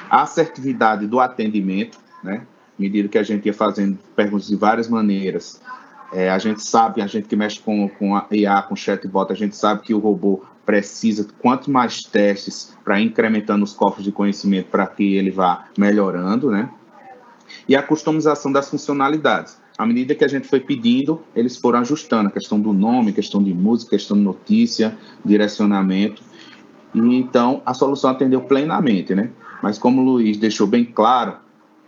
A 0.09 0.23
assertividade 0.23 1.07
do 1.07 1.19
atendimento, 1.19 1.99
né? 2.23 2.45
Medida 2.77 3.07
que 3.07 3.17
a 3.17 3.23
gente 3.23 3.45
ia 3.45 3.53
fazendo 3.53 3.97
perguntas 4.15 4.47
de 4.47 4.55
várias 4.55 4.87
maneiras, 4.87 5.61
é, 6.13 6.29
a 6.29 6.37
gente 6.37 6.63
sabe, 6.63 7.01
a 7.01 7.07
gente 7.07 7.27
que 7.27 7.35
mexe 7.35 7.59
com, 7.59 7.89
com 7.89 8.15
a 8.15 8.25
IA, 8.31 8.61
com 8.61 8.75
chatbot, 8.75 9.31
a 9.31 9.35
gente 9.35 9.55
sabe 9.55 9.81
que 9.81 9.93
o 9.93 9.99
robô 9.99 10.43
precisa 10.65 11.25
quanto 11.39 11.71
mais 11.71 12.03
testes 12.03 12.75
para 12.83 12.99
incrementando 12.99 13.63
os 13.63 13.73
cofres 13.73 14.03
de 14.03 14.11
conhecimento 14.11 14.67
para 14.67 14.85
que 14.85 15.15
ele 15.15 15.31
vá 15.31 15.65
melhorando, 15.77 16.51
né? 16.51 16.69
E 17.67 17.75
a 17.75 17.81
customização 17.81 18.51
das 18.51 18.69
funcionalidades. 18.69 19.57
À 19.77 19.85
medida 19.85 20.15
que 20.15 20.25
a 20.25 20.27
gente 20.27 20.47
foi 20.47 20.59
pedindo, 20.59 21.21
eles 21.35 21.55
foram 21.55 21.79
ajustando 21.79 22.29
a 22.29 22.31
questão 22.31 22.59
do 22.59 22.73
nome, 22.73 23.13
questão 23.13 23.41
de 23.41 23.53
música, 23.53 23.91
questão 23.91 24.17
de 24.17 24.23
notícia, 24.23 24.97
direcionamento. 25.23 26.21
E 26.93 26.99
então 26.99 27.61
a 27.65 27.73
solução 27.73 28.09
atendeu 28.09 28.41
plenamente, 28.41 29.13
né? 29.13 29.29
Mas 29.61 29.77
como 29.77 30.01
o 30.01 30.05
Luiz 30.05 30.37
deixou 30.37 30.67
bem 30.67 30.83
claro, 30.83 31.37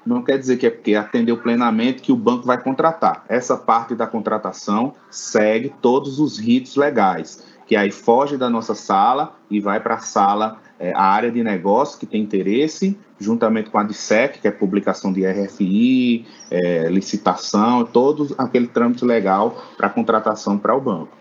não 0.09 0.23
quer 0.23 0.39
dizer 0.39 0.57
que 0.57 0.65
é 0.65 0.69
porque 0.71 0.95
atendeu 0.95 1.37
plenamente 1.37 2.01
que 2.01 2.11
o 2.11 2.15
banco 2.15 2.45
vai 2.45 2.61
contratar. 2.61 3.23
Essa 3.29 3.55
parte 3.55 3.93
da 3.93 4.07
contratação 4.07 4.95
segue 5.09 5.71
todos 5.81 6.19
os 6.19 6.39
ritos 6.39 6.75
legais, 6.75 7.45
que 7.67 7.75
aí 7.75 7.91
foge 7.91 8.35
da 8.35 8.49
nossa 8.49 8.73
sala 8.73 9.35
e 9.51 9.59
vai 9.59 9.79
para 9.79 9.95
a 9.95 9.99
sala, 9.99 10.57
é, 10.79 10.91
a 10.93 11.03
área 11.03 11.31
de 11.31 11.43
negócio 11.43 11.99
que 11.99 12.07
tem 12.07 12.23
interesse, 12.23 12.97
juntamente 13.19 13.69
com 13.69 13.77
a 13.77 13.83
DSEC, 13.83 14.39
que 14.39 14.47
é 14.47 14.51
publicação 14.51 15.13
de 15.13 15.23
RFI, 15.27 16.25
é, 16.49 16.89
licitação, 16.89 17.85
todo 17.85 18.33
aquele 18.35 18.67
trâmite 18.67 19.05
legal 19.05 19.63
para 19.77 19.89
contratação 19.89 20.57
para 20.57 20.75
o 20.75 20.81
banco. 20.81 21.15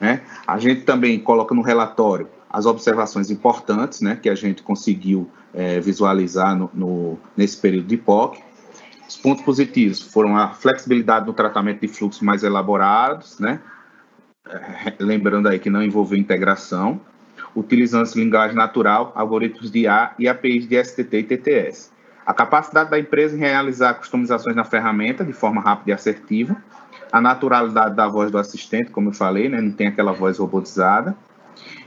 Né? 0.00 0.22
A 0.44 0.58
gente 0.58 0.82
também 0.82 1.20
coloca 1.20 1.54
no 1.54 1.62
relatório 1.62 2.26
as 2.48 2.66
observações 2.66 3.30
importantes 3.30 4.00
né, 4.00 4.18
que 4.20 4.28
a 4.28 4.34
gente 4.34 4.60
conseguiu 4.60 5.30
é, 5.54 5.80
visualizar 5.80 6.56
no, 6.56 6.70
no, 6.72 7.18
nesse 7.36 7.56
período 7.56 7.86
de 7.86 7.96
POC. 7.96 8.42
Os 9.08 9.16
pontos 9.16 9.44
positivos 9.44 10.00
foram 10.00 10.36
a 10.36 10.50
flexibilidade 10.50 11.26
no 11.26 11.32
tratamento 11.32 11.80
de 11.80 11.88
fluxos 11.88 12.22
mais 12.22 12.42
elaborados, 12.44 13.38
né? 13.40 13.60
É, 14.48 14.94
lembrando 15.00 15.48
aí 15.48 15.58
que 15.58 15.68
não 15.68 15.82
envolveu 15.82 16.18
integração, 16.18 17.00
utilizando 17.54 18.08
linguagem 18.14 18.56
natural, 18.56 19.12
algoritmos 19.14 19.70
de 19.70 19.80
IA 19.80 20.12
e 20.18 20.28
APIs 20.28 20.66
de 20.66 20.82
STT 20.82 21.16
e 21.18 21.22
TTS. 21.24 21.90
A 22.24 22.32
capacidade 22.32 22.90
da 22.90 22.98
empresa 22.98 23.36
em 23.36 23.40
realizar 23.40 23.94
customizações 23.94 24.54
na 24.54 24.64
ferramenta 24.64 25.24
de 25.24 25.32
forma 25.32 25.60
rápida 25.60 25.90
e 25.90 25.94
assertiva, 25.94 26.56
a 27.10 27.20
naturalidade 27.20 27.96
da 27.96 28.06
voz 28.06 28.30
do 28.30 28.38
assistente, 28.38 28.90
como 28.90 29.08
eu 29.08 29.12
falei, 29.12 29.48
né? 29.48 29.60
não 29.60 29.72
tem 29.72 29.88
aquela 29.88 30.12
voz 30.12 30.38
robotizada, 30.38 31.16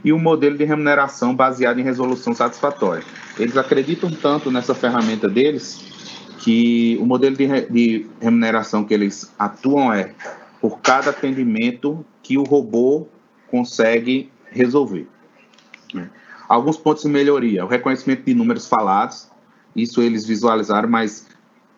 e 0.03 0.11
um 0.11 0.19
modelo 0.19 0.57
de 0.57 0.63
remuneração 0.63 1.35
baseado 1.35 1.79
em 1.79 1.83
resolução 1.83 2.33
satisfatória. 2.33 3.03
Eles 3.37 3.57
acreditam 3.57 4.11
tanto 4.11 4.51
nessa 4.51 4.75
ferramenta 4.75 5.29
deles 5.29 5.93
que 6.39 6.97
o 7.01 7.05
modelo 7.05 7.37
de, 7.37 7.47
de 7.69 8.05
remuneração 8.19 8.83
que 8.83 8.93
eles 8.93 9.33
atuam 9.39 9.93
é 9.93 10.13
por 10.59 10.79
cada 10.79 11.09
atendimento 11.09 12.05
que 12.21 12.37
o 12.37 12.43
robô 12.43 13.07
consegue 13.49 14.29
resolver. 14.51 15.07
Né? 15.93 16.09
Alguns 16.49 16.77
pontos 16.77 17.03
de 17.03 17.09
melhoria, 17.09 17.63
o 17.63 17.67
reconhecimento 17.67 18.23
de 18.23 18.33
números 18.33 18.67
falados, 18.67 19.29
isso 19.75 20.01
eles 20.01 20.25
visualizaram, 20.25 20.89
mas 20.89 21.27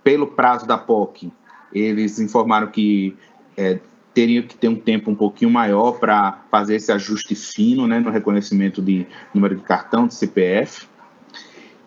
pelo 0.03 0.27
prazo 0.27 0.65
da 0.65 0.77
POC, 0.77 1.31
eles 1.73 2.19
informaram 2.19 2.67
que 2.67 3.15
é, 3.57 3.79
teria 4.15 4.41
que 4.41 4.55
ter 4.55 4.69
um 4.69 4.75
tempo 4.75 5.11
um 5.11 5.15
pouquinho 5.15 5.51
maior 5.51 5.99
para 5.99 6.39
fazer 6.49 6.77
esse 6.77 6.89
ajuste 6.89 7.35
fino 7.35 7.85
né, 7.85 7.99
no 7.99 8.09
reconhecimento 8.09 8.81
de 8.81 9.05
número 9.33 9.57
de 9.57 9.61
cartão, 9.61 10.07
de 10.07 10.15
CPF. 10.15 10.87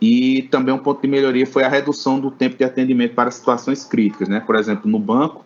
E 0.01 0.43
também 0.51 0.72
um 0.72 0.79
ponto 0.79 1.01
de 1.01 1.09
melhoria 1.09 1.47
foi 1.47 1.64
a 1.64 1.68
redução 1.68 2.20
do 2.20 2.31
tempo 2.31 2.57
de 2.57 2.64
atendimento 2.64 3.14
para 3.14 3.31
situações 3.31 3.83
críticas. 3.83 4.29
Né? 4.29 4.41
Por 4.41 4.57
exemplo, 4.57 4.89
no 4.89 4.99
banco, 4.99 5.43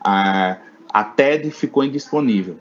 a, 0.00 0.56
a 0.88 1.04
TED 1.04 1.50
ficou 1.50 1.84
indisponível. 1.84 2.56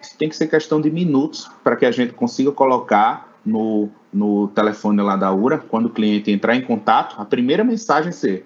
Isso 0.00 0.16
tem 0.18 0.28
que 0.28 0.36
ser 0.36 0.46
questão 0.46 0.78
de 0.78 0.90
minutos 0.90 1.50
para 1.64 1.74
que 1.74 1.86
a 1.86 1.90
gente 1.90 2.12
consiga 2.12 2.52
colocar 2.52 3.32
no, 3.44 3.88
no 4.12 4.48
telefone 4.48 5.00
lá 5.00 5.16
da 5.16 5.32
URA, 5.32 5.58
quando 5.58 5.86
o 5.86 5.90
cliente 5.90 6.30
entrar 6.30 6.54
em 6.54 6.60
contato, 6.60 7.16
a 7.18 7.24
primeira 7.24 7.64
mensagem 7.64 8.12
ser 8.12 8.44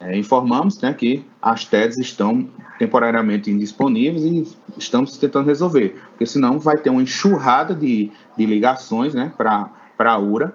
é, 0.00 0.16
informamos 0.16 0.80
né, 0.80 0.92
que 0.94 1.24
as 1.40 1.64
TEDs 1.64 1.98
estão 1.98 2.48
temporariamente 2.78 3.50
indisponíveis 3.50 4.24
e 4.24 4.56
estamos 4.78 5.16
tentando 5.18 5.46
resolver, 5.46 6.00
porque 6.10 6.26
senão 6.26 6.58
vai 6.58 6.78
ter 6.78 6.90
uma 6.90 7.02
enxurrada 7.02 7.74
de, 7.74 8.10
de 8.36 8.46
ligações 8.46 9.14
né, 9.14 9.32
para 9.36 9.70
a 9.98 10.18
URA. 10.18 10.54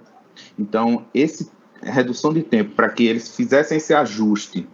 Então, 0.57 1.05
esse 1.13 1.51
redução 1.81 2.33
de 2.33 2.41
tempo 2.41 2.71
para 2.75 2.89
que 2.89 3.05
eles 3.05 3.35
fizessem 3.35 3.77
esse 3.77 3.93
ajuste 3.93 4.67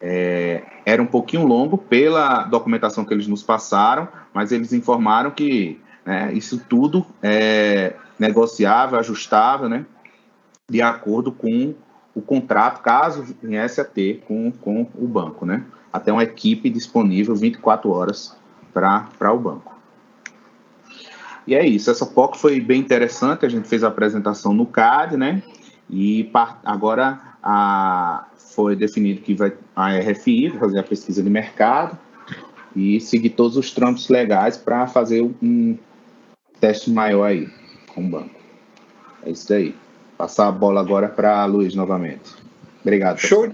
é, 0.00 0.62
era 0.84 1.02
um 1.02 1.06
pouquinho 1.06 1.46
longo 1.46 1.78
pela 1.78 2.44
documentação 2.44 3.04
que 3.04 3.14
eles 3.14 3.26
nos 3.26 3.42
passaram, 3.42 4.08
mas 4.34 4.52
eles 4.52 4.72
informaram 4.72 5.30
que 5.30 5.80
né, 6.04 6.32
isso 6.32 6.60
tudo 6.68 7.06
é 7.22 7.94
negociável, 8.18 8.98
ajustável, 8.98 9.68
né, 9.68 9.86
de 10.68 10.82
acordo 10.82 11.32
com 11.32 11.74
o 12.14 12.20
contrato, 12.20 12.82
caso 12.82 13.24
viesse 13.42 13.80
a 13.80 13.84
ter 13.84 14.22
com, 14.26 14.50
com 14.52 14.86
o 14.94 15.06
banco, 15.06 15.46
né? 15.46 15.64
Até 15.92 16.12
uma 16.12 16.22
equipe 16.22 16.68
disponível 16.70 17.34
24 17.34 17.90
horas 17.90 18.36
para 18.72 19.32
o 19.32 19.38
banco. 19.38 19.72
E 21.46 21.54
é 21.54 21.66
isso, 21.66 21.90
essa 21.90 22.06
POC 22.06 22.38
foi 22.38 22.60
bem 22.60 22.80
interessante, 22.80 23.44
a 23.44 23.48
gente 23.48 23.68
fez 23.68 23.82
a 23.82 23.88
apresentação 23.88 24.54
no 24.54 24.64
CAD, 24.64 25.16
né? 25.16 25.42
E 25.90 26.30
agora 26.64 27.20
a, 27.42 28.26
foi 28.36 28.76
definido 28.76 29.20
que 29.22 29.34
vai, 29.34 29.52
a 29.74 29.98
RFI 29.98 30.50
fazer 30.50 30.78
a 30.78 30.82
pesquisa 30.82 31.22
de 31.22 31.28
mercado 31.28 31.98
e 32.74 33.00
seguir 33.00 33.30
todos 33.30 33.56
os 33.56 33.72
trâmites 33.72 34.08
legais 34.08 34.56
para 34.56 34.86
fazer 34.86 35.22
um 35.42 35.76
teste 36.60 36.90
maior 36.90 37.24
aí 37.24 37.48
com 37.92 38.04
o 38.04 38.08
banco. 38.08 38.34
É 39.24 39.30
isso 39.30 39.52
aí. 39.52 39.74
Passar 40.22 40.46
a 40.46 40.52
bola 40.52 40.80
agora 40.80 41.08
para 41.08 41.44
Luiz 41.46 41.74
novamente. 41.74 42.30
Obrigado. 42.80 43.18
Show, 43.18 43.52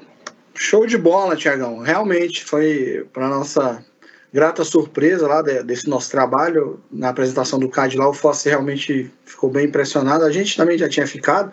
show 0.54 0.84
de 0.84 0.98
bola, 0.98 1.34
Tiagão. 1.34 1.78
Realmente 1.78 2.44
foi 2.44 3.06
para 3.10 3.26
nossa 3.26 3.82
grata 4.30 4.62
surpresa 4.64 5.26
lá 5.26 5.40
desse 5.40 5.88
nosso 5.88 6.10
trabalho 6.10 6.78
na 6.92 7.08
apresentação 7.08 7.58
do 7.58 7.70
CAD 7.70 7.96
lá. 7.96 8.06
O 8.06 8.12
Fossi 8.12 8.50
realmente 8.50 9.10
ficou 9.24 9.48
bem 9.48 9.64
impressionado. 9.64 10.24
A 10.24 10.30
gente 10.30 10.58
também 10.58 10.76
já 10.76 10.90
tinha 10.90 11.06
ficado 11.06 11.50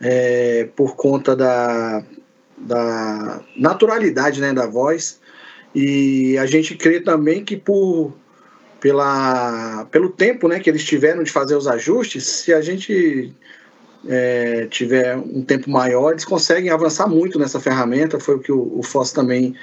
é, 0.00 0.66
por 0.74 0.96
conta 0.96 1.36
da, 1.36 2.02
da 2.56 3.42
naturalidade 3.54 4.40
né, 4.40 4.54
da 4.54 4.66
voz. 4.66 5.20
E 5.74 6.38
a 6.38 6.46
gente 6.46 6.74
crê 6.74 7.00
também 7.00 7.44
que 7.44 7.54
por 7.54 8.14
pela, 8.80 9.84
pelo 9.90 10.08
tempo 10.08 10.48
né, 10.48 10.58
que 10.58 10.70
eles 10.70 10.86
tiveram 10.86 11.22
de 11.22 11.30
fazer 11.30 11.54
os 11.54 11.68
ajustes, 11.68 12.24
se 12.24 12.54
a 12.54 12.62
gente 12.62 13.34
é, 14.06 14.66
tiver 14.70 15.16
um 15.16 15.42
tempo 15.42 15.70
maior, 15.70 16.12
eles 16.12 16.24
conseguem 16.24 16.70
avançar 16.70 17.08
muito 17.08 17.38
nessa 17.38 17.58
ferramenta, 17.58 18.20
foi 18.20 18.36
o 18.36 18.38
que 18.38 18.52
o, 18.52 18.78
o 18.78 18.82
Foss 18.82 19.12
também 19.12 19.54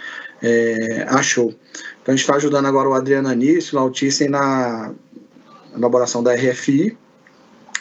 é, 0.42 1.06
achou. 1.10 1.54
Então 2.02 2.08
a 2.08 2.12
gente 2.12 2.22
está 2.22 2.36
ajudando 2.36 2.66
agora 2.66 2.90
o 2.90 2.94
Adriano 2.94 3.30
Anício, 3.30 3.78
o 3.78 3.82
Altice 3.82 4.28
na 4.28 4.94
elaboração 5.76 6.24
da 6.24 6.34
RFI 6.34 6.98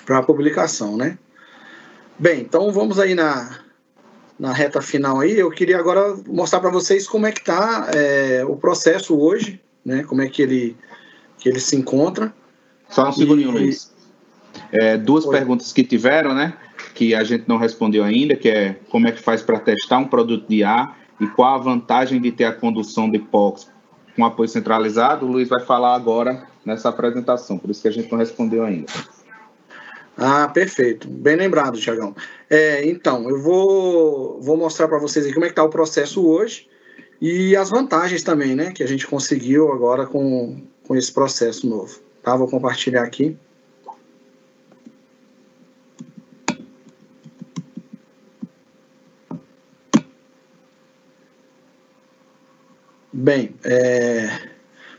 para 0.04 0.18
a 0.18 0.22
publicação, 0.22 0.96
né? 0.96 1.18
Bem, 2.18 2.40
então 2.40 2.70
vamos 2.70 2.98
aí 2.98 3.14
na, 3.14 3.58
na 4.38 4.52
reta 4.52 4.80
final 4.80 5.20
aí. 5.20 5.38
Eu 5.38 5.50
queria 5.50 5.78
agora 5.78 6.16
mostrar 6.26 6.60
para 6.60 6.70
vocês 6.70 7.06
como 7.06 7.26
é 7.26 7.32
que 7.32 7.40
está 7.40 7.90
é, 7.94 8.44
o 8.44 8.56
processo 8.56 9.18
hoje, 9.18 9.60
né? 9.84 10.04
Como 10.04 10.22
é 10.22 10.28
que 10.28 10.42
ele, 10.42 10.76
que 11.38 11.48
ele 11.48 11.60
se 11.60 11.76
encontra. 11.76 12.32
Só 12.88 13.08
um 13.08 13.12
segundinho, 13.12 13.50
e, 13.50 13.52
Luiz. 13.52 13.93
É, 14.72 14.96
duas 14.96 15.26
perguntas 15.26 15.72
que 15.72 15.84
tiveram, 15.84 16.34
né? 16.34 16.54
Que 16.94 17.14
a 17.14 17.24
gente 17.24 17.44
não 17.48 17.56
respondeu 17.56 18.04
ainda, 18.04 18.36
que 18.36 18.48
é 18.48 18.76
como 18.88 19.08
é 19.08 19.12
que 19.12 19.20
faz 19.20 19.42
para 19.42 19.58
testar 19.58 19.98
um 19.98 20.06
produto 20.06 20.48
de 20.48 20.62
ar 20.62 20.98
e 21.20 21.26
qual 21.26 21.54
a 21.54 21.58
vantagem 21.58 22.20
de 22.20 22.32
ter 22.32 22.44
a 22.44 22.52
condução 22.52 23.10
de 23.10 23.18
POX 23.18 23.68
com 24.16 24.24
apoio 24.24 24.48
centralizado. 24.48 25.26
O 25.26 25.30
Luiz 25.30 25.48
vai 25.48 25.60
falar 25.60 25.94
agora 25.94 26.46
nessa 26.64 26.88
apresentação, 26.88 27.58
por 27.58 27.70
isso 27.70 27.82
que 27.82 27.88
a 27.88 27.92
gente 27.92 28.10
não 28.10 28.18
respondeu 28.18 28.64
ainda. 28.64 28.92
Ah, 30.16 30.48
perfeito. 30.48 31.08
Bem 31.08 31.36
lembrado, 31.36 31.78
Tiagão. 31.78 32.14
É, 32.48 32.88
então, 32.88 33.28
eu 33.28 33.40
vou, 33.40 34.40
vou 34.40 34.56
mostrar 34.56 34.86
para 34.86 34.98
vocês 34.98 35.32
como 35.32 35.44
é 35.44 35.48
que 35.48 35.52
está 35.52 35.64
o 35.64 35.68
processo 35.68 36.24
hoje 36.24 36.68
e 37.20 37.56
as 37.56 37.70
vantagens 37.70 38.22
também, 38.22 38.54
né, 38.54 38.72
que 38.72 38.82
a 38.82 38.86
gente 38.86 39.06
conseguiu 39.06 39.72
agora 39.72 40.06
com, 40.06 40.62
com 40.86 40.94
esse 40.94 41.12
processo 41.12 41.68
novo. 41.68 41.98
Tá? 42.22 42.36
Vou 42.36 42.48
compartilhar 42.48 43.02
aqui. 43.02 43.36
Bem, 53.16 53.54
é, 53.62 54.26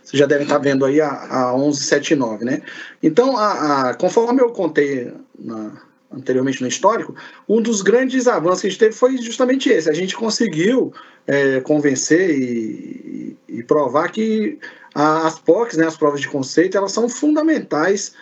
vocês 0.02 0.18
já 0.18 0.26
devem 0.26 0.46
estar 0.46 0.58
vendo 0.58 0.86
aí 0.86 1.02
a, 1.02 1.50
a 1.50 1.52
1179, 1.52 2.46
né? 2.46 2.62
Então, 3.04 3.36
a, 3.36 3.90
a, 3.90 3.94
conforme 3.94 4.42
eu 4.42 4.52
contei 4.52 5.12
na, 5.38 5.74
anteriormente 6.10 6.62
no 6.62 6.68
histórico, 6.70 7.14
um 7.48 7.62
dos 7.62 7.82
grandes 7.82 8.26
avanços 8.26 8.62
que 8.62 8.68
a 8.68 8.70
gente 8.70 8.80
teve 8.80 8.96
foi 8.96 9.18
justamente 9.18 9.68
esse. 9.68 9.90
A 9.90 9.94
gente 9.94 10.16
conseguiu 10.16 10.94
é, 11.28 11.60
convencer 11.60 12.30
e, 12.30 13.36
e, 13.50 13.62
provar 13.64 14.10
que 14.10 14.60
as 14.94 15.38
POCs, 15.38 15.76
né, 15.76 15.86
as 15.86 15.98
provas 15.98 16.22
de 16.22 16.30
conceito, 16.30 16.78
elas 16.78 16.94
são 16.94 17.10
fundamentais 17.10 18.14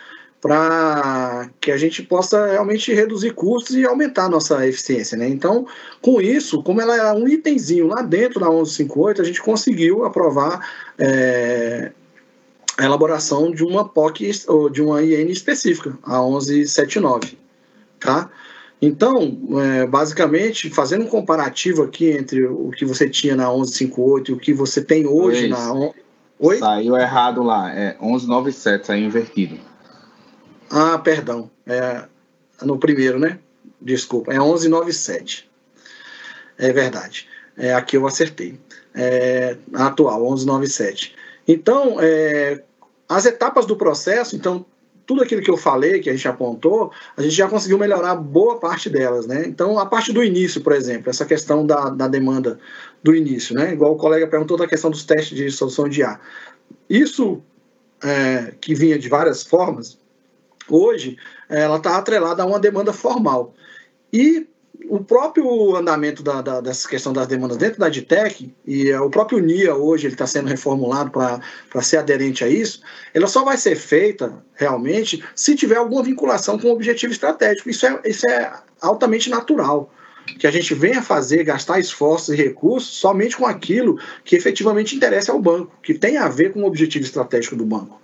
para 0.44 1.48
que 1.58 1.72
a 1.72 1.76
gente 1.78 2.02
possa 2.02 2.48
realmente 2.48 2.92
reduzir 2.92 3.30
custos 3.30 3.76
e 3.76 3.86
aumentar 3.86 4.26
a 4.26 4.28
nossa 4.28 4.66
eficiência. 4.66 5.16
Né? 5.16 5.26
Então, 5.26 5.66
com 6.02 6.20
isso, 6.20 6.62
como 6.62 6.82
ela 6.82 6.94
é 6.94 7.12
um 7.14 7.26
itemzinho 7.26 7.86
lá 7.86 8.02
dentro 8.02 8.40
da 8.40 8.50
1158, 8.50 9.22
a 9.22 9.24
gente 9.24 9.40
conseguiu 9.40 10.04
aprovar 10.04 10.68
é, 10.98 11.92
a 12.76 12.84
elaboração 12.84 13.50
de 13.52 13.64
uma 13.64 13.88
POC 13.88 14.32
ou 14.46 14.68
de 14.68 14.82
uma 14.82 15.02
IN 15.02 15.30
específica, 15.30 15.98
a 16.02 16.20
1179. 16.20 17.38
Tá? 17.98 18.28
Então, 18.82 19.38
é, 19.62 19.86
basicamente, 19.86 20.68
fazendo 20.68 21.06
um 21.06 21.08
comparativo 21.08 21.84
aqui 21.84 22.10
entre 22.10 22.44
o 22.44 22.68
que 22.68 22.84
você 22.84 23.08
tinha 23.08 23.34
na 23.34 23.44
1158 23.44 24.30
e 24.30 24.34
o 24.34 24.36
que 24.36 24.52
você 24.52 24.82
tem 24.82 25.06
hoje 25.06 25.48
na. 25.48 25.72
Oi? 26.38 26.58
Saiu 26.58 26.98
errado 26.98 27.42
lá, 27.42 27.74
é 27.74 27.96
1197, 27.98 28.86
saiu 28.86 29.06
invertido. 29.06 29.58
Ah, 30.76 30.98
perdão. 30.98 31.48
É, 31.64 32.02
no 32.62 32.76
primeiro, 32.78 33.16
né? 33.16 33.38
Desculpa, 33.80 34.32
é 34.32 34.38
1197. 34.40 35.48
É 36.58 36.72
verdade. 36.72 37.28
É, 37.56 37.72
aqui 37.72 37.96
eu 37.96 38.04
acertei. 38.08 38.58
É, 38.92 39.56
atual, 39.72 40.18
1197. 40.18 41.14
Então, 41.46 42.00
é, 42.00 42.60
as 43.08 43.24
etapas 43.24 43.66
do 43.66 43.76
processo, 43.76 44.34
então, 44.34 44.66
tudo 45.06 45.22
aquilo 45.22 45.42
que 45.42 45.50
eu 45.50 45.56
falei, 45.56 46.00
que 46.00 46.10
a 46.10 46.12
gente 46.12 46.26
apontou, 46.26 46.90
a 47.16 47.22
gente 47.22 47.36
já 47.36 47.46
conseguiu 47.46 47.78
melhorar 47.78 48.16
boa 48.16 48.58
parte 48.58 48.90
delas, 48.90 49.28
né? 49.28 49.44
Então, 49.46 49.78
a 49.78 49.86
parte 49.86 50.12
do 50.12 50.24
início, 50.24 50.60
por 50.60 50.72
exemplo, 50.72 51.08
essa 51.08 51.24
questão 51.24 51.64
da, 51.64 51.88
da 51.90 52.08
demanda 52.08 52.58
do 53.00 53.14
início, 53.14 53.54
né? 53.54 53.72
Igual 53.72 53.92
o 53.92 53.96
colega 53.96 54.26
perguntou 54.26 54.56
da 54.56 54.66
questão 54.66 54.90
dos 54.90 55.04
testes 55.04 55.36
de 55.36 55.48
solução 55.52 55.88
de 55.88 56.02
ar. 56.02 56.20
Isso, 56.90 57.40
é, 58.02 58.54
que 58.60 58.74
vinha 58.74 58.98
de 58.98 59.08
várias 59.08 59.44
formas, 59.44 60.02
hoje 60.68 61.16
ela 61.48 61.76
está 61.76 61.96
atrelada 61.96 62.42
a 62.42 62.46
uma 62.46 62.58
demanda 62.58 62.92
formal. 62.92 63.54
E 64.12 64.46
o 64.88 65.02
próprio 65.02 65.76
andamento 65.76 66.22
da, 66.22 66.42
da, 66.42 66.60
dessa 66.60 66.88
questão 66.88 67.12
das 67.12 67.26
demandas 67.26 67.56
dentro 67.56 67.78
da 67.78 67.88
DTEC, 67.88 68.54
e 68.66 68.92
o 68.94 69.08
próprio 69.08 69.38
NIA 69.38 69.74
hoje 69.74 70.06
ele 70.06 70.14
está 70.14 70.26
sendo 70.26 70.48
reformulado 70.48 71.10
para 71.10 71.82
ser 71.82 71.98
aderente 71.98 72.44
a 72.44 72.48
isso, 72.48 72.80
ela 73.12 73.26
só 73.26 73.44
vai 73.44 73.56
ser 73.56 73.76
feita 73.76 74.44
realmente 74.54 75.24
se 75.34 75.54
tiver 75.54 75.76
alguma 75.76 76.02
vinculação 76.02 76.58
com 76.58 76.68
o 76.68 76.72
objetivo 76.72 77.12
estratégico. 77.12 77.70
Isso 77.70 77.86
é, 77.86 78.00
isso 78.04 78.28
é 78.28 78.52
altamente 78.80 79.30
natural. 79.30 79.92
que 80.38 80.46
a 80.46 80.50
gente 80.50 80.74
venha 80.74 81.02
fazer, 81.02 81.44
gastar 81.44 81.78
esforços 81.78 82.34
e 82.34 82.36
recursos 82.36 82.96
somente 82.96 83.36
com 83.36 83.46
aquilo 83.46 83.98
que 84.24 84.36
efetivamente 84.36 84.96
interessa 84.96 85.32
ao 85.32 85.40
banco, 85.40 85.78
que 85.82 85.94
tem 85.94 86.16
a 86.16 86.28
ver 86.28 86.52
com 86.52 86.62
o 86.62 86.66
objetivo 86.66 87.04
estratégico 87.04 87.56
do 87.56 87.64
banco. 87.64 88.00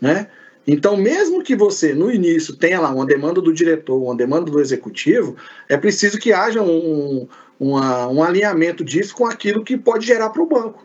Né? 0.00 0.28
Então, 0.66 0.96
mesmo 0.96 1.42
que 1.42 1.54
você, 1.54 1.94
no 1.94 2.10
início, 2.10 2.56
tenha 2.56 2.80
lá 2.80 2.90
uma 2.90 3.04
demanda 3.04 3.40
do 3.40 3.52
diretor, 3.52 4.02
uma 4.02 4.16
demanda 4.16 4.50
do 4.50 4.60
executivo, 4.60 5.36
é 5.68 5.76
preciso 5.76 6.18
que 6.18 6.32
haja 6.32 6.62
um, 6.62 7.28
uma, 7.60 8.08
um 8.08 8.22
alinhamento 8.22 8.82
disso 8.82 9.14
com 9.14 9.26
aquilo 9.26 9.62
que 9.62 9.76
pode 9.76 10.06
gerar 10.06 10.30
para 10.30 10.42
o 10.42 10.46
banco 10.46 10.84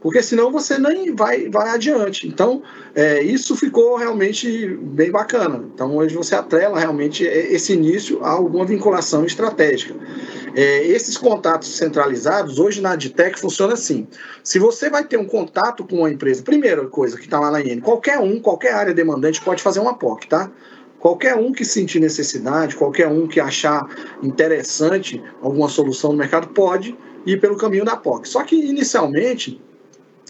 porque 0.00 0.22
senão 0.22 0.50
você 0.50 0.78
nem 0.78 1.14
vai, 1.14 1.48
vai 1.50 1.68
adiante. 1.68 2.26
Então, 2.26 2.62
é, 2.94 3.22
isso 3.22 3.54
ficou 3.54 3.96
realmente 3.96 4.66
bem 4.68 5.10
bacana. 5.10 5.62
Então, 5.74 5.96
hoje 5.96 6.14
você 6.14 6.34
atrela 6.34 6.78
realmente 6.78 7.22
esse 7.24 7.74
início 7.74 8.24
a 8.24 8.30
alguma 8.30 8.64
vinculação 8.64 9.26
estratégica. 9.26 9.94
É, 10.54 10.86
esses 10.86 11.16
contatos 11.16 11.76
centralizados, 11.76 12.58
hoje 12.58 12.80
na 12.80 12.92
Adtech 12.92 13.38
funciona 13.38 13.74
assim. 13.74 14.08
Se 14.42 14.58
você 14.58 14.88
vai 14.88 15.04
ter 15.04 15.18
um 15.18 15.26
contato 15.26 15.84
com 15.84 15.96
uma 15.96 16.10
empresa, 16.10 16.42
primeira 16.42 16.86
coisa 16.86 17.16
que 17.16 17.24
está 17.24 17.38
lá 17.38 17.50
na 17.50 17.60
IN, 17.60 17.80
qualquer 17.80 18.18
um, 18.18 18.40
qualquer 18.40 18.72
área 18.72 18.94
demandante 18.94 19.40
pode 19.42 19.62
fazer 19.62 19.80
uma 19.80 19.94
POC, 19.94 20.28
tá? 20.28 20.50
Qualquer 20.98 21.34
um 21.36 21.52
que 21.52 21.64
sentir 21.64 22.00
necessidade, 22.00 22.76
qualquer 22.76 23.06
um 23.08 23.26
que 23.26 23.40
achar 23.40 23.88
interessante 24.22 25.22
alguma 25.40 25.68
solução 25.68 26.12
no 26.12 26.18
mercado, 26.18 26.48
pode 26.48 26.96
ir 27.24 27.40
pelo 27.40 27.56
caminho 27.56 27.84
da 27.84 27.96
POC. 27.96 28.28
Só 28.28 28.42
que, 28.42 28.56
inicialmente, 28.56 29.60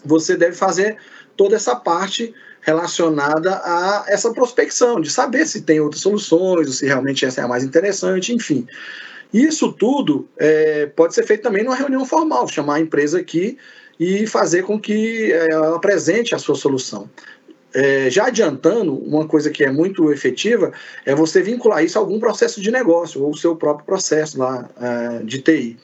você 0.05 0.37
deve 0.37 0.57
fazer 0.57 0.97
toda 1.37 1.57
essa 1.57 1.75
parte 1.75 2.35
relacionada 2.61 3.55
a 3.65 4.05
essa 4.09 4.33
prospecção, 4.33 5.01
de 5.01 5.11
saber 5.11 5.47
se 5.47 5.63
tem 5.63 5.81
outras 5.81 6.03
soluções, 6.03 6.67
ou 6.67 6.73
se 6.73 6.87
realmente 6.87 7.25
essa 7.25 7.41
é 7.41 7.45
a 7.45 7.49
mais 7.49 7.65
interessante, 7.65 8.35
enfim. 8.35 8.67
Isso 9.33 9.73
tudo 9.73 10.29
é, 10.37 10.87
pode 10.87 11.15
ser 11.15 11.25
feito 11.25 11.43
também 11.43 11.65
numa 11.65 11.77
reunião 11.77 12.05
formal, 12.05 12.47
chamar 12.49 12.77
a 12.77 12.81
empresa 12.81 13.19
aqui 13.19 13.57
e 13.99 14.27
fazer 14.27 14.63
com 14.63 14.79
que 14.79 15.33
é, 15.33 15.53
ela 15.53 15.77
apresente 15.77 16.35
a 16.35 16.39
sua 16.39 16.55
solução. 16.55 17.09
É, 17.73 18.11
já 18.11 18.27
adiantando, 18.27 18.97
uma 18.97 19.27
coisa 19.27 19.49
que 19.49 19.63
é 19.63 19.71
muito 19.71 20.11
efetiva 20.13 20.73
é 21.07 21.15
você 21.15 21.41
vincular 21.41 21.85
isso 21.85 21.99
a 21.99 22.01
algum 22.01 22.19
processo 22.19 22.61
de 22.61 22.71
negócio, 22.71 23.23
ou 23.23 23.31
o 23.31 23.37
seu 23.37 23.55
próprio 23.55 23.87
processo 23.87 24.39
lá 24.39 24.69
é, 24.81 25.23
de 25.23 25.41
TI. 25.41 25.79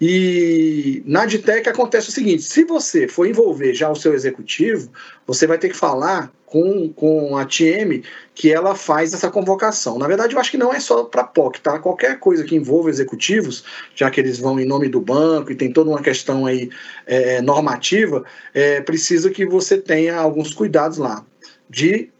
E 0.00 1.02
na 1.04 1.22
Adtech 1.22 1.68
acontece 1.68 2.08
o 2.08 2.12
seguinte: 2.12 2.42
se 2.42 2.64
você 2.64 3.06
for 3.06 3.26
envolver 3.26 3.74
já 3.74 3.90
o 3.90 3.96
seu 3.96 4.14
executivo, 4.14 4.90
você 5.26 5.46
vai 5.46 5.58
ter 5.58 5.68
que 5.68 5.76
falar 5.76 6.32
com, 6.46 6.90
com 6.92 7.36
a 7.36 7.44
TM 7.44 8.02
que 8.34 8.50
ela 8.50 8.74
faz 8.74 9.12
essa 9.12 9.30
convocação. 9.30 9.98
Na 9.98 10.08
verdade, 10.08 10.34
eu 10.34 10.40
acho 10.40 10.50
que 10.50 10.56
não 10.56 10.72
é 10.72 10.80
só 10.80 11.04
para 11.04 11.22
POC, 11.22 11.60
tá? 11.60 11.78
Qualquer 11.78 12.18
coisa 12.18 12.44
que 12.44 12.56
envolva 12.56 12.88
executivos, 12.88 13.62
já 13.94 14.10
que 14.10 14.18
eles 14.18 14.38
vão 14.38 14.58
em 14.58 14.64
nome 14.64 14.88
do 14.88 15.00
banco 15.00 15.52
e 15.52 15.54
tem 15.54 15.70
toda 15.70 15.90
uma 15.90 16.02
questão 16.02 16.46
aí 16.46 16.70
é, 17.06 17.42
normativa, 17.42 18.24
é, 18.54 18.80
precisa 18.80 19.30
que 19.30 19.44
você 19.44 19.76
tenha 19.76 20.16
alguns 20.16 20.54
cuidados 20.54 20.96
lá 20.96 21.24
de 21.68 22.10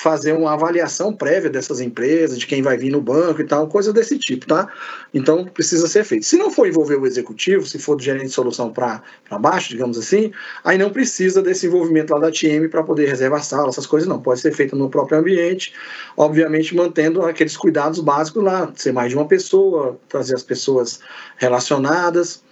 fazer 0.00 0.32
uma 0.32 0.54
avaliação 0.54 1.12
prévia 1.12 1.50
dessas 1.50 1.78
empresas, 1.78 2.38
de 2.38 2.46
quem 2.46 2.62
vai 2.62 2.74
vir 2.74 2.90
no 2.90 3.02
banco 3.02 3.42
e 3.42 3.44
tal, 3.44 3.68
coisa 3.68 3.92
desse 3.92 4.18
tipo, 4.18 4.46
tá? 4.46 4.66
Então 5.12 5.44
precisa 5.44 5.86
ser 5.86 6.04
feito. 6.04 6.24
Se 6.24 6.38
não 6.38 6.50
for 6.50 6.66
envolver 6.66 6.96
o 6.96 7.06
executivo, 7.06 7.66
se 7.66 7.78
for 7.78 7.96
do 7.96 8.02
gerente 8.02 8.26
de 8.26 8.32
solução 8.32 8.72
para 8.72 9.02
baixo, 9.38 9.68
digamos 9.68 9.98
assim, 9.98 10.32
aí 10.64 10.78
não 10.78 10.90
precisa 10.90 11.42
desse 11.42 11.66
envolvimento 11.66 12.14
lá 12.14 12.20
da 12.20 12.30
TM 12.30 12.66
para 12.68 12.82
poder 12.82 13.08
reservar 13.08 13.44
sala, 13.44 13.68
essas 13.68 13.86
coisas 13.86 14.08
não. 14.08 14.22
Pode 14.22 14.40
ser 14.40 14.52
feito 14.52 14.74
no 14.74 14.88
próprio 14.88 15.18
ambiente, 15.18 15.74
obviamente 16.16 16.74
mantendo 16.74 17.22
aqueles 17.22 17.54
cuidados 17.54 18.00
básicos 18.00 18.42
lá, 18.42 18.72
ser 18.74 18.92
mais 18.92 19.10
de 19.10 19.16
uma 19.16 19.28
pessoa, 19.28 19.98
trazer 20.08 20.34
as 20.34 20.42
pessoas 20.42 21.00
relacionadas. 21.36 22.42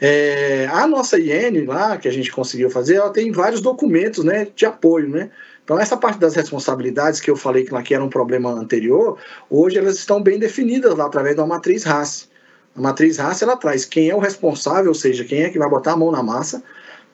É, 0.00 0.66
a 0.72 0.86
nossa 0.86 1.18
IN 1.18 1.64
lá, 1.66 1.98
que 1.98 2.08
a 2.08 2.12
gente 2.12 2.32
conseguiu 2.32 2.70
fazer, 2.70 2.96
ela 2.96 3.10
tem 3.10 3.30
vários 3.32 3.60
documentos 3.60 4.24
né, 4.24 4.46
de 4.54 4.64
apoio, 4.64 5.08
né? 5.08 5.30
Então, 5.66 5.80
essa 5.80 5.96
parte 5.96 6.20
das 6.20 6.36
responsabilidades 6.36 7.20
que 7.20 7.28
eu 7.28 7.34
falei 7.34 7.64
que, 7.64 7.82
que 7.82 7.92
era 7.92 8.04
um 8.04 8.08
problema 8.08 8.52
anterior, 8.52 9.18
hoje 9.50 9.76
elas 9.76 9.96
estão 9.96 10.22
bem 10.22 10.38
definidas 10.38 10.94
lá 10.94 11.06
através 11.06 11.34
da 11.34 11.44
matriz 11.44 11.82
RACE. 11.82 12.28
A 12.76 12.80
matriz 12.80 13.16
RACE 13.16 13.42
ela 13.42 13.56
traz 13.56 13.84
quem 13.84 14.08
é 14.08 14.14
o 14.14 14.20
responsável, 14.20 14.90
ou 14.90 14.94
seja, 14.94 15.24
quem 15.24 15.42
é 15.42 15.50
que 15.50 15.58
vai 15.58 15.68
botar 15.68 15.94
a 15.94 15.96
mão 15.96 16.12
na 16.12 16.22
massa, 16.22 16.62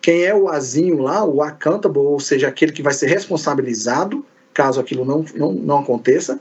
quem 0.03 0.24
é 0.24 0.34
o 0.34 0.50
azinho 0.50 0.98
lá, 0.98 1.24
o 1.24 1.40
accountable, 1.40 2.00
ou 2.00 2.20
seja, 2.20 2.46
aquele 2.46 2.72
que 2.72 2.82
vai 2.82 2.92
ser 2.92 3.07
responsabilizado 3.07 4.22
caso 4.53 4.78
aquilo 4.78 5.07
não, 5.07 5.24
não, 5.34 5.53
não 5.55 5.78
aconteça. 5.78 6.38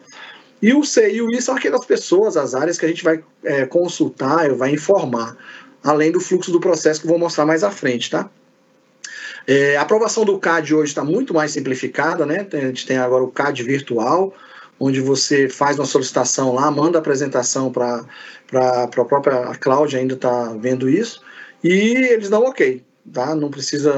E 0.61 0.73
o 0.73 0.83
C 0.83 1.13
e 1.13 1.21
o 1.21 1.31
I 1.31 1.41
são 1.41 1.55
aquelas 1.55 1.85
pessoas, 1.85 2.35
as 2.35 2.53
áreas 2.53 2.77
que 2.77 2.85
a 2.85 2.89
gente 2.89 3.05
vai 3.05 3.23
é, 3.41 3.65
consultar, 3.65 4.53
vai 4.53 4.71
informar, 4.71 5.37
além 5.81 6.11
do 6.11 6.19
fluxo 6.19 6.51
do 6.51 6.59
processo 6.59 6.99
que 6.99 7.07
eu 7.07 7.11
vou 7.11 7.17
mostrar 7.17 7.45
mais 7.45 7.63
à 7.63 7.71
frente, 7.71 8.09
tá? 8.09 8.29
É, 9.47 9.75
a 9.75 9.81
aprovação 9.81 10.23
do 10.23 10.37
CAD 10.37 10.73
hoje 10.73 10.91
está 10.91 11.03
muito 11.03 11.33
mais 11.33 11.51
simplificada, 11.51 12.25
né? 12.25 12.47
A 12.51 12.57
gente 12.57 12.85
tem 12.85 12.97
agora 12.97 13.23
o 13.23 13.31
CAD 13.31 13.63
virtual, 13.63 14.33
onde 14.79 14.99
você 14.99 15.47
faz 15.47 15.77
uma 15.77 15.85
solicitação 15.85 16.53
lá, 16.53 16.69
manda 16.71 16.97
a 16.97 17.01
apresentação 17.01 17.71
para 17.71 18.05
a 18.53 18.87
própria 18.87 19.55
Cláudia, 19.59 19.99
ainda 19.99 20.15
está 20.15 20.53
vendo 20.59 20.89
isso, 20.89 21.21
e 21.63 21.69
eles 21.69 22.29
dão 22.29 22.43
ok. 22.43 22.83
Tá? 23.11 23.35
Não 23.35 23.49
precisa. 23.49 23.91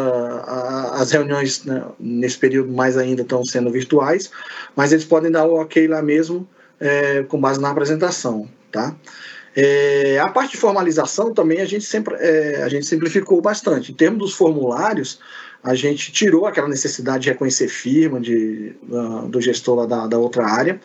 As 0.94 1.12
reuniões 1.12 1.66
né, 1.66 1.84
nesse 2.00 2.38
período 2.38 2.72
mais 2.72 2.98
ainda 2.98 3.22
estão 3.22 3.44
sendo 3.46 3.70
virtuais, 3.70 4.32
mas 4.76 4.94
eles 4.94 5.04
podem 5.04 5.30
dar 5.30 5.46
o 5.46 5.56
ok 5.56 5.88
lá 5.88 6.02
mesmo 6.02 6.48
é, 6.80 7.24
com 7.24 7.39
base 7.39 7.60
na 7.60 7.70
apresentação. 7.70 8.48
Tá? 8.72 8.96
É, 9.56 10.20
a 10.20 10.30
parte 10.30 10.51
de 10.51 10.58
formalização 10.58 11.34
também 11.34 11.62
a 11.62 11.66
gente 11.66 11.86
sempre 11.86 12.16
é, 12.16 12.64
a 12.64 12.70
gente 12.70 12.86
simplificou 12.86 13.41
bastante. 13.41 13.91
Em 13.91 13.95
termos 13.95 14.20
dos 14.20 14.34
formulários, 14.34 15.20
a 15.64 15.76
gente 15.76 16.12
tirou 16.12 16.45
aquela 16.45 16.68
necessidade 16.68 17.24
de 17.24 17.30
reconhecer 17.30 17.70
firma 17.70 18.20
de, 18.20 18.76
uh, 18.89 19.28
do 19.30 19.39
gestor 19.39 19.76
lá 19.76 19.86
da, 19.86 20.08
da, 20.08 20.18
outra 20.18 20.45
área. 20.45 20.82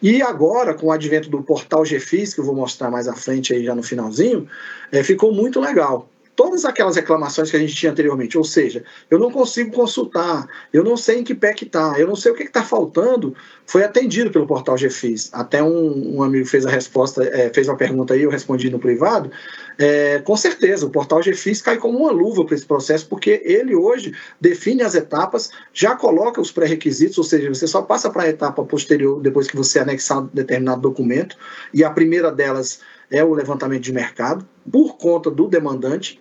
E 0.00 0.22
agora, 0.22 0.72
com 0.72 0.86
o 0.86 0.92
advento 0.92 1.28
do 1.28 1.42
portal 1.42 1.82
GFIS, 1.82 2.32
que 2.32 2.40
eu 2.40 2.44
vou 2.44 2.54
mostrar 2.54 2.90
mais 2.90 3.08
à 3.08 3.14
frente 3.14 3.52
aí 3.52 3.64
já 3.64 3.74
no 3.74 3.82
finalzinho, 3.82 4.46
é, 4.92 5.02
ficou 5.02 5.34
muito 5.34 5.58
legal 5.58 6.08
todas 6.40 6.64
aquelas 6.64 6.96
reclamações 6.96 7.50
que 7.50 7.56
a 7.58 7.60
gente 7.60 7.74
tinha 7.74 7.92
anteriormente, 7.92 8.38
ou 8.38 8.44
seja, 8.44 8.82
eu 9.10 9.18
não 9.18 9.30
consigo 9.30 9.72
consultar, 9.72 10.48
eu 10.72 10.82
não 10.82 10.96
sei 10.96 11.18
em 11.18 11.22
que 11.22 11.34
pé 11.34 11.52
que 11.52 11.66
está, 11.66 11.96
eu 11.98 12.06
não 12.06 12.16
sei 12.16 12.32
o 12.32 12.34
que 12.34 12.44
está 12.44 12.62
faltando, 12.62 13.36
foi 13.66 13.84
atendido 13.84 14.30
pelo 14.30 14.46
portal 14.46 14.74
GFIS. 14.74 15.28
Até 15.34 15.62
um, 15.62 16.16
um 16.16 16.22
amigo 16.22 16.46
fez 16.46 16.64
a 16.64 16.70
resposta, 16.70 17.22
é, 17.24 17.52
fez 17.52 17.68
uma 17.68 17.76
pergunta 17.76 18.14
aí, 18.14 18.22
eu 18.22 18.30
respondi 18.30 18.70
no 18.70 18.78
privado. 18.78 19.30
É, 19.78 20.20
com 20.20 20.34
certeza, 20.34 20.86
o 20.86 20.90
portal 20.90 21.20
GFIS 21.20 21.60
cai 21.60 21.76
como 21.76 21.98
uma 21.98 22.10
luva 22.10 22.42
para 22.46 22.54
esse 22.54 22.64
processo, 22.64 23.06
porque 23.06 23.42
ele 23.44 23.74
hoje 23.74 24.14
define 24.40 24.82
as 24.82 24.94
etapas, 24.94 25.50
já 25.74 25.94
coloca 25.94 26.40
os 26.40 26.50
pré-requisitos, 26.50 27.18
ou 27.18 27.24
seja, 27.24 27.50
você 27.50 27.66
só 27.66 27.82
passa 27.82 28.08
para 28.08 28.22
a 28.22 28.28
etapa 28.28 28.64
posterior 28.64 29.20
depois 29.20 29.46
que 29.46 29.56
você 29.58 29.78
anexar 29.78 30.22
determinado 30.32 30.80
documento, 30.80 31.36
e 31.74 31.84
a 31.84 31.90
primeira 31.90 32.32
delas 32.32 32.80
é 33.10 33.22
o 33.22 33.34
levantamento 33.34 33.82
de 33.82 33.92
mercado, 33.92 34.48
por 34.72 34.96
conta 34.96 35.30
do 35.30 35.46
demandante. 35.46 36.18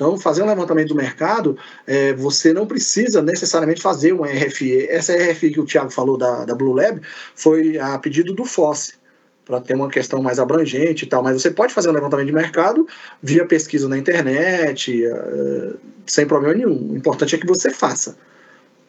Então, 0.00 0.16
fazer 0.16 0.42
um 0.42 0.46
levantamento 0.46 0.88
do 0.88 0.94
mercado, 0.94 1.58
é, 1.86 2.14
você 2.14 2.54
não 2.54 2.66
precisa 2.66 3.20
necessariamente 3.20 3.82
fazer 3.82 4.14
uma 4.14 4.26
RFI. 4.28 4.86
Essa 4.88 5.14
RFI 5.14 5.50
que 5.50 5.60
o 5.60 5.66
Tiago 5.66 5.90
falou 5.90 6.16
da, 6.16 6.46
da 6.46 6.54
Blue 6.54 6.72
Lab 6.72 7.02
foi 7.34 7.78
a 7.78 7.98
pedido 7.98 8.32
do 8.32 8.46
FOSSE, 8.46 8.94
para 9.44 9.60
ter 9.60 9.74
uma 9.74 9.90
questão 9.90 10.22
mais 10.22 10.38
abrangente 10.38 11.04
e 11.04 11.06
tal. 11.06 11.22
Mas 11.22 11.42
você 11.42 11.50
pode 11.50 11.74
fazer 11.74 11.90
um 11.90 11.92
levantamento 11.92 12.28
de 12.28 12.32
mercado 12.32 12.88
via 13.22 13.44
pesquisa 13.44 13.90
na 13.90 13.98
internet, 13.98 15.04
uh, 15.06 15.78
sem 16.06 16.26
problema 16.26 16.54
nenhum. 16.54 16.92
O 16.92 16.96
importante 16.96 17.34
é 17.34 17.38
que 17.38 17.46
você 17.46 17.68
faça. 17.70 18.16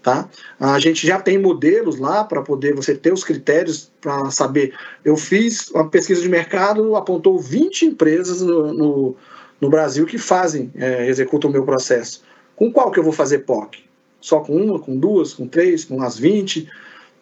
Tá? 0.01 0.29
A 0.57 0.79
gente 0.79 1.05
já 1.05 1.19
tem 1.19 1.38
modelos 1.38 1.99
lá 1.99 2.23
para 2.23 2.41
poder 2.41 2.73
você 2.73 2.95
ter 2.95 3.11
os 3.11 3.25
critérios 3.25 3.91
para 3.99 4.31
saber. 4.31 4.73
Eu 5.03 5.17
fiz 5.17 5.69
uma 5.71 5.89
pesquisa 5.89 6.21
de 6.21 6.29
mercado, 6.29 6.95
apontou 6.95 7.38
20 7.38 7.88
empresas 7.88 8.41
no, 8.41 8.73
no 8.73 9.15
no 9.61 9.69
Brasil 9.69 10.05
que 10.07 10.17
fazem, 10.17 10.71
é, 10.75 11.07
executam 11.07 11.49
o 11.49 11.53
meu 11.53 11.63
processo. 11.63 12.23
Com 12.55 12.71
qual 12.71 12.91
que 12.91 12.99
eu 12.99 13.03
vou 13.03 13.13
fazer 13.13 13.39
POC? 13.39 13.85
Só 14.19 14.39
com 14.39 14.55
uma, 14.55 14.79
com 14.79 14.97
duas, 14.97 15.33
com 15.33 15.47
três, 15.47 15.85
com 15.85 16.01
as 16.01 16.17
20? 16.17 16.67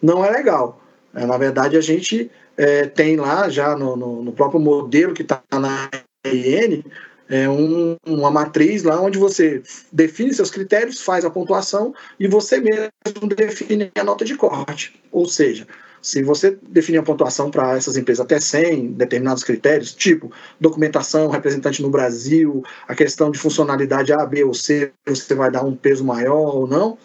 Não 0.00 0.24
é 0.24 0.30
legal. 0.30 0.82
É, 1.14 1.26
na 1.26 1.36
verdade, 1.36 1.76
a 1.76 1.80
gente 1.80 2.30
é, 2.56 2.86
tem 2.86 3.16
lá, 3.16 3.48
já 3.48 3.76
no, 3.76 3.96
no, 3.96 4.22
no 4.22 4.32
próprio 4.32 4.60
modelo 4.60 5.14
que 5.14 5.22
está 5.22 5.42
na 5.52 5.90
IN, 6.24 6.82
é 7.28 7.48
um, 7.48 7.96
uma 8.04 8.30
matriz 8.30 8.82
lá 8.82 9.00
onde 9.00 9.16
você 9.16 9.62
define 9.92 10.34
seus 10.34 10.50
critérios, 10.50 11.00
faz 11.00 11.24
a 11.24 11.30
pontuação 11.30 11.94
e 12.18 12.26
você 12.26 12.58
mesmo 12.58 13.28
define 13.34 13.90
a 13.94 14.02
nota 14.02 14.24
de 14.24 14.34
corte. 14.34 15.00
Ou 15.12 15.26
seja, 15.26 15.66
se 16.02 16.22
você 16.22 16.58
definir 16.62 16.98
a 16.98 17.02
pontuação 17.02 17.50
para 17.50 17.76
essas 17.76 17.96
empresas 17.96 18.24
até 18.24 18.40
100, 18.40 18.92
determinados 18.92 19.44
critérios, 19.44 19.94
tipo 19.94 20.32
documentação, 20.58 21.28
representante 21.28 21.82
no 21.82 21.90
Brasil, 21.90 22.64
a 22.88 22.94
questão 22.94 23.30
de 23.30 23.38
funcionalidade 23.38 24.12
A, 24.12 24.24
B 24.24 24.44
ou 24.44 24.54
C, 24.54 24.92
você 25.06 25.34
vai 25.34 25.50
dar 25.50 25.64
um 25.64 25.74
peso 25.74 26.04
maior 26.04 26.56
ou 26.56 26.66
não, 26.66 26.96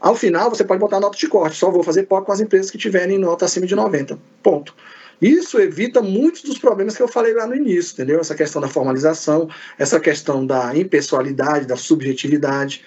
ao 0.00 0.16
final 0.16 0.50
você 0.50 0.64
pode 0.64 0.80
botar 0.80 0.98
nota 0.98 1.16
de 1.16 1.28
corte. 1.28 1.56
Só 1.56 1.70
vou 1.70 1.84
fazer 1.84 2.02
POC 2.04 2.26
com 2.26 2.32
as 2.32 2.40
empresas 2.40 2.70
que 2.70 2.76
tiverem 2.78 3.18
nota 3.18 3.44
acima 3.44 3.66
de 3.66 3.76
90. 3.76 4.18
Ponto. 4.42 4.74
Isso 5.20 5.60
evita 5.60 6.02
muitos 6.02 6.42
dos 6.42 6.58
problemas 6.58 6.96
que 6.96 7.02
eu 7.02 7.06
falei 7.06 7.32
lá 7.32 7.46
no 7.46 7.54
início, 7.54 7.92
entendeu? 7.92 8.18
Essa 8.18 8.34
questão 8.34 8.60
da 8.60 8.66
formalização, 8.66 9.48
essa 9.78 10.00
questão 10.00 10.44
da 10.44 10.76
impessoalidade, 10.76 11.64
da 11.64 11.76
subjetividade. 11.76 12.84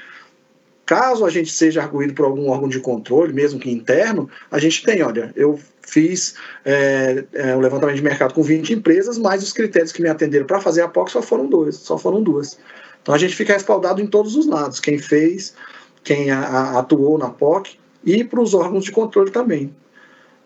Caso 0.85 1.25
a 1.25 1.29
gente 1.29 1.51
seja 1.51 1.81
arguído 1.81 2.13
por 2.13 2.25
algum 2.25 2.49
órgão 2.49 2.69
de 2.69 2.79
controle, 2.79 3.33
mesmo 3.33 3.59
que 3.59 3.71
interno, 3.71 4.29
a 4.51 4.59
gente 4.59 4.83
tem, 4.83 5.01
olha, 5.01 5.33
eu 5.35 5.59
fiz 5.81 6.35
é, 6.63 7.23
é, 7.33 7.55
um 7.55 7.59
levantamento 7.59 7.95
de 7.95 8.03
mercado 8.03 8.33
com 8.33 8.43
20 8.43 8.73
empresas, 8.73 9.17
mas 9.17 9.41
os 9.41 9.51
critérios 9.51 9.91
que 9.91 10.01
me 10.01 10.09
atenderam 10.09 10.45
para 10.45 10.61
fazer 10.61 10.81
a 10.81 10.87
POC 10.87 11.11
só 11.11 11.21
foram 11.21 11.47
dois, 11.47 11.75
só 11.75 11.97
foram 11.97 12.21
duas. 12.21 12.59
Então 13.01 13.15
a 13.15 13.17
gente 13.17 13.35
fica 13.35 13.53
respaldado 13.53 13.99
em 13.99 14.07
todos 14.07 14.35
os 14.35 14.45
lados, 14.45 14.79
quem 14.79 14.99
fez, 14.99 15.55
quem 16.03 16.29
a, 16.29 16.39
a, 16.39 16.79
atuou 16.79 17.17
na 17.17 17.29
POC 17.29 17.79
e 18.03 18.23
para 18.23 18.41
os 18.41 18.53
órgãos 18.53 18.83
de 18.83 18.91
controle 18.91 19.31
também. 19.31 19.75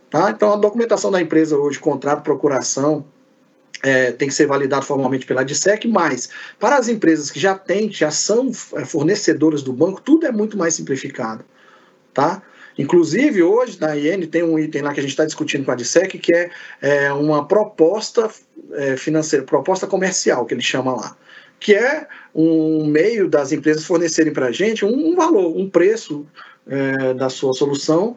Tá? 0.10 0.32
Então 0.32 0.53
a 0.53 0.56
documentação 0.56 1.11
da 1.11 1.22
empresa 1.22 1.57
hoje, 1.57 1.80
contrato, 1.80 2.24
procuração, 2.24 3.06
é, 3.84 4.11
tem 4.11 4.27
que 4.27 4.34
ser 4.34 4.45
validado 4.45 4.85
formalmente 4.85 5.26
pela 5.26 5.43
DSEC, 5.43 5.88
mas 5.88 6.30
para 6.60 6.77
as 6.77 6.88
empresas 6.88 7.31
que 7.31 7.39
já 7.39 7.56
têm, 7.56 7.91
já 7.91 8.11
são 8.11 8.51
é, 8.76 8.85
fornecedoras 8.85 9.61
do 9.61 9.73
banco, 9.73 10.01
tudo 10.01 10.26
é 10.26 10.31
muito 10.31 10.57
mais 10.57 10.73
simplificado. 10.73 11.43
Tá? 12.14 12.41
Inclusive, 12.77 13.43
hoje 13.43 13.80
na 13.80 13.95
IN 13.95 14.26
tem 14.27 14.43
um 14.43 14.57
item 14.57 14.81
lá 14.81 14.93
que 14.93 14.99
a 14.99 15.03
gente 15.03 15.11
está 15.11 15.26
discutindo 15.26 15.65
com 15.65 15.72
a 15.72 15.76
DSEC, 15.76 16.18
que 16.18 16.34
é, 16.34 16.49
é 16.81 17.14
uma 17.14 17.47
proposta 17.47 18.30
é, 18.73 18.97
financeira, 18.97 19.45
proposta 19.45 19.88
comercial, 19.88 20.45
que 20.45 20.53
ele 20.53 20.61
chama 20.61 20.93
lá 20.95 21.18
que 21.60 21.76
é 21.76 22.07
um 22.34 22.85
meio 22.85 23.27
das 23.27 23.51
empresas 23.51 23.84
fornecerem 23.85 24.31
para 24.31 24.47
a 24.47 24.51
gente 24.51 24.85
um, 24.85 25.15
valor, 25.15 25.56
um 25.57 25.69
preço 25.69 26.26
é, 26.68 27.14
da 27.14 27.30
sua 27.30 27.53
solução. 27.53 28.15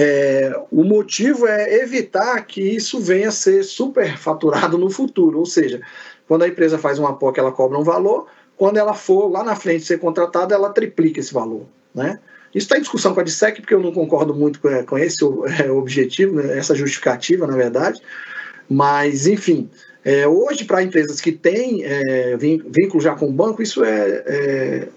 É, 0.00 0.52
o 0.70 0.84
motivo 0.84 1.48
é 1.48 1.82
evitar 1.82 2.40
que 2.46 2.60
isso 2.60 3.00
venha 3.00 3.30
a 3.30 3.32
ser 3.32 3.64
superfaturado 3.64 4.78
no 4.78 4.88
futuro, 4.88 5.40
ou 5.40 5.44
seja, 5.44 5.80
quando 6.28 6.44
a 6.44 6.48
empresa 6.48 6.78
faz 6.78 7.00
uma 7.00 7.16
POC, 7.16 7.40
ela 7.40 7.50
cobra 7.50 7.76
um 7.76 7.82
valor, 7.82 8.28
quando 8.56 8.76
ela 8.76 8.94
for 8.94 9.28
lá 9.28 9.42
na 9.42 9.56
frente 9.56 9.84
ser 9.84 9.98
contratada, 9.98 10.54
ela 10.54 10.70
triplica 10.70 11.18
esse 11.18 11.34
valor. 11.34 11.66
Né? 11.92 12.20
Isso 12.54 12.66
está 12.66 12.78
em 12.78 12.80
discussão 12.80 13.12
com 13.12 13.18
a 13.18 13.24
DSEC, 13.24 13.60
porque 13.60 13.74
eu 13.74 13.80
não 13.80 13.90
concordo 13.90 14.32
muito 14.32 14.60
com, 14.86 14.96
esse 14.96 15.24
é, 15.60 15.68
objetivo, 15.68 16.36
né, 16.36 16.56
essa 16.56 16.76
justificativa, 16.76 17.44
na 17.44 17.56
verdade, 17.56 18.00
mas, 18.70 19.26
enfim, 19.26 19.68
é, 20.04 20.28
hoje, 20.28 20.64
para 20.64 20.80
empresas 20.80 21.20
que 21.20 21.32
têm 21.32 21.82
é, 21.82 22.36
vínculo 22.36 23.02
já 23.02 23.16
com 23.16 23.26
o 23.26 23.32
banco, 23.32 23.60
isso 23.60 23.82
é, 23.82 24.22
é, 24.26 24.88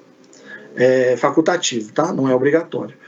é 0.76 1.18
facultativo, 1.18 1.92
tá? 1.92 2.14
não 2.14 2.30
é 2.30 2.36
obrigatório. 2.36 3.01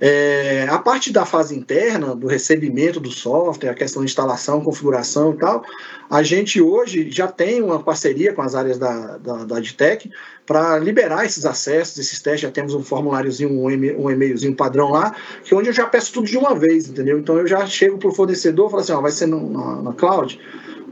É, 0.00 0.66
a 0.70 0.78
parte 0.78 1.12
da 1.12 1.24
fase 1.24 1.56
interna, 1.56 2.14
do 2.14 2.26
recebimento 2.26 3.00
do 3.00 3.10
software, 3.10 3.70
a 3.70 3.74
questão 3.74 4.02
de 4.02 4.10
instalação, 4.10 4.60
configuração 4.60 5.32
e 5.32 5.36
tal, 5.38 5.64
a 6.10 6.22
gente 6.22 6.60
hoje 6.60 7.10
já 7.10 7.28
tem 7.28 7.62
uma 7.62 7.82
parceria 7.82 8.32
com 8.32 8.42
as 8.42 8.54
áreas 8.54 8.78
da, 8.78 9.16
da, 9.18 9.44
da 9.44 9.56
Adtech 9.56 10.10
para 10.46 10.78
liberar 10.78 11.24
esses 11.24 11.46
acessos, 11.46 11.98
esses 11.98 12.20
testes. 12.20 12.42
Já 12.42 12.50
temos 12.50 12.74
um 12.74 12.82
formuláriozinho, 12.82 13.50
um, 13.50 14.10
e-mailzinho 14.10 14.54
padrão 14.54 14.90
lá, 14.90 15.14
que 15.42 15.54
é 15.54 15.56
onde 15.56 15.68
eu 15.68 15.72
já 15.72 15.86
peço 15.86 16.12
tudo 16.12 16.26
de 16.26 16.36
uma 16.36 16.54
vez, 16.54 16.88
entendeu? 16.88 17.18
Então 17.18 17.38
eu 17.38 17.46
já 17.46 17.64
chego 17.66 17.98
para 17.98 18.08
o 18.08 18.14
fornecedor 18.14 18.66
e 18.66 18.70
falo 18.70 18.82
assim: 18.82 18.92
ó, 18.92 19.00
vai 19.00 19.12
ser 19.12 19.26
no, 19.26 19.50
na, 19.50 19.82
na 19.82 19.92
cloud 19.92 20.38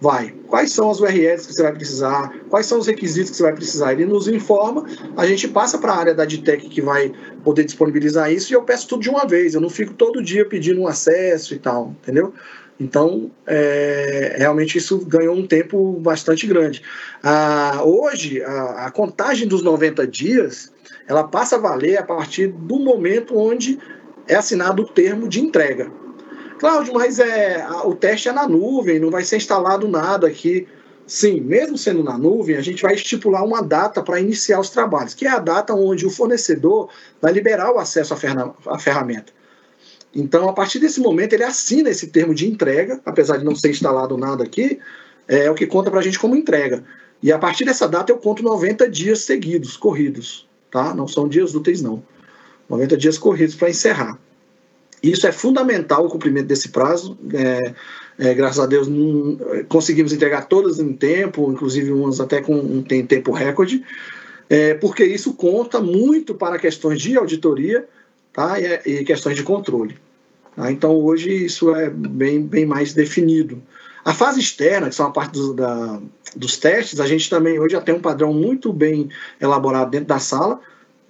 vai. 0.02 0.34
Quais 0.48 0.72
são 0.72 0.90
as 0.90 0.98
URLs 0.98 1.46
que 1.46 1.54
você 1.54 1.62
vai 1.62 1.72
precisar? 1.72 2.34
Quais 2.50 2.66
são 2.66 2.80
os 2.80 2.88
requisitos 2.88 3.30
que 3.30 3.36
você 3.36 3.44
vai 3.44 3.52
precisar? 3.52 3.92
Ele 3.92 4.04
nos 4.04 4.26
informa, 4.26 4.84
a 5.16 5.24
gente 5.24 5.46
passa 5.46 5.78
para 5.78 5.92
a 5.92 5.96
área 5.96 6.12
da 6.12 6.24
DTEC 6.24 6.68
que 6.68 6.82
vai 6.82 7.12
poder 7.44 7.62
disponibilizar 7.62 8.30
isso 8.32 8.52
e 8.52 8.56
eu 8.56 8.64
peço 8.64 8.88
tudo 8.88 9.02
de 9.02 9.08
uma 9.08 9.24
vez. 9.24 9.54
Eu 9.54 9.60
não 9.60 9.70
fico 9.70 9.94
todo 9.94 10.20
dia 10.20 10.44
pedindo 10.44 10.80
um 10.80 10.88
acesso 10.88 11.54
e 11.54 11.58
tal, 11.60 11.94
entendeu? 12.02 12.34
Então, 12.80 13.30
é, 13.46 14.34
realmente 14.38 14.76
isso 14.76 14.98
ganhou 15.06 15.36
um 15.36 15.46
tempo 15.46 15.92
bastante 16.00 16.48
grande. 16.48 16.82
Ah, 17.22 17.82
hoje, 17.84 18.42
a, 18.42 18.86
a 18.86 18.90
contagem 18.90 19.46
dos 19.46 19.62
90 19.62 20.04
dias, 20.04 20.72
ela 21.06 21.22
passa 21.22 21.54
a 21.54 21.60
valer 21.60 21.96
a 21.96 22.02
partir 22.02 22.48
do 22.48 22.80
momento 22.80 23.38
onde 23.38 23.78
é 24.26 24.34
assinado 24.34 24.82
o 24.82 24.88
termo 24.88 25.28
de 25.28 25.40
entrega. 25.40 26.01
Cláudio, 26.62 26.94
mas 26.94 27.18
é, 27.18 27.66
o 27.84 27.92
teste 27.92 28.28
é 28.28 28.32
na 28.32 28.46
nuvem, 28.46 29.00
não 29.00 29.10
vai 29.10 29.24
ser 29.24 29.36
instalado 29.36 29.88
nada 29.88 30.28
aqui. 30.28 30.68
Sim, 31.04 31.40
mesmo 31.40 31.76
sendo 31.76 32.04
na 32.04 32.16
nuvem, 32.16 32.54
a 32.54 32.60
gente 32.60 32.80
vai 32.84 32.94
estipular 32.94 33.44
uma 33.44 33.60
data 33.60 34.00
para 34.00 34.20
iniciar 34.20 34.60
os 34.60 34.70
trabalhos, 34.70 35.12
que 35.12 35.26
é 35.26 35.28
a 35.28 35.40
data 35.40 35.74
onde 35.74 36.06
o 36.06 36.10
fornecedor 36.10 36.88
vai 37.20 37.32
liberar 37.32 37.72
o 37.74 37.80
acesso 37.80 38.14
à 38.14 38.78
ferramenta. 38.78 39.32
Então, 40.14 40.48
a 40.48 40.52
partir 40.52 40.78
desse 40.78 41.00
momento, 41.00 41.32
ele 41.32 41.42
assina 41.42 41.90
esse 41.90 42.06
termo 42.06 42.32
de 42.32 42.48
entrega, 42.48 43.00
apesar 43.04 43.38
de 43.38 43.44
não 43.44 43.56
ser 43.56 43.70
instalado 43.70 44.16
nada 44.16 44.44
aqui, 44.44 44.78
é 45.26 45.50
o 45.50 45.56
que 45.56 45.66
conta 45.66 45.90
para 45.90 45.98
a 45.98 46.02
gente 46.04 46.20
como 46.20 46.36
entrega. 46.36 46.84
E 47.20 47.32
a 47.32 47.40
partir 47.40 47.64
dessa 47.64 47.88
data, 47.88 48.12
eu 48.12 48.18
conto 48.18 48.40
90 48.40 48.88
dias 48.88 49.22
seguidos, 49.22 49.76
corridos, 49.76 50.48
tá? 50.70 50.94
Não 50.94 51.08
são 51.08 51.26
dias 51.28 51.56
úteis, 51.56 51.82
não. 51.82 52.04
90 52.68 52.96
dias 52.96 53.18
corridos 53.18 53.56
para 53.56 53.68
encerrar. 53.68 54.16
Isso 55.02 55.26
é 55.26 55.32
fundamental 55.32 56.06
o 56.06 56.08
cumprimento 56.08 56.46
desse 56.46 56.68
prazo. 56.68 57.18
É, 57.34 57.74
é, 58.18 58.34
graças 58.34 58.60
a 58.60 58.66
Deus 58.66 58.86
não, 58.86 59.38
conseguimos 59.68 60.12
entregar 60.12 60.46
todas 60.46 60.78
em 60.78 60.92
tempo, 60.92 61.50
inclusive 61.50 61.90
umas 61.90 62.20
até 62.20 62.40
com 62.40 62.54
um 62.54 62.82
tem 62.82 63.04
tempo 63.04 63.32
recorde, 63.32 63.84
é, 64.48 64.74
porque 64.74 65.04
isso 65.04 65.34
conta 65.34 65.80
muito 65.80 66.34
para 66.34 66.58
questões 66.58 67.00
de 67.00 67.16
auditoria 67.16 67.88
tá, 68.32 68.60
e, 68.60 69.00
e 69.00 69.04
questões 69.04 69.36
de 69.36 69.42
controle. 69.42 69.96
Tá? 70.54 70.70
Então 70.70 70.94
hoje 70.94 71.30
isso 71.44 71.74
é 71.74 71.90
bem, 71.90 72.42
bem 72.42 72.66
mais 72.66 72.92
definido. 72.92 73.60
A 74.04 74.12
fase 74.12 74.40
externa, 74.40 74.88
que 74.88 74.94
são 74.94 75.06
a 75.06 75.10
parte 75.10 75.32
do, 75.32 75.54
da, 75.54 76.00
dos 76.36 76.56
testes, 76.56 77.00
a 77.00 77.06
gente 77.06 77.30
também 77.30 77.58
hoje 77.58 77.72
já 77.72 77.80
tem 77.80 77.94
um 77.94 78.00
padrão 78.00 78.32
muito 78.32 78.72
bem 78.72 79.08
elaborado 79.40 79.90
dentro 79.90 80.08
da 80.08 80.18
sala, 80.18 80.60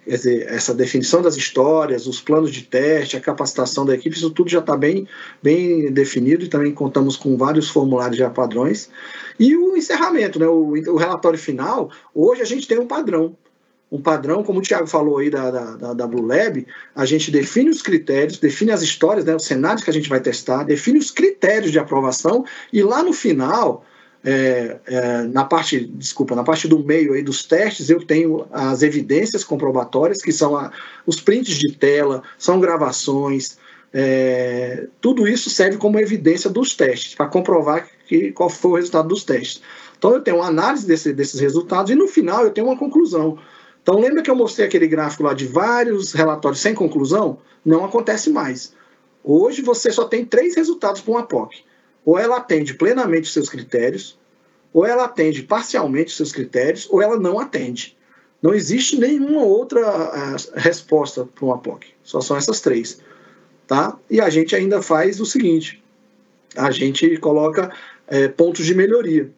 essa 0.07 0.75
definição 0.75 1.23
das 1.23 1.37
histórias, 1.37 2.07
os 2.07 2.21
planos 2.21 2.51
de 2.51 2.63
teste, 2.63 3.17
a 3.17 3.21
capacitação 3.21 3.87
da 3.87 3.95
equipe, 3.95 4.17
isso 4.17 4.31
tudo 4.31 4.51
já 4.51 4.59
está 4.59 4.77
bem, 4.77 5.07
bem 5.43 5.93
definido 5.93 6.45
e 6.45 6.49
também 6.49 6.73
contamos 6.73 7.17
com 7.17 7.37
vários 7.37 7.69
formulários 7.69 8.17
já 8.17 8.29
padrões. 8.29 8.91
E 9.39 9.57
o 9.57 9.77
encerramento, 9.77 10.39
né, 10.39 10.47
o, 10.47 10.73
o 10.73 10.97
relatório 10.97 11.39
final, 11.39 11.91
hoje 12.15 12.43
a 12.43 12.47
gente 12.47 12.67
tem 12.67 12.79
um 12.79 12.87
padrão. 12.87 13.37
Um 13.91 14.01
padrão, 14.01 14.43
como 14.43 14.59
o 14.59 14.63
Tiago 14.63 14.87
falou 14.87 15.19
aí 15.19 15.29
da, 15.29 15.51
da, 15.51 15.93
da 15.93 16.07
Blue 16.07 16.25
Lab, 16.25 16.67
a 16.97 17.05
gente 17.05 17.31
define 17.31 17.69
os 17.69 17.83
critérios, 17.83 18.39
define 18.39 18.73
as 18.73 18.81
histórias, 18.81 19.25
né, 19.25 19.37
os 19.37 19.45
cenários 19.45 19.85
que 19.85 19.91
a 19.91 19.93
gente 19.93 20.09
vai 20.09 20.19
testar, 20.19 20.65
define 20.65 20.99
os 20.99 21.11
critérios 21.11 21.71
de 21.71 21.79
aprovação 21.79 22.45
e 22.73 22.83
lá 22.83 23.03
no 23.03 23.13
final 23.13 23.85
é, 24.25 24.79
é, 24.87 25.23
na 25.23 25.45
parte, 25.45 25.81
desculpa, 25.81 26.37
na 26.37 26.45
parte 26.45 26.69
do 26.69 26.79
meio 26.79 27.13
aí 27.13 27.23
dos 27.23 27.45
testes, 27.45 27.91
eu 27.91 28.05
tenho 28.05 28.47
as 28.53 28.83
evidências 28.83 29.43
comprobatórias, 29.43 30.23
que 30.23 30.33
são 30.33 30.57
a, 30.57 30.71
os 31.05 31.21
prints 31.21 31.57
de 31.57 31.73
tela, 31.73 32.23
são 32.39 32.61
gravações, 32.61 33.59
é, 33.93 34.87
tudo 35.01 35.27
isso 35.27 35.51
serve 35.51 35.77
como 35.77 35.99
evidência 35.99 36.49
dos 36.49 36.75
testes, 36.75 37.15
para 37.15 37.27
comprovar 37.27 37.89
que, 38.07 38.33
qual 38.33 38.49
foi 38.49 38.71
o 38.71 38.77
resultado 38.77 39.09
dos 39.09 39.25
testes. 39.25 39.61
Então 39.99 40.13
eu 40.13 40.21
tenho 40.21 40.39
uma 40.39 40.47
análise 40.47 40.87
desse, 40.87 41.13
desses 41.13 41.41
resultados 41.41 41.91
e 41.91 41.95
no 41.95 42.09
final 42.09 42.45
eu 42.45 42.51
tenho 42.51 42.69
uma 42.69 42.79
conclusão. 42.79 43.39
Então 43.83 44.01
lembra 44.01 44.23
que 44.23 44.31
eu 44.31 44.37
mostrei 44.37 44.67
aquele 44.67 44.87
gráfico 44.87 45.25
lá 45.25 45.35
de 45.35 45.47
vários 45.47 46.13
relatórios 46.13 46.61
sem 46.61 46.75
conclusão? 46.75 47.39
Não 47.65 47.85
acontece 47.85 48.31
mais. 48.31 48.73
Hoje 49.23 49.63
você 49.63 49.91
só 49.91 50.05
tem 50.05 50.25
três 50.25 50.57
resultados 50.57 51.01
para 51.01 51.13
uma 51.13 51.27
POC 51.27 51.65
ou 52.05 52.19
ela 52.19 52.37
atende 52.37 52.75
plenamente 52.75 53.25
os 53.25 53.33
seus 53.33 53.49
critérios, 53.49 54.19
ou 54.73 54.87
ela 54.87 55.05
atende 55.05 55.43
parcialmente 55.43 56.11
os 56.11 56.17
seus 56.17 56.33
critérios, 56.33 56.89
ou 56.91 57.03
ela 57.03 57.19
não 57.19 57.39
atende. 57.39 57.97
Não 58.41 58.53
existe 58.53 58.99
nenhuma 58.99 59.43
outra 59.43 59.81
uh, 59.81 60.37
resposta 60.57 61.25
para 61.25 61.45
uma 61.45 61.59
POC. 61.59 61.87
Só 62.03 62.21
são 62.21 62.37
essas 62.37 62.61
três. 62.61 63.01
Tá? 63.67 63.97
E 64.11 64.21
a 64.21 64.29
gente 64.29 64.57
ainda 64.57 64.83
faz 64.83 65.21
o 65.21 65.27
seguinte: 65.27 65.83
a 66.57 66.71
gente 66.71 67.17
coloca 67.19 67.73
é, 68.09 68.29
pontos 68.29 68.67
de 68.67 68.75
melhoria. 68.75 69.31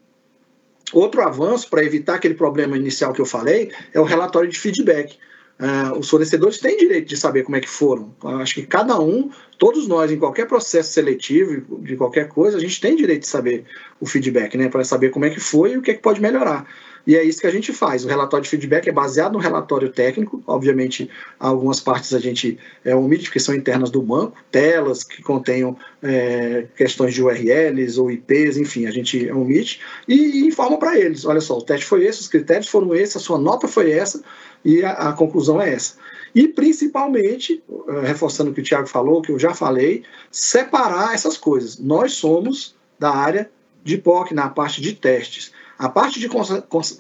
Outro 0.92 1.22
avanço 1.22 1.68
para 1.68 1.84
evitar 1.84 2.14
aquele 2.14 2.34
problema 2.34 2.76
inicial 2.76 3.12
que 3.12 3.20
eu 3.20 3.26
falei 3.26 3.72
é 3.92 4.00
o 4.00 4.04
relatório 4.04 4.48
de 4.48 4.58
feedback. 4.58 5.18
Uh, 5.58 5.96
os 5.98 6.10
fornecedores 6.10 6.58
têm 6.58 6.76
direito 6.76 7.08
de 7.08 7.16
saber 7.16 7.44
como 7.44 7.56
é 7.56 7.60
que 7.60 7.68
foram. 7.68 8.12
Eu 8.24 8.38
acho 8.38 8.54
que 8.54 8.62
cada 8.66 9.00
um, 9.00 9.30
todos 9.56 9.86
nós, 9.86 10.10
em 10.10 10.18
qualquer 10.18 10.48
processo 10.48 10.92
seletivo, 10.92 11.78
de 11.80 11.96
qualquer 11.96 12.28
coisa, 12.28 12.56
a 12.56 12.60
gente 12.60 12.80
tem 12.80 12.96
direito 12.96 13.20
de 13.20 13.28
saber 13.28 13.64
o 14.00 14.06
feedback, 14.06 14.56
né? 14.56 14.68
Para 14.68 14.82
saber 14.82 15.10
como 15.10 15.24
é 15.24 15.30
que 15.30 15.38
foi 15.38 15.72
e 15.72 15.76
o 15.76 15.82
que, 15.82 15.92
é 15.92 15.94
que 15.94 16.02
pode 16.02 16.20
melhorar. 16.20 16.66
E 17.06 17.16
é 17.16 17.22
isso 17.22 17.40
que 17.40 17.46
a 17.46 17.50
gente 17.50 17.72
faz. 17.72 18.04
O 18.04 18.08
relatório 18.08 18.44
de 18.44 18.50
feedback 18.50 18.88
é 18.88 18.92
baseado 18.92 19.34
no 19.34 19.38
relatório 19.38 19.90
técnico. 19.90 20.42
Obviamente, 20.46 21.10
algumas 21.38 21.80
partes 21.80 22.14
a 22.14 22.18
gente 22.18 22.58
é, 22.84 22.96
omite, 22.96 23.24
porque 23.24 23.40
são 23.40 23.54
internas 23.54 23.90
do 23.90 24.00
banco, 24.00 24.36
telas 24.50 25.04
que 25.04 25.22
contenham 25.22 25.76
é, 26.02 26.66
questões 26.76 27.12
de 27.12 27.22
URLs 27.22 28.00
ou 28.00 28.10
IPs, 28.10 28.56
enfim, 28.56 28.86
a 28.86 28.90
gente 28.90 29.30
omite 29.30 29.80
e, 30.08 30.14
e 30.14 30.46
informa 30.46 30.78
para 30.78 30.98
eles: 30.98 31.24
olha 31.24 31.40
só, 31.40 31.58
o 31.58 31.62
teste 31.62 31.86
foi 31.86 32.04
esse, 32.04 32.20
os 32.20 32.28
critérios 32.28 32.68
foram 32.68 32.94
esses, 32.94 33.16
a 33.16 33.20
sua 33.20 33.38
nota 33.38 33.68
foi 33.68 33.90
essa 33.90 34.22
e 34.64 34.82
a, 34.82 34.92
a 34.92 35.12
conclusão 35.12 35.60
é 35.60 35.72
essa. 35.72 35.94
E 36.34 36.48
principalmente, 36.48 37.62
eh, 37.88 38.00
reforçando 38.06 38.50
o 38.50 38.54
que 38.54 38.60
o 38.60 38.64
Tiago 38.64 38.88
falou, 38.88 39.22
que 39.22 39.30
eu 39.30 39.38
já 39.38 39.54
falei, 39.54 40.02
separar 40.32 41.14
essas 41.14 41.36
coisas. 41.36 41.78
Nós 41.78 42.14
somos 42.14 42.74
da 42.98 43.14
área 43.14 43.48
de 43.84 43.98
POC, 43.98 44.34
na 44.34 44.48
parte 44.48 44.80
de 44.80 44.94
testes. 44.94 45.52
A 45.78 45.88
parte 45.88 46.20
de 46.20 46.28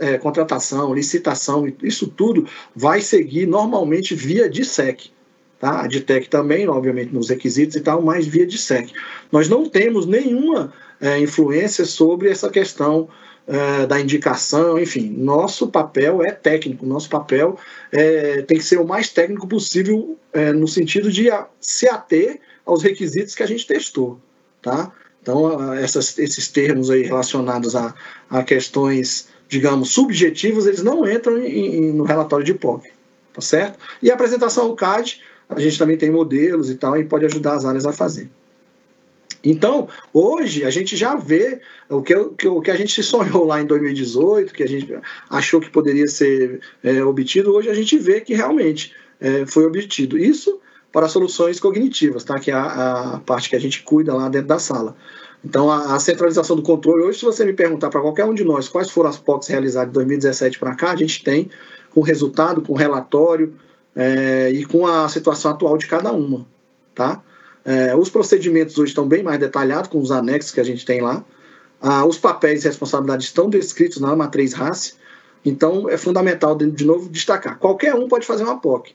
é, 0.00 0.18
contratação, 0.18 0.94
licitação, 0.94 1.72
isso 1.82 2.08
tudo 2.08 2.46
vai 2.74 3.00
seguir 3.00 3.46
normalmente 3.46 4.14
via 4.14 4.48
DSEC. 4.48 5.10
Tá? 5.58 5.82
A 5.82 5.86
DTEC 5.86 6.28
também, 6.28 6.68
obviamente, 6.68 7.14
nos 7.14 7.28
requisitos 7.28 7.76
e 7.76 7.80
tal, 7.80 8.02
mas 8.02 8.26
via 8.26 8.46
DSEC. 8.46 8.92
Nós 9.30 9.48
não 9.48 9.68
temos 9.68 10.06
nenhuma 10.06 10.72
é, 11.00 11.18
influência 11.18 11.84
sobre 11.84 12.28
essa 12.28 12.50
questão 12.50 13.08
é, 13.46 13.86
da 13.86 14.00
indicação, 14.00 14.78
enfim, 14.78 15.10
nosso 15.10 15.68
papel 15.68 16.22
é 16.22 16.32
técnico, 16.32 16.86
nosso 16.86 17.10
papel 17.10 17.58
é, 17.92 18.42
tem 18.42 18.56
que 18.56 18.64
ser 18.64 18.78
o 18.78 18.86
mais 18.86 19.10
técnico 19.10 19.46
possível 19.46 20.18
é, 20.32 20.52
no 20.52 20.66
sentido 20.66 21.12
de 21.12 21.28
se 21.60 21.88
ater 21.88 22.40
aos 22.64 22.82
requisitos 22.82 23.34
que 23.34 23.42
a 23.42 23.46
gente 23.46 23.66
testou, 23.66 24.18
tá? 24.62 24.90
Então, 25.24 25.72
essas, 25.72 26.18
esses 26.18 26.48
termos 26.48 26.90
aí 26.90 27.02
relacionados 27.02 27.74
a, 27.74 27.94
a 28.28 28.42
questões, 28.42 29.28
digamos, 29.48 29.90
subjetivas, 29.90 30.66
eles 30.66 30.82
não 30.82 31.08
entram 31.10 31.38
em, 31.38 31.76
em, 31.76 31.92
no 31.94 32.04
relatório 32.04 32.44
de 32.44 32.52
POC, 32.52 32.90
tá 33.32 33.40
certo? 33.40 33.78
E 34.02 34.10
a 34.10 34.14
apresentação 34.14 34.66
ao 34.66 34.76
CAD, 34.76 35.22
a 35.48 35.58
gente 35.58 35.78
também 35.78 35.96
tem 35.96 36.10
modelos 36.10 36.68
e 36.68 36.74
tal, 36.74 36.98
e 36.98 37.06
pode 37.06 37.24
ajudar 37.24 37.54
as 37.54 37.64
áreas 37.64 37.86
a 37.86 37.92
fazer. 37.92 38.28
Então, 39.42 39.88
hoje, 40.12 40.62
a 40.62 40.68
gente 40.68 40.94
já 40.94 41.14
vê 41.14 41.58
o 41.88 42.02
que, 42.02 42.14
o 42.14 42.60
que 42.60 42.70
a 42.70 42.76
gente 42.76 43.00
sonhou 43.02 43.46
lá 43.46 43.62
em 43.62 43.66
2018, 43.66 44.52
que 44.52 44.62
a 44.62 44.68
gente 44.68 44.94
achou 45.30 45.58
que 45.58 45.70
poderia 45.70 46.06
ser 46.06 46.60
é, 46.82 47.02
obtido, 47.02 47.54
hoje 47.54 47.70
a 47.70 47.74
gente 47.74 47.96
vê 47.96 48.20
que 48.20 48.34
realmente 48.34 48.92
é, 49.18 49.46
foi 49.46 49.64
obtido. 49.64 50.18
Isso 50.18 50.60
para 50.94 51.08
soluções 51.08 51.58
cognitivas, 51.58 52.22
tá? 52.22 52.38
que 52.38 52.52
é 52.52 52.54
a, 52.54 53.14
a 53.14 53.18
parte 53.18 53.50
que 53.50 53.56
a 53.56 53.58
gente 53.58 53.82
cuida 53.82 54.14
lá 54.14 54.28
dentro 54.28 54.46
da 54.46 54.60
sala. 54.60 54.94
Então, 55.44 55.68
a, 55.68 55.96
a, 55.96 55.98
centralização 55.98 56.54
do 56.54 56.62
controle, 56.62 57.02
hoje, 57.02 57.18
se 57.18 57.24
você 57.24 57.44
me 57.44 57.52
perguntar 57.52 57.90
para 57.90 58.00
qualquer 58.00 58.24
um 58.24 58.32
de 58.32 58.44
nós 58.44 58.68
quais 58.68 58.88
foram 58.88 59.10
as 59.10 59.18
POCs 59.18 59.48
realizadas 59.48 59.88
de 59.88 59.94
2017 59.94 60.56
para 60.56 60.72
cá, 60.76 60.92
a 60.92 60.96
gente 60.96 61.24
tem 61.24 61.50
com 61.90 62.00
resultado, 62.00 62.62
com 62.62 62.74
relatório 62.74 63.54
é, 63.96 64.52
e 64.52 64.64
com 64.64 64.86
a 64.86 65.08
situação 65.08 65.50
atual 65.50 65.76
de 65.76 65.88
cada 65.88 66.12
uma. 66.12 66.46
Tá? 66.94 67.20
É, 67.64 67.96
os 67.96 68.08
procedimentos 68.08 68.78
hoje 68.78 68.92
estão 68.92 69.06
bem 69.06 69.24
mais 69.24 69.40
detalhados, 69.40 69.90
com 69.90 69.98
os 69.98 70.12
anexos 70.12 70.52
que 70.52 70.60
a 70.60 70.64
gente 70.64 70.86
tem 70.86 71.00
lá. 71.00 71.24
Ah, 71.82 72.06
os 72.06 72.18
papéis 72.18 72.64
e 72.64 72.68
responsabilidades 72.68 73.26
estão 73.26 73.50
descritos 73.50 74.00
na 74.00 74.14
matriz 74.14 74.52
RACE. 74.52 74.94
Então, 75.44 75.88
é 75.90 75.98
fundamental, 75.98 76.54
de, 76.54 76.70
de 76.70 76.84
novo, 76.84 77.08
destacar. 77.08 77.58
Qualquer 77.58 77.96
um 77.96 78.06
pode 78.06 78.24
fazer 78.24 78.44
uma 78.44 78.60
POC 78.60 78.94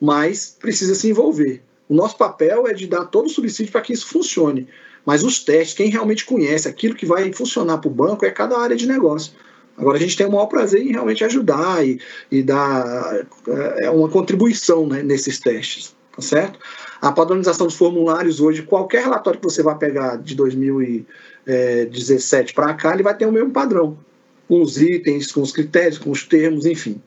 mas 0.00 0.56
precisa 0.58 0.94
se 0.94 1.08
envolver. 1.08 1.62
O 1.88 1.94
nosso 1.94 2.16
papel 2.16 2.66
é 2.66 2.74
de 2.74 2.86
dar 2.86 3.04
todo 3.06 3.26
o 3.26 3.30
subsídio 3.30 3.72
para 3.72 3.80
que 3.80 3.92
isso 3.92 4.06
funcione. 4.06 4.68
Mas 5.04 5.22
os 5.22 5.44
testes, 5.44 5.74
quem 5.74 5.88
realmente 5.88 6.24
conhece 6.24 6.68
aquilo 6.68 6.96
que 6.96 7.06
vai 7.06 7.32
funcionar 7.32 7.78
para 7.78 7.88
o 7.88 7.94
banco 7.94 8.26
é 8.26 8.30
cada 8.30 8.58
área 8.58 8.76
de 8.76 8.86
negócio. 8.86 9.32
Agora 9.78 9.96
a 9.96 10.00
gente 10.00 10.16
tem 10.16 10.26
o 10.26 10.32
maior 10.32 10.46
prazer 10.46 10.82
em 10.82 10.90
realmente 10.90 11.22
ajudar 11.22 11.86
e, 11.86 12.00
e 12.30 12.42
dar 12.42 13.26
é, 13.46 13.84
é 13.84 13.90
uma 13.90 14.08
contribuição 14.08 14.86
né, 14.86 15.02
nesses 15.02 15.38
testes, 15.38 15.94
tá 16.14 16.22
certo? 16.22 16.58
A 17.00 17.12
padronização 17.12 17.66
dos 17.66 17.76
formulários 17.76 18.40
hoje, 18.40 18.62
qualquer 18.62 19.02
relatório 19.02 19.38
que 19.38 19.44
você 19.44 19.62
vai 19.62 19.76
pegar 19.76 20.16
de 20.16 20.34
2017 20.34 22.54
para 22.54 22.72
cá, 22.74 22.94
ele 22.94 23.02
vai 23.02 23.14
ter 23.14 23.26
o 23.26 23.32
mesmo 23.32 23.50
padrão, 23.50 23.98
com 24.48 24.62
os 24.62 24.80
itens, 24.80 25.30
com 25.30 25.42
os 25.42 25.52
critérios, 25.52 25.98
com 25.98 26.10
os 26.10 26.24
termos, 26.24 26.64
enfim 26.64 27.02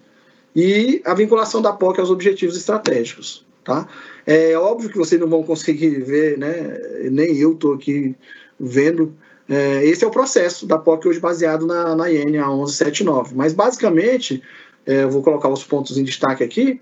e 0.55 1.01
a 1.05 1.13
vinculação 1.13 1.61
da 1.61 1.71
POC 1.71 1.99
aos 1.99 2.09
objetivos 2.09 2.57
estratégicos. 2.57 3.45
Tá? 3.63 3.87
É 4.25 4.57
óbvio 4.57 4.89
que 4.89 4.97
vocês 4.97 5.19
não 5.19 5.29
vão 5.29 5.43
conseguir 5.43 6.01
ver, 6.01 6.37
né? 6.37 7.09
nem 7.11 7.37
eu 7.37 7.53
estou 7.53 7.73
aqui 7.73 8.15
vendo. 8.59 9.13
É, 9.47 9.83
esse 9.85 10.03
é 10.03 10.07
o 10.07 10.11
processo 10.11 10.65
da 10.65 10.77
POC 10.77 11.07
hoje 11.07 11.19
baseado 11.19 11.65
na, 11.65 11.95
na 11.95 12.11
IN, 12.11 12.37
a 12.37 12.47
1179. 12.47 13.35
Mas, 13.35 13.53
basicamente, 13.53 14.41
é, 14.85 15.03
eu 15.03 15.09
vou 15.09 15.21
colocar 15.21 15.49
os 15.49 15.63
pontos 15.63 15.97
em 15.97 16.03
destaque 16.03 16.43
aqui, 16.43 16.81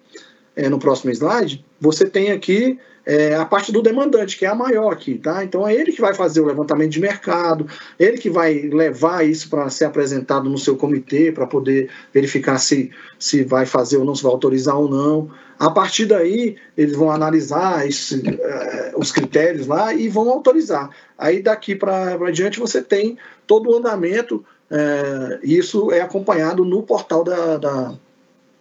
é, 0.56 0.70
no 0.70 0.80
próximo 0.80 1.12
slide. 1.12 1.64
Você 1.80 2.06
tem 2.06 2.32
aqui 2.32 2.80
é 3.08 3.36
a 3.36 3.46
parte 3.46 3.72
do 3.72 3.82
demandante, 3.82 4.38
que 4.38 4.46
é 4.46 4.50
a 4.50 4.54
maior 4.54 4.92
aqui, 4.92 5.18
tá? 5.18 5.42
Então 5.42 5.66
é 5.66 5.74
ele 5.74 5.94
que 5.94 6.02
vai 6.02 6.14
fazer 6.14 6.42
o 6.42 6.46
levantamento 6.46 6.92
de 6.92 7.00
mercado, 7.00 7.66
ele 7.98 8.18
que 8.18 8.30
vai 8.30 8.64
levar 8.64 9.26
isso 9.26 9.50
para 9.50 9.70
ser 9.70 9.86
apresentado 9.86 10.50
no 10.50 10.58
seu 10.58 10.76
comitê, 10.76 11.32
para 11.32 11.48
poder 11.48 11.90
verificar 12.14 12.58
se, 12.58 12.92
se 13.18 13.46
vai 13.46 13.66
fazer 13.66 13.96
ou 13.96 14.04
não, 14.04 14.14
se 14.14 14.24
vai 14.24 14.32
autorizar 14.34 14.78
ou 14.78 14.90
não. 14.90 15.32
A 15.58 15.72
partir 15.72 16.06
daí, 16.06 16.58
eles 16.78 16.98
vão 16.98 17.10
analisar 17.10 17.88
esse, 17.88 18.22
eh, 18.28 18.94
os 18.98 19.10
critérios 19.10 19.68
lá 19.68 19.94
e 19.94 20.10
vão 20.10 20.30
autorizar. 20.30 20.90
Aí 21.18 21.42
daqui 21.42 21.76
para 21.76 22.30
diante 22.32 22.60
você 22.60 22.82
tem 22.82 23.18
todo 23.48 23.70
o 23.70 23.78
andamento, 23.78 24.44
eh, 24.70 25.40
isso 25.42 25.94
é 25.94 26.02
acompanhado 26.02 26.66
no 26.66 26.84
portal 26.84 27.24
da, 27.24 27.58
da 27.58 27.94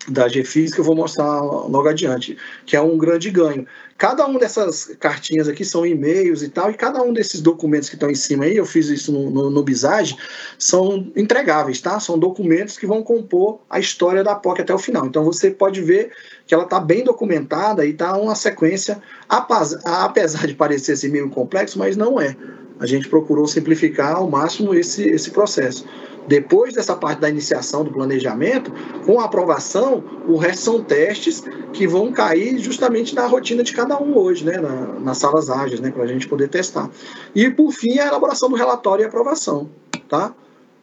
da 0.09 0.29
GFIS 0.29 0.73
que 0.75 0.81
eu 0.81 0.85
vou 0.85 0.95
mostrar 0.95 1.41
logo 1.41 1.89
adiante, 1.89 2.37
que 2.65 2.77
é 2.77 2.81
um 2.81 2.97
grande 2.97 3.31
ganho. 3.31 3.67
Cada 3.99 4.27
uma 4.27 4.39
dessas 4.39 4.95
cartinhas 5.01 5.49
aqui 5.49 5.65
são 5.65 5.87
e-mails 5.87 6.43
e 6.43 6.51
tal, 6.51 6.71
e 6.71 6.75
cada 6.75 7.03
um 7.03 7.13
desses 7.13 7.41
documentos 7.41 7.89
que 7.89 7.95
estão 7.97 8.11
em 8.11 8.15
cima 8.15 8.45
aí, 8.45 8.57
eu 8.57 8.67
fiz 8.67 8.89
isso 8.89 9.11
no, 9.11 9.31
no, 9.31 9.51
no 9.51 9.63
Bizage, 9.63 10.17
são 10.59 11.11
entregáveis, 11.17 11.81
tá? 11.81 11.99
São 11.99 12.19
documentos 12.19 12.77
que 12.77 12.87
vão 12.87 13.03
compor 13.03 13.61
a 13.71 13.81
história 13.81 14.23
da 14.23 14.35
POC 14.35 14.61
até 14.61 14.75
o 14.75 14.79
final. 14.79 15.07
Então 15.07 15.25
você 15.25 15.51
pode 15.51 15.81
ver 15.81 16.13
que 16.47 16.55
ela 16.55 16.65
está 16.65 16.79
bem 16.79 17.05
documentada 17.05 17.87
e 17.87 17.91
está 17.91 18.17
uma 18.17 18.35
sequência, 18.35 19.01
apesar 19.29 20.47
de 20.47 20.55
parecer 20.55 20.93
assim 20.93 21.09
meio 21.09 21.31
complexo, 21.31 21.79
mas 21.79 21.97
não 21.97 22.21
é. 22.21 22.37
A 22.79 22.87
gente 22.87 23.09
procurou 23.09 23.47
simplificar 23.47 24.17
ao 24.17 24.29
máximo 24.29 24.75
esse, 24.75 25.05
esse 25.05 25.31
processo. 25.31 25.87
Depois 26.27 26.75
dessa 26.75 26.97
parte 26.97 27.21
da 27.21 27.31
iniciação 27.31 27.85
do 27.85 27.93
planejamento, 27.93 28.73
com 29.05 29.21
a 29.21 29.25
aprovação, 29.25 30.03
o 30.27 30.37
resto 30.37 30.63
são 30.63 30.83
testes 30.83 31.43
que 31.73 31.87
vão 31.87 32.13
cair 32.13 32.59
justamente 32.59 33.15
na 33.15 33.27
rotina 33.27 33.63
de 33.63 33.73
cada 33.73 34.01
um 34.01 34.17
hoje, 34.17 34.45
né, 34.45 34.59
na, 34.59 34.99
nas 35.01 35.19
salas 35.19 35.49
ágeis, 35.51 35.81
né, 35.81 35.91
para 35.91 36.05
a 36.05 36.07
gente 36.07 36.27
poder 36.27 36.49
testar. 36.49 36.91
E, 37.35 37.51
por 37.51 37.71
fim, 37.71 37.99
a 37.99 38.07
elaboração 38.07 38.49
do 38.49 38.57
relatório 38.57 39.05
e 39.05 39.07
aprovação, 39.07 39.71
tá? 40.09 40.35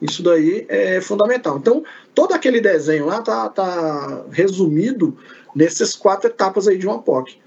Isso 0.02 0.22
daí 0.22 0.65
é 0.68 0.99
fundamental. 0.99 1.57
Então, 1.57 1.84
todo 2.14 2.34
aquele 2.34 2.60
desenho 2.60 3.06
lá 3.06 3.22
tá, 3.22 3.48
tá 3.48 4.26
resumido 4.32 5.18
nessas 5.56 5.95
quatro 5.95 6.30
etapas 6.30 6.68
aí 6.68 6.78
de 6.78 6.86
uma 6.86 7.02
POC. 7.02 7.38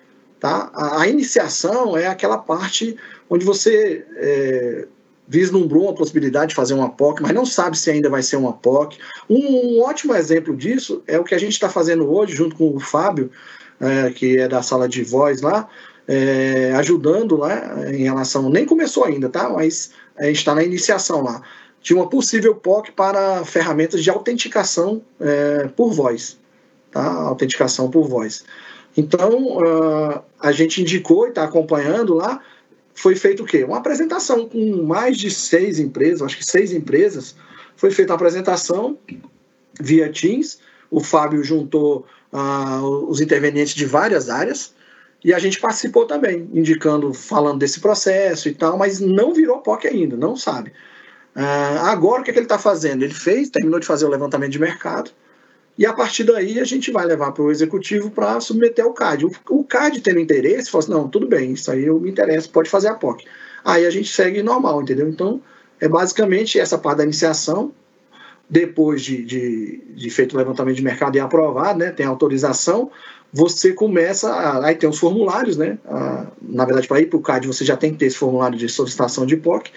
Tá? 0.41 0.71
A, 0.73 1.03
a 1.03 1.09
iniciação 1.09 1.97
é 1.97 2.07
aquela 2.07 2.39
parte 2.39 2.97
onde 3.29 3.45
você 3.45 4.07
é, 4.17 4.87
vislumbrou 5.29 5.85
uma 5.85 5.95
possibilidade 5.95 6.51
de 6.51 6.55
fazer 6.55 6.75
uma 6.75 6.89
POC, 6.89 7.23
mas 7.23 7.33
não 7.33 7.45
sabe 7.45 7.77
se 7.79 7.91
ainda 7.91 8.09
vai 8.09 8.23
ser 8.23 8.37
uma 8.37 8.53
POC. 8.53 8.99
Um, 9.29 9.79
um 9.79 9.83
ótimo 9.83 10.15
exemplo 10.15 10.57
disso 10.57 11.03
é 11.07 11.19
o 11.19 11.25
que 11.25 11.35
a 11.35 11.39
gente 11.39 11.53
está 11.53 11.69
fazendo 11.69 12.11
hoje, 12.11 12.35
junto 12.35 12.57
com 12.57 12.75
o 12.75 12.81
Fábio, 12.81 13.31
é, 13.81 14.11
que 14.11 14.39
é 14.39 14.49
da 14.49 14.63
sala 14.63 14.89
de 14.89 15.03
voz 15.03 15.43
lá, 15.43 15.69
é, 16.07 16.73
ajudando 16.77 17.37
lá 17.37 17.91
em 17.93 18.05
relação. 18.05 18.49
Nem 18.49 18.65
começou 18.65 19.05
ainda, 19.05 19.29
tá? 19.29 19.49
Mas 19.49 19.91
a 20.17 20.25
gente 20.25 20.37
está 20.37 20.55
na 20.55 20.63
iniciação 20.63 21.23
lá. 21.23 21.43
De 21.83 21.95
uma 21.95 22.09
possível 22.09 22.55
POC 22.55 22.93
para 22.93 23.45
ferramentas 23.45 24.03
de 24.03 24.11
autenticação 24.11 25.03
é, 25.21 25.69
por 25.77 25.93
voz. 25.93 26.39
Tá? 26.91 27.05
Autenticação 27.05 27.91
por 27.91 28.09
voz. 28.09 28.45
Então, 28.97 29.59
uh, 29.59 30.23
a 30.41 30.53
gente 30.53 30.81
indicou 30.81 31.27
e 31.27 31.29
está 31.29 31.45
acompanhando 31.45 32.15
lá 32.15 32.41
foi 32.97 33.15
feito 33.15 33.43
o 33.43 33.47
quê? 33.47 33.63
Uma 33.63 33.77
apresentação 33.77 34.49
com 34.49 34.83
mais 34.83 35.19
de 35.19 35.31
seis 35.31 35.79
empresas, 35.79 36.23
acho 36.23 36.39
que 36.39 36.45
seis 36.45 36.73
empresas. 36.73 37.37
Foi 37.77 37.91
feita 37.91 38.15
a 38.15 38.17
apresentação 38.17 38.99
via 39.79 40.11
Teams. 40.11 40.59
O 40.91 41.01
Fábio 41.01 41.45
juntou 41.45 42.07
ah, 42.33 42.81
os 42.83 43.21
intervenientes 43.21 43.75
de 43.75 43.85
várias 43.85 44.31
áreas 44.31 44.75
e 45.23 45.35
a 45.35 45.39
gente 45.39 45.61
participou 45.61 46.07
também, 46.07 46.49
indicando, 46.55 47.13
falando 47.13 47.59
desse 47.59 47.81
processo 47.81 48.49
e 48.49 48.55
tal, 48.55 48.79
mas 48.79 48.99
não 48.99 49.35
virou 49.35 49.61
POC 49.61 49.89
ainda, 49.89 50.17
não 50.17 50.35
sabe. 50.35 50.73
Ah, 51.35 51.91
agora 51.91 52.23
o 52.23 52.25
que, 52.25 52.31
é 52.31 52.33
que 52.33 52.39
ele 52.39 52.47
está 52.47 52.59
fazendo? 52.59 53.03
Ele 53.03 53.13
fez, 53.13 53.51
terminou 53.51 53.79
de 53.79 53.87
fazer 53.87 54.07
o 54.07 54.11
levantamento 54.11 54.53
de 54.53 54.59
mercado 54.59 55.11
e 55.79 55.85
a 55.85 55.93
partir 55.93 56.25
daí 56.25 56.59
a 56.59 56.65
gente 56.65 56.91
vai 56.91 57.05
levar 57.05 57.33
para 57.33 57.43
o 57.43 57.51
executivo 57.51 58.11
para 58.11 58.41
submeter 58.41 58.85
ao 58.85 58.93
CAD. 58.93 59.27
O, 59.27 59.33
o 59.51 59.65
CAD 59.65 60.01
tendo 60.01 60.19
interesse, 60.19 60.71
fala 60.71 60.85
assim, 60.85 60.93
não, 60.93 61.09
tudo 61.09 61.27
bem, 61.27 61.53
isso 61.53 61.71
aí 61.71 61.85
eu 61.85 62.01
me 62.01 62.11
interesso, 62.11 62.51
pode 62.51 62.71
fazer 62.71 62.89
a 62.89 62.95
POC. 62.95 63.25
Aí 63.65 63.85
a 63.85 63.91
gente 63.91 64.09
segue 64.09 64.43
normal, 64.43 64.81
entendeu? 64.83 65.09
Então, 65.09 65.41
é 65.81 65.89
basicamente 65.89 66.59
essa 66.59 66.79
parte 66.79 66.99
da 66.99 67.05
iniciação, 67.05 67.73
depois 68.49 69.03
de, 69.03 69.25
de, 69.25 69.83
de 69.95 70.11
feito 70.11 70.35
o 70.35 70.39
levantamento 70.39 70.77
de 70.77 70.83
mercado 70.83 71.17
e 71.17 71.21
aprovado, 71.21 71.81
né, 71.81 71.91
tem 71.91 72.07
autorização, 72.07 72.91
você 73.33 73.73
começa, 73.73 74.33
a, 74.33 74.67
aí 74.67 74.77
tem 74.77 74.89
os 74.89 74.99
formulários, 74.99 75.57
né, 75.57 75.79
a, 75.85 76.29
na 76.41 76.65
verdade 76.65 76.87
para 76.87 77.01
ir 77.01 77.07
para 77.07 77.19
o 77.19 77.23
CAD 77.23 77.47
você 77.47 77.65
já 77.65 77.77
tem 77.77 77.93
que 77.93 77.99
ter 77.99 78.07
esse 78.07 78.17
formulário 78.17 78.57
de 78.57 78.69
solicitação 78.69 79.27
de 79.27 79.37
POC, 79.37 79.73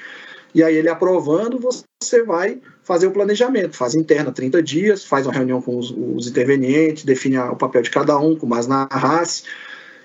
e 0.54 0.64
aí 0.64 0.76
ele 0.76 0.90
aprovando, 0.90 1.60
você 1.60 2.24
vai 2.24 2.60
fazer 2.90 3.06
o 3.06 3.12
planejamento, 3.12 3.78
faz 3.78 3.94
interna 3.94 4.32
30 4.32 4.64
dias, 4.64 5.06
faz 5.06 5.28
uma 5.28 5.32
reunião 5.32 5.62
com 5.62 5.78
os, 5.78 5.92
os 5.92 6.28
intervenientes, 6.28 7.06
define 7.06 7.38
o 7.38 7.56
papel 7.56 7.84
de 7.84 7.92
cada 7.92 8.18
um, 8.18 8.36
com 8.36 8.48
base 8.48 8.68
na 8.68 8.86
raça, 8.92 9.44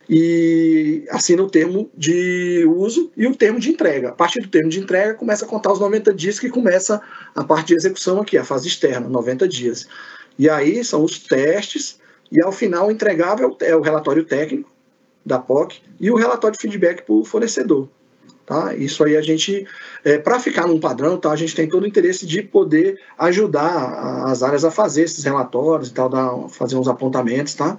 e 0.06 1.06
assina 1.08 1.42
o 1.42 1.48
termo 1.48 1.90
de 1.96 2.62
uso 2.76 3.10
e 3.16 3.26
o 3.26 3.34
termo 3.34 3.58
de 3.58 3.70
entrega. 3.70 4.10
A 4.10 4.12
partir 4.12 4.42
do 4.42 4.48
termo 4.48 4.68
de 4.68 4.80
entrega, 4.80 5.14
começa 5.14 5.46
a 5.46 5.48
contar 5.48 5.72
os 5.72 5.80
90 5.80 6.12
dias 6.12 6.38
que 6.38 6.50
começa 6.50 7.00
a 7.34 7.42
parte 7.42 7.68
de 7.68 7.74
execução 7.76 8.20
aqui, 8.20 8.36
a 8.36 8.44
fase 8.44 8.68
externa, 8.68 9.08
90 9.08 9.48
dias. 9.48 9.88
E 10.38 10.46
aí 10.50 10.84
são 10.84 11.02
os 11.02 11.18
testes, 11.18 11.98
e 12.30 12.42
ao 12.42 12.52
final 12.52 12.88
o 12.88 12.90
entregável 12.90 13.56
é 13.62 13.74
o 13.74 13.80
relatório 13.80 14.26
técnico 14.26 14.70
da 15.24 15.38
POC 15.38 15.80
e 15.98 16.10
o 16.10 16.16
relatório 16.16 16.54
de 16.54 16.60
feedback 16.60 17.00
para 17.00 17.14
o 17.14 17.24
fornecedor. 17.24 17.88
Tá? 18.46 18.74
Isso 18.74 19.02
aí 19.02 19.16
a 19.16 19.22
gente, 19.22 19.66
é, 20.04 20.18
para 20.18 20.38
ficar 20.38 20.66
num 20.66 20.78
padrão, 20.78 21.16
tá? 21.16 21.30
a 21.30 21.36
gente 21.36 21.54
tem 21.54 21.66
todo 21.66 21.84
o 21.84 21.86
interesse 21.86 22.26
de 22.26 22.42
poder 22.42 23.00
ajudar 23.18 24.26
as 24.26 24.42
áreas 24.42 24.66
a 24.66 24.70
fazer 24.70 25.04
esses 25.04 25.24
relatórios 25.24 25.88
e 25.88 25.94
tal, 25.94 26.10
dar, 26.10 26.48
fazer 26.50 26.76
uns 26.76 26.86
apontamentos, 26.86 27.54
tá? 27.54 27.78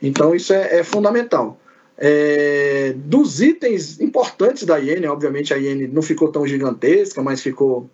Então 0.00 0.34
isso 0.34 0.52
é, 0.54 0.78
é 0.78 0.82
fundamental. 0.82 1.60
É, 1.98 2.94
dos 2.96 3.42
itens 3.42 4.00
importantes 4.00 4.64
da 4.64 4.80
IN, 4.80 5.04
obviamente 5.06 5.52
a 5.52 5.58
IN 5.58 5.86
não 5.88 6.00
ficou 6.00 6.32
tão 6.32 6.46
gigantesca, 6.46 7.22
mas 7.22 7.42
ficou 7.42 7.88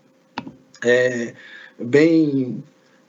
é, 0.84 1.34
bem 1.78 2.62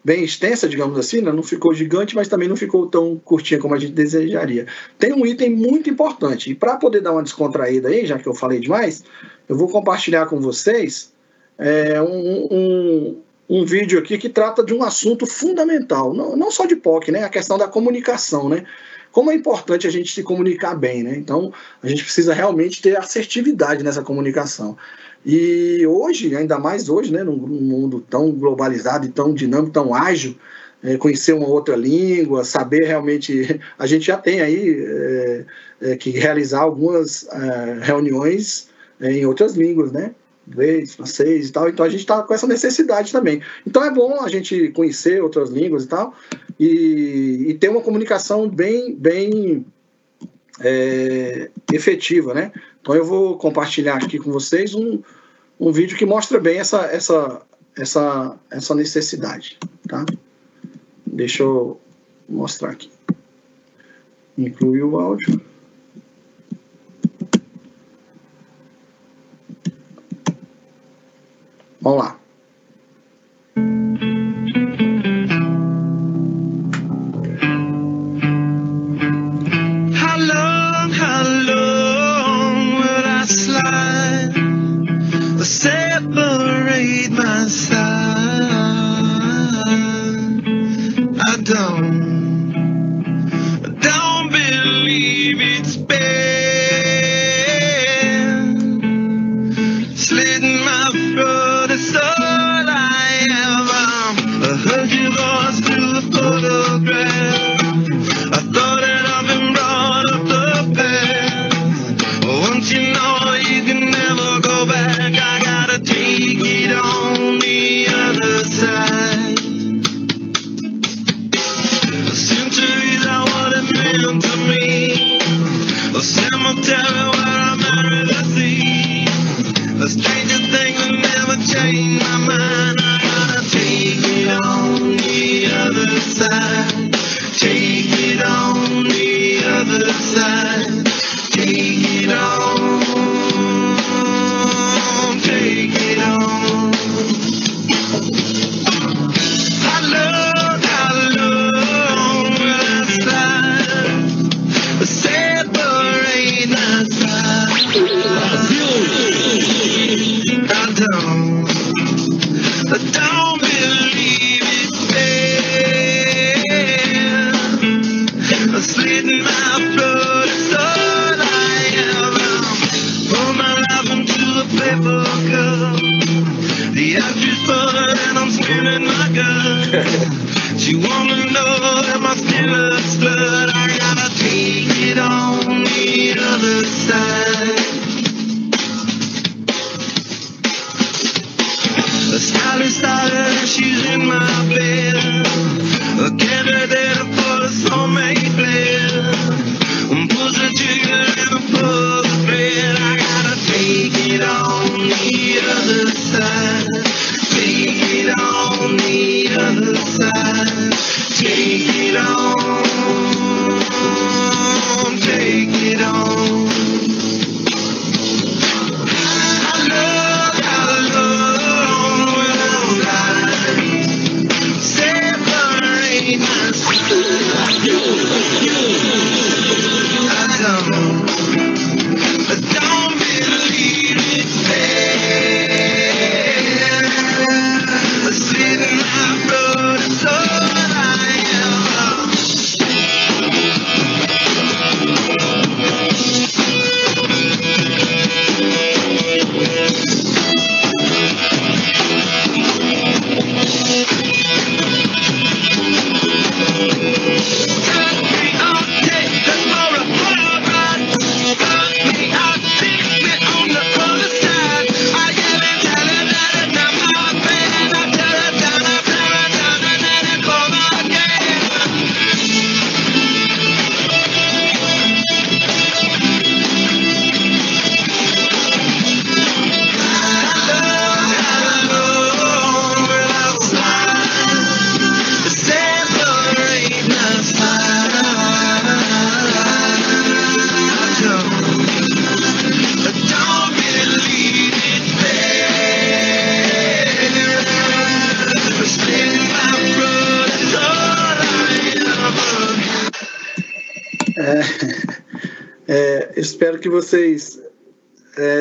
bem 0.04 0.24
extensa, 0.24 0.68
digamos 0.68 0.98
assim, 0.98 1.22
né? 1.22 1.32
não 1.32 1.44
ficou 1.44 1.74
gigante, 1.74 2.16
mas 2.16 2.28
também 2.28 2.48
não 2.48 2.56
ficou 2.56 2.88
tão 2.88 3.18
curtinha 3.18 3.60
como 3.60 3.76
a 3.76 3.80
gente 3.80 3.94
desejaria. 3.94 4.66
Tem 4.98 5.14
um 5.14 5.26
item 5.26 5.50
muito 5.50 5.90
importante, 5.90 6.52
e 6.52 6.56
para 6.56 6.78
poder 6.78 7.02
dar 7.02 7.12
uma 7.12 7.24
descontraída 7.24 7.90
aí, 7.90 8.06
já 8.06 8.18
que 8.18 8.28
eu 8.28 8.34
falei 8.34 8.60
demais, 8.60 9.04
eu 9.48 9.58
vou 9.58 9.68
compartilhar 9.68 10.26
com 10.28 10.40
vocês 10.40 11.12
é, 11.58 12.02
um, 12.02 12.48
um, 12.52 13.22
um, 13.50 13.66
vídeo 13.66 14.00
aqui 14.00 14.18
que 14.18 14.30
trata 14.30 14.64
de 14.64 14.74
um 14.74 14.84
assunto 14.84 15.26
fundamental, 15.26 16.14
não, 16.14 16.36
não 16.36 16.50
só 16.50 16.66
de 16.66 16.76
POC, 16.76 17.12
né? 17.12 17.24
a 17.24 17.30
questão 17.30 17.58
da 17.58 17.68
comunicação, 17.68 18.48
né? 18.48 18.64
Como 19.12 19.32
é 19.32 19.34
importante 19.34 19.88
a 19.88 19.90
gente 19.90 20.14
se 20.14 20.22
comunicar 20.22 20.76
bem, 20.76 21.02
né? 21.02 21.16
Então, 21.18 21.52
a 21.82 21.88
gente 21.88 22.04
precisa 22.04 22.32
realmente 22.32 22.80
ter 22.80 22.96
assertividade 22.96 23.84
nessa 23.84 24.04
comunicação. 24.04 24.78
E 25.26 25.86
hoje, 25.86 26.36
ainda 26.36 26.58
mais 26.58 26.90
hoje, 26.90 27.12
né, 27.12 27.24
num 27.24 27.36
mundo 27.36 28.04
tão 28.10 28.32
globalizado 28.32 29.06
e 29.06 29.10
tão 29.10 29.34
dinâmico, 29.34 29.72
tão 29.72 29.94
ágil, 29.94 30.36
é, 30.84 30.98
conhecer 30.98 31.34
uma 31.34 31.48
outra 31.48 31.76
língua, 31.76 32.44
saber 32.44 32.86
realmente. 32.86 33.60
A 33.78 33.86
gente 33.86 34.06
já 34.06 34.18
tem 34.18 34.42
aí 34.42 34.80
é, 34.80 35.46
é, 35.82 35.96
que 35.98 36.12
realizar 36.12 36.62
algumas 36.62 37.28
é, 37.28 37.80
reuniões 37.82 38.70
é, 39.00 39.12
em 39.12 39.26
outras 39.26 39.56
línguas, 39.56 39.92
né? 39.92 40.14
Inglês, 40.48 40.96
francês 40.96 41.50
e 41.50 41.52
tal. 41.52 41.70
Então 41.70 41.86
a 41.86 41.90
gente 41.90 42.00
está 42.00 42.24
com 42.24 42.34
essa 42.34 42.48
necessidade 42.48 43.12
também. 43.12 43.42
Então 43.68 43.84
é 43.84 43.92
bom 43.92 44.20
a 44.20 44.28
gente 44.28 44.70
conhecer 44.70 45.22
outras 45.22 45.52
línguas 45.52 45.84
e 45.84 45.88
tal 45.88 46.16
e, 46.60 47.46
e 47.50 47.54
ter 47.54 47.70
uma 47.70 47.82
comunicação 47.82 48.50
bem, 48.50 48.96
bem 48.96 49.64
é, 50.60 51.52
efetiva, 51.72 52.34
né? 52.34 52.52
Então 52.90 52.98
eu 52.98 53.06
vou 53.06 53.38
compartilhar 53.38 53.98
aqui 53.98 54.18
com 54.18 54.32
vocês 54.32 54.74
um, 54.74 55.00
um 55.60 55.72
vídeo 55.72 55.96
que 55.96 56.08
mostra 56.08 56.40
bem 56.40 56.58
essa, 56.58 56.88
essa, 56.88 57.40
essa, 57.78 58.36
essa 58.50 58.74
necessidade, 58.74 59.60
tá? 59.88 60.04
Deixa 61.06 61.44
eu 61.44 61.80
mostrar 62.28 62.72
aqui. 62.72 62.90
Inclui 64.36 64.82
o 64.82 65.00
áudio. 65.00 65.40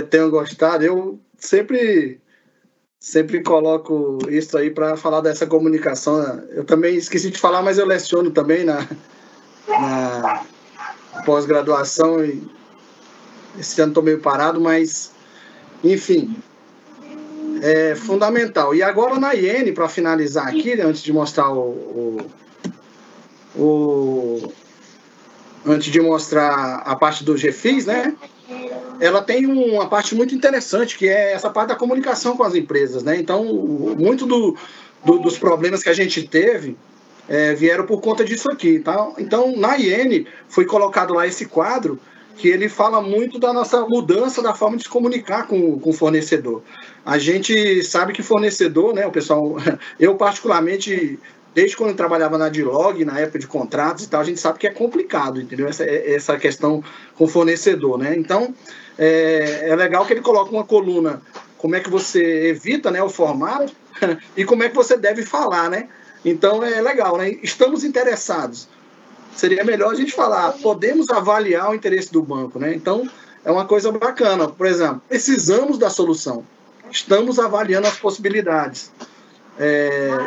Tenham 0.09 0.31
gostado. 0.31 0.85
Eu 0.85 1.19
sempre 1.37 2.21
sempre 2.99 3.43
coloco 3.43 4.19
isso 4.29 4.59
aí 4.59 4.71
para 4.71 4.97
falar 4.97 5.21
dessa 5.21 5.47
comunicação. 5.47 6.43
Eu 6.51 6.65
também 6.65 6.97
esqueci 6.97 7.31
de 7.31 7.39
falar, 7.39 7.63
mas 7.63 7.79
eu 7.79 7.87
leciono 7.87 8.31
também 8.31 8.65
na, 8.65 8.87
na 9.69 10.45
pós-graduação 11.25 12.25
e 12.25 12.43
esse 13.59 13.81
ano 13.81 13.91
estou 13.91 14.03
meio 14.03 14.21
parado, 14.21 14.61
mas 14.61 15.13
enfim, 15.83 16.37
é 17.63 17.95
fundamental. 17.95 18.75
E 18.75 18.83
agora 18.83 19.19
na 19.19 19.35
IN, 19.35 19.73
para 19.73 19.89
finalizar 19.89 20.49
aqui, 20.49 20.77
né, 20.77 20.85
antes 20.85 21.03
de 21.03 21.13
mostrar 21.13 21.51
o, 21.51 22.19
o, 23.57 23.61
o, 23.61 24.53
antes 25.67 25.91
de 25.91 26.01
mostrar 26.01 26.83
a 26.85 26.97
parte 26.97 27.25
do 27.25 27.35
GFIS, 27.35 27.87
né? 27.87 28.15
Ela 29.01 29.23
tem 29.23 29.47
uma 29.47 29.89
parte 29.89 30.15
muito 30.15 30.35
interessante, 30.35 30.99
que 30.99 31.09
é 31.09 31.33
essa 31.33 31.51
parte 31.51 31.69
da 31.69 31.77
comunicação 31.77 32.37
com 32.37 32.43
as 32.43 32.55
empresas, 32.55 33.03
né? 33.03 33.17
Então, 33.17 33.45
muito 33.45 34.27
do, 34.27 34.57
do 35.05 35.19
dos 35.19 35.39
problemas 35.39 35.83
que 35.83 35.89
a 35.89 35.95
gente 35.95 36.27
teve 36.27 36.77
é, 37.29 37.55
vieram 37.55 37.85
por 37.85 38.01
conta 38.01 38.25
disso 38.25 38.51
aqui, 38.51 38.79
tá? 38.81 39.13
Então, 39.19 39.55
na 39.57 39.79
IN, 39.79 40.27
foi 40.49 40.65
colocado 40.65 41.15
lá 41.15 41.27
esse 41.27 41.47
quadro 41.47 42.01
que 42.39 42.49
ele 42.49 42.69
fala 42.69 43.03
muito 43.03 43.39
da 43.39 43.53
nossa 43.53 43.81
mudança 43.83 44.41
da 44.41 44.55
forma 44.55 44.77
de 44.77 44.85
se 44.85 44.89
comunicar 44.89 45.47
com, 45.47 45.79
com 45.79 45.91
o 45.91 45.93
fornecedor. 45.93 46.63
A 47.05 47.19
gente 47.19 47.83
sabe 47.83 48.13
que 48.13 48.23
fornecedor, 48.23 48.95
né, 48.95 49.07
o 49.07 49.11
pessoal, 49.11 49.57
eu 49.99 50.15
particularmente, 50.15 51.19
desde 51.53 51.77
quando 51.77 51.91
eu 51.91 51.97
trabalhava 51.97 52.39
na 52.39 52.49
Dilog, 52.49 53.05
na 53.05 53.19
época 53.19 53.41
de 53.41 53.47
contratos 53.47 54.05
e 54.05 54.09
tal, 54.09 54.21
a 54.21 54.25
gente 54.25 54.39
sabe 54.39 54.59
que 54.59 54.69
é 54.69 54.71
complicado, 54.71 55.41
entendeu? 55.41 55.67
Essa, 55.67 55.85
essa 55.85 56.39
questão 56.39 56.83
com 57.17 57.27
fornecedor, 57.27 57.99
né? 57.99 58.15
Então, 58.17 58.55
é, 58.99 59.69
é 59.71 59.77
legal 59.77 60.05
que 60.05 60.13
ele 60.13 60.21
coloca 60.21 60.51
uma 60.51 60.65
coluna, 60.65 61.23
como 61.57 61.77
é 61.77 61.81
que 61.81 61.91
você 61.91 62.49
evita 62.49 62.91
né, 62.91 63.03
o 63.03 63.09
formato 63.09 63.73
e 64.37 64.45
como 64.45 64.63
é 64.63 64.69
que 64.69 64.75
você 64.75 64.97
deve 64.97 65.23
falar, 65.23 65.71
né? 65.71 65.89
Então, 66.25 66.65
é 66.65 66.81
legal, 66.81 67.17
né? 67.17 67.31
Estamos 67.43 67.85
interessados 67.85 68.69
seria 69.39 69.65
melhor 69.65 69.93
a 69.93 69.95
gente 69.95 70.13
falar, 70.13 70.53
podemos 70.55 71.09
avaliar 71.11 71.71
o 71.71 71.75
interesse 71.75 72.13
do 72.13 72.23
banco, 72.23 72.59
né? 72.59 72.75
Então, 72.75 73.09
é 73.45 73.51
uma 73.51 73.65
coisa 73.65 73.91
bacana. 73.93 74.49
Por 74.49 74.67
exemplo, 74.67 75.01
precisamos 75.09 75.79
da 75.79 75.89
solução, 75.89 76.45
estamos 76.91 77.39
avaliando 77.39 77.87
as 77.87 77.97
possibilidades. 77.97 78.91
É, 79.59 80.27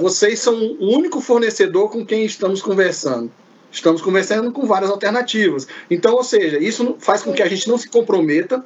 vocês 0.00 0.40
são 0.40 0.54
o 0.54 0.94
único 0.94 1.20
fornecedor 1.20 1.90
com 1.90 2.04
quem 2.04 2.24
estamos 2.24 2.60
conversando. 2.60 3.30
Estamos 3.70 4.02
conversando 4.02 4.50
com 4.52 4.66
várias 4.66 4.90
alternativas. 4.90 5.66
Então, 5.90 6.14
ou 6.14 6.24
seja, 6.24 6.58
isso 6.58 6.96
faz 6.98 7.22
com 7.22 7.32
que 7.32 7.42
a 7.42 7.48
gente 7.48 7.68
não 7.68 7.78
se 7.78 7.88
comprometa, 7.88 8.64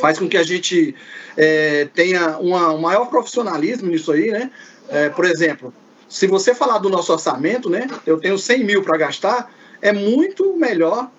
faz 0.00 0.18
com 0.18 0.28
que 0.28 0.36
a 0.36 0.42
gente 0.42 0.94
é, 1.36 1.88
tenha 1.94 2.38
uma, 2.38 2.72
um 2.72 2.80
maior 2.80 3.06
profissionalismo 3.06 3.90
nisso 3.90 4.12
aí, 4.12 4.30
né? 4.30 4.50
É, 4.88 5.08
por 5.08 5.24
exemplo, 5.24 5.72
se 6.08 6.26
você 6.26 6.54
falar 6.54 6.78
do 6.78 6.88
nosso 6.88 7.12
orçamento, 7.12 7.68
né, 7.70 7.88
eu 8.06 8.18
tenho 8.18 8.38
100 8.38 8.64
mil 8.64 8.82
para 8.82 8.98
gastar, 8.98 9.52
é 9.80 9.92
muito 9.92 10.56
melhor 10.56 11.10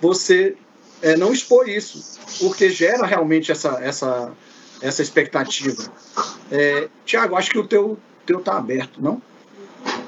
você 0.00 0.56
é, 1.00 1.16
não 1.16 1.32
expor 1.32 1.68
isso, 1.68 2.18
porque 2.38 2.68
gera 2.68 3.06
realmente 3.06 3.50
essa, 3.50 3.78
essa, 3.82 4.32
essa 4.80 5.02
expectativa. 5.02 5.84
É, 6.50 6.88
Tiago, 7.04 7.36
acho 7.36 7.50
que 7.50 7.58
o 7.58 7.66
teu 7.66 7.98
teu 8.24 8.38
está 8.38 8.56
aberto, 8.56 9.02
não? 9.02 9.20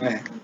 É. 0.01 0.44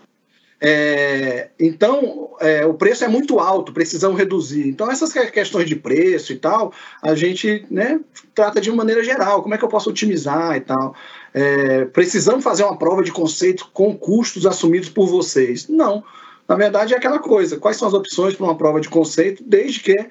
É, 0.60 1.48
então, 1.58 2.30
é, 2.38 2.66
o 2.66 2.74
preço 2.74 3.04
é 3.04 3.08
muito 3.08 3.38
alto, 3.38 3.72
precisamos 3.72 4.18
reduzir. 4.18 4.68
Então, 4.68 4.90
essas 4.90 5.12
questões 5.12 5.66
de 5.66 5.74
preço 5.74 6.32
e 6.32 6.36
tal, 6.36 6.72
a 7.00 7.14
gente 7.14 7.66
né, 7.70 7.98
trata 8.34 8.60
de 8.60 8.70
maneira 8.70 9.02
geral. 9.02 9.42
Como 9.42 9.54
é 9.54 9.58
que 9.58 9.64
eu 9.64 9.68
posso 9.68 9.88
otimizar 9.88 10.56
e 10.56 10.60
tal? 10.60 10.94
é, 11.32 11.84
precisamos 11.86 12.42
fazer 12.42 12.64
uma 12.64 12.76
prova 12.76 13.02
de 13.02 13.12
conceito 13.12 13.68
com 13.72 13.96
custos 13.96 14.46
assumidos 14.46 14.88
por 14.88 15.06
vocês. 15.06 15.68
Não. 15.68 16.02
Na 16.48 16.56
verdade, 16.56 16.94
é 16.94 16.96
aquela 16.96 17.18
coisa: 17.18 17.56
quais 17.56 17.76
são 17.76 17.86
as 17.88 17.94
opções 17.94 18.34
para 18.34 18.44
uma 18.44 18.56
prova 18.56 18.80
de 18.80 18.88
conceito, 18.88 19.42
desde 19.46 19.80
que 19.80 20.06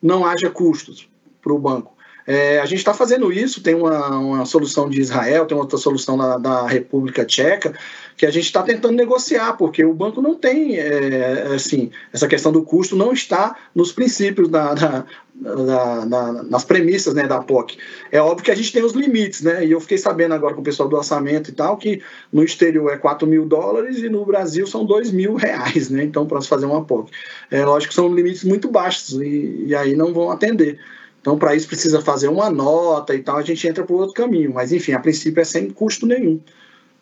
não 0.00 0.24
haja 0.24 0.50
custos 0.50 1.08
para 1.40 1.52
o 1.52 1.58
banco. 1.58 1.94
É, 2.26 2.60
a 2.60 2.66
gente 2.66 2.78
está 2.78 2.94
fazendo 2.94 3.32
isso, 3.32 3.62
tem 3.62 3.74
uma, 3.74 4.16
uma, 4.16 4.46
solução 4.46 4.88
de 4.88 5.00
Israel, 5.00 5.46
tem 5.46 5.56
outra 5.56 5.78
solução 5.78 6.16
da, 6.16 6.38
da 6.38 6.66
República 6.66 7.24
Tcheca, 7.24 7.74
que 8.16 8.26
a 8.26 8.30
gente 8.30 8.44
está 8.44 8.62
tentando 8.62 8.94
negociar, 8.94 9.54
porque 9.54 9.84
o 9.84 9.92
banco 9.92 10.22
não 10.22 10.34
tem, 10.34 10.78
é, 10.78 11.48
assim, 11.54 11.90
essa 12.12 12.28
questão 12.28 12.52
do 12.52 12.62
custo 12.62 12.94
não 12.94 13.12
está 13.12 13.56
nos 13.74 13.92
princípios 13.92 14.48
da, 14.48 14.74
da, 14.74 16.04
da, 16.04 16.32
nas 16.44 16.64
premissas 16.64 17.14
né, 17.14 17.26
da 17.26 17.40
POC. 17.40 17.76
É 18.10 18.20
óbvio 18.20 18.44
que 18.44 18.50
a 18.50 18.54
gente 18.54 18.72
tem 18.72 18.84
os 18.84 18.92
limites, 18.92 19.42
né? 19.42 19.64
E 19.64 19.72
eu 19.72 19.80
fiquei 19.80 19.98
sabendo 19.98 20.34
agora 20.34 20.54
com 20.54 20.60
o 20.60 20.64
pessoal 20.64 20.88
do 20.88 20.96
orçamento 20.96 21.50
e 21.50 21.52
tal, 21.52 21.76
que 21.76 22.00
no 22.32 22.44
exterior 22.44 22.92
é 22.92 22.96
4 22.96 23.26
mil 23.26 23.44
dólares 23.44 23.98
e 23.98 24.08
no 24.08 24.24
Brasil 24.24 24.66
são 24.66 24.84
2 24.84 25.10
mil 25.10 25.34
reais, 25.34 25.90
né? 25.90 26.04
Então, 26.04 26.26
para 26.26 26.40
se 26.40 26.48
fazer 26.48 26.66
uma 26.66 26.84
POC. 26.84 27.10
É 27.50 27.64
lógico 27.64 27.90
que 27.90 27.94
são 27.94 28.14
limites 28.14 28.44
muito 28.44 28.70
baixos 28.70 29.20
e, 29.20 29.64
e 29.66 29.74
aí 29.74 29.96
não 29.96 30.12
vão 30.12 30.30
atender. 30.30 30.78
Então, 31.22 31.38
para 31.38 31.54
isso, 31.54 31.68
precisa 31.68 32.02
fazer 32.02 32.26
uma 32.26 32.50
nota 32.50 33.14
e 33.14 33.22
tal, 33.22 33.36
a 33.38 33.42
gente 33.42 33.66
entra 33.66 33.84
por 33.84 33.94
outro 33.94 34.12
caminho. 34.12 34.52
Mas, 34.52 34.72
enfim, 34.72 34.92
a 34.92 34.98
princípio 34.98 35.40
é 35.40 35.44
sem 35.44 35.70
custo 35.70 36.04
nenhum. 36.04 36.40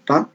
Tá? 0.05 0.29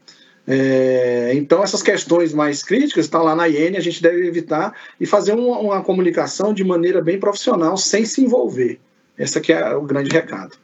É, 0.46 1.30
então, 1.34 1.62
essas 1.62 1.82
questões 1.82 2.34
mais 2.34 2.64
críticas 2.64 3.04
estão 3.04 3.22
lá 3.22 3.36
na 3.36 3.48
IN, 3.48 3.76
a 3.76 3.80
gente 3.80 4.02
deve 4.02 4.26
evitar 4.26 4.74
e 5.00 5.06
fazer 5.06 5.34
uma, 5.34 5.58
uma 5.58 5.82
comunicação 5.82 6.52
de 6.52 6.64
maneira 6.64 7.00
bem 7.00 7.18
profissional, 7.18 7.76
sem 7.76 8.04
se 8.04 8.20
envolver. 8.20 8.80
Esse 9.16 9.38
aqui 9.38 9.52
é 9.52 9.74
o 9.76 9.82
grande 9.82 10.10
recado. 10.10 10.56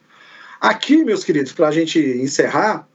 Aqui, 0.60 1.04
meus 1.04 1.22
queridos, 1.22 1.52
para 1.52 1.68
a 1.68 1.72
gente 1.72 1.98
encerrar, 1.98 2.86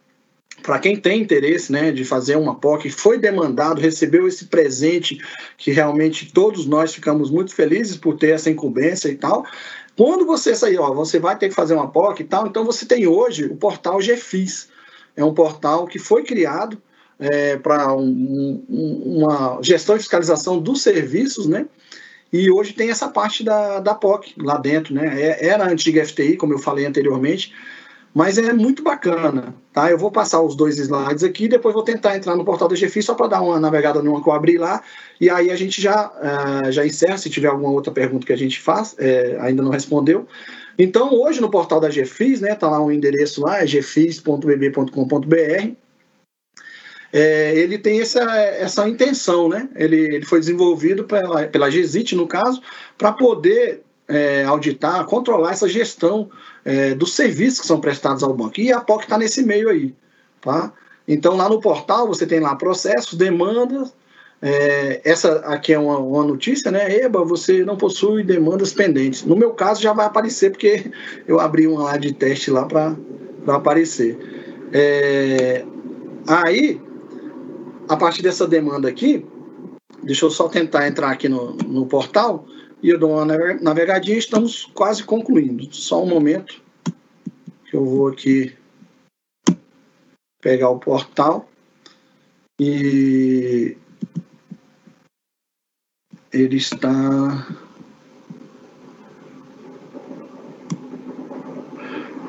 para 0.64 0.80
quem 0.80 0.95
tem 0.95 1.22
interesse 1.22 1.72
né, 1.72 1.91
de 1.91 2.04
fazer 2.04 2.36
uma 2.36 2.56
POC, 2.56 2.90
foi 2.90 3.18
demandado, 3.18 3.80
recebeu 3.80 4.28
esse 4.28 4.45
presente, 4.45 5.18
que 5.58 5.72
realmente 5.72 6.32
todos 6.32 6.66
nós 6.66 6.94
ficamos 6.94 7.30
muito 7.30 7.54
felizes 7.54 7.98
por 7.98 8.18
ter 8.18 8.32
essa 8.32 8.49
incumbência 8.49 9.10
e 9.10 9.16
tal, 9.16 9.45
quando 9.98 10.28
você 10.28 10.56
sair, 10.56 10.78
ó, 10.78 10.94
você 10.94 11.19
vai 11.19 11.36
ter 11.36 11.49
que 11.49 11.56
fazer 11.56 11.74
uma 11.74 11.90
POC 11.90 12.22
e 12.22 12.26
tal, 12.26 12.45
então 12.45 12.64
você 12.64 12.86
tem 12.86 13.07
hoje 13.07 13.45
o 13.45 13.56
portal 13.56 13.98
GFIS. 13.98 14.69
É 15.15 15.26
um 15.26 15.34
portal 15.34 15.88
que 15.88 15.98
foi 15.98 16.24
criado 16.24 16.80
é, 17.19 17.57
para 17.57 17.91
um, 17.95 18.64
um, 18.69 19.18
uma 19.18 19.60
gestão 19.64 19.95
e 19.95 19.99
fiscalização 19.99 20.60
dos 20.60 20.84
serviços, 20.84 21.48
né? 21.48 21.65
E 22.32 22.52
hoje 22.52 22.74
tem 22.74 22.91
essa 22.91 23.07
parte 23.07 23.44
da, 23.44 23.80
da 23.80 23.95
POC 23.95 24.36
lá 24.38 24.57
dentro, 24.57 24.94
né? 24.94 25.19
É, 25.19 25.48
era 25.48 25.64
a 25.64 25.69
antiga 25.69 26.06
FTI, 26.06 26.38
como 26.38 26.53
eu 26.53 26.60
falei 26.60 26.86
anteriormente, 26.86 27.52
mas 28.18 28.39
é 28.39 28.52
muito 28.52 28.81
bacana, 28.81 29.53
tá? 29.72 29.91
Eu 29.91 29.98
vou 29.99 30.10
passar 30.10 30.41
os 30.41 30.56
dois 30.56 30.80
slides 30.80 31.23
aqui 31.23 31.48
depois 31.48 31.72
vou 31.72 31.84
tentar 31.84 32.18
entrar 32.18 32.35
no 32.35 32.44
portal 32.44 32.68
da 32.68 32.76
GFI 32.76 33.03
só 33.03 33.14
para 33.14 33.27
dar 33.27 33.44
uma 33.44 33.60
navegada 33.60 34.02
numa 34.02 34.23
que 34.23 34.27
eu 34.27 34.34
abri 34.34 34.57
lá. 34.57 34.81
E 35.22 35.30
aí 35.30 35.52
a 35.52 35.56
gente 35.56 35.80
já, 35.80 36.07
uh, 36.07 36.72
já 36.72 36.84
encerra, 36.84 37.19
se 37.19 37.30
tiver 37.30 37.49
alguma 37.49 37.69
outra 37.69 37.91
pergunta 37.91 38.26
que 38.26 38.34
a 38.34 38.38
gente 38.38 38.60
faz, 38.60 38.95
é, 38.98 39.38
ainda 39.39 39.61
não 39.61 39.69
respondeu. 39.69 40.26
Então, 40.80 41.14
hoje 41.14 41.39
no 41.39 41.52
portal 41.52 41.80
da 41.80 41.89
GFIS, 41.89 42.41
né, 42.41 42.56
tá 42.56 42.68
lá 42.68 42.84
um 42.84 42.91
endereço 42.91 43.39
lá, 43.39 43.61
é 43.61 43.68
gfis.bb.com.br. 43.68 44.88
É, 47.14 47.56
ele 47.56 47.77
tem 47.77 48.02
essa, 48.02 48.19
essa 48.35 48.89
intenção, 48.89 49.48
né? 49.48 49.69
Ele, 49.76 50.15
ele 50.15 50.26
foi 50.26 50.39
desenvolvido 50.39 51.03
pela, 51.03 51.45
pela 51.45 51.69
GESIT, 51.69 52.15
no 52.15 52.27
caso, 52.27 52.64
para 52.98 53.11
poder 53.11 53.84
é, 54.08 54.44
auditar, 54.46 55.06
controlar 55.06 55.52
essa 55.52 55.68
gestão 55.68 56.30
é, 56.64 56.96
dos 56.96 57.14
serviços 57.14 57.62
que 57.62 57.68
são 57.68 57.80
prestados 57.80 58.24
ao 58.24 58.34
banco. 58.34 58.60
E 58.60 58.72
a 58.72 58.80
POC 58.80 59.04
está 59.04 59.18
nesse 59.18 59.44
meio 59.44 59.70
aí. 59.70 59.94
Tá? 60.42 60.72
Então, 61.08 61.36
lá 61.36 61.50
no 61.50 61.60
portal, 61.60 62.08
você 62.08 62.26
tem 62.26 62.40
lá 62.40 62.56
processos, 62.56 63.16
demandas. 63.16 63.94
É, 64.42 65.02
essa 65.04 65.38
aqui 65.46 65.74
é 65.74 65.80
uma, 65.80 65.98
uma, 65.98 66.24
notícia, 66.24 66.70
né? 66.70 67.04
EBA, 67.04 67.26
você 67.26 67.66
não 67.66 67.76
possui 67.76 68.24
demandas 68.24 68.72
pendentes. 68.72 69.24
No 69.24 69.36
meu 69.36 69.52
caso, 69.52 69.82
já 69.82 69.94
vai 69.94 70.06
aparecer, 70.06 70.52
porque 70.52 70.92
eu 71.28 71.40
abri 71.40 71.68
uma 71.68 71.84
lá 71.84 71.98
de 71.98 72.14
teste 72.14 72.52
lá 72.52 72.66
para 72.66 72.96
aparecer. 73.48 74.18
É, 74.72 75.66
aí, 76.28 76.80
a 77.90 77.98
partir 77.98 78.22
dessa 78.22 78.48
demanda 78.48 78.88
aqui, 78.88 79.26
deixa 80.04 80.26
eu 80.26 80.30
só 80.30 80.48
tentar 80.48 80.88
entrar 80.88 81.10
aqui 81.10 81.28
no, 81.28 81.54
no 81.54 81.86
portal 81.88 82.46
e 82.82 82.90
eu 82.90 82.99
dou 82.99 83.12
uma 83.12 83.26
navegadinha. 83.62 84.18
Estamos 84.18 84.66
quase 84.66 85.04
concluindo. 85.04 85.74
Só 85.74 86.04
um 86.04 86.08
momento 86.08 86.62
que 87.66 87.76
eu 87.76 87.86
vou 87.86 88.08
aqui 88.08 88.56
pegar 90.41 90.70
o 90.70 90.80
portal 90.80 91.49
e 92.60 93.76
ele 96.32 96.58
está 96.58 97.48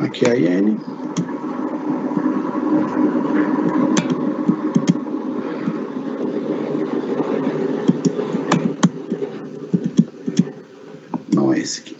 aqui 0.00 0.26
a 0.28 0.36
IN. 0.36 0.97
Esse 11.58 11.80
aqui. 11.80 11.96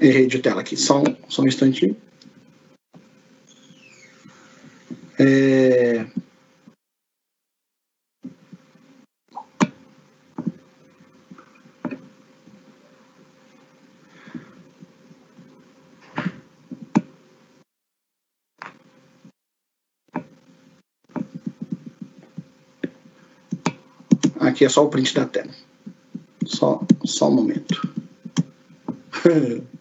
Errei 0.00 0.26
de 0.26 0.38
tela 0.38 0.60
aqui, 0.60 0.76
só 0.76 1.00
um, 1.00 1.16
só 1.28 1.42
um 1.42 1.46
instantinho. 1.46 1.96
É... 5.18 6.06
Aqui 24.54 24.64
é 24.64 24.68
só 24.68 24.84
o 24.84 24.88
print 24.88 25.12
da 25.12 25.26
tela. 25.26 25.50
Só, 26.46 26.80
só 27.04 27.28
um 27.28 27.34
momento. 27.34 27.92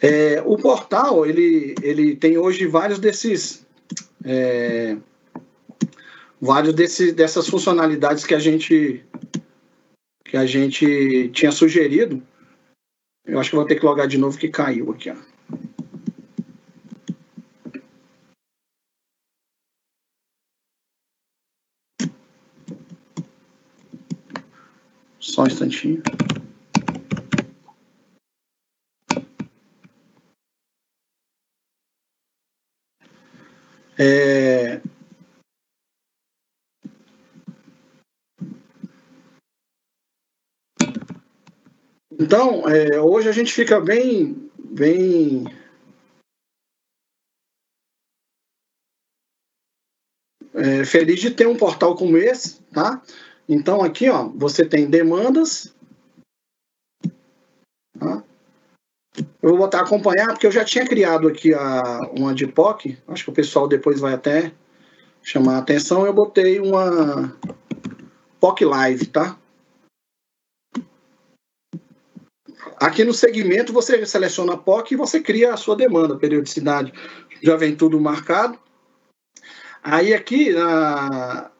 É, 0.00 0.40
o 0.46 0.56
portal 0.56 1.26
ele, 1.26 1.74
ele 1.82 2.14
tem 2.14 2.38
hoje 2.38 2.68
vários 2.68 3.00
desses 3.00 3.66
é, 4.24 4.96
vários 6.40 6.72
desses, 6.72 7.12
dessas 7.12 7.48
funcionalidades 7.48 8.24
que 8.24 8.32
a 8.32 8.38
gente 8.38 9.04
que 10.24 10.36
a 10.36 10.46
gente 10.46 11.30
tinha 11.30 11.50
sugerido. 11.50 12.22
Eu 13.26 13.40
acho 13.40 13.50
que 13.50 13.56
vou 13.56 13.66
ter 13.66 13.74
que 13.74 13.84
logar 13.84 14.06
de 14.06 14.18
novo 14.18 14.38
que 14.38 14.48
caiu 14.48 14.92
aqui. 14.92 15.10
Ó. 15.10 15.16
Só 25.28 25.42
um 25.42 25.46
instantinho. 25.46 26.02
É... 33.96 34.80
Então, 42.38 42.68
é, 42.68 43.00
hoje 43.00 43.28
a 43.28 43.32
gente 43.32 43.52
fica 43.52 43.80
bem, 43.80 44.48
bem 44.56 45.44
é, 50.54 50.84
feliz 50.84 51.20
de 51.20 51.32
ter 51.32 51.48
um 51.48 51.56
portal 51.56 51.96
como 51.96 52.16
esse, 52.16 52.60
tá? 52.72 53.02
Então 53.48 53.82
aqui, 53.82 54.08
ó, 54.08 54.28
você 54.28 54.64
tem 54.64 54.88
demandas, 54.88 55.74
tá? 57.98 58.22
Eu 59.42 59.48
vou 59.50 59.58
botar 59.58 59.80
acompanhar, 59.80 60.28
porque 60.28 60.46
eu 60.46 60.52
já 60.52 60.64
tinha 60.64 60.86
criado 60.86 61.26
aqui 61.26 61.52
a, 61.52 62.08
uma 62.16 62.32
de 62.32 62.46
POC, 62.46 62.96
acho 63.08 63.24
que 63.24 63.30
o 63.30 63.34
pessoal 63.34 63.66
depois 63.66 63.98
vai 63.98 64.14
até 64.14 64.52
chamar 65.24 65.56
a 65.56 65.58
atenção, 65.58 66.06
eu 66.06 66.12
botei 66.12 66.60
uma 66.60 67.36
POC 68.38 68.64
Live, 68.64 69.06
tá? 69.06 69.36
Aqui 72.80 73.02
no 73.04 73.12
segmento 73.12 73.72
você 73.72 74.04
seleciona 74.06 74.54
a 74.54 74.56
POC 74.56 74.92
e 74.92 74.96
você 74.96 75.20
cria 75.20 75.52
a 75.52 75.56
sua 75.56 75.74
demanda, 75.74 76.16
periodicidade, 76.16 76.92
já 77.42 77.56
vem 77.56 77.74
tudo 77.74 78.00
marcado. 78.00 78.58
Aí 79.82 80.14
aqui 80.14 80.52
na, 80.52 81.50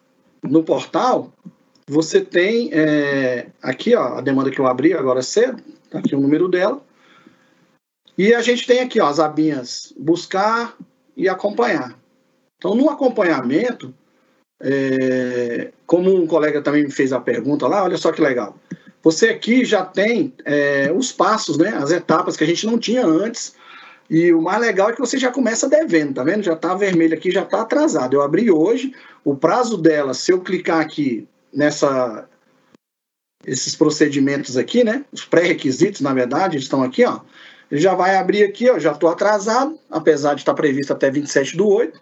no 0.42 0.62
portal, 0.62 1.32
você 1.88 2.20
tem 2.20 2.70
é, 2.72 3.48
aqui 3.62 3.94
ó, 3.96 4.18
a 4.18 4.20
demanda 4.20 4.50
que 4.50 4.60
eu 4.60 4.66
abri 4.66 4.92
agora 4.92 5.22
cedo, 5.22 5.62
tá 5.90 5.98
aqui 5.98 6.14
o 6.14 6.20
número 6.20 6.48
dela. 6.48 6.80
E 8.16 8.34
a 8.34 8.42
gente 8.42 8.66
tem 8.66 8.80
aqui 8.80 9.00
ó, 9.00 9.08
as 9.08 9.18
abinhas 9.18 9.92
buscar 9.98 10.76
e 11.16 11.28
acompanhar. 11.28 11.98
Então, 12.58 12.74
no 12.74 12.90
acompanhamento, 12.90 13.94
é, 14.60 15.72
como 15.86 16.14
um 16.14 16.26
colega 16.26 16.60
também 16.60 16.84
me 16.84 16.90
fez 16.90 17.12
a 17.12 17.20
pergunta 17.20 17.66
lá, 17.66 17.84
olha 17.84 17.96
só 17.96 18.12
que 18.12 18.20
legal. 18.20 18.56
Você 19.02 19.28
aqui 19.28 19.64
já 19.64 19.84
tem 19.84 20.32
é, 20.44 20.92
os 20.94 21.12
passos, 21.12 21.56
né, 21.56 21.70
as 21.70 21.90
etapas 21.90 22.36
que 22.36 22.44
a 22.44 22.46
gente 22.46 22.66
não 22.66 22.78
tinha 22.78 23.06
antes. 23.06 23.54
E 24.10 24.32
o 24.32 24.40
mais 24.40 24.60
legal 24.60 24.90
é 24.90 24.92
que 24.92 25.00
você 25.00 25.18
já 25.18 25.30
começa 25.30 25.68
devendo, 25.68 26.14
tá 26.14 26.24
vendo? 26.24 26.42
Já 26.42 26.54
está 26.54 26.74
vermelho 26.74 27.14
aqui, 27.14 27.30
já 27.30 27.42
está 27.42 27.60
atrasado. 27.60 28.14
Eu 28.14 28.22
abri 28.22 28.50
hoje, 28.50 28.92
o 29.22 29.36
prazo 29.36 29.76
dela, 29.76 30.14
se 30.14 30.32
eu 30.32 30.40
clicar 30.40 30.80
aqui 30.80 31.28
nessa 31.52 32.26
esses 33.46 33.74
procedimentos 33.74 34.56
aqui, 34.56 34.82
né? 34.82 35.04
Os 35.12 35.24
pré-requisitos, 35.24 36.00
na 36.00 36.12
verdade, 36.12 36.58
estão 36.58 36.82
aqui, 36.82 37.04
ó. 37.04 37.20
Ele 37.70 37.80
já 37.80 37.94
vai 37.94 38.16
abrir 38.16 38.42
aqui, 38.44 38.68
ó, 38.70 38.78
já 38.78 38.92
estou 38.92 39.08
atrasado, 39.08 39.78
apesar 39.90 40.34
de 40.34 40.40
estar 40.40 40.54
previsto 40.54 40.92
até 40.92 41.10
27 41.10 41.56
do 41.56 41.68
8. 41.68 42.00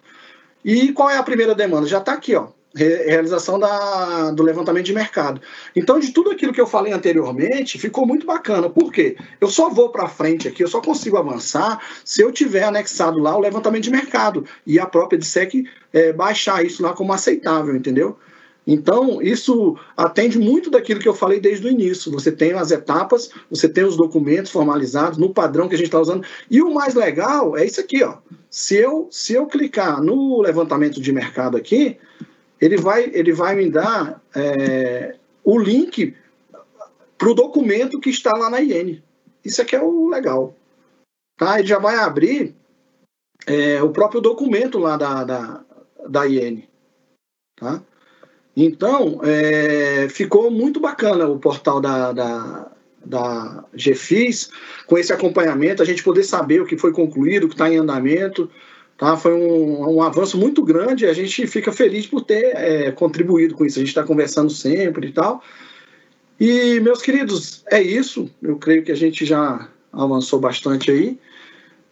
E 0.64 0.92
qual 0.92 1.10
é 1.10 1.18
a 1.18 1.22
primeira 1.22 1.54
demanda? 1.54 1.86
Já 1.86 1.98
está 1.98 2.12
aqui, 2.12 2.34
ó, 2.34 2.48
realização 2.76 3.58
da, 3.58 4.30
do 4.30 4.42
levantamento 4.42 4.84
de 4.84 4.92
mercado. 4.92 5.40
Então, 5.74 5.98
de 5.98 6.12
tudo 6.12 6.30
aquilo 6.30 6.52
que 6.52 6.60
eu 6.60 6.66
falei 6.66 6.92
anteriormente, 6.92 7.78
ficou 7.78 8.06
muito 8.06 8.26
bacana. 8.26 8.68
Por 8.68 8.92
quê? 8.92 9.16
Eu 9.40 9.48
só 9.48 9.70
vou 9.70 9.88
para 9.88 10.08
frente 10.08 10.46
aqui, 10.46 10.62
eu 10.62 10.68
só 10.68 10.80
consigo 10.80 11.16
avançar 11.16 11.80
se 12.04 12.20
eu 12.20 12.30
tiver 12.30 12.64
anexado 12.64 13.18
lá 13.18 13.36
o 13.36 13.40
levantamento 13.40 13.84
de 13.84 13.90
mercado 13.90 14.44
e 14.66 14.78
a 14.78 14.86
própria 14.86 15.18
DSEC 15.18 15.64
é, 15.92 16.12
baixar 16.12 16.64
isso 16.64 16.82
lá 16.82 16.92
como 16.92 17.12
aceitável, 17.12 17.74
entendeu? 17.74 18.18
Então, 18.66 19.22
isso 19.22 19.78
atende 19.96 20.38
muito 20.38 20.70
daquilo 20.70 20.98
que 20.98 21.08
eu 21.08 21.14
falei 21.14 21.38
desde 21.38 21.66
o 21.66 21.70
início. 21.70 22.10
Você 22.10 22.32
tem 22.32 22.52
as 22.52 22.72
etapas, 22.72 23.30
você 23.48 23.68
tem 23.68 23.84
os 23.84 23.96
documentos 23.96 24.50
formalizados 24.50 25.18
no 25.18 25.32
padrão 25.32 25.68
que 25.68 25.76
a 25.76 25.78
gente 25.78 25.86
está 25.86 26.00
usando. 26.00 26.26
E 26.50 26.60
o 26.60 26.74
mais 26.74 26.94
legal 26.94 27.56
é 27.56 27.64
isso 27.64 27.80
aqui, 27.80 28.02
ó. 28.02 28.16
Se 28.50 28.74
eu, 28.74 29.06
se 29.10 29.34
eu 29.34 29.46
clicar 29.46 30.02
no 30.02 30.40
levantamento 30.40 31.00
de 31.00 31.12
mercado 31.12 31.56
aqui, 31.56 31.96
ele 32.60 32.76
vai, 32.76 33.10
ele 33.12 33.32
vai 33.32 33.54
me 33.54 33.70
dar 33.70 34.22
é, 34.34 35.16
o 35.44 35.58
link 35.58 36.14
para 37.18 37.28
o 37.28 37.34
documento 37.34 38.00
que 38.00 38.10
está 38.10 38.32
lá 38.36 38.50
na 38.50 38.60
IN. 38.60 39.02
Isso 39.44 39.62
aqui 39.62 39.76
é 39.76 39.82
o 39.82 40.08
legal. 40.08 40.54
Tá? 41.36 41.58
Ele 41.58 41.68
já 41.68 41.78
vai 41.78 41.96
abrir 41.96 42.54
é, 43.46 43.82
o 43.82 43.90
próprio 43.90 44.20
documento 44.20 44.78
lá 44.78 44.96
da, 44.96 45.24
da, 45.24 45.64
da 46.08 46.26
IN. 46.26 46.64
Tá? 47.56 47.82
Então, 48.56 49.20
é, 49.22 50.08
ficou 50.08 50.50
muito 50.50 50.80
bacana 50.80 51.28
o 51.28 51.38
portal 51.38 51.80
da, 51.80 52.12
da, 52.12 52.72
da 53.04 53.64
GFIS, 53.74 54.50
com 54.86 54.96
esse 54.96 55.12
acompanhamento, 55.12 55.82
a 55.82 55.86
gente 55.86 56.02
poder 56.02 56.24
saber 56.24 56.62
o 56.62 56.66
que 56.66 56.78
foi 56.78 56.92
concluído, 56.92 57.44
o 57.44 57.48
que 57.48 57.54
está 57.54 57.70
em 57.70 57.76
andamento. 57.76 58.50
Tá? 58.96 59.16
Foi 59.16 59.34
um, 59.34 59.96
um 59.96 60.02
avanço 60.02 60.38
muito 60.38 60.62
grande 60.62 61.06
a 61.06 61.12
gente 61.12 61.46
fica 61.46 61.70
feliz 61.70 62.06
por 62.06 62.22
ter 62.24 62.56
é, 62.56 62.90
contribuído 62.92 63.54
com 63.54 63.64
isso. 63.64 63.78
A 63.78 63.80
gente 63.80 63.88
está 63.88 64.02
conversando 64.02 64.50
sempre 64.50 65.08
e 65.08 65.12
tal. 65.12 65.42
E, 66.40 66.80
meus 66.80 67.02
queridos, 67.02 67.62
é 67.70 67.80
isso. 67.80 68.30
Eu 68.42 68.56
creio 68.56 68.82
que 68.82 68.92
a 68.92 68.96
gente 68.96 69.24
já 69.24 69.68
avançou 69.92 70.38
bastante 70.38 70.90
aí. 70.90 71.18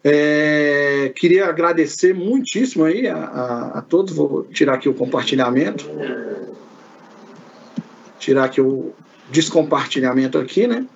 É, 0.02 1.12
queria 1.16 1.46
agradecer 1.46 2.14
muitíssimo 2.14 2.84
aí 2.84 3.06
a, 3.08 3.16
a, 3.16 3.78
a, 3.78 3.82
todos. 3.82 4.14
Vou 4.14 4.44
tirar 4.44 4.74
aqui 4.74 4.88
o 4.88 4.94
compartilhamento. 4.94 5.86
Tirar 8.18 8.44
aqui 8.44 8.60
o 8.60 8.92
descompartilhamento 9.30 10.38
aqui, 10.38 10.66
né? 10.66 10.86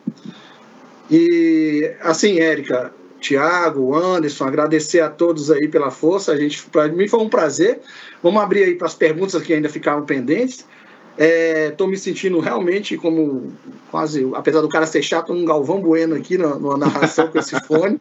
E 1.10 1.94
assim, 2.00 2.38
Érica, 2.38 2.92
Tiago, 3.20 3.94
Anderson, 3.94 4.44
agradecer 4.44 5.00
a 5.00 5.10
todos 5.10 5.50
aí 5.50 5.68
pela 5.68 5.90
força. 5.90 6.32
A 6.32 6.36
gente, 6.36 6.62
para 6.66 6.88
mim 6.88 7.08
foi 7.08 7.20
um 7.20 7.28
prazer. 7.28 7.80
Vamos 8.22 8.42
abrir 8.42 8.64
aí 8.64 8.74
para 8.74 8.86
as 8.86 8.94
perguntas 8.94 9.42
que 9.42 9.52
ainda 9.52 9.68
ficaram 9.68 10.04
pendentes. 10.04 10.64
Estou 11.18 11.88
é, 11.88 11.90
me 11.90 11.96
sentindo 11.96 12.38
realmente 12.38 12.96
como 12.96 13.52
quase, 13.90 14.30
apesar 14.34 14.60
do 14.60 14.68
cara 14.68 14.86
ser 14.86 15.02
chato, 15.02 15.32
um 15.32 15.44
Galvão 15.44 15.80
Bueno 15.80 16.14
aqui 16.14 16.38
na, 16.38 16.56
na 16.58 16.76
narração 16.76 17.26
com 17.28 17.38
esse 17.38 17.58
fone. 17.66 18.00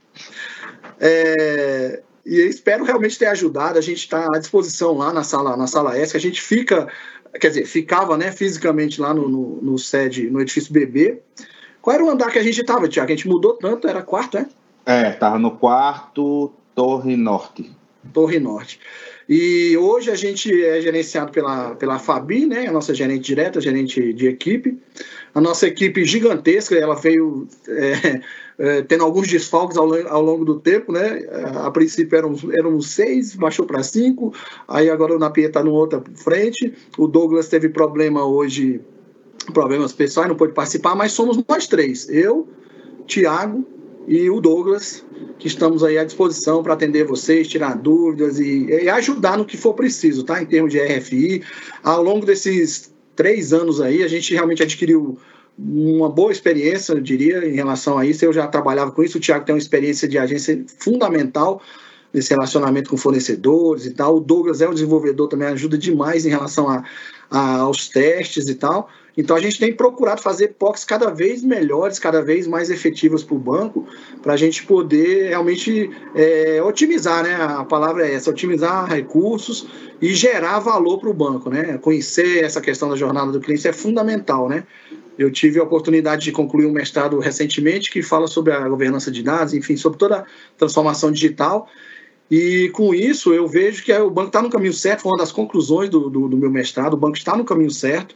É, 0.99 2.01
e 2.23 2.41
espero 2.41 2.83
realmente 2.83 3.17
ter 3.17 3.25
ajudado. 3.25 3.79
A 3.79 3.81
gente 3.81 3.99
está 3.99 4.27
à 4.33 4.37
disposição 4.37 4.95
lá 4.95 5.11
na 5.11 5.23
sala, 5.23 5.57
na 5.57 5.65
sala 5.65 5.97
S. 5.97 6.15
A 6.15 6.19
gente 6.19 6.41
fica, 6.41 6.87
quer 7.39 7.47
dizer, 7.47 7.65
ficava, 7.65 8.15
né, 8.17 8.31
fisicamente 8.31 9.01
lá 9.01 9.13
no, 9.13 9.27
no, 9.27 9.61
no 9.63 9.77
sede, 9.79 10.29
no 10.29 10.39
edifício 10.39 10.71
BB. 10.71 11.19
Qual 11.81 11.95
era 11.95 12.03
o 12.03 12.09
andar 12.09 12.29
que 12.31 12.37
a 12.37 12.43
gente 12.43 12.61
estava, 12.61 12.87
Tiago? 12.87 13.11
A 13.11 13.15
gente 13.15 13.27
mudou 13.27 13.53
tanto, 13.53 13.87
era 13.87 14.03
quarto, 14.03 14.37
é? 14.37 14.45
É, 14.87 15.11
tava 15.11 15.37
no 15.37 15.51
quarto 15.51 16.49
Torre 16.73 17.17
Norte. 17.17 17.69
Torre 18.13 18.39
Norte. 18.39 18.79
E 19.27 19.75
hoje 19.75 20.09
a 20.09 20.15
gente 20.15 20.63
é 20.63 20.79
gerenciado 20.79 21.29
pela, 21.29 21.75
pela 21.75 21.99
Fabi, 21.99 22.45
né? 22.45 22.67
A 22.67 22.71
nossa 22.71 22.95
gerente 22.95 23.25
direta, 23.25 23.59
gerente 23.59 24.13
de 24.13 24.29
equipe. 24.29 24.77
A 25.35 25.41
nossa 25.41 25.67
equipe 25.67 26.05
gigantesca, 26.05 26.73
ela 26.73 26.95
veio 26.95 27.49
é, 27.67 28.21
é, 28.57 28.81
tendo 28.83 29.03
alguns 29.03 29.27
desfalques 29.27 29.75
ao, 29.75 29.93
ao, 30.07 30.21
longo 30.21 30.45
do 30.45 30.57
tempo, 30.57 30.93
né? 30.93 31.21
A 31.65 31.69
princípio 31.69 32.17
eram, 32.17 32.33
eram 32.57 32.79
seis, 32.79 33.35
baixou 33.35 33.65
para 33.65 33.83
cinco, 33.83 34.33
aí 34.69 34.89
agora 34.89 35.13
o 35.13 35.19
Napier 35.19 35.49
está 35.49 35.61
numa 35.61 35.79
outra 35.79 36.01
frente. 36.15 36.73
O 36.97 37.07
Douglas 37.07 37.49
teve 37.49 37.67
problema 37.67 38.25
hoje, 38.25 38.79
problemas 39.53 39.91
pessoais, 39.91 40.29
não 40.29 40.37
pôde 40.37 40.53
participar, 40.53 40.95
mas 40.95 41.11
somos 41.11 41.37
nós 41.45 41.67
três. 41.67 42.07
Eu, 42.07 42.47
Tiago 43.05 43.67
e 44.07 44.29
o 44.29 44.39
Douglas, 44.39 45.03
que 45.37 45.47
estamos 45.47 45.83
aí 45.83 45.97
à 45.97 46.05
disposição 46.05 46.63
para 46.63 46.73
atender 46.73 47.03
vocês, 47.05 47.47
tirar 47.47 47.75
dúvidas 47.75 48.39
e, 48.39 48.65
e, 48.65 48.89
ajudar 48.89 49.37
no 49.37 49.43
que 49.43 49.57
for 49.57 49.73
preciso, 49.73 50.23
tá? 50.23 50.41
Em 50.41 50.45
termos 50.45 50.71
de 50.71 50.79
RFI. 50.79 51.43
Ao 51.83 52.01
longo 52.01 52.25
desses 52.25 52.93
três 53.17 53.51
anos 53.51 53.81
aí, 53.81 54.03
a 54.03 54.07
gente 54.07 54.33
realmente 54.33 54.63
adquiriu 54.63 55.17
uma 55.59 56.07
boa 56.07 56.31
experiência, 56.31 56.93
eu 56.93 57.01
diria, 57.01 57.45
em 57.45 57.55
relação 57.55 57.97
a 57.97 58.05
isso. 58.05 58.23
Eu 58.23 58.31
já 58.31 58.47
trabalhava 58.47 58.91
com 58.91 59.03
isso, 59.03 59.17
o 59.17 59.21
Tiago 59.21 59.43
tem 59.43 59.53
uma 59.53 59.59
experiência 59.59 60.07
de 60.07 60.17
agência 60.17 60.63
fundamental 60.79 61.61
nesse 62.13 62.29
relacionamento 62.29 62.89
com 62.89 62.95
fornecedores 62.95 63.85
e 63.85 63.91
tal. 63.91 64.15
O 64.15 64.19
Douglas 64.21 64.61
é 64.61 64.69
um 64.69 64.73
desenvolvedor 64.73 65.27
também, 65.27 65.49
ajuda 65.49 65.77
demais 65.77 66.25
em 66.25 66.29
relação 66.29 66.69
a, 66.69 66.83
a 67.29 67.57
aos 67.57 67.89
testes 67.89 68.47
e 68.47 68.55
tal. 68.55 68.89
Então 69.17 69.35
a 69.35 69.39
gente 69.39 69.57
tem 69.57 69.73
procurado 69.73 70.21
fazer 70.21 70.49
POCs 70.59 70.85
cada 70.85 71.09
vez 71.09 71.41
melhores, 71.41 71.97
cada 71.97 72.21
vez 72.21 72.45
mais 72.45 72.69
efetivas 72.69 73.23
para 73.23 73.35
o 73.35 73.39
banco, 73.39 73.87
para 74.21 74.33
a 74.33 74.37
gente 74.37 74.63
poder 74.63 75.29
realmente 75.29 75.89
é, 76.13 76.61
otimizar, 76.61 77.23
né? 77.23 77.33
A 77.33 77.65
palavra 77.65 78.07
é 78.07 78.13
essa, 78.13 78.29
otimizar 78.29 78.87
recursos 78.87 79.65
e 79.99 80.13
gerar 80.13 80.59
valor 80.59 80.99
para 80.99 81.09
o 81.09 81.13
banco, 81.13 81.49
né? 81.49 81.79
Conhecer 81.79 82.43
essa 82.43 82.61
questão 82.61 82.87
da 82.87 82.95
jornada 82.95 83.31
do 83.31 83.39
cliente 83.39 83.67
é 83.67 83.73
fundamental, 83.73 84.47
né? 84.47 84.63
Eu 85.17 85.31
tive 85.31 85.59
a 85.59 85.63
oportunidade 85.63 86.23
de 86.23 86.31
concluir 86.31 86.67
um 86.67 86.71
mestrado 86.71 87.17
recentemente 87.17 87.89
que 87.89 88.03
fala 88.03 88.27
sobre 88.27 88.53
a 88.53 88.69
governança 88.69 89.09
de 89.09 89.23
dados, 89.23 89.55
enfim, 89.55 89.75
sobre 89.75 89.97
toda 89.97 90.19
a 90.19 90.25
transformação 90.55 91.11
digital. 91.11 91.67
E 92.29 92.69
com 92.71 92.93
isso 92.93 93.33
eu 93.33 93.47
vejo 93.47 93.83
que 93.83 93.91
o 93.91 94.11
banco 94.11 94.27
está 94.27 94.43
no 94.43 94.49
caminho 94.51 94.73
certo, 94.73 95.01
foi 95.01 95.13
uma 95.13 95.17
das 95.17 95.31
conclusões 95.31 95.89
do, 95.89 96.07
do, 96.07 96.27
do 96.27 96.37
meu 96.37 96.51
mestrado, 96.51 96.93
o 96.93 96.97
banco 96.97 97.17
está 97.17 97.35
no 97.35 97.43
caminho 97.43 97.71
certo 97.71 98.15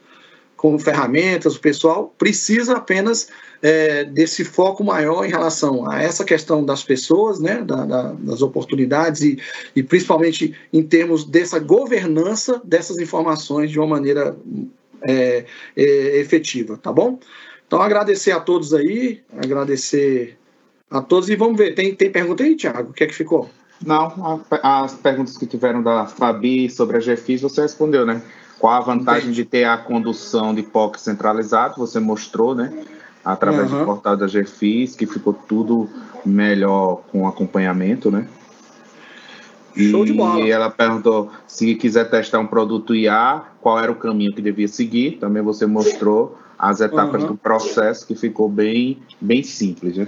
com 0.61 0.77
ferramentas, 0.77 1.55
o 1.55 1.59
pessoal 1.59 2.13
precisa 2.19 2.77
apenas 2.77 3.29
é, 3.63 4.03
desse 4.03 4.45
foco 4.45 4.83
maior 4.83 5.25
em 5.25 5.27
relação 5.27 5.89
a 5.89 5.99
essa 5.99 6.23
questão 6.23 6.63
das 6.63 6.83
pessoas, 6.83 7.39
né, 7.39 7.63
da, 7.63 7.83
da, 7.83 8.11
das 8.11 8.43
oportunidades 8.43 9.23
e, 9.23 9.39
e 9.75 9.81
principalmente 9.81 10.55
em 10.71 10.83
termos 10.83 11.25
dessa 11.25 11.57
governança 11.57 12.61
dessas 12.63 12.99
informações 12.99 13.71
de 13.71 13.79
uma 13.79 13.88
maneira 13.88 14.38
é, 15.01 15.45
é, 15.75 16.19
efetiva, 16.19 16.77
tá 16.77 16.93
bom? 16.93 17.17
Então 17.65 17.81
agradecer 17.81 18.31
a 18.31 18.39
todos 18.39 18.71
aí, 18.71 19.19
agradecer 19.35 20.38
a 20.91 21.01
todos 21.01 21.27
e 21.27 21.35
vamos 21.35 21.57
ver, 21.57 21.73
tem, 21.73 21.95
tem 21.95 22.11
pergunta 22.11 22.43
aí, 22.43 22.55
Thiago? 22.55 22.91
O 22.91 22.93
que 22.93 23.03
é 23.03 23.07
que 23.07 23.15
ficou? 23.15 23.49
Não, 23.83 24.43
as 24.61 24.93
perguntas 24.93 25.39
que 25.39 25.47
tiveram 25.47 25.81
da 25.81 26.05
Fabi 26.05 26.69
sobre 26.69 26.97
a 26.97 26.99
GFIS 26.99 27.41
você 27.41 27.61
respondeu, 27.63 28.05
né? 28.05 28.21
Qual 28.61 28.73
a 28.73 28.79
vantagem 28.79 29.31
Entendi. 29.31 29.43
de 29.43 29.45
ter 29.45 29.63
a 29.63 29.75
condução 29.75 30.53
de 30.53 30.61
POC 30.61 31.01
centralizado? 31.01 31.77
Você 31.79 31.99
mostrou, 31.99 32.53
né? 32.53 32.71
Através 33.25 33.71
uhum. 33.71 33.79
do 33.79 33.85
portal 33.85 34.15
da 34.15 34.27
GFIS, 34.27 34.95
que 34.95 35.07
ficou 35.07 35.33
tudo 35.33 35.89
melhor 36.23 37.01
com 37.11 37.27
acompanhamento, 37.27 38.11
né? 38.11 38.27
Show 39.75 40.05
de 40.05 40.13
bola. 40.13 40.41
E 40.41 40.51
ela 40.51 40.69
perguntou 40.69 41.31
se 41.47 41.73
quiser 41.73 42.07
testar 42.11 42.38
um 42.38 42.45
produto 42.45 42.93
IA, 42.93 43.41
qual 43.59 43.79
era 43.79 43.91
o 43.91 43.95
caminho 43.95 44.31
que 44.31 44.43
devia 44.43 44.67
seguir. 44.67 45.17
Também 45.19 45.41
você 45.41 45.65
mostrou 45.65 46.38
as 46.59 46.81
etapas 46.81 47.23
uhum. 47.23 47.29
do 47.29 47.35
processo, 47.35 48.05
que 48.05 48.13
ficou 48.13 48.47
bem, 48.47 48.99
bem 49.19 49.41
simples, 49.41 49.97
né? 49.97 50.07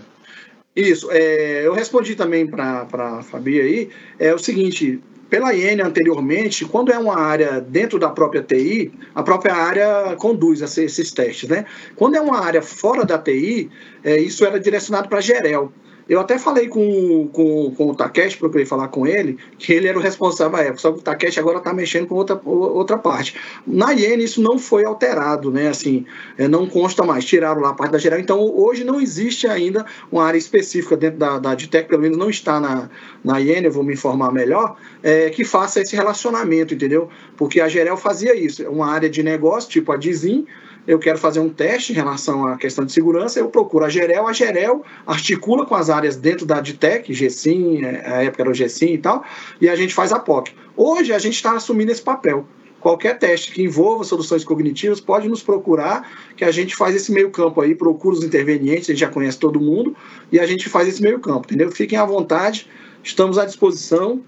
Isso, 0.76 1.10
é, 1.12 1.66
eu 1.66 1.74
respondi 1.74 2.16
também 2.16 2.46
para 2.46 2.88
a 2.94 3.24
Fabi 3.24 3.60
aí, 3.60 3.90
é 4.20 4.32
o 4.32 4.40
seguinte, 4.40 5.00
pela 5.34 5.52
IN 5.52 5.82
anteriormente, 5.82 6.64
quando 6.64 6.92
é 6.92 6.98
uma 7.00 7.20
área 7.20 7.60
dentro 7.60 7.98
da 7.98 8.08
própria 8.08 8.44
TI, 8.44 8.94
a 9.16 9.24
própria 9.24 9.56
área 9.56 10.16
conduz 10.16 10.62
esses 10.62 11.12
testes, 11.12 11.50
né? 11.50 11.66
Quando 11.96 12.14
é 12.14 12.22
uma 12.22 12.46
área 12.46 12.62
fora 12.62 13.04
da 13.04 13.18
TI, 13.18 13.68
é, 14.04 14.16
isso 14.20 14.46
era 14.46 14.60
direcionado 14.60 15.10
para 15.10 15.20
Gerel. 15.22 15.74
Eu 16.08 16.20
até 16.20 16.38
falei 16.38 16.68
com, 16.68 17.28
com, 17.32 17.74
com 17.76 17.90
o 17.90 17.96
Takeshi, 17.96 18.38
procurei 18.38 18.66
falar 18.66 18.90
com 18.90 19.08
ele, 19.08 19.38
que 19.58 19.72
ele 19.72 19.88
era 19.88 19.98
o 19.98 20.02
responsável 20.02 20.58
à 20.58 20.62
época, 20.62 20.80
só 20.80 20.92
que 20.92 21.00
o 21.00 21.02
Takeshi 21.02 21.40
agora 21.40 21.60
está 21.60 21.74
mexendo 21.74 22.08
com 22.08 22.16
outra, 22.16 22.40
outra 22.44 22.98
parte. 22.98 23.36
Na 23.66 23.92
Iene 23.92 24.24
isso 24.24 24.42
não 24.42 24.60
foi 24.60 24.84
alterado, 24.84 25.52
né? 25.52 25.70
Assim, 25.70 26.06
é, 26.38 26.48
não 26.48 26.68
consta 26.68 27.04
mais, 27.04 27.24
tiraram 27.24 27.62
lá 27.62 27.70
a 27.70 27.74
parte 27.74 27.92
da 27.92 27.98
geral. 27.98 28.20
Então, 28.20 28.40
hoje 28.40 28.84
não 28.84 29.00
existe 29.00 29.48
ainda 29.48 29.86
uma 30.12 30.24
área 30.26 30.38
específica 30.38 30.98
dentro 30.98 31.20
da, 31.20 31.40
da 31.40 31.56
DTEC, 31.56 31.88
pelo 31.88 32.02
menos 32.02 32.18
não 32.18 32.30
está 32.30 32.60
na, 32.60 32.90
na 33.24 33.38
Iene, 33.38 33.68
eu 33.68 33.72
vou 33.72 33.84
me 33.84 33.94
informar 33.94 34.32
melhor, 34.32 34.76
é, 35.02 35.30
que 35.30 35.46
faça 35.46 35.82
esse 35.82 35.96
relacionamento, 35.96 36.74
entendeu? 36.74 37.10
Porque 37.38 37.62
a 37.62 37.68
Gerel 37.68 37.98
fazia 37.98 38.36
isso, 38.36 38.64
uma 38.70 38.92
área 38.92 39.10
de 39.10 39.24
negócio, 39.24 39.70
tipo 39.70 39.92
a 39.92 39.98
Dizim, 39.98 40.46
eu 40.88 41.00
quero 41.00 41.18
fazer 41.18 41.40
um 41.40 41.50
teste 41.50 41.92
em 41.92 41.96
relação 41.96 42.46
à 42.46 42.58
questão 42.58 42.86
de 42.86 42.92
segurança, 42.92 43.40
eu 43.40 43.48
procuro 43.48 43.86
a 43.86 43.90
Gerel, 43.90 44.28
a 44.28 44.34
Gerel 44.34 44.84
articula 45.06 45.66
com 45.66 45.76
as 45.76 45.90
áreas 45.90 46.16
dentro 46.16 46.46
da 46.46 46.60
DTEC, 46.60 47.14
GSIM, 47.14 47.84
é, 47.84 48.06
a 48.06 48.24
época 48.24 48.44
era 48.44 48.50
o 48.50 48.54
GSIM 48.54 48.94
e 48.94 48.98
tal, 48.98 49.24
e 49.62 49.70
a 49.70 49.76
gente 49.76 49.94
faz 49.94 50.12
a 50.12 50.20
POC. 50.20 50.54
Hoje 50.76 51.14
a 51.14 51.20
gente 51.20 51.36
está 51.36 51.54
assumindo 51.54 51.92
esse 51.92 52.02
papel. 52.02 52.46
Qualquer 52.80 53.18
teste 53.18 53.54
que 53.54 53.64
envolva 53.64 54.04
soluções 54.04 54.44
cognitivas 54.44 55.00
pode 55.00 55.30
nos 55.30 55.42
procurar, 55.42 56.12
que 56.36 56.44
a 56.44 56.52
gente 56.52 56.76
faz 56.76 56.94
esse 56.94 57.14
meio 57.14 57.32
campo 57.32 57.62
aí, 57.62 57.74
procura 57.74 58.16
os 58.16 58.24
intervenientes, 58.26 58.90
a 58.90 58.92
gente 58.92 59.00
já 59.00 59.10
conhece 59.10 59.40
todo 59.40 59.58
mundo, 59.58 59.96
e 60.30 60.38
a 60.38 60.46
gente 60.46 60.68
faz 60.68 60.90
esse 60.90 61.02
meio 61.02 61.18
campo, 61.20 61.48
entendeu? 61.48 61.72
Fiquem 61.72 61.98
à 61.98 62.04
vontade, 62.04 62.68
estamos 63.02 63.38
à 63.38 63.46
disposição, 63.46 64.22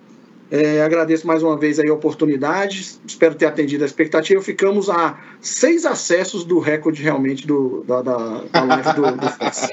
é, 0.51 0.83
agradeço 0.83 1.25
mais 1.25 1.41
uma 1.41 1.57
vez 1.57 1.79
a 1.79 1.93
oportunidade, 1.93 2.97
espero 3.05 3.33
ter 3.33 3.47
atendido 3.47 3.83
a 3.83 3.87
expectativa. 3.87 4.41
Ficamos 4.41 4.89
a 4.89 5.17
seis 5.41 5.85
acessos 5.85 6.45
do 6.45 6.59
recorde 6.59 7.01
realmente 7.01 7.47
do, 7.47 7.83
da, 7.87 8.01
da, 8.01 8.41
da 8.51 8.63
live 8.63 8.93
do, 8.93 9.17
do 9.17 9.29
Fox. 9.29 9.67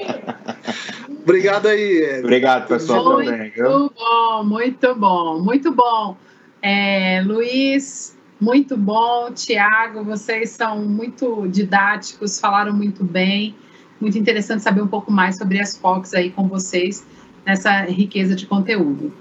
Obrigado 1.23 1.67
aí. 1.67 2.19
Obrigado, 2.19 2.67
pessoal. 2.67 3.13
Muito 3.13 3.31
também, 3.31 3.53
bom, 3.95 4.43
muito 4.43 4.95
bom, 4.95 5.39
muito 5.39 5.71
bom. 5.71 6.17
É, 6.61 7.21
Luiz, 7.21 8.17
muito 8.41 8.75
bom. 8.75 9.31
Tiago, 9.31 10.03
vocês 10.03 10.49
são 10.49 10.79
muito 10.79 11.47
didáticos, 11.47 12.39
falaram 12.39 12.73
muito 12.73 13.03
bem. 13.03 13.55
Muito 14.01 14.17
interessante 14.17 14.63
saber 14.63 14.81
um 14.81 14.87
pouco 14.87 15.11
mais 15.11 15.37
sobre 15.37 15.61
as 15.61 15.77
Fox 15.77 16.13
aí 16.13 16.31
com 16.31 16.47
vocês, 16.47 17.05
nessa 17.45 17.81
riqueza 17.81 18.35
de 18.35 18.45
conteúdo. 18.47 19.13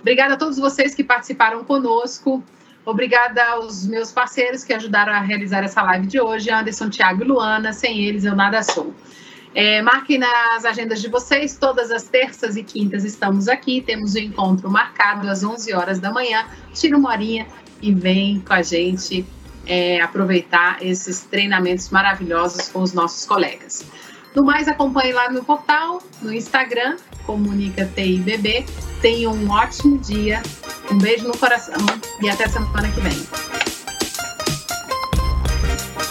Obrigada 0.00 0.34
a 0.34 0.36
todos 0.36 0.58
vocês 0.58 0.94
que 0.94 1.04
participaram 1.04 1.62
conosco. 1.64 2.42
Obrigada 2.84 3.44
aos 3.50 3.86
meus 3.86 4.10
parceiros 4.10 4.64
que 4.64 4.72
ajudaram 4.72 5.12
a 5.12 5.20
realizar 5.20 5.62
essa 5.62 5.82
live 5.82 6.06
de 6.06 6.20
hoje, 6.20 6.50
Anderson, 6.50 6.88
Thiago 6.88 7.22
e 7.22 7.26
Luana. 7.26 7.72
Sem 7.72 8.02
eles, 8.04 8.24
eu 8.24 8.34
nada 8.34 8.62
sou. 8.62 8.94
É, 9.54 9.82
marquem 9.82 10.18
nas 10.18 10.64
agendas 10.64 11.02
de 11.02 11.08
vocês, 11.08 11.58
todas 11.58 11.90
as 11.90 12.04
terças 12.04 12.56
e 12.56 12.62
quintas 12.62 13.04
estamos 13.04 13.48
aqui. 13.48 13.82
Temos 13.82 14.14
o 14.14 14.18
um 14.18 14.22
encontro 14.22 14.70
marcado 14.70 15.28
às 15.28 15.44
11 15.44 15.72
horas 15.74 15.98
da 15.98 16.10
manhã. 16.10 16.46
Tira 16.72 16.96
uma 16.96 17.10
horinha 17.10 17.46
e 17.82 17.92
vem 17.92 18.40
com 18.40 18.54
a 18.54 18.62
gente 18.62 19.26
é, 19.66 20.00
aproveitar 20.00 20.78
esses 20.80 21.20
treinamentos 21.22 21.90
maravilhosos 21.90 22.68
com 22.68 22.80
os 22.80 22.92
nossos 22.92 23.26
colegas. 23.26 23.84
No 24.34 24.44
mais, 24.44 24.68
acompanhe 24.68 25.12
lá 25.12 25.30
no 25.30 25.44
portal, 25.44 26.00
no 26.22 26.32
Instagram, 26.32 26.96
Comunica 27.26 27.84
TIBB. 27.84 28.64
Tenha 29.00 29.30
um 29.30 29.50
ótimo 29.50 29.96
dia, 29.98 30.42
um 30.90 30.98
beijo 30.98 31.26
no 31.26 31.36
coração 31.36 31.78
e 32.20 32.28
até 32.28 32.46
semana 32.48 32.90
que 32.90 33.00
vem. 33.00 33.26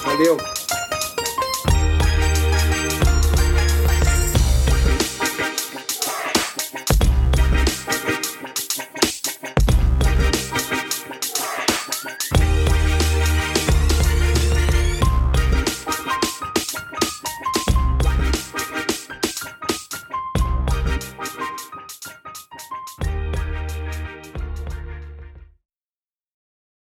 Valeu! 0.03 0.58